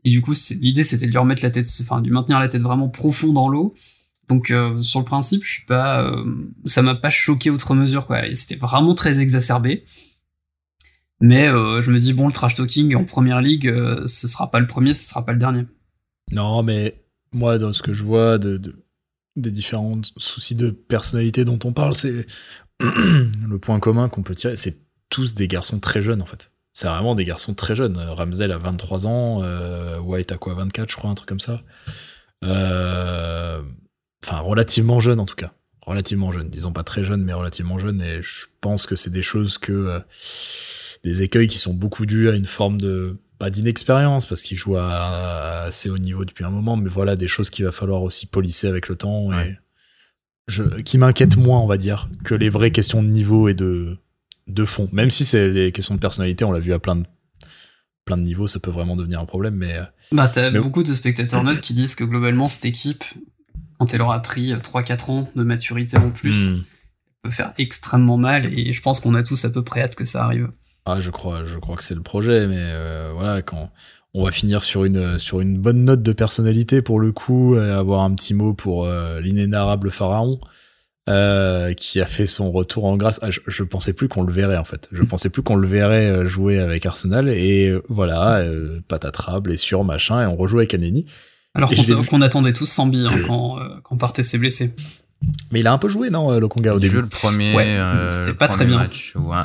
Et 0.06 0.10
du 0.10 0.22
coup, 0.22 0.34
l'idée 0.60 0.84
c'était 0.84 1.06
de 1.06 1.10
lui 1.10 1.18
remettre 1.18 1.42
la 1.42 1.50
tête, 1.50 1.66
enfin, 1.80 2.00
de 2.00 2.08
maintenir 2.10 2.38
la 2.38 2.46
tête 2.46 2.62
vraiment 2.62 2.88
profond 2.88 3.32
dans 3.32 3.48
l'eau. 3.48 3.74
Donc 4.28 4.52
euh, 4.52 4.80
sur 4.80 5.00
le 5.00 5.04
principe, 5.04 5.42
je 5.42 5.50
suis 5.50 5.66
pas, 5.66 6.00
euh, 6.04 6.24
ça 6.64 6.80
m'a 6.80 6.94
pas 6.94 7.10
choqué 7.10 7.50
outre 7.50 7.74
mesure 7.74 8.06
quoi. 8.06 8.22
C'était 8.34 8.54
vraiment 8.54 8.94
très 8.94 9.18
exacerbé. 9.20 9.82
Mais 11.20 11.48
euh, 11.48 11.82
je 11.82 11.90
me 11.90 11.98
dis 11.98 12.12
bon, 12.12 12.28
le 12.28 12.32
trash 12.32 12.54
talking 12.54 12.94
en 12.94 13.04
première 13.04 13.40
ligue, 13.42 13.66
ce 14.06 14.28
sera 14.28 14.48
pas 14.50 14.60
le 14.60 14.68
premier, 14.68 14.94
ce 14.94 15.08
sera 15.08 15.24
pas 15.26 15.32
le 15.32 15.38
dernier. 15.38 15.64
Non, 16.30 16.62
mais 16.62 17.02
moi, 17.32 17.58
dans 17.58 17.72
ce 17.72 17.82
que 17.82 17.92
je 17.92 18.04
vois 18.04 18.38
de- 18.38 18.84
des 19.34 19.50
différents 19.50 20.00
soucis 20.16 20.54
de 20.54 20.70
personnalité 20.70 21.44
dont 21.44 21.58
on 21.64 21.72
parle, 21.72 21.94
c'est 21.94 22.26
le 22.80 23.58
point 23.58 23.80
commun 23.80 24.08
qu'on 24.08 24.22
peut 24.22 24.34
tirer, 24.36 24.56
c'est 24.56 24.76
tous 25.08 25.34
des 25.34 25.48
garçons 25.48 25.78
très 25.80 26.00
jeunes 26.02 26.22
en 26.22 26.26
fait. 26.26 26.50
C'est 26.76 26.88
vraiment 26.88 27.14
des 27.14 27.24
garçons 27.24 27.54
très 27.54 27.74
jeunes. 27.74 27.96
Ramsdale 27.96 28.52
a 28.52 28.58
23 28.58 29.06
ans, 29.06 29.42
euh, 29.42 29.98
White 29.98 30.30
a 30.32 30.36
quoi 30.36 30.52
24 30.52 30.90
je 30.90 30.96
crois, 30.96 31.08
un 31.08 31.14
truc 31.14 31.26
comme 31.26 31.40
ça. 31.40 31.62
Euh, 32.44 33.62
enfin, 34.22 34.40
relativement 34.40 35.00
jeune 35.00 35.18
en 35.18 35.24
tout 35.24 35.36
cas. 35.36 35.54
Relativement 35.80 36.32
jeune. 36.32 36.50
Disons 36.50 36.74
pas 36.74 36.84
très 36.84 37.02
jeune, 37.02 37.24
mais 37.24 37.32
relativement 37.32 37.78
jeune. 37.78 38.02
Et 38.02 38.20
je 38.20 38.44
pense 38.60 38.86
que 38.86 38.94
c'est 38.94 39.08
des 39.08 39.22
choses 39.22 39.56
que... 39.56 39.72
Euh, 39.72 40.00
des 41.02 41.22
écueils 41.22 41.46
qui 41.46 41.56
sont 41.56 41.72
beaucoup 41.72 42.04
dus 42.04 42.28
à 42.28 42.34
une 42.34 42.44
forme 42.44 42.78
de 42.78 43.16
pas 43.38 43.48
d'inexpérience 43.48 44.26
parce 44.26 44.42
qu'il 44.42 44.58
joue 44.58 44.76
à, 44.76 45.62
assez 45.62 45.88
haut 45.88 45.96
niveau 45.96 46.26
depuis 46.26 46.44
un 46.44 46.50
moment, 46.50 46.76
mais 46.76 46.90
voilà 46.90 47.16
des 47.16 47.28
choses 47.28 47.48
qu'il 47.48 47.64
va 47.64 47.72
falloir 47.72 48.02
aussi 48.02 48.26
polisser 48.26 48.66
avec 48.66 48.88
le 48.88 48.96
temps 48.96 49.32
et 49.32 49.56
je, 50.46 50.62
qui 50.82 50.98
m'inquiètent 50.98 51.38
moins, 51.38 51.60
on 51.60 51.66
va 51.66 51.78
dire, 51.78 52.10
que 52.22 52.34
les 52.34 52.50
vraies 52.50 52.70
questions 52.70 53.02
de 53.02 53.08
niveau 53.08 53.48
et 53.48 53.54
de 53.54 53.96
de 54.46 54.64
fond. 54.64 54.88
Même 54.92 55.10
si 55.10 55.24
c'est 55.24 55.48
les 55.48 55.72
questions 55.72 55.94
de 55.94 56.00
personnalité, 56.00 56.44
on 56.44 56.52
l'a 56.52 56.60
vu 56.60 56.72
à 56.72 56.78
plein 56.78 56.96
de 56.96 57.04
plein 58.04 58.16
de 58.16 58.22
niveaux, 58.22 58.46
ça 58.46 58.60
peut 58.60 58.70
vraiment 58.70 58.94
devenir 58.94 59.18
un 59.18 59.24
problème, 59.24 59.56
mais 59.56 59.80
bah 60.12 60.30
t'as 60.32 60.52
beaucoup 60.52 60.84
de 60.84 60.94
spectateurs 60.94 61.42
neutres 61.42 61.60
qui 61.60 61.74
disent 61.74 61.96
que 61.96 62.04
globalement 62.04 62.48
cette 62.48 62.64
équipe, 62.64 63.02
quand 63.78 63.92
elle 63.92 64.00
aura 64.00 64.22
pris 64.22 64.52
3-4 64.52 65.10
ans 65.10 65.28
de 65.34 65.42
maturité 65.42 65.96
en 65.96 66.10
plus, 66.12 66.50
hmm. 66.50 66.64
peut 67.22 67.30
faire 67.32 67.52
extrêmement 67.58 68.16
mal 68.16 68.46
et 68.56 68.72
je 68.72 68.80
pense 68.80 69.00
qu'on 69.00 69.16
a 69.16 69.24
tous 69.24 69.44
à 69.44 69.50
peu 69.50 69.62
près 69.62 69.82
hâte 69.82 69.96
que 69.96 70.04
ça 70.04 70.22
arrive. 70.22 70.48
Ah, 70.84 71.00
je 71.00 71.10
crois, 71.10 71.44
je 71.46 71.58
crois 71.58 71.74
que 71.74 71.82
c'est 71.82 71.96
le 71.96 72.02
projet, 72.02 72.46
mais 72.46 72.60
euh, 72.60 73.10
voilà, 73.12 73.42
quand 73.42 73.72
on 74.14 74.24
va 74.24 74.30
finir 74.30 74.62
sur 74.62 74.84
une 74.84 75.18
sur 75.18 75.40
une 75.40 75.58
bonne 75.58 75.84
note 75.84 76.02
de 76.02 76.12
personnalité 76.12 76.82
pour 76.82 77.00
le 77.00 77.10
coup, 77.10 77.56
et 77.56 77.70
avoir 77.70 78.02
un 78.02 78.14
petit 78.14 78.34
mot 78.34 78.54
pour 78.54 78.86
euh, 78.86 79.20
l'inénarrable 79.20 79.90
pharaon. 79.90 80.40
Euh, 81.08 81.72
qui 81.72 82.00
a 82.00 82.06
fait 82.06 82.26
son 82.26 82.50
retour 82.50 82.84
en 82.84 82.96
grâce. 82.96 83.20
Ah, 83.22 83.28
je, 83.30 83.62
pensais 83.62 83.92
plus 83.92 84.08
qu'on 84.08 84.22
le 84.22 84.32
verrait 84.32 84.56
en 84.56 84.64
fait. 84.64 84.88
Je 84.90 85.02
pensais 85.04 85.30
plus 85.30 85.40
qu'on 85.40 85.54
le 85.54 85.68
verrait 85.68 86.10
euh, 86.10 86.24
jouer 86.24 86.58
avec 86.58 86.84
Arsenal 86.84 87.28
et 87.28 87.72
voilà, 87.88 88.38
euh, 88.38 88.80
patatras, 88.88 89.38
blessure, 89.38 89.84
machin, 89.84 90.22
et 90.22 90.26
on 90.26 90.34
rejoue 90.34 90.58
avec 90.58 90.74
Aneni. 90.74 91.06
Alors 91.54 91.70
qu'on 92.10 92.22
attendait 92.22 92.52
tous 92.52 92.66
sans 92.66 92.92
hein, 92.92 93.20
quand, 93.28 93.56
quand 93.84 93.96
Partey 93.96 94.24
s'est 94.24 94.38
blessé. 94.38 94.74
Mais 95.50 95.60
il 95.60 95.66
a 95.66 95.72
un 95.72 95.78
peu 95.78 95.88
joué, 95.88 96.10
non, 96.10 96.38
Lokonga 96.38 96.74
au 96.74 96.80
début. 96.80 97.00
le 97.00 97.06
premier. 97.06 97.56
Euh, 97.58 98.10
c'était 98.10 98.34
pas 98.34 98.48
très 98.48 98.64
bien. 98.64 98.86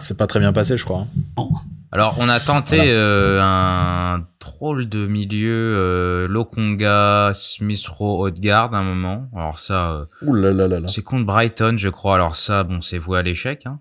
C'est 0.01 0.17
pas 0.17 0.28
très 0.28 0.39
bien 0.39 0.53
passé, 0.53 0.78
je 0.78 0.84
crois. 0.84 1.07
Hein. 1.38 1.47
Alors, 1.93 2.15
on 2.19 2.30
a 2.30 2.39
tenté 2.39 2.80
euh, 2.80 3.41
un 3.41 4.26
troll 4.39 4.88
de 4.88 5.07
milieu 5.07 5.74
euh, 5.76 6.28
Lokonga, 6.28 7.32
Smith 7.34 7.86
Rowe, 7.88 8.22
Odegaard 8.28 8.74
à 8.74 8.78
un 8.78 8.84
moment. 8.84 9.28
Alors 9.36 9.59
ça, 9.59 10.07
euh, 10.24 10.86
c'est 10.88 11.03
contre 11.03 11.26
Brighton, 11.26 11.76
je 11.78 11.89
crois. 11.89 12.15
Alors 12.15 12.38
ça, 12.38 12.63
bon, 12.63 12.82
c'est 12.82 12.97
voué 12.97 13.19
à 13.19 13.22
l'échec. 13.22 13.65
Hein. 13.65 13.80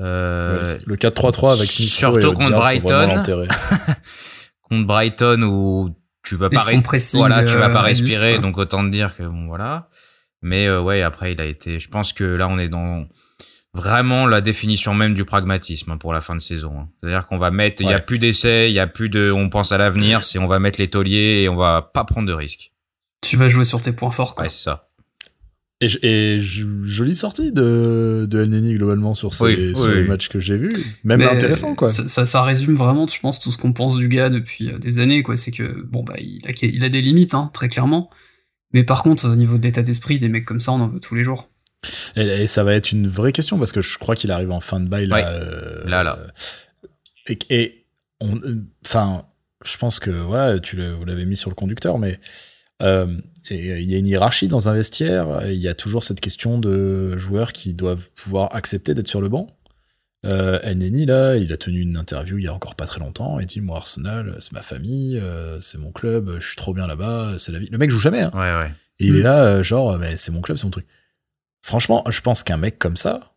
Euh, 0.00 0.78
le 0.86 0.96
4-3-3 0.96 1.52
avec 1.52 1.70
Smith 1.70 1.88
Surtout 1.88 2.32
contre 2.32 2.56
Brighton. 2.56 3.08
contre 4.62 4.86
Brighton 4.86 5.42
où 5.42 5.90
tu 6.22 6.36
vas 6.36 6.48
pas, 6.48 6.64
voilà, 7.14 7.44
tu 7.44 7.56
vas 7.56 7.68
pas 7.68 7.82
respirer, 7.82 8.38
donc 8.38 8.56
autant 8.56 8.82
te 8.84 8.90
dire 8.90 9.14
que 9.16 9.24
bon 9.24 9.46
voilà. 9.46 9.88
Mais 10.42 10.66
euh, 10.66 10.80
ouais, 10.80 11.02
après, 11.02 11.32
il 11.32 11.40
a 11.40 11.44
été. 11.44 11.78
Je 11.78 11.88
pense 11.88 12.12
que 12.12 12.24
là, 12.24 12.48
on 12.48 12.58
est 12.58 12.68
dans 12.68 13.06
vraiment 13.72 14.26
la 14.26 14.40
définition 14.40 14.94
même 14.94 15.14
du 15.14 15.24
pragmatisme 15.24 15.92
hein, 15.92 15.96
pour 15.96 16.12
la 16.12 16.20
fin 16.20 16.34
de 16.34 16.40
saison. 16.40 16.72
Hein. 16.78 16.88
C'est-à-dire 17.00 17.26
qu'on 17.26 17.38
va 17.38 17.50
mettre, 17.50 17.82
il 17.82 17.88
y 17.88 17.92
a 17.92 18.00
plus 18.00 18.18
d'essais, 18.18 18.70
il 18.70 18.74
y 18.74 18.80
a 18.80 18.86
plus 18.86 19.08
de, 19.08 19.30
on 19.30 19.48
pense 19.48 19.72
à 19.72 19.78
l'avenir, 19.78 20.24
c'est 20.24 20.38
on 20.38 20.48
va 20.48 20.58
mettre 20.58 20.80
les 20.80 20.88
tauliers 20.88 21.42
et 21.42 21.48
on 21.48 21.56
va 21.56 21.82
pas 21.82 22.04
prendre 22.04 22.26
de 22.26 22.32
risques. 22.32 22.72
Tu 23.20 23.36
vas 23.36 23.48
jouer 23.48 23.64
sur 23.64 23.80
tes 23.80 23.92
points 23.92 24.10
forts, 24.10 24.34
quoi. 24.34 24.44
Ouais, 24.44 24.50
c'est 24.50 24.62
ça. 24.62 24.88
Et, 25.82 25.88
et, 26.02 26.40
jolie 26.40 27.16
sortie 27.16 27.52
de, 27.52 28.26
de 28.28 28.42
El 28.42 28.50
Neni 28.50 28.74
globalement 28.74 29.14
sur, 29.14 29.32
ces, 29.32 29.74
sur 29.74 29.88
les 29.88 30.04
matchs 30.04 30.28
que 30.28 30.38
j'ai 30.38 30.58
vus. 30.58 30.72
Même 31.04 31.22
intéressant, 31.22 31.74
quoi. 31.74 31.88
Ça, 31.88 32.26
ça, 32.26 32.42
résume 32.42 32.74
vraiment, 32.74 33.06
je 33.06 33.18
pense, 33.18 33.40
tout 33.40 33.50
ce 33.50 33.56
qu'on 33.56 33.72
pense 33.72 33.96
du 33.96 34.08
gars 34.08 34.28
depuis 34.28 34.70
euh, 34.70 34.78
des 34.78 34.98
années, 34.98 35.22
quoi. 35.22 35.36
C'est 35.36 35.52
que, 35.52 35.82
bon, 35.84 36.02
bah, 36.02 36.16
il 36.18 36.46
a, 36.46 36.50
il 36.62 36.84
a 36.84 36.90
des 36.90 37.00
limites, 37.00 37.34
hein, 37.34 37.50
très 37.54 37.70
clairement. 37.70 38.10
Mais 38.72 38.84
par 38.84 39.02
contre, 39.02 39.28
au 39.28 39.36
niveau 39.36 39.58
de 39.58 39.62
l'état 39.62 39.82
d'esprit, 39.82 40.18
des 40.18 40.28
mecs 40.28 40.44
comme 40.44 40.60
ça, 40.60 40.72
on 40.72 40.80
en 40.80 40.88
veut 40.88 41.00
tous 41.00 41.14
les 41.14 41.24
jours. 41.24 41.48
Et, 42.16 42.46
ça 42.46 42.62
va 42.62 42.74
être 42.74 42.92
une 42.92 43.08
vraie 43.08 43.32
question 43.32 43.58
parce 43.58 43.72
que 43.72 43.82
je 43.82 43.98
crois 43.98 44.14
qu'il 44.14 44.30
arrive 44.30 44.52
en 44.52 44.60
fin 44.60 44.80
de 44.80 44.88
bail 44.88 45.06
là. 45.06 45.28
Euh, 45.28 45.88
là, 45.88 46.02
là. 46.02 46.18
et, 47.26 47.86
on, 48.20 48.38
enfin, 48.84 49.24
je 49.64 49.76
pense 49.78 49.98
que 49.98 50.10
voilà, 50.10 50.58
tu 50.58 50.80
vous 50.82 51.04
l'avez 51.04 51.24
mis 51.24 51.36
sur 51.36 51.50
le 51.50 51.54
conducteur, 51.54 51.98
mais 51.98 52.20
euh, 52.82 53.06
il 53.50 53.90
y 53.90 53.94
a 53.94 53.98
une 53.98 54.06
hiérarchie 54.06 54.48
dans 54.48 54.68
un 54.68 54.74
vestiaire. 54.74 55.46
Il 55.46 55.58
y 55.58 55.68
a 55.68 55.74
toujours 55.74 56.04
cette 56.04 56.20
question 56.20 56.58
de 56.58 57.16
joueurs 57.16 57.52
qui 57.52 57.72
doivent 57.72 58.10
pouvoir 58.14 58.54
accepter 58.54 58.94
d'être 58.94 59.08
sur 59.08 59.22
le 59.22 59.28
banc. 59.28 59.56
Euh, 60.26 60.60
El 60.62 60.78
Neni, 60.78 61.06
là, 61.06 61.36
il 61.36 61.52
a 61.52 61.56
tenu 61.56 61.80
une 61.80 61.96
interview 61.96 62.36
il 62.36 62.44
y 62.44 62.48
a 62.48 62.54
encore 62.54 62.74
pas 62.74 62.86
très 62.86 63.00
longtemps. 63.00 63.40
Il 63.40 63.46
dit 63.46 63.60
Moi, 63.60 63.76
Arsenal, 63.76 64.36
c'est 64.40 64.52
ma 64.52 64.62
famille, 64.62 65.18
euh, 65.18 65.60
c'est 65.60 65.78
mon 65.78 65.92
club, 65.92 66.36
je 66.38 66.46
suis 66.46 66.56
trop 66.56 66.74
bien 66.74 66.86
là-bas, 66.86 67.38
c'est 67.38 67.52
la 67.52 67.58
vie. 67.58 67.68
Le 67.70 67.78
mec 67.78 67.90
joue 67.90 68.00
jamais. 68.00 68.22
Hein. 68.22 68.32
Ouais, 68.34 68.40
ouais. 68.40 68.72
Et 68.98 69.06
il 69.06 69.16
est 69.16 69.20
mm. 69.20 69.24
là, 69.24 69.44
euh, 69.44 69.62
genre, 69.62 69.98
mais 69.98 70.16
c'est 70.16 70.30
mon 70.30 70.42
club, 70.42 70.58
c'est 70.58 70.64
mon 70.64 70.70
truc. 70.70 70.86
Franchement, 71.62 72.04
je 72.08 72.20
pense 72.20 72.42
qu'un 72.42 72.56
mec 72.58 72.78
comme 72.78 72.96
ça, 72.96 73.34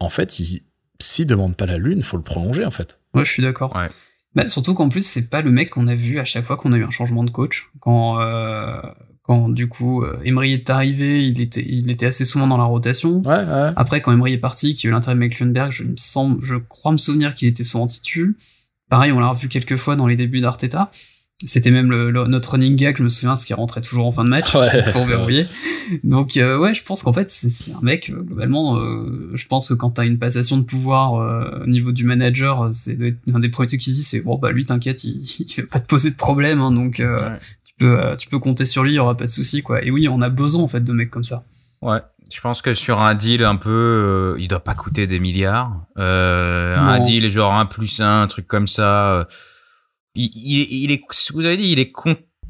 en 0.00 0.08
fait, 0.08 0.38
il, 0.38 0.62
s'il 1.00 1.26
demande 1.26 1.56
pas 1.56 1.66
la 1.66 1.78
lune, 1.78 2.02
faut 2.02 2.16
le 2.16 2.22
prolonger, 2.22 2.64
en 2.64 2.70
fait. 2.70 2.98
Ouais, 3.14 3.24
je 3.24 3.30
suis 3.30 3.42
d'accord. 3.42 3.74
Ouais. 3.76 3.88
Bah, 4.34 4.48
surtout 4.48 4.74
qu'en 4.74 4.88
plus, 4.88 5.06
c'est 5.06 5.28
pas 5.28 5.42
le 5.42 5.50
mec 5.50 5.70
qu'on 5.70 5.86
a 5.88 5.94
vu 5.94 6.18
à 6.18 6.24
chaque 6.24 6.44
fois 6.44 6.56
qu'on 6.56 6.72
a 6.72 6.76
eu 6.76 6.84
un 6.84 6.90
changement 6.90 7.22
de 7.22 7.30
coach. 7.30 7.70
Quand, 7.80 8.20
euh, 8.20 8.80
quand 9.24 9.48
du 9.48 9.68
coup 9.68 10.02
euh, 10.02 10.20
Emery 10.24 10.52
est 10.52 10.70
arrivé, 10.70 11.26
il 11.26 11.40
était, 11.40 11.64
il 11.66 11.90
était 11.90 12.06
assez 12.06 12.24
souvent 12.24 12.46
dans 12.46 12.58
la 12.58 12.64
rotation. 12.64 13.22
Ouais, 13.22 13.36
ouais. 13.36 13.72
Après, 13.74 14.00
quand 14.00 14.12
Emery 14.12 14.34
est 14.34 14.38
parti, 14.38 14.74
qu'il 14.74 14.84
y 14.84 14.86
a 14.88 14.90
eu 14.90 14.92
l'intérêt 14.92 15.14
de 15.14 15.20
Mecklenberg, 15.20 15.72
je 15.72 15.84
me 15.84 15.96
semble, 15.96 16.42
je 16.44 16.56
crois 16.56 16.92
me 16.92 16.98
souvenir 16.98 17.34
qu'il 17.34 17.48
était 17.48 17.64
souvent 17.64 17.86
titu. 17.86 18.34
Pareil, 18.90 19.12
on 19.12 19.20
l'a 19.20 19.28
revu 19.28 19.48
quelques 19.48 19.76
fois 19.76 19.96
dans 19.96 20.06
les 20.06 20.16
débuts 20.16 20.40
d'Arteta. 20.40 20.90
C'était 21.46 21.70
même 21.70 21.90
le, 21.90 22.10
notre 22.28 22.52
running 22.52 22.76
gag, 22.76 22.96
je 22.96 23.02
me 23.02 23.08
souviens, 23.08 23.34
ce 23.34 23.44
qui 23.44 23.52
rentrait 23.54 23.80
toujours 23.80 24.06
en 24.06 24.12
fin 24.12 24.24
de 24.24 24.28
match 24.28 24.54
ouais, 24.54 24.92
pour 24.92 25.04
verrouiller. 25.04 25.46
Donc 26.02 26.36
euh, 26.36 26.58
ouais, 26.58 26.74
je 26.74 26.82
pense 26.82 27.02
qu'en 27.02 27.12
fait 27.12 27.28
c'est 27.28 27.72
un 27.72 27.80
mec 27.82 28.10
euh, 28.10 28.22
globalement. 28.22 28.76
Euh, 28.76 29.30
je 29.34 29.46
pense 29.46 29.68
que 29.68 29.74
quand 29.74 29.90
t'as 29.90 30.06
une 30.06 30.18
passation 30.18 30.56
de 30.56 30.62
pouvoir 30.62 31.14
au 31.62 31.66
niveau 31.66 31.92
du 31.92 32.04
manager, 32.04 32.70
c'est 32.72 32.96
un 33.32 33.40
des 33.40 33.48
premiers 33.48 33.66
trucs 33.66 33.80
qu'il 33.80 33.94
dit, 33.94 34.04
c'est 34.04 34.20
bon 34.20 34.38
bah 34.38 34.52
lui 34.52 34.64
t'inquiète, 34.64 35.04
il, 35.04 35.24
il 35.38 35.62
va 35.62 35.66
pas 35.66 35.80
te 35.80 35.86
poser 35.86 36.10
de 36.12 36.16
problème, 36.16 36.60
hein, 36.60 36.70
donc 36.70 36.94
tu 36.96 37.63
peux 37.78 38.16
tu 38.18 38.28
peux 38.28 38.38
compter 38.38 38.64
sur 38.64 38.82
lui, 38.84 38.92
il 38.92 38.96
y 38.96 38.98
aura 38.98 39.16
pas 39.16 39.24
de 39.24 39.30
souci 39.30 39.62
quoi. 39.62 39.82
Et 39.84 39.90
oui, 39.90 40.08
on 40.08 40.20
a 40.20 40.28
besoin 40.28 40.62
en 40.62 40.68
fait 40.68 40.82
de 40.82 40.92
mecs 40.92 41.10
comme 41.10 41.24
ça. 41.24 41.44
Ouais. 41.82 42.00
Je 42.32 42.40
pense 42.40 42.62
que 42.62 42.72
sur 42.72 43.00
un 43.00 43.14
deal 43.14 43.44
un 43.44 43.56
peu, 43.56 44.34
il 44.38 44.48
doit 44.48 44.64
pas 44.64 44.74
coûter 44.74 45.06
des 45.06 45.20
milliards. 45.20 45.72
un 45.96 47.00
deal 47.00 47.30
genre 47.30 47.54
un 47.54 47.66
plus 47.66 48.00
un, 48.00 48.22
un 48.22 48.26
truc 48.26 48.46
comme 48.46 48.66
ça 48.66 49.26
il, 50.14 50.30
il, 50.84 50.92
est, 50.92 51.02
vous 51.32 51.44
avez 51.44 51.56
dit, 51.56 51.72
il 51.72 51.78
est 51.78 51.92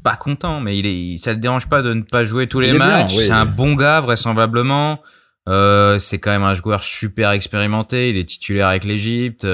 pas 0.03 0.15
content, 0.15 0.59
mais 0.59 0.77
il 0.77 0.85
est, 0.85 1.17
ça 1.17 1.31
le 1.31 1.39
dérange 1.39 1.67
pas 1.67 1.81
de 1.81 1.93
ne 1.93 2.01
pas 2.03 2.23
jouer 2.23 2.47
tous 2.47 2.59
les 2.59 2.73
matchs. 2.73 3.15
c'est 3.15 3.31
un 3.31 3.45
bon 3.45 3.73
gars, 3.73 4.01
vraisemblablement. 4.01 5.01
Euh, 5.47 5.99
c'est 5.99 6.17
quand 6.19 6.31
même 6.31 6.43
un 6.43 6.55
joueur 6.55 6.83
super 6.83 7.31
expérimenté. 7.31 8.09
Il 8.09 8.17
est 8.17 8.25
titulaire 8.25 8.67
avec 8.67 8.83
l'Égypte. 8.83 9.45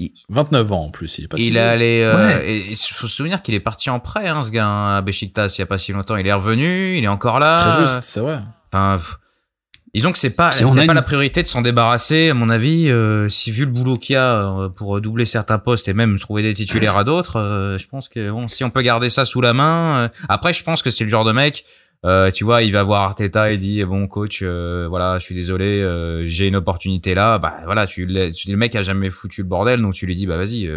Euh, 0.00 0.04
29 0.28 0.72
ans 0.72 0.84
en 0.84 0.90
plus, 0.90 1.18
il 1.18 1.24
est 1.24 1.28
pas 1.28 1.36
Il 1.38 1.56
est 1.56 1.60
allé. 1.60 2.02
Euh, 2.02 2.42
il 2.46 2.76
faut 2.76 3.06
se 3.06 3.16
souvenir 3.16 3.42
qu'il 3.42 3.54
est 3.54 3.60
parti 3.60 3.90
en 3.90 4.00
prêt, 4.00 4.28
hein, 4.28 4.42
ce 4.44 4.50
gars, 4.50 4.66
hein, 4.66 4.96
à 4.98 5.02
Besiktas, 5.02 5.54
il 5.56 5.60
y 5.60 5.62
a 5.62 5.66
pas 5.66 5.78
si 5.78 5.92
longtemps. 5.92 6.16
Il 6.16 6.26
est 6.26 6.32
revenu, 6.32 6.98
il 6.98 7.04
est 7.04 7.08
encore 7.08 7.38
là. 7.38 7.58
Très 7.58 7.82
juste, 7.82 8.00
c'est 8.02 8.20
vrai. 8.20 8.40
Enfin, 8.72 9.00
Disons 9.96 10.12
que 10.12 10.18
c'est 10.18 10.36
pas 10.36 10.52
c'est 10.52 10.86
pas 10.86 10.92
la 10.92 11.00
priorité 11.00 11.42
de 11.42 11.46
s'en 11.46 11.62
débarrasser 11.62 12.28
à 12.28 12.34
mon 12.34 12.50
avis 12.50 12.90
euh, 12.90 13.30
si 13.30 13.50
vu 13.50 13.64
le 13.64 13.70
boulot 13.70 13.96
qu'il 13.96 14.12
y 14.12 14.16
a 14.16 14.44
euh, 14.44 14.68
pour 14.68 15.00
doubler 15.00 15.24
certains 15.24 15.58
postes 15.58 15.88
et 15.88 15.94
même 15.94 16.18
trouver 16.18 16.42
des 16.42 16.52
titulaires 16.52 16.98
à 16.98 17.04
d'autres 17.04 17.40
euh, 17.40 17.78
je 17.78 17.88
pense 17.88 18.10
que 18.10 18.30
bon 18.30 18.46
si 18.46 18.62
on 18.62 18.68
peut 18.68 18.82
garder 18.82 19.08
ça 19.08 19.24
sous 19.24 19.40
la 19.40 19.54
main 19.54 20.10
après 20.28 20.52
je 20.52 20.62
pense 20.62 20.82
que 20.82 20.90
c'est 20.90 21.04
le 21.04 21.08
genre 21.08 21.24
de 21.24 21.32
mec 21.32 21.64
tu 22.32 22.44
vois 22.44 22.62
il 22.62 22.72
va 22.72 22.82
voir 22.82 23.02
Arteta 23.02 23.50
et 23.50 23.58
dit 23.58 23.84
bon 23.84 24.06
coach 24.08 24.42
voilà 24.42 25.18
je 25.18 25.24
suis 25.24 25.34
désolé 25.34 26.24
j'ai 26.28 26.46
une 26.48 26.56
opportunité 26.56 27.14
là. 27.14 27.38
Bah 27.38 27.60
voilà 27.64 27.86
tu, 27.86 28.06
le 28.06 28.56
mec 28.56 28.74
a 28.74 28.82
jamais 28.82 29.10
foutu 29.10 29.42
le 29.42 29.48
bordel 29.48 29.80
donc 29.80 29.94
tu 29.94 30.06
lui 30.06 30.14
dis 30.14 30.26
bah 30.26 30.36
vas-y 30.36 30.70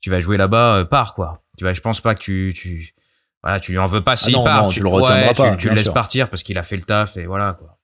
tu 0.00 0.10
vas 0.10 0.20
jouer 0.20 0.36
là-bas 0.36 0.84
pars 0.84 1.14
quoi. 1.14 1.42
Tu 1.56 1.64
vois 1.64 1.74
je 1.74 1.80
pense 1.80 2.00
pas 2.00 2.14
que 2.14 2.20
tu 2.20 2.52
tu 2.54 2.94
voilà 3.42 3.60
tu 3.60 3.72
lui 3.72 3.78
en 3.78 3.86
veux 3.86 4.00
pas. 4.00 4.16
S'il 4.16 4.36
ah 4.36 4.42
part 4.44 4.66
tu, 4.68 4.80
le 4.80 4.88
retiendras 4.88 5.34
pas 5.34 5.50
tu, 5.52 5.56
tu 5.58 5.68
le 5.68 5.74
laisses 5.74 5.88
partir 5.88 6.28
parce 6.28 6.42
qu'il 6.42 6.58
a 6.58 6.62
fait 6.62 6.76
le 6.76 6.82
taf 6.82 7.16
et 7.16 7.26
voilà 7.26 7.54
quoi. 7.54 7.78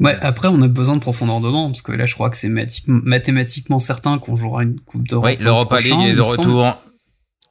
Ouais, 0.00 0.16
après 0.20 0.48
on 0.48 0.62
a 0.62 0.68
besoin 0.68 0.94
de 0.94 1.00
profondeur 1.00 1.40
de 1.40 1.50
banc 1.50 1.66
parce 1.66 1.82
que 1.82 1.92
là 1.92 2.06
je 2.06 2.14
crois 2.14 2.30
que 2.30 2.36
c'est 2.36 2.52
mathématiquement 2.86 3.78
certain 3.78 4.18
qu'on 4.18 4.36
jouera 4.36 4.62
une 4.62 4.78
Coupe 4.80 5.08
d'Europe. 5.08 5.26
Oui, 5.26 5.36
l'Europa 5.40 5.78
League 5.78 6.08
est 6.08 6.14
de 6.14 6.20
retour. 6.20 6.76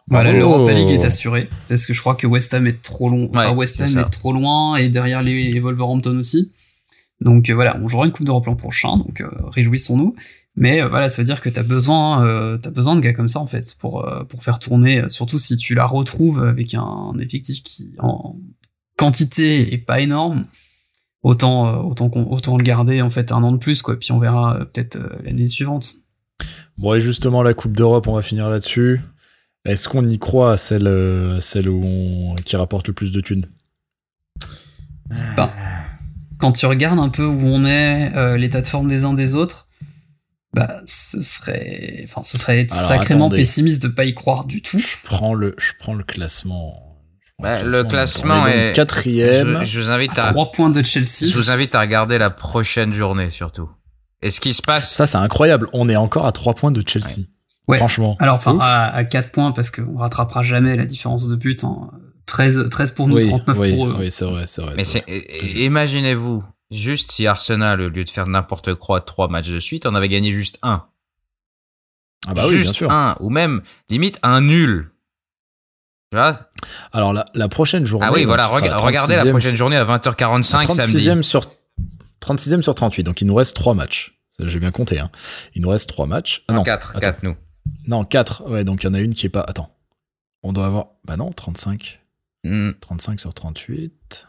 Voilà, 0.08 0.32
oh. 0.32 0.38
l'Europa 0.38 0.72
League 0.72 0.90
est 0.90 1.04
assurée 1.04 1.50
parce 1.68 1.86
que 1.86 1.94
je 1.94 2.00
crois 2.00 2.16
que 2.16 2.28
West 2.28 2.54
Ham 2.54 2.66
est 2.68 2.82
trop 2.82 3.10
long, 3.10 3.30
enfin 3.34 3.54
West 3.54 3.82
Ham 3.82 3.88
est, 3.88 4.10
trop 4.10 4.32
loin 4.32 4.78
et 4.78 4.90
derrière 4.90 5.22
les, 5.22 5.60
Wolverhampton 5.60 6.18
aussi. 6.18 6.52
Donc 7.20 7.50
euh, 7.50 7.54
voilà, 7.54 7.78
on 7.82 7.88
jouera 7.88 8.06
une 8.06 8.12
Coupe 8.12 8.26
d'Europe 8.26 8.46
l'an 8.46 8.56
prochain, 8.56 8.96
donc 8.98 9.22
euh, 9.22 9.30
réjouissons-nous. 9.52 10.16
Mais 10.56 10.82
euh, 10.82 10.88
voilà, 10.88 11.10
ça 11.10 11.22
veut 11.22 11.26
dire 11.26 11.42
que 11.42 11.50
t'as 11.50 11.64
besoin, 11.64 12.26
euh, 12.26 12.58
t'as 12.58 12.72
besoin 12.72 12.96
de 12.96 13.02
gars 13.02 13.14
comme 13.14 13.28
ça 13.28 13.40
en 13.40 13.48
fait 13.48 13.76
pour 13.80 14.10
pour 14.30 14.44
faire 14.44 14.60
tourner, 14.60 15.04
surtout 15.10 15.38
si 15.38 15.58
tu 15.58 15.76
la 15.76 15.86
retrouves 15.86 16.44
avec 16.44 16.74
un 16.74 17.14
effectif 17.20 17.62
qui 17.62 17.94
en 18.00 18.38
quantité 18.98 19.74
est 19.74 19.78
pas 19.78 20.00
énorme 20.00 20.48
autant 21.28 21.68
euh, 21.68 21.78
autant 21.78 22.10
qu'on- 22.10 22.26
autant 22.30 22.58
le 22.58 22.64
garder 22.64 23.02
en 23.02 23.10
fait 23.10 23.32
un 23.32 23.44
an 23.44 23.52
de 23.52 23.58
plus 23.58 23.82
quoi. 23.82 23.98
Puis 23.98 24.12
on 24.12 24.20
verra 24.20 24.56
euh, 24.56 24.66
peut-être 24.66 24.98
euh, 24.98 25.10
l'année 25.24 25.48
suivante. 25.48 25.96
Bon, 26.78 26.94
et 26.94 27.02
justement, 27.02 27.42
la 27.42 27.56
Coupe 27.56 27.76
d'Europe, 27.76 28.08
on 28.08 28.14
va 28.14 28.22
finir 28.22 28.50
là-dessus. 28.50 29.02
Est-ce 29.66 29.90
qu'on 29.90 30.06
y 30.06 30.18
croit 30.20 30.54
à 30.54 30.58
celle, 30.58 30.88
euh, 30.88 31.40
celle 31.42 31.68
où 31.70 31.84
on- 31.84 32.36
qui 32.36 32.56
rapporte 32.56 32.88
le 32.88 32.94
plus 32.94 33.12
de 33.12 33.20
thunes? 33.22 33.48
Bah, 35.36 35.54
quand 36.38 36.52
tu 36.52 36.66
regardes 36.66 37.00
un 37.00 37.10
peu 37.10 37.26
où 37.26 37.42
on 37.48 37.64
est, 37.66 38.14
euh, 38.16 38.38
l'état 38.38 38.62
de 38.62 38.68
forme 38.68 38.88
des 38.88 39.04
uns 39.06 39.14
des 39.14 39.36
autres, 39.36 39.68
bah 40.54 40.78
ce 40.86 41.22
serait, 41.22 42.02
enfin 42.06 42.24
ce 42.24 42.38
serait 42.38 42.62
être 42.62 42.74
Alors, 42.76 42.88
sacrément 42.88 43.26
attendez. 43.28 43.38
pessimiste 43.38 43.82
de 43.84 43.88
pas 43.90 44.06
y 44.06 44.14
croire 44.14 44.46
du 44.46 44.62
tout. 44.62 44.80
Je 44.80 44.96
prends 45.04 45.34
le, 45.34 45.56
je 45.58 45.72
prends 45.80 45.94
le 45.94 46.04
classement. 46.04 46.98
Prends 47.38 47.44
Bah, 47.44 47.62
le 47.64 47.84
classement 47.84 48.48
est, 48.48 48.74
quatrième. 48.74 49.60
Je, 49.62 49.66
je 49.66 49.80
vous 49.82 49.90
invite 49.90 50.18
À 50.18 50.28
à, 50.28 50.32
trois 50.32 50.52
points 50.52 50.70
de 50.70 50.84
Chelsea. 50.84 51.30
je 51.30 51.38
vous 51.38 51.52
invite 51.52 51.76
à 51.76 51.82
regarder 51.82 52.18
la 52.18 52.30
prochaine 52.30 52.94
journée 52.94 53.30
surtout. 53.30 53.70
Et 54.24 54.32
ce 54.32 54.40
qui 54.40 54.54
se 54.54 54.64
passe, 54.64 54.92
Ça, 54.92 55.06
c'est 55.06 55.18
incroyable. 55.18 55.68
On 55.74 55.88
est 55.90 55.96
encore 55.96 56.26
à 56.26 56.32
3 56.32 56.56
points 56.56 56.72
de 56.72 56.82
Chelsea. 56.88 57.18
Ouais. 57.20 57.26
Franchement. 57.76 58.16
Alors, 58.20 58.40
C'est 58.40 58.50
enfin, 58.50 58.60
à, 58.62 58.96
à 58.96 59.04
4 59.04 59.32
points, 59.32 59.52
parce 59.52 59.72
qu'on 59.72 59.98
rattrapera 59.98 60.42
jamais 60.44 60.76
la 60.78 60.86
différence 60.86 61.28
de 61.28 61.36
but. 61.36 61.64
Hein. 61.64 61.90
13, 62.26 62.70
13 62.70 62.92
pour 62.92 63.08
nous, 63.08 63.16
oui, 63.16 63.28
39 63.28 63.58
oui, 63.60 63.74
pour 63.76 63.88
eux. 63.88 63.96
oui, 64.00 64.12
c'est 64.12 64.26
vrai, 64.26 64.46
c'est 64.48 64.62
vrai. 64.62 64.76
imaginez-vous, 65.56 66.44
juste 66.72 67.12
si 67.12 67.26
Arsenal, 67.28 67.82
au 67.82 67.90
lieu 67.90 68.04
de 68.04 68.10
faire 68.10 68.28
n'importe 68.28 68.74
quoi 68.76 69.02
trois 69.02 69.28
matchs 69.28 69.50
de 69.50 69.60
suite, 69.60 69.86
on 69.86 69.96
avait 69.96 70.10
gagné 70.10 70.32
juste 70.32 70.60
un. 70.62 70.86
Ah 72.28 72.34
bah 72.34 72.44
oui, 72.48 72.56
juste 72.56 72.64
bien 72.66 72.74
sûr. 72.74 72.92
un. 72.92 73.16
Ou 73.22 73.30
même, 73.30 73.62
limite, 73.90 74.20
un 74.24 74.42
nul. 74.42 74.90
Tu 76.12 76.18
vois? 76.18 76.50
Alors, 76.92 77.14
la, 77.14 77.26
la 77.34 77.48
prochaine 77.48 77.86
journée. 77.86 78.08
Ah 78.10 78.14
oui, 78.14 78.26
voilà, 78.26 78.48
regardez 78.48 79.16
la 79.16 79.24
36e 79.24 79.30
prochaine 79.30 79.58
journée 79.58 79.78
à 79.78 79.86
20h45 79.86 80.74
samedi. 80.74 81.08
36e 81.08 81.22
sur 81.22 81.46
36e 82.22 82.62
sur 82.62 82.76
38. 82.76 83.04
Donc, 83.04 83.22
il 83.22 83.28
nous 83.28 83.36
reste 83.36 83.56
3 83.56 83.74
matchs. 83.74 84.20
J'ai 84.40 84.60
bien 84.60 84.72
compté. 84.72 85.00
Hein. 85.00 85.10
Il 85.56 85.62
nous 85.62 85.70
reste 85.70 85.90
3 85.90 86.06
matchs. 86.08 86.44
Ah 86.48 86.54
non, 86.54 86.64
4, 86.64 86.92
attends. 86.92 87.00
4 87.00 87.24
nous. 87.24 87.36
Non, 87.88 88.04
4. 88.04 88.50
Ouais, 88.50 88.64
donc 88.64 88.84
il 88.84 88.88
y 88.88 88.90
en 88.90 88.94
a 88.94 89.00
une 89.00 89.14
qui 89.14 89.26
est 89.26 89.30
pas. 89.30 89.42
Attends. 89.48 89.70
On 90.44 90.54
doit 90.54 90.66
avoir. 90.68 90.88
Bah 91.06 91.18
non, 91.18 91.32
35. 91.32 92.00
Hmm. 92.44 92.72
35 92.80 93.20
sur 93.20 93.34
38. 93.34 94.28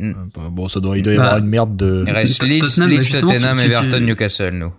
Mm. 0.00 0.08
Euh, 0.10 0.12
bah, 0.34 0.48
Bon, 0.50 0.68
ça 0.68 0.80
doit, 0.80 0.96
il 0.98 1.02
doit 1.02 1.12
y 1.12 1.16
Bah, 1.16 1.24
avoir 1.26 1.38
une 1.38 1.46
merde 1.46 1.76
de. 1.76 2.04
Il 2.06 2.12
reste 2.12 2.42
Leeds, 2.42 2.60
Tottenham, 2.60 2.90
Leeds, 2.90 3.20
Tottenham, 3.20 3.58
Everton, 3.58 4.00
Newcastle, 4.00 4.50
nous. 4.54 4.72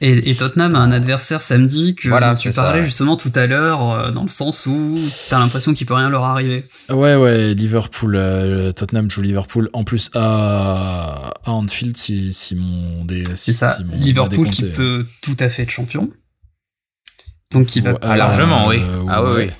Et, 0.00 0.30
et 0.30 0.34
Tottenham 0.34 0.74
a 0.74 0.80
un 0.80 0.90
adversaire 0.90 1.40
samedi 1.40 1.94
que 1.94 2.08
Voilà, 2.08 2.34
tu 2.34 2.52
ça, 2.52 2.62
parlais 2.62 2.80
ouais. 2.80 2.84
justement 2.84 3.16
tout 3.16 3.30
à 3.34 3.46
l'heure, 3.46 3.90
euh, 3.90 4.10
dans 4.10 4.22
le 4.24 4.28
sens 4.28 4.66
où 4.66 4.98
t'as 5.30 5.38
l'impression 5.38 5.72
qu'il 5.72 5.86
peut 5.86 5.94
rien 5.94 6.10
leur 6.10 6.24
arriver. 6.24 6.64
Ouais, 6.90 7.14
ouais, 7.14 7.54
Liverpool, 7.54 8.16
euh, 8.16 8.72
Tottenham 8.72 9.10
joue 9.10 9.22
Liverpool. 9.22 9.70
En 9.72 9.84
plus, 9.84 10.10
à, 10.14 11.32
à 11.44 11.50
Anfield, 11.50 11.96
si, 11.96 12.32
si 12.32 12.54
mon. 12.56 13.04
Dé, 13.04 13.24
si, 13.24 13.36
C'est 13.36 13.52
ça. 13.54 13.76
si 13.76 13.84
mon- 13.84 13.96
Liverpool 13.96 14.50
qui 14.50 14.64
peut 14.70 15.06
tout 15.22 15.36
à 15.40 15.48
fait 15.48 15.62
être 15.62 15.70
champion. 15.70 16.10
Donc 17.54 17.66
qui 17.66 17.80
va. 17.80 17.94
Ah, 18.02 18.16
largement, 18.16 18.66
oui. 18.68 18.76
euh, 18.80 19.04
Ah 19.08 19.24
oui, 19.24 19.30
ouais. 19.30 19.44
oui. 19.46 19.50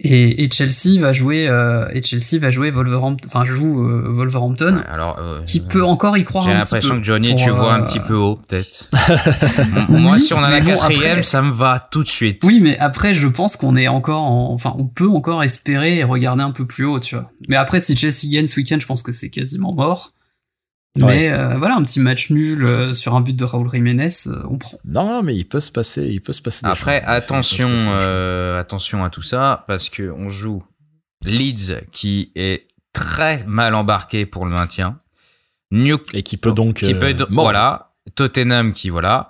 Et, 0.00 0.44
et 0.44 0.48
Chelsea 0.52 1.00
va 1.00 1.12
jouer. 1.12 1.48
euh, 1.48 1.88
et 1.92 2.02
Chelsea 2.02 2.38
va 2.40 2.50
jouer 2.50 2.70
Wolverhampton. 2.70 3.26
Enfin, 3.26 3.44
joue 3.44 3.82
euh, 3.84 4.04
Wolverhampton. 4.12 4.76
Ouais, 4.76 4.82
Alors, 4.88 5.16
euh, 5.18 5.42
Qui 5.42 5.58
peut 5.58 5.82
encore 5.84 6.16
y 6.16 6.22
croire 6.22 6.44
J'ai 6.44 6.52
un 6.52 6.60
petit 6.60 6.74
l'impression 6.74 6.98
que 7.00 7.04
Johnny, 7.04 7.30
pour, 7.30 7.42
tu 7.42 7.50
vois 7.50 7.74
un 7.74 7.82
petit 7.82 7.98
peu 7.98 8.14
haut, 8.14 8.36
peut-être. 8.48 8.88
Moi, 9.88 10.12
Oui, 10.12 10.20
si 10.20 10.32
on 10.34 10.38
a 10.42 10.50
la 10.50 10.60
bon, 10.60 10.66
quatrième, 10.66 11.10
après- 11.10 11.22
ça 11.24 11.42
me 11.42 11.50
va 11.50 11.84
tout 11.90 12.04
de 12.04 12.08
suite. 12.08 12.42
Oui, 12.44 12.60
mais 12.62 12.78
après, 12.78 13.12
je 13.14 13.26
pense 13.26 13.56
qu'on 13.56 13.74
est 13.74 13.88
encore 13.88 14.22
en... 14.22 14.52
Enfin, 14.52 14.72
on 14.78 14.86
peut 14.86 15.08
encore 15.08 15.42
espérer 15.42 15.96
et 15.98 16.04
regarder 16.04 16.42
un 16.44 16.52
peu 16.52 16.64
plus 16.64 16.84
haut, 16.84 17.00
tu 17.00 17.16
vois. 17.16 17.32
Mais 17.48 17.56
après, 17.56 17.80
si 17.80 17.96
Chelsea 17.96 18.30
gagne 18.30 18.46
ce 18.46 18.56
week-end, 18.60 18.78
je 18.80 18.86
pense 18.86 19.02
que 19.02 19.10
c'est 19.10 19.30
quasiment 19.30 19.72
mort. 19.74 20.12
Ouais. 21.02 21.16
Mais 21.16 21.32
euh, 21.32 21.56
voilà, 21.56 21.76
un 21.76 21.82
petit 21.82 22.00
match 22.00 22.30
nul 22.30 22.64
euh, 22.64 22.94
sur 22.94 23.14
un 23.14 23.20
but 23.20 23.34
de 23.36 23.44
Raúl 23.44 23.70
Jiménez, 23.70 24.08
euh, 24.26 24.42
on 24.48 24.58
prend. 24.58 24.78
Non, 24.84 25.22
mais 25.22 25.34
il 25.34 25.44
peut 25.44 25.60
se 25.60 25.70
passer, 25.70 26.06
il 26.08 26.20
peut 26.20 26.32
se 26.32 26.42
passer 26.42 26.64
des 26.64 26.70
Après, 26.72 27.00
choses. 27.00 27.08
Attention, 27.08 27.68
passer 27.68 27.78
des 27.84 27.90
choses. 27.90 27.94
euh, 27.98 28.60
attention 28.60 29.04
à 29.04 29.10
tout 29.10 29.22
ça, 29.22 29.64
parce 29.66 29.88
que 29.88 30.10
on 30.10 30.30
joue 30.30 30.62
Leeds, 31.24 31.82
qui 31.92 32.32
est 32.34 32.66
très 32.92 33.44
mal 33.46 33.74
embarqué 33.74 34.26
pour 34.26 34.44
le 34.46 34.52
maintien. 34.52 34.96
New 35.70 35.98
Et 36.14 36.22
qui 36.22 36.36
peut 36.38 36.52
donc. 36.52 36.76
qui 36.76 36.94
euh, 36.94 36.98
peut, 37.00 37.14
mordre. 37.28 37.42
voilà, 37.50 37.92
Tottenham 38.14 38.72
qui 38.72 38.88
voilà, 38.88 39.28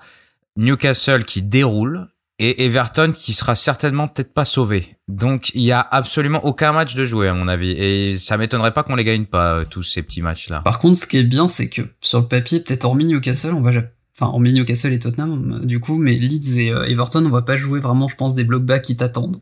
Newcastle 0.56 1.24
qui 1.24 1.42
déroule 1.42 2.08
et 2.39 2.64
Everton 2.64 3.12
qui 3.16 3.32
sera 3.32 3.55
certainement 3.55 4.07
peut-être 4.09 4.32
pas 4.32 4.45
sauvé. 4.45 4.97
Donc 5.09 5.51
il 5.55 5.62
y 5.62 5.72
a 5.72 5.80
absolument 5.80 6.45
aucun 6.45 6.72
match 6.72 6.95
de 6.95 7.05
jouer 7.05 7.28
à 7.28 7.34
mon 7.34 7.49
avis 7.49 7.70
et 7.72 8.16
ça 8.16 8.36
m'étonnerait 8.36 8.72
pas 8.74 8.82
qu'on 8.84 8.95
les 8.95 9.05
gagne 9.05 9.24
pas 9.26 9.55
euh, 9.55 9.64
tous 9.68 9.82
ces 9.82 10.03
petits 10.03 10.22
matchs 10.22 10.49
là. 10.49 10.61
Par 10.61 10.78
contre, 10.78 10.99
ce 10.99 11.07
qui 11.07 11.16
est 11.16 11.24
bien, 11.24 11.49
c'est 11.49 11.68
que 11.68 11.82
sur 12.01 12.20
le 12.20 12.26
papier, 12.26 12.61
peut-être 12.61 12.84
hormis 12.84 13.07
Newcastle, 13.07 13.55
on 13.55 13.61
va... 13.61 13.70
Enfin, 14.20 14.32
hormis 14.32 14.53
Newcastle 14.53 14.93
et 14.93 14.99
Tottenham, 14.99 15.61
euh, 15.62 15.64
du 15.64 15.78
coup, 15.78 15.97
mais 15.97 16.14
Leeds 16.14 16.59
et 16.61 16.70
euh, 16.70 16.84
Everton, 16.89 17.24
on 17.24 17.30
va 17.30 17.43
pas 17.43 17.57
jouer 17.57 17.78
vraiment, 17.78 18.09
je 18.09 18.16
pense, 18.16 18.34
des 18.34 18.43
block 18.43 18.64
back 18.64 18.82
qui 18.82 18.97
t'attendent. 18.97 19.41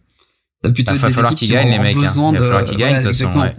Ça 0.62 0.68
va 0.68 0.74
plutôt 0.74 0.92
Il 0.92 0.96
être 0.96 1.00
va 1.02 1.08
des 1.08 1.14
falloir 1.14 1.34
qu'ils 1.34 1.48
gagnent 1.50 1.70
les 1.70 1.78
mecs. 1.78 1.96
hein. 1.96 2.30
Il 2.34 2.38
va 2.38 2.44
falloir 2.44 2.64
qu'ils 2.64 2.76
gagnent 2.76 3.02
de 3.02 3.08
toute 3.08 3.16
façon. 3.16 3.50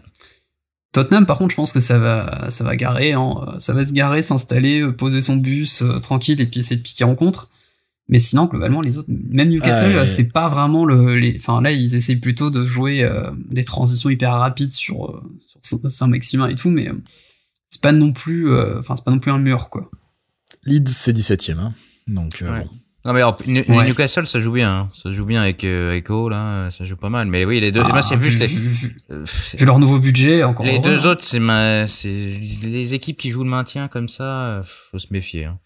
Tottenham, 0.93 1.25
par 1.25 1.37
contre, 1.37 1.51
je 1.51 1.55
pense 1.55 1.71
que 1.71 1.79
ça 1.79 1.99
va, 1.99 2.49
ça 2.49 2.63
va 2.63 2.75
garer, 2.75 3.13
hein. 3.13 3.35
ça 3.59 3.73
va 3.73 3.85
se 3.85 3.93
garer, 3.93 4.21
s'installer, 4.21 4.91
poser 4.93 5.21
son 5.21 5.35
bus 5.35 5.81
euh, 5.83 5.99
tranquille 5.99 6.39
et 6.41 6.45
puis 6.45 6.59
essayer 6.61 6.77
de 6.77 6.81
piquer 6.81 7.03
en 7.03 7.13
contre. 7.15 7.47
Mais 8.09 8.19
sinon, 8.19 8.45
globalement, 8.45 8.79
les 8.81 8.97
autres, 8.97 9.09
même 9.09 9.49
Newcastle, 9.49 9.95
Ouais. 9.95 10.07
c'est 10.07 10.31
pas 10.31 10.47
vraiment 10.47 10.85
le, 10.85 11.15
les, 11.17 11.35
enfin 11.41 11.61
là, 11.61 11.71
ils 11.73 11.93
essayent 11.95 12.15
plutôt 12.21 12.49
de 12.49 12.63
jouer 12.63 13.03
euh, 13.03 13.29
des 13.49 13.63
transitions 13.65 14.09
hyper 14.09 14.31
rapides 14.31 14.71
sur 14.71 15.11
euh, 15.11 15.21
sur 15.61 15.79
Saint-Maximin 15.89 16.47
et 16.47 16.55
tout, 16.55 16.69
mais 16.69 16.87
euh, 16.89 16.93
c'est 17.69 17.81
pas 17.81 17.91
non 17.91 18.13
plus, 18.13 18.49
euh, 18.49 18.79
enfin 18.79 18.95
c'est 18.95 19.03
pas 19.03 19.11
non 19.11 19.19
plus 19.19 19.31
un 19.31 19.39
mur 19.39 19.69
quoi. 19.69 19.87
Leeds, 20.65 20.87
c'est 20.89 21.11
17ème. 21.13 21.59
Hein. 21.59 21.73
Donc, 22.07 22.41
euh, 22.41 22.51
Ouais. 22.53 22.59
bon. 22.61 22.69
Non 23.05 23.13
mais 23.13 23.19
alors, 23.21 23.37
New- 23.45 23.63
Ouais. 23.69 23.87
Newcastle 23.87 24.25
ça 24.27 24.39
joue 24.39 24.51
bien, 24.53 24.69
hein. 24.71 24.89
ça 24.93 25.11
joue 25.13 25.23
bien 25.25 25.41
avec 25.41 25.63
euh, 25.63 25.93
Echo 25.95 26.27
là, 26.29 26.69
ça 26.71 26.83
joue 26.85 26.97
pas 26.97 27.09
mal. 27.09 27.27
Mais 27.27 27.45
oui 27.45 27.59
les 27.61 27.71
deux, 27.71 27.81
Ah, 27.83 27.89
moi 27.89 28.01
c'est 28.01 28.15
vu, 28.17 28.29
plus 28.31 28.37
les, 28.39 28.47
vu- 28.47 28.67
vu- 28.67 28.97
euh, 29.11 29.25
vu 29.53 29.65
leur 29.65 29.79
nouveau 29.79 29.97
budget, 29.99 30.43
encore 30.43 30.65
les 30.65 30.73
heureux, 30.75 30.83
deux 30.83 31.05
hein. 31.07 31.11
autres 31.11 31.23
c'est 31.23 31.39
ma, 31.39 31.87
c'est 31.87 32.09
les 32.63 32.93
équipes 32.93 33.17
qui 33.17 33.29
jouent 33.31 33.43
le 33.45 33.49
maintien 33.49 33.87
comme 33.87 34.09
ça, 34.09 34.61
faut 34.65 34.99
se 34.99 35.07
méfier. 35.11 35.45
hein. 35.45 35.57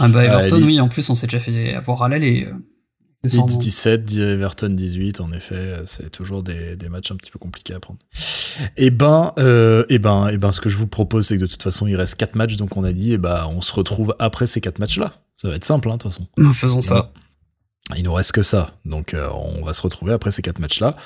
Ah 0.00 0.08
bah 0.08 0.24
Everton, 0.24 0.62
oui, 0.62 0.80
en 0.80 0.88
plus 0.88 1.08
on 1.10 1.14
s'est 1.14 1.26
déjà 1.26 1.40
fait 1.40 1.74
avoir 1.74 2.02
à 2.02 2.08
l'aller. 2.08 2.44
euh, 2.44 2.52
Leeds 3.24 3.38
accessoirement. 3.40 3.58
17, 3.58 4.12
Everton 4.18 4.68
18, 4.70 5.20
en 5.20 5.32
effet, 5.32 5.54
euh, 5.54 5.82
c'est 5.86 6.10
toujours 6.10 6.42
des, 6.42 6.76
des 6.76 6.88
matchs 6.88 7.10
un 7.10 7.16
petit 7.16 7.30
peu 7.30 7.38
compliqués 7.38 7.74
à 7.74 7.80
prendre. 7.80 7.98
Et 8.76 8.90
ben, 8.90 9.32
euh, 9.38 9.84
et 9.88 9.98
ben, 9.98 10.28
et 10.28 10.38
ben, 10.38 10.52
ce 10.52 10.60
que 10.60 10.68
je 10.68 10.76
vous 10.76 10.86
propose, 10.86 11.26
c'est 11.26 11.36
que 11.36 11.42
de 11.42 11.46
toute 11.46 11.62
façon, 11.62 11.86
il 11.86 11.96
reste 11.96 12.14
4 12.16 12.36
matchs, 12.36 12.56
donc 12.56 12.76
on 12.76 12.84
a 12.84 12.92
dit, 12.92 13.12
et 13.12 13.18
ben, 13.18 13.46
on 13.50 13.60
se 13.62 13.72
retrouve 13.72 14.14
après 14.18 14.46
ces 14.46 14.60
4 14.60 14.78
matchs-là. 14.78 15.14
Ça 15.34 15.48
va 15.48 15.56
être 15.56 15.64
simple, 15.64 15.88
hein, 15.88 15.96
de 15.96 16.02
toute 16.02 16.12
façon. 16.12 16.26
Nous 16.36 16.52
faisons 16.52 16.80
ça. 16.82 17.12
Il 17.96 18.02
nous 18.04 18.12
reste 18.14 18.32
que 18.32 18.42
ça, 18.42 18.72
donc 18.84 19.14
euh, 19.14 19.28
on 19.32 19.64
va 19.64 19.72
se 19.72 19.82
retrouver 19.82 20.12
après 20.12 20.30
ces 20.30 20.42
4 20.42 20.58
matchs-là. 20.58 20.96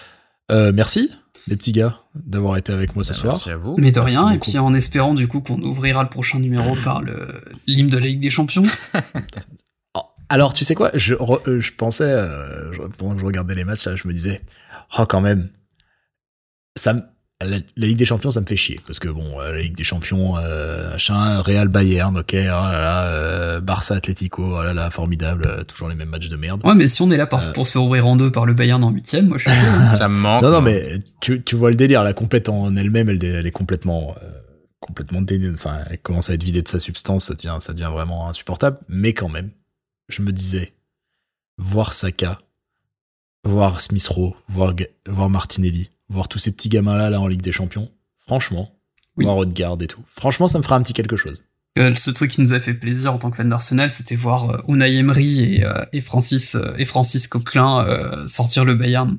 Euh, 0.51 0.73
merci, 0.75 1.11
les 1.49 1.57
petits 1.57 1.73
gars, 1.73 1.99
d'avoir 2.15 2.57
été 2.57 2.73
avec 2.73 2.95
moi 2.95 3.05
ce 3.05 3.11
Bah, 3.13 3.19
soir. 3.19 3.33
Merci 3.35 3.51
à 3.51 3.57
vous. 3.57 3.75
Mais 3.79 3.91
de 3.91 4.01
Merci 4.01 4.17
rien, 4.17 4.29
et 4.31 4.35
beaucoup. 4.35 4.51
puis 4.51 4.59
en 4.59 4.75
espérant 4.75 5.15
du 5.15 5.27
coup 5.29 5.41
qu'on 5.41 5.61
ouvrira 5.63 6.03
le 6.03 6.09
prochain 6.09 6.39
numéro 6.39 6.75
par 6.85 7.03
le 7.03 7.41
l'hymne 7.67 7.89
de 7.89 7.99
la 7.99 8.07
Ligue 8.07 8.21
des 8.21 8.31
Champions. 8.31 8.63
Oh, 9.95 10.03
Alors, 10.29 10.55
tu 10.55 10.65
sais 10.65 10.75
quoi? 10.77 10.91
Je, 10.95 11.15
re- 11.15 11.41
euh, 11.49 11.61
je 11.61 11.73
pensais, 11.73 12.05
euh, 12.05 12.73
je- 12.73 12.83
pendant 12.83 13.15
que 13.15 13.21
je 13.21 13.27
regardais 13.27 13.55
les 13.57 13.65
matchs, 13.65 13.87
là, 13.87 13.97
je 13.97 14.07
me 14.07 14.13
disais, 14.13 14.41
oh, 14.99 15.05
quand 15.07 15.21
même, 15.21 15.51
ça 16.77 16.93
me- 16.93 17.03
la, 17.43 17.59
la 17.77 17.87
Ligue 17.87 17.97
des 17.97 18.05
Champions, 18.05 18.31
ça 18.31 18.41
me 18.41 18.47
fait 18.47 18.57
chier. 18.57 18.79
Parce 18.87 18.99
que, 18.99 19.09
bon, 19.09 19.41
euh, 19.41 19.53
la 19.53 19.61
Ligue 19.61 19.75
des 19.77 19.85
Champions, 19.85 20.37
euh, 20.37 20.91
machin, 20.93 21.41
Real 21.43 21.69
Bayern, 21.69 22.17
ok, 22.19 22.31
oh 22.35 22.37
là 22.37 22.73
là, 22.73 23.05
euh, 23.07 23.61
Barça 23.61 23.95
Atlético, 23.95 24.45
oh 24.47 24.63
là 24.63 24.73
là, 24.75 24.91
formidable, 24.91 25.45
euh, 25.47 25.65
toujours 25.65 25.89
les 25.89 25.95
mêmes 25.95 26.09
matchs 26.11 26.29
de 26.29 26.37
merde. 26.37 26.61
Ouais, 26.67 26.75
mais 26.75 26.89
si 26.89 27.01
on 27.03 27.11
est 27.11 27.17
là 27.17 27.27
par- 27.27 27.47
Euh. 27.47 27.53
pour 27.53 27.67
se 27.67 27.73
faire 27.73 27.83
ouvrir 27.83 28.07
en 28.07 28.17
deux 28.17 28.31
par 28.31 28.47
le 28.47 28.53
Bayern 28.55 28.83
en 28.85 28.91
huitième, 28.91 29.29
moi 29.29 29.39
je 29.39 29.49
suis 29.49 29.59
chaud. 29.59 29.67
Ça 29.99 30.09
me 30.09 30.17
manque. 30.19 30.43
Non, 30.43 30.51
non, 30.51 30.61
mais 30.61 30.99
tu, 31.21 31.43
tu 31.43 31.57
vois 31.57 31.71
le 31.71 31.77
délire, 31.77 32.03
la 32.05 32.13
compète 32.13 32.49
en 32.49 32.75
elle-même, 32.77 33.09
elle, 33.09 33.25
elle 33.25 33.47
est 33.47 33.51
complètement, 33.51 34.15
euh, 34.23 34.31
complètement 34.81 35.23
dé- 35.23 35.51
enfin, 35.55 35.79
elle 35.89 35.99
commence 35.99 36.31
à 36.31 36.35
être 36.35 36.43
vidée 36.43 36.63
de 36.63 36.69
sa 36.69 36.81
substance, 36.81 37.25
ça 37.27 37.35
devient, 37.35 37.57
ça 37.61 37.73
devient 37.73 37.91
vraiment 37.93 38.29
insupportable. 38.29 38.79
Mais 38.89 39.13
quand 39.15 39.29
même, 39.29 39.51
je 40.09 40.23
me 40.23 40.33
disais, 40.33 40.73
voir 41.59 41.93
Saka, 41.93 42.39
voir 43.45 43.81
Smith 43.81 44.07
Rowe, 44.09 44.35
voir 44.49 45.31
Martinelli, 45.31 45.91
voir 46.11 46.29
tous 46.29 46.39
ces 46.39 46.53
petits 46.53 46.69
gamins-là, 46.69 47.09
là, 47.11 47.21
en 47.21 47.27
Ligue 47.27 47.43
des 47.43 47.53
Champions, 47.53 47.91
franchement, 48.19 48.79
Oui. 49.17 49.25
voir 49.25 49.39
Odegaard 49.39 49.79
et 49.81 49.87
tout, 49.87 50.03
franchement, 50.07 50.49
ça 50.49 50.59
me 50.59 50.63
fera 50.63 50.77
un 50.77 50.83
petit 50.83 50.93
quelque 50.93 51.17
chose. 51.17 51.45
Euh, 51.79 51.95
ce 51.95 52.11
truc 52.11 52.33
qui 52.33 52.41
nous 52.41 52.53
a 52.53 52.61
fait 52.61 52.75
plaisir 52.75 53.15
en 53.15 53.19
tant 53.19 53.31
que 53.31 53.37
fan 53.37 53.49
d'Arsenal, 53.49 53.91
c'était 53.91 54.17
voir 54.17 54.51
euh, 54.51 54.59
Unai 54.69 54.97
Emery 54.97 55.41
et, 55.57 55.65
euh, 55.65 55.85
et 55.93 56.01
Francis 56.01 56.57
euh, 56.57 56.75
et 56.79 56.85
Francis 56.85 57.29
Coquelin 57.29 57.87
euh, 57.87 58.27
sortir 58.27 58.65
le 58.65 58.75
Bayern. 58.75 59.19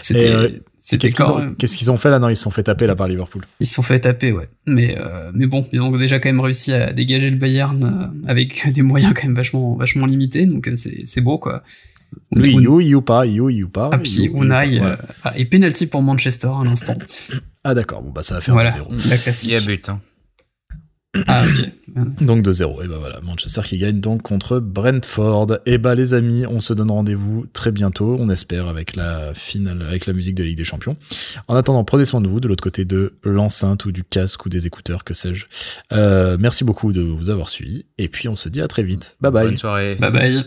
C'était 0.00 0.60
Qu'est-ce 0.98 1.76
qu'ils 1.76 1.90
ont, 1.90 1.98
fait 1.98 2.10
là? 2.10 2.18
Non, 2.18 2.28
ils 2.30 2.36
se 2.36 2.42
sont 2.42 2.50
fait 2.50 2.62
taper 2.62 2.86
là 2.86 2.96
par 2.96 3.06
Liverpool. 3.06 3.44
Ils 3.60 3.66
se 3.66 3.74
sont 3.74 3.82
fait 3.82 4.00
taper, 4.00 4.32
ouais. 4.32 4.48
Mais 4.66 4.96
euh, 4.98 5.30
mais 5.34 5.46
bon, 5.46 5.66
ils 5.72 5.82
ont 5.82 5.90
déjà 5.96 6.18
quand 6.18 6.28
même 6.30 6.40
réussi 6.40 6.72
à 6.72 6.92
dégager 6.92 7.30
le 7.30 7.36
Bayern 7.36 7.84
euh, 8.24 8.28
avec 8.28 8.66
des 8.72 8.82
moyens 8.82 9.12
quand 9.14 9.24
même 9.24 9.36
vachement 9.36 9.76
vachement 9.76 10.06
limités, 10.06 10.46
donc 10.46 10.66
euh, 10.68 10.74
c'est 10.74 11.02
c'est 11.04 11.20
beau 11.20 11.38
quoi. 11.38 11.62
Oui, 12.36 12.54
you, 12.54 12.80
you 12.80 13.02
pas, 13.02 13.26
you, 13.26 13.48
you 13.50 13.68
pas. 13.68 13.90
Ah, 13.92 13.98
puis 13.98 14.26
Unai 14.32 14.80
euh, 14.80 14.96
ah, 15.24 15.32
et 15.36 15.44
penalty 15.44 15.86
pour 15.86 16.02
Manchester 16.02 16.48
à 16.60 16.64
l'instant. 16.64 16.96
Ah 17.62 17.74
d'accord, 17.74 18.00
bon 18.00 18.10
bah 18.10 18.22
ça 18.22 18.36
va 18.36 18.40
faire 18.40 18.54
Voilà, 18.54 18.70
1-0. 18.70 19.10
la 19.10 19.18
classique. 19.18 19.50
Il 19.50 19.52
y 19.52 19.56
a 19.56 19.60
but. 19.60 19.90
Hein. 19.90 20.00
Ah, 21.26 21.42
ok. 21.44 21.68
Donc 22.24 22.42
2-0. 22.42 22.84
Et 22.84 22.88
ben 22.88 22.96
voilà, 22.98 23.20
Manchester 23.22 23.62
qui 23.64 23.76
gagne 23.78 24.00
donc 24.00 24.22
contre 24.22 24.60
Brentford. 24.60 25.58
Et 25.66 25.76
bah 25.76 25.94
les 25.94 26.14
amis, 26.14 26.46
on 26.46 26.60
se 26.60 26.72
donne 26.72 26.90
rendez-vous 26.90 27.46
très 27.52 27.72
bientôt, 27.72 28.16
on 28.18 28.30
espère, 28.30 28.68
avec 28.68 28.96
la 28.96 29.34
finale, 29.34 29.82
avec 29.82 30.06
la 30.06 30.12
musique 30.12 30.36
de 30.36 30.42
la 30.42 30.48
Ligue 30.48 30.58
des 30.58 30.64
Champions. 30.64 30.96
En 31.48 31.56
attendant, 31.56 31.84
prenez 31.84 32.04
soin 32.04 32.20
de 32.20 32.28
vous 32.28 32.40
de 32.40 32.48
l'autre 32.48 32.62
côté 32.62 32.84
de 32.84 33.12
l'enceinte 33.24 33.84
ou 33.86 33.92
du 33.92 34.04
casque 34.04 34.46
ou 34.46 34.48
des 34.48 34.66
écouteurs, 34.66 35.02
que 35.04 35.12
sais-je. 35.12 35.46
Euh, 35.92 36.36
merci 36.40 36.64
beaucoup 36.64 36.92
de 36.92 37.00
vous 37.02 37.28
avoir 37.28 37.48
suivi. 37.48 37.86
Et 37.98 38.08
puis 38.08 38.28
on 38.28 38.36
se 38.36 38.48
dit 38.48 38.60
à 38.60 38.68
très 38.68 38.84
vite. 38.84 39.16
Bye 39.20 39.32
bye. 39.32 39.46
Bonne 39.48 39.58
soirée. 39.58 39.96
Bye 39.96 40.12
bye. 40.12 40.44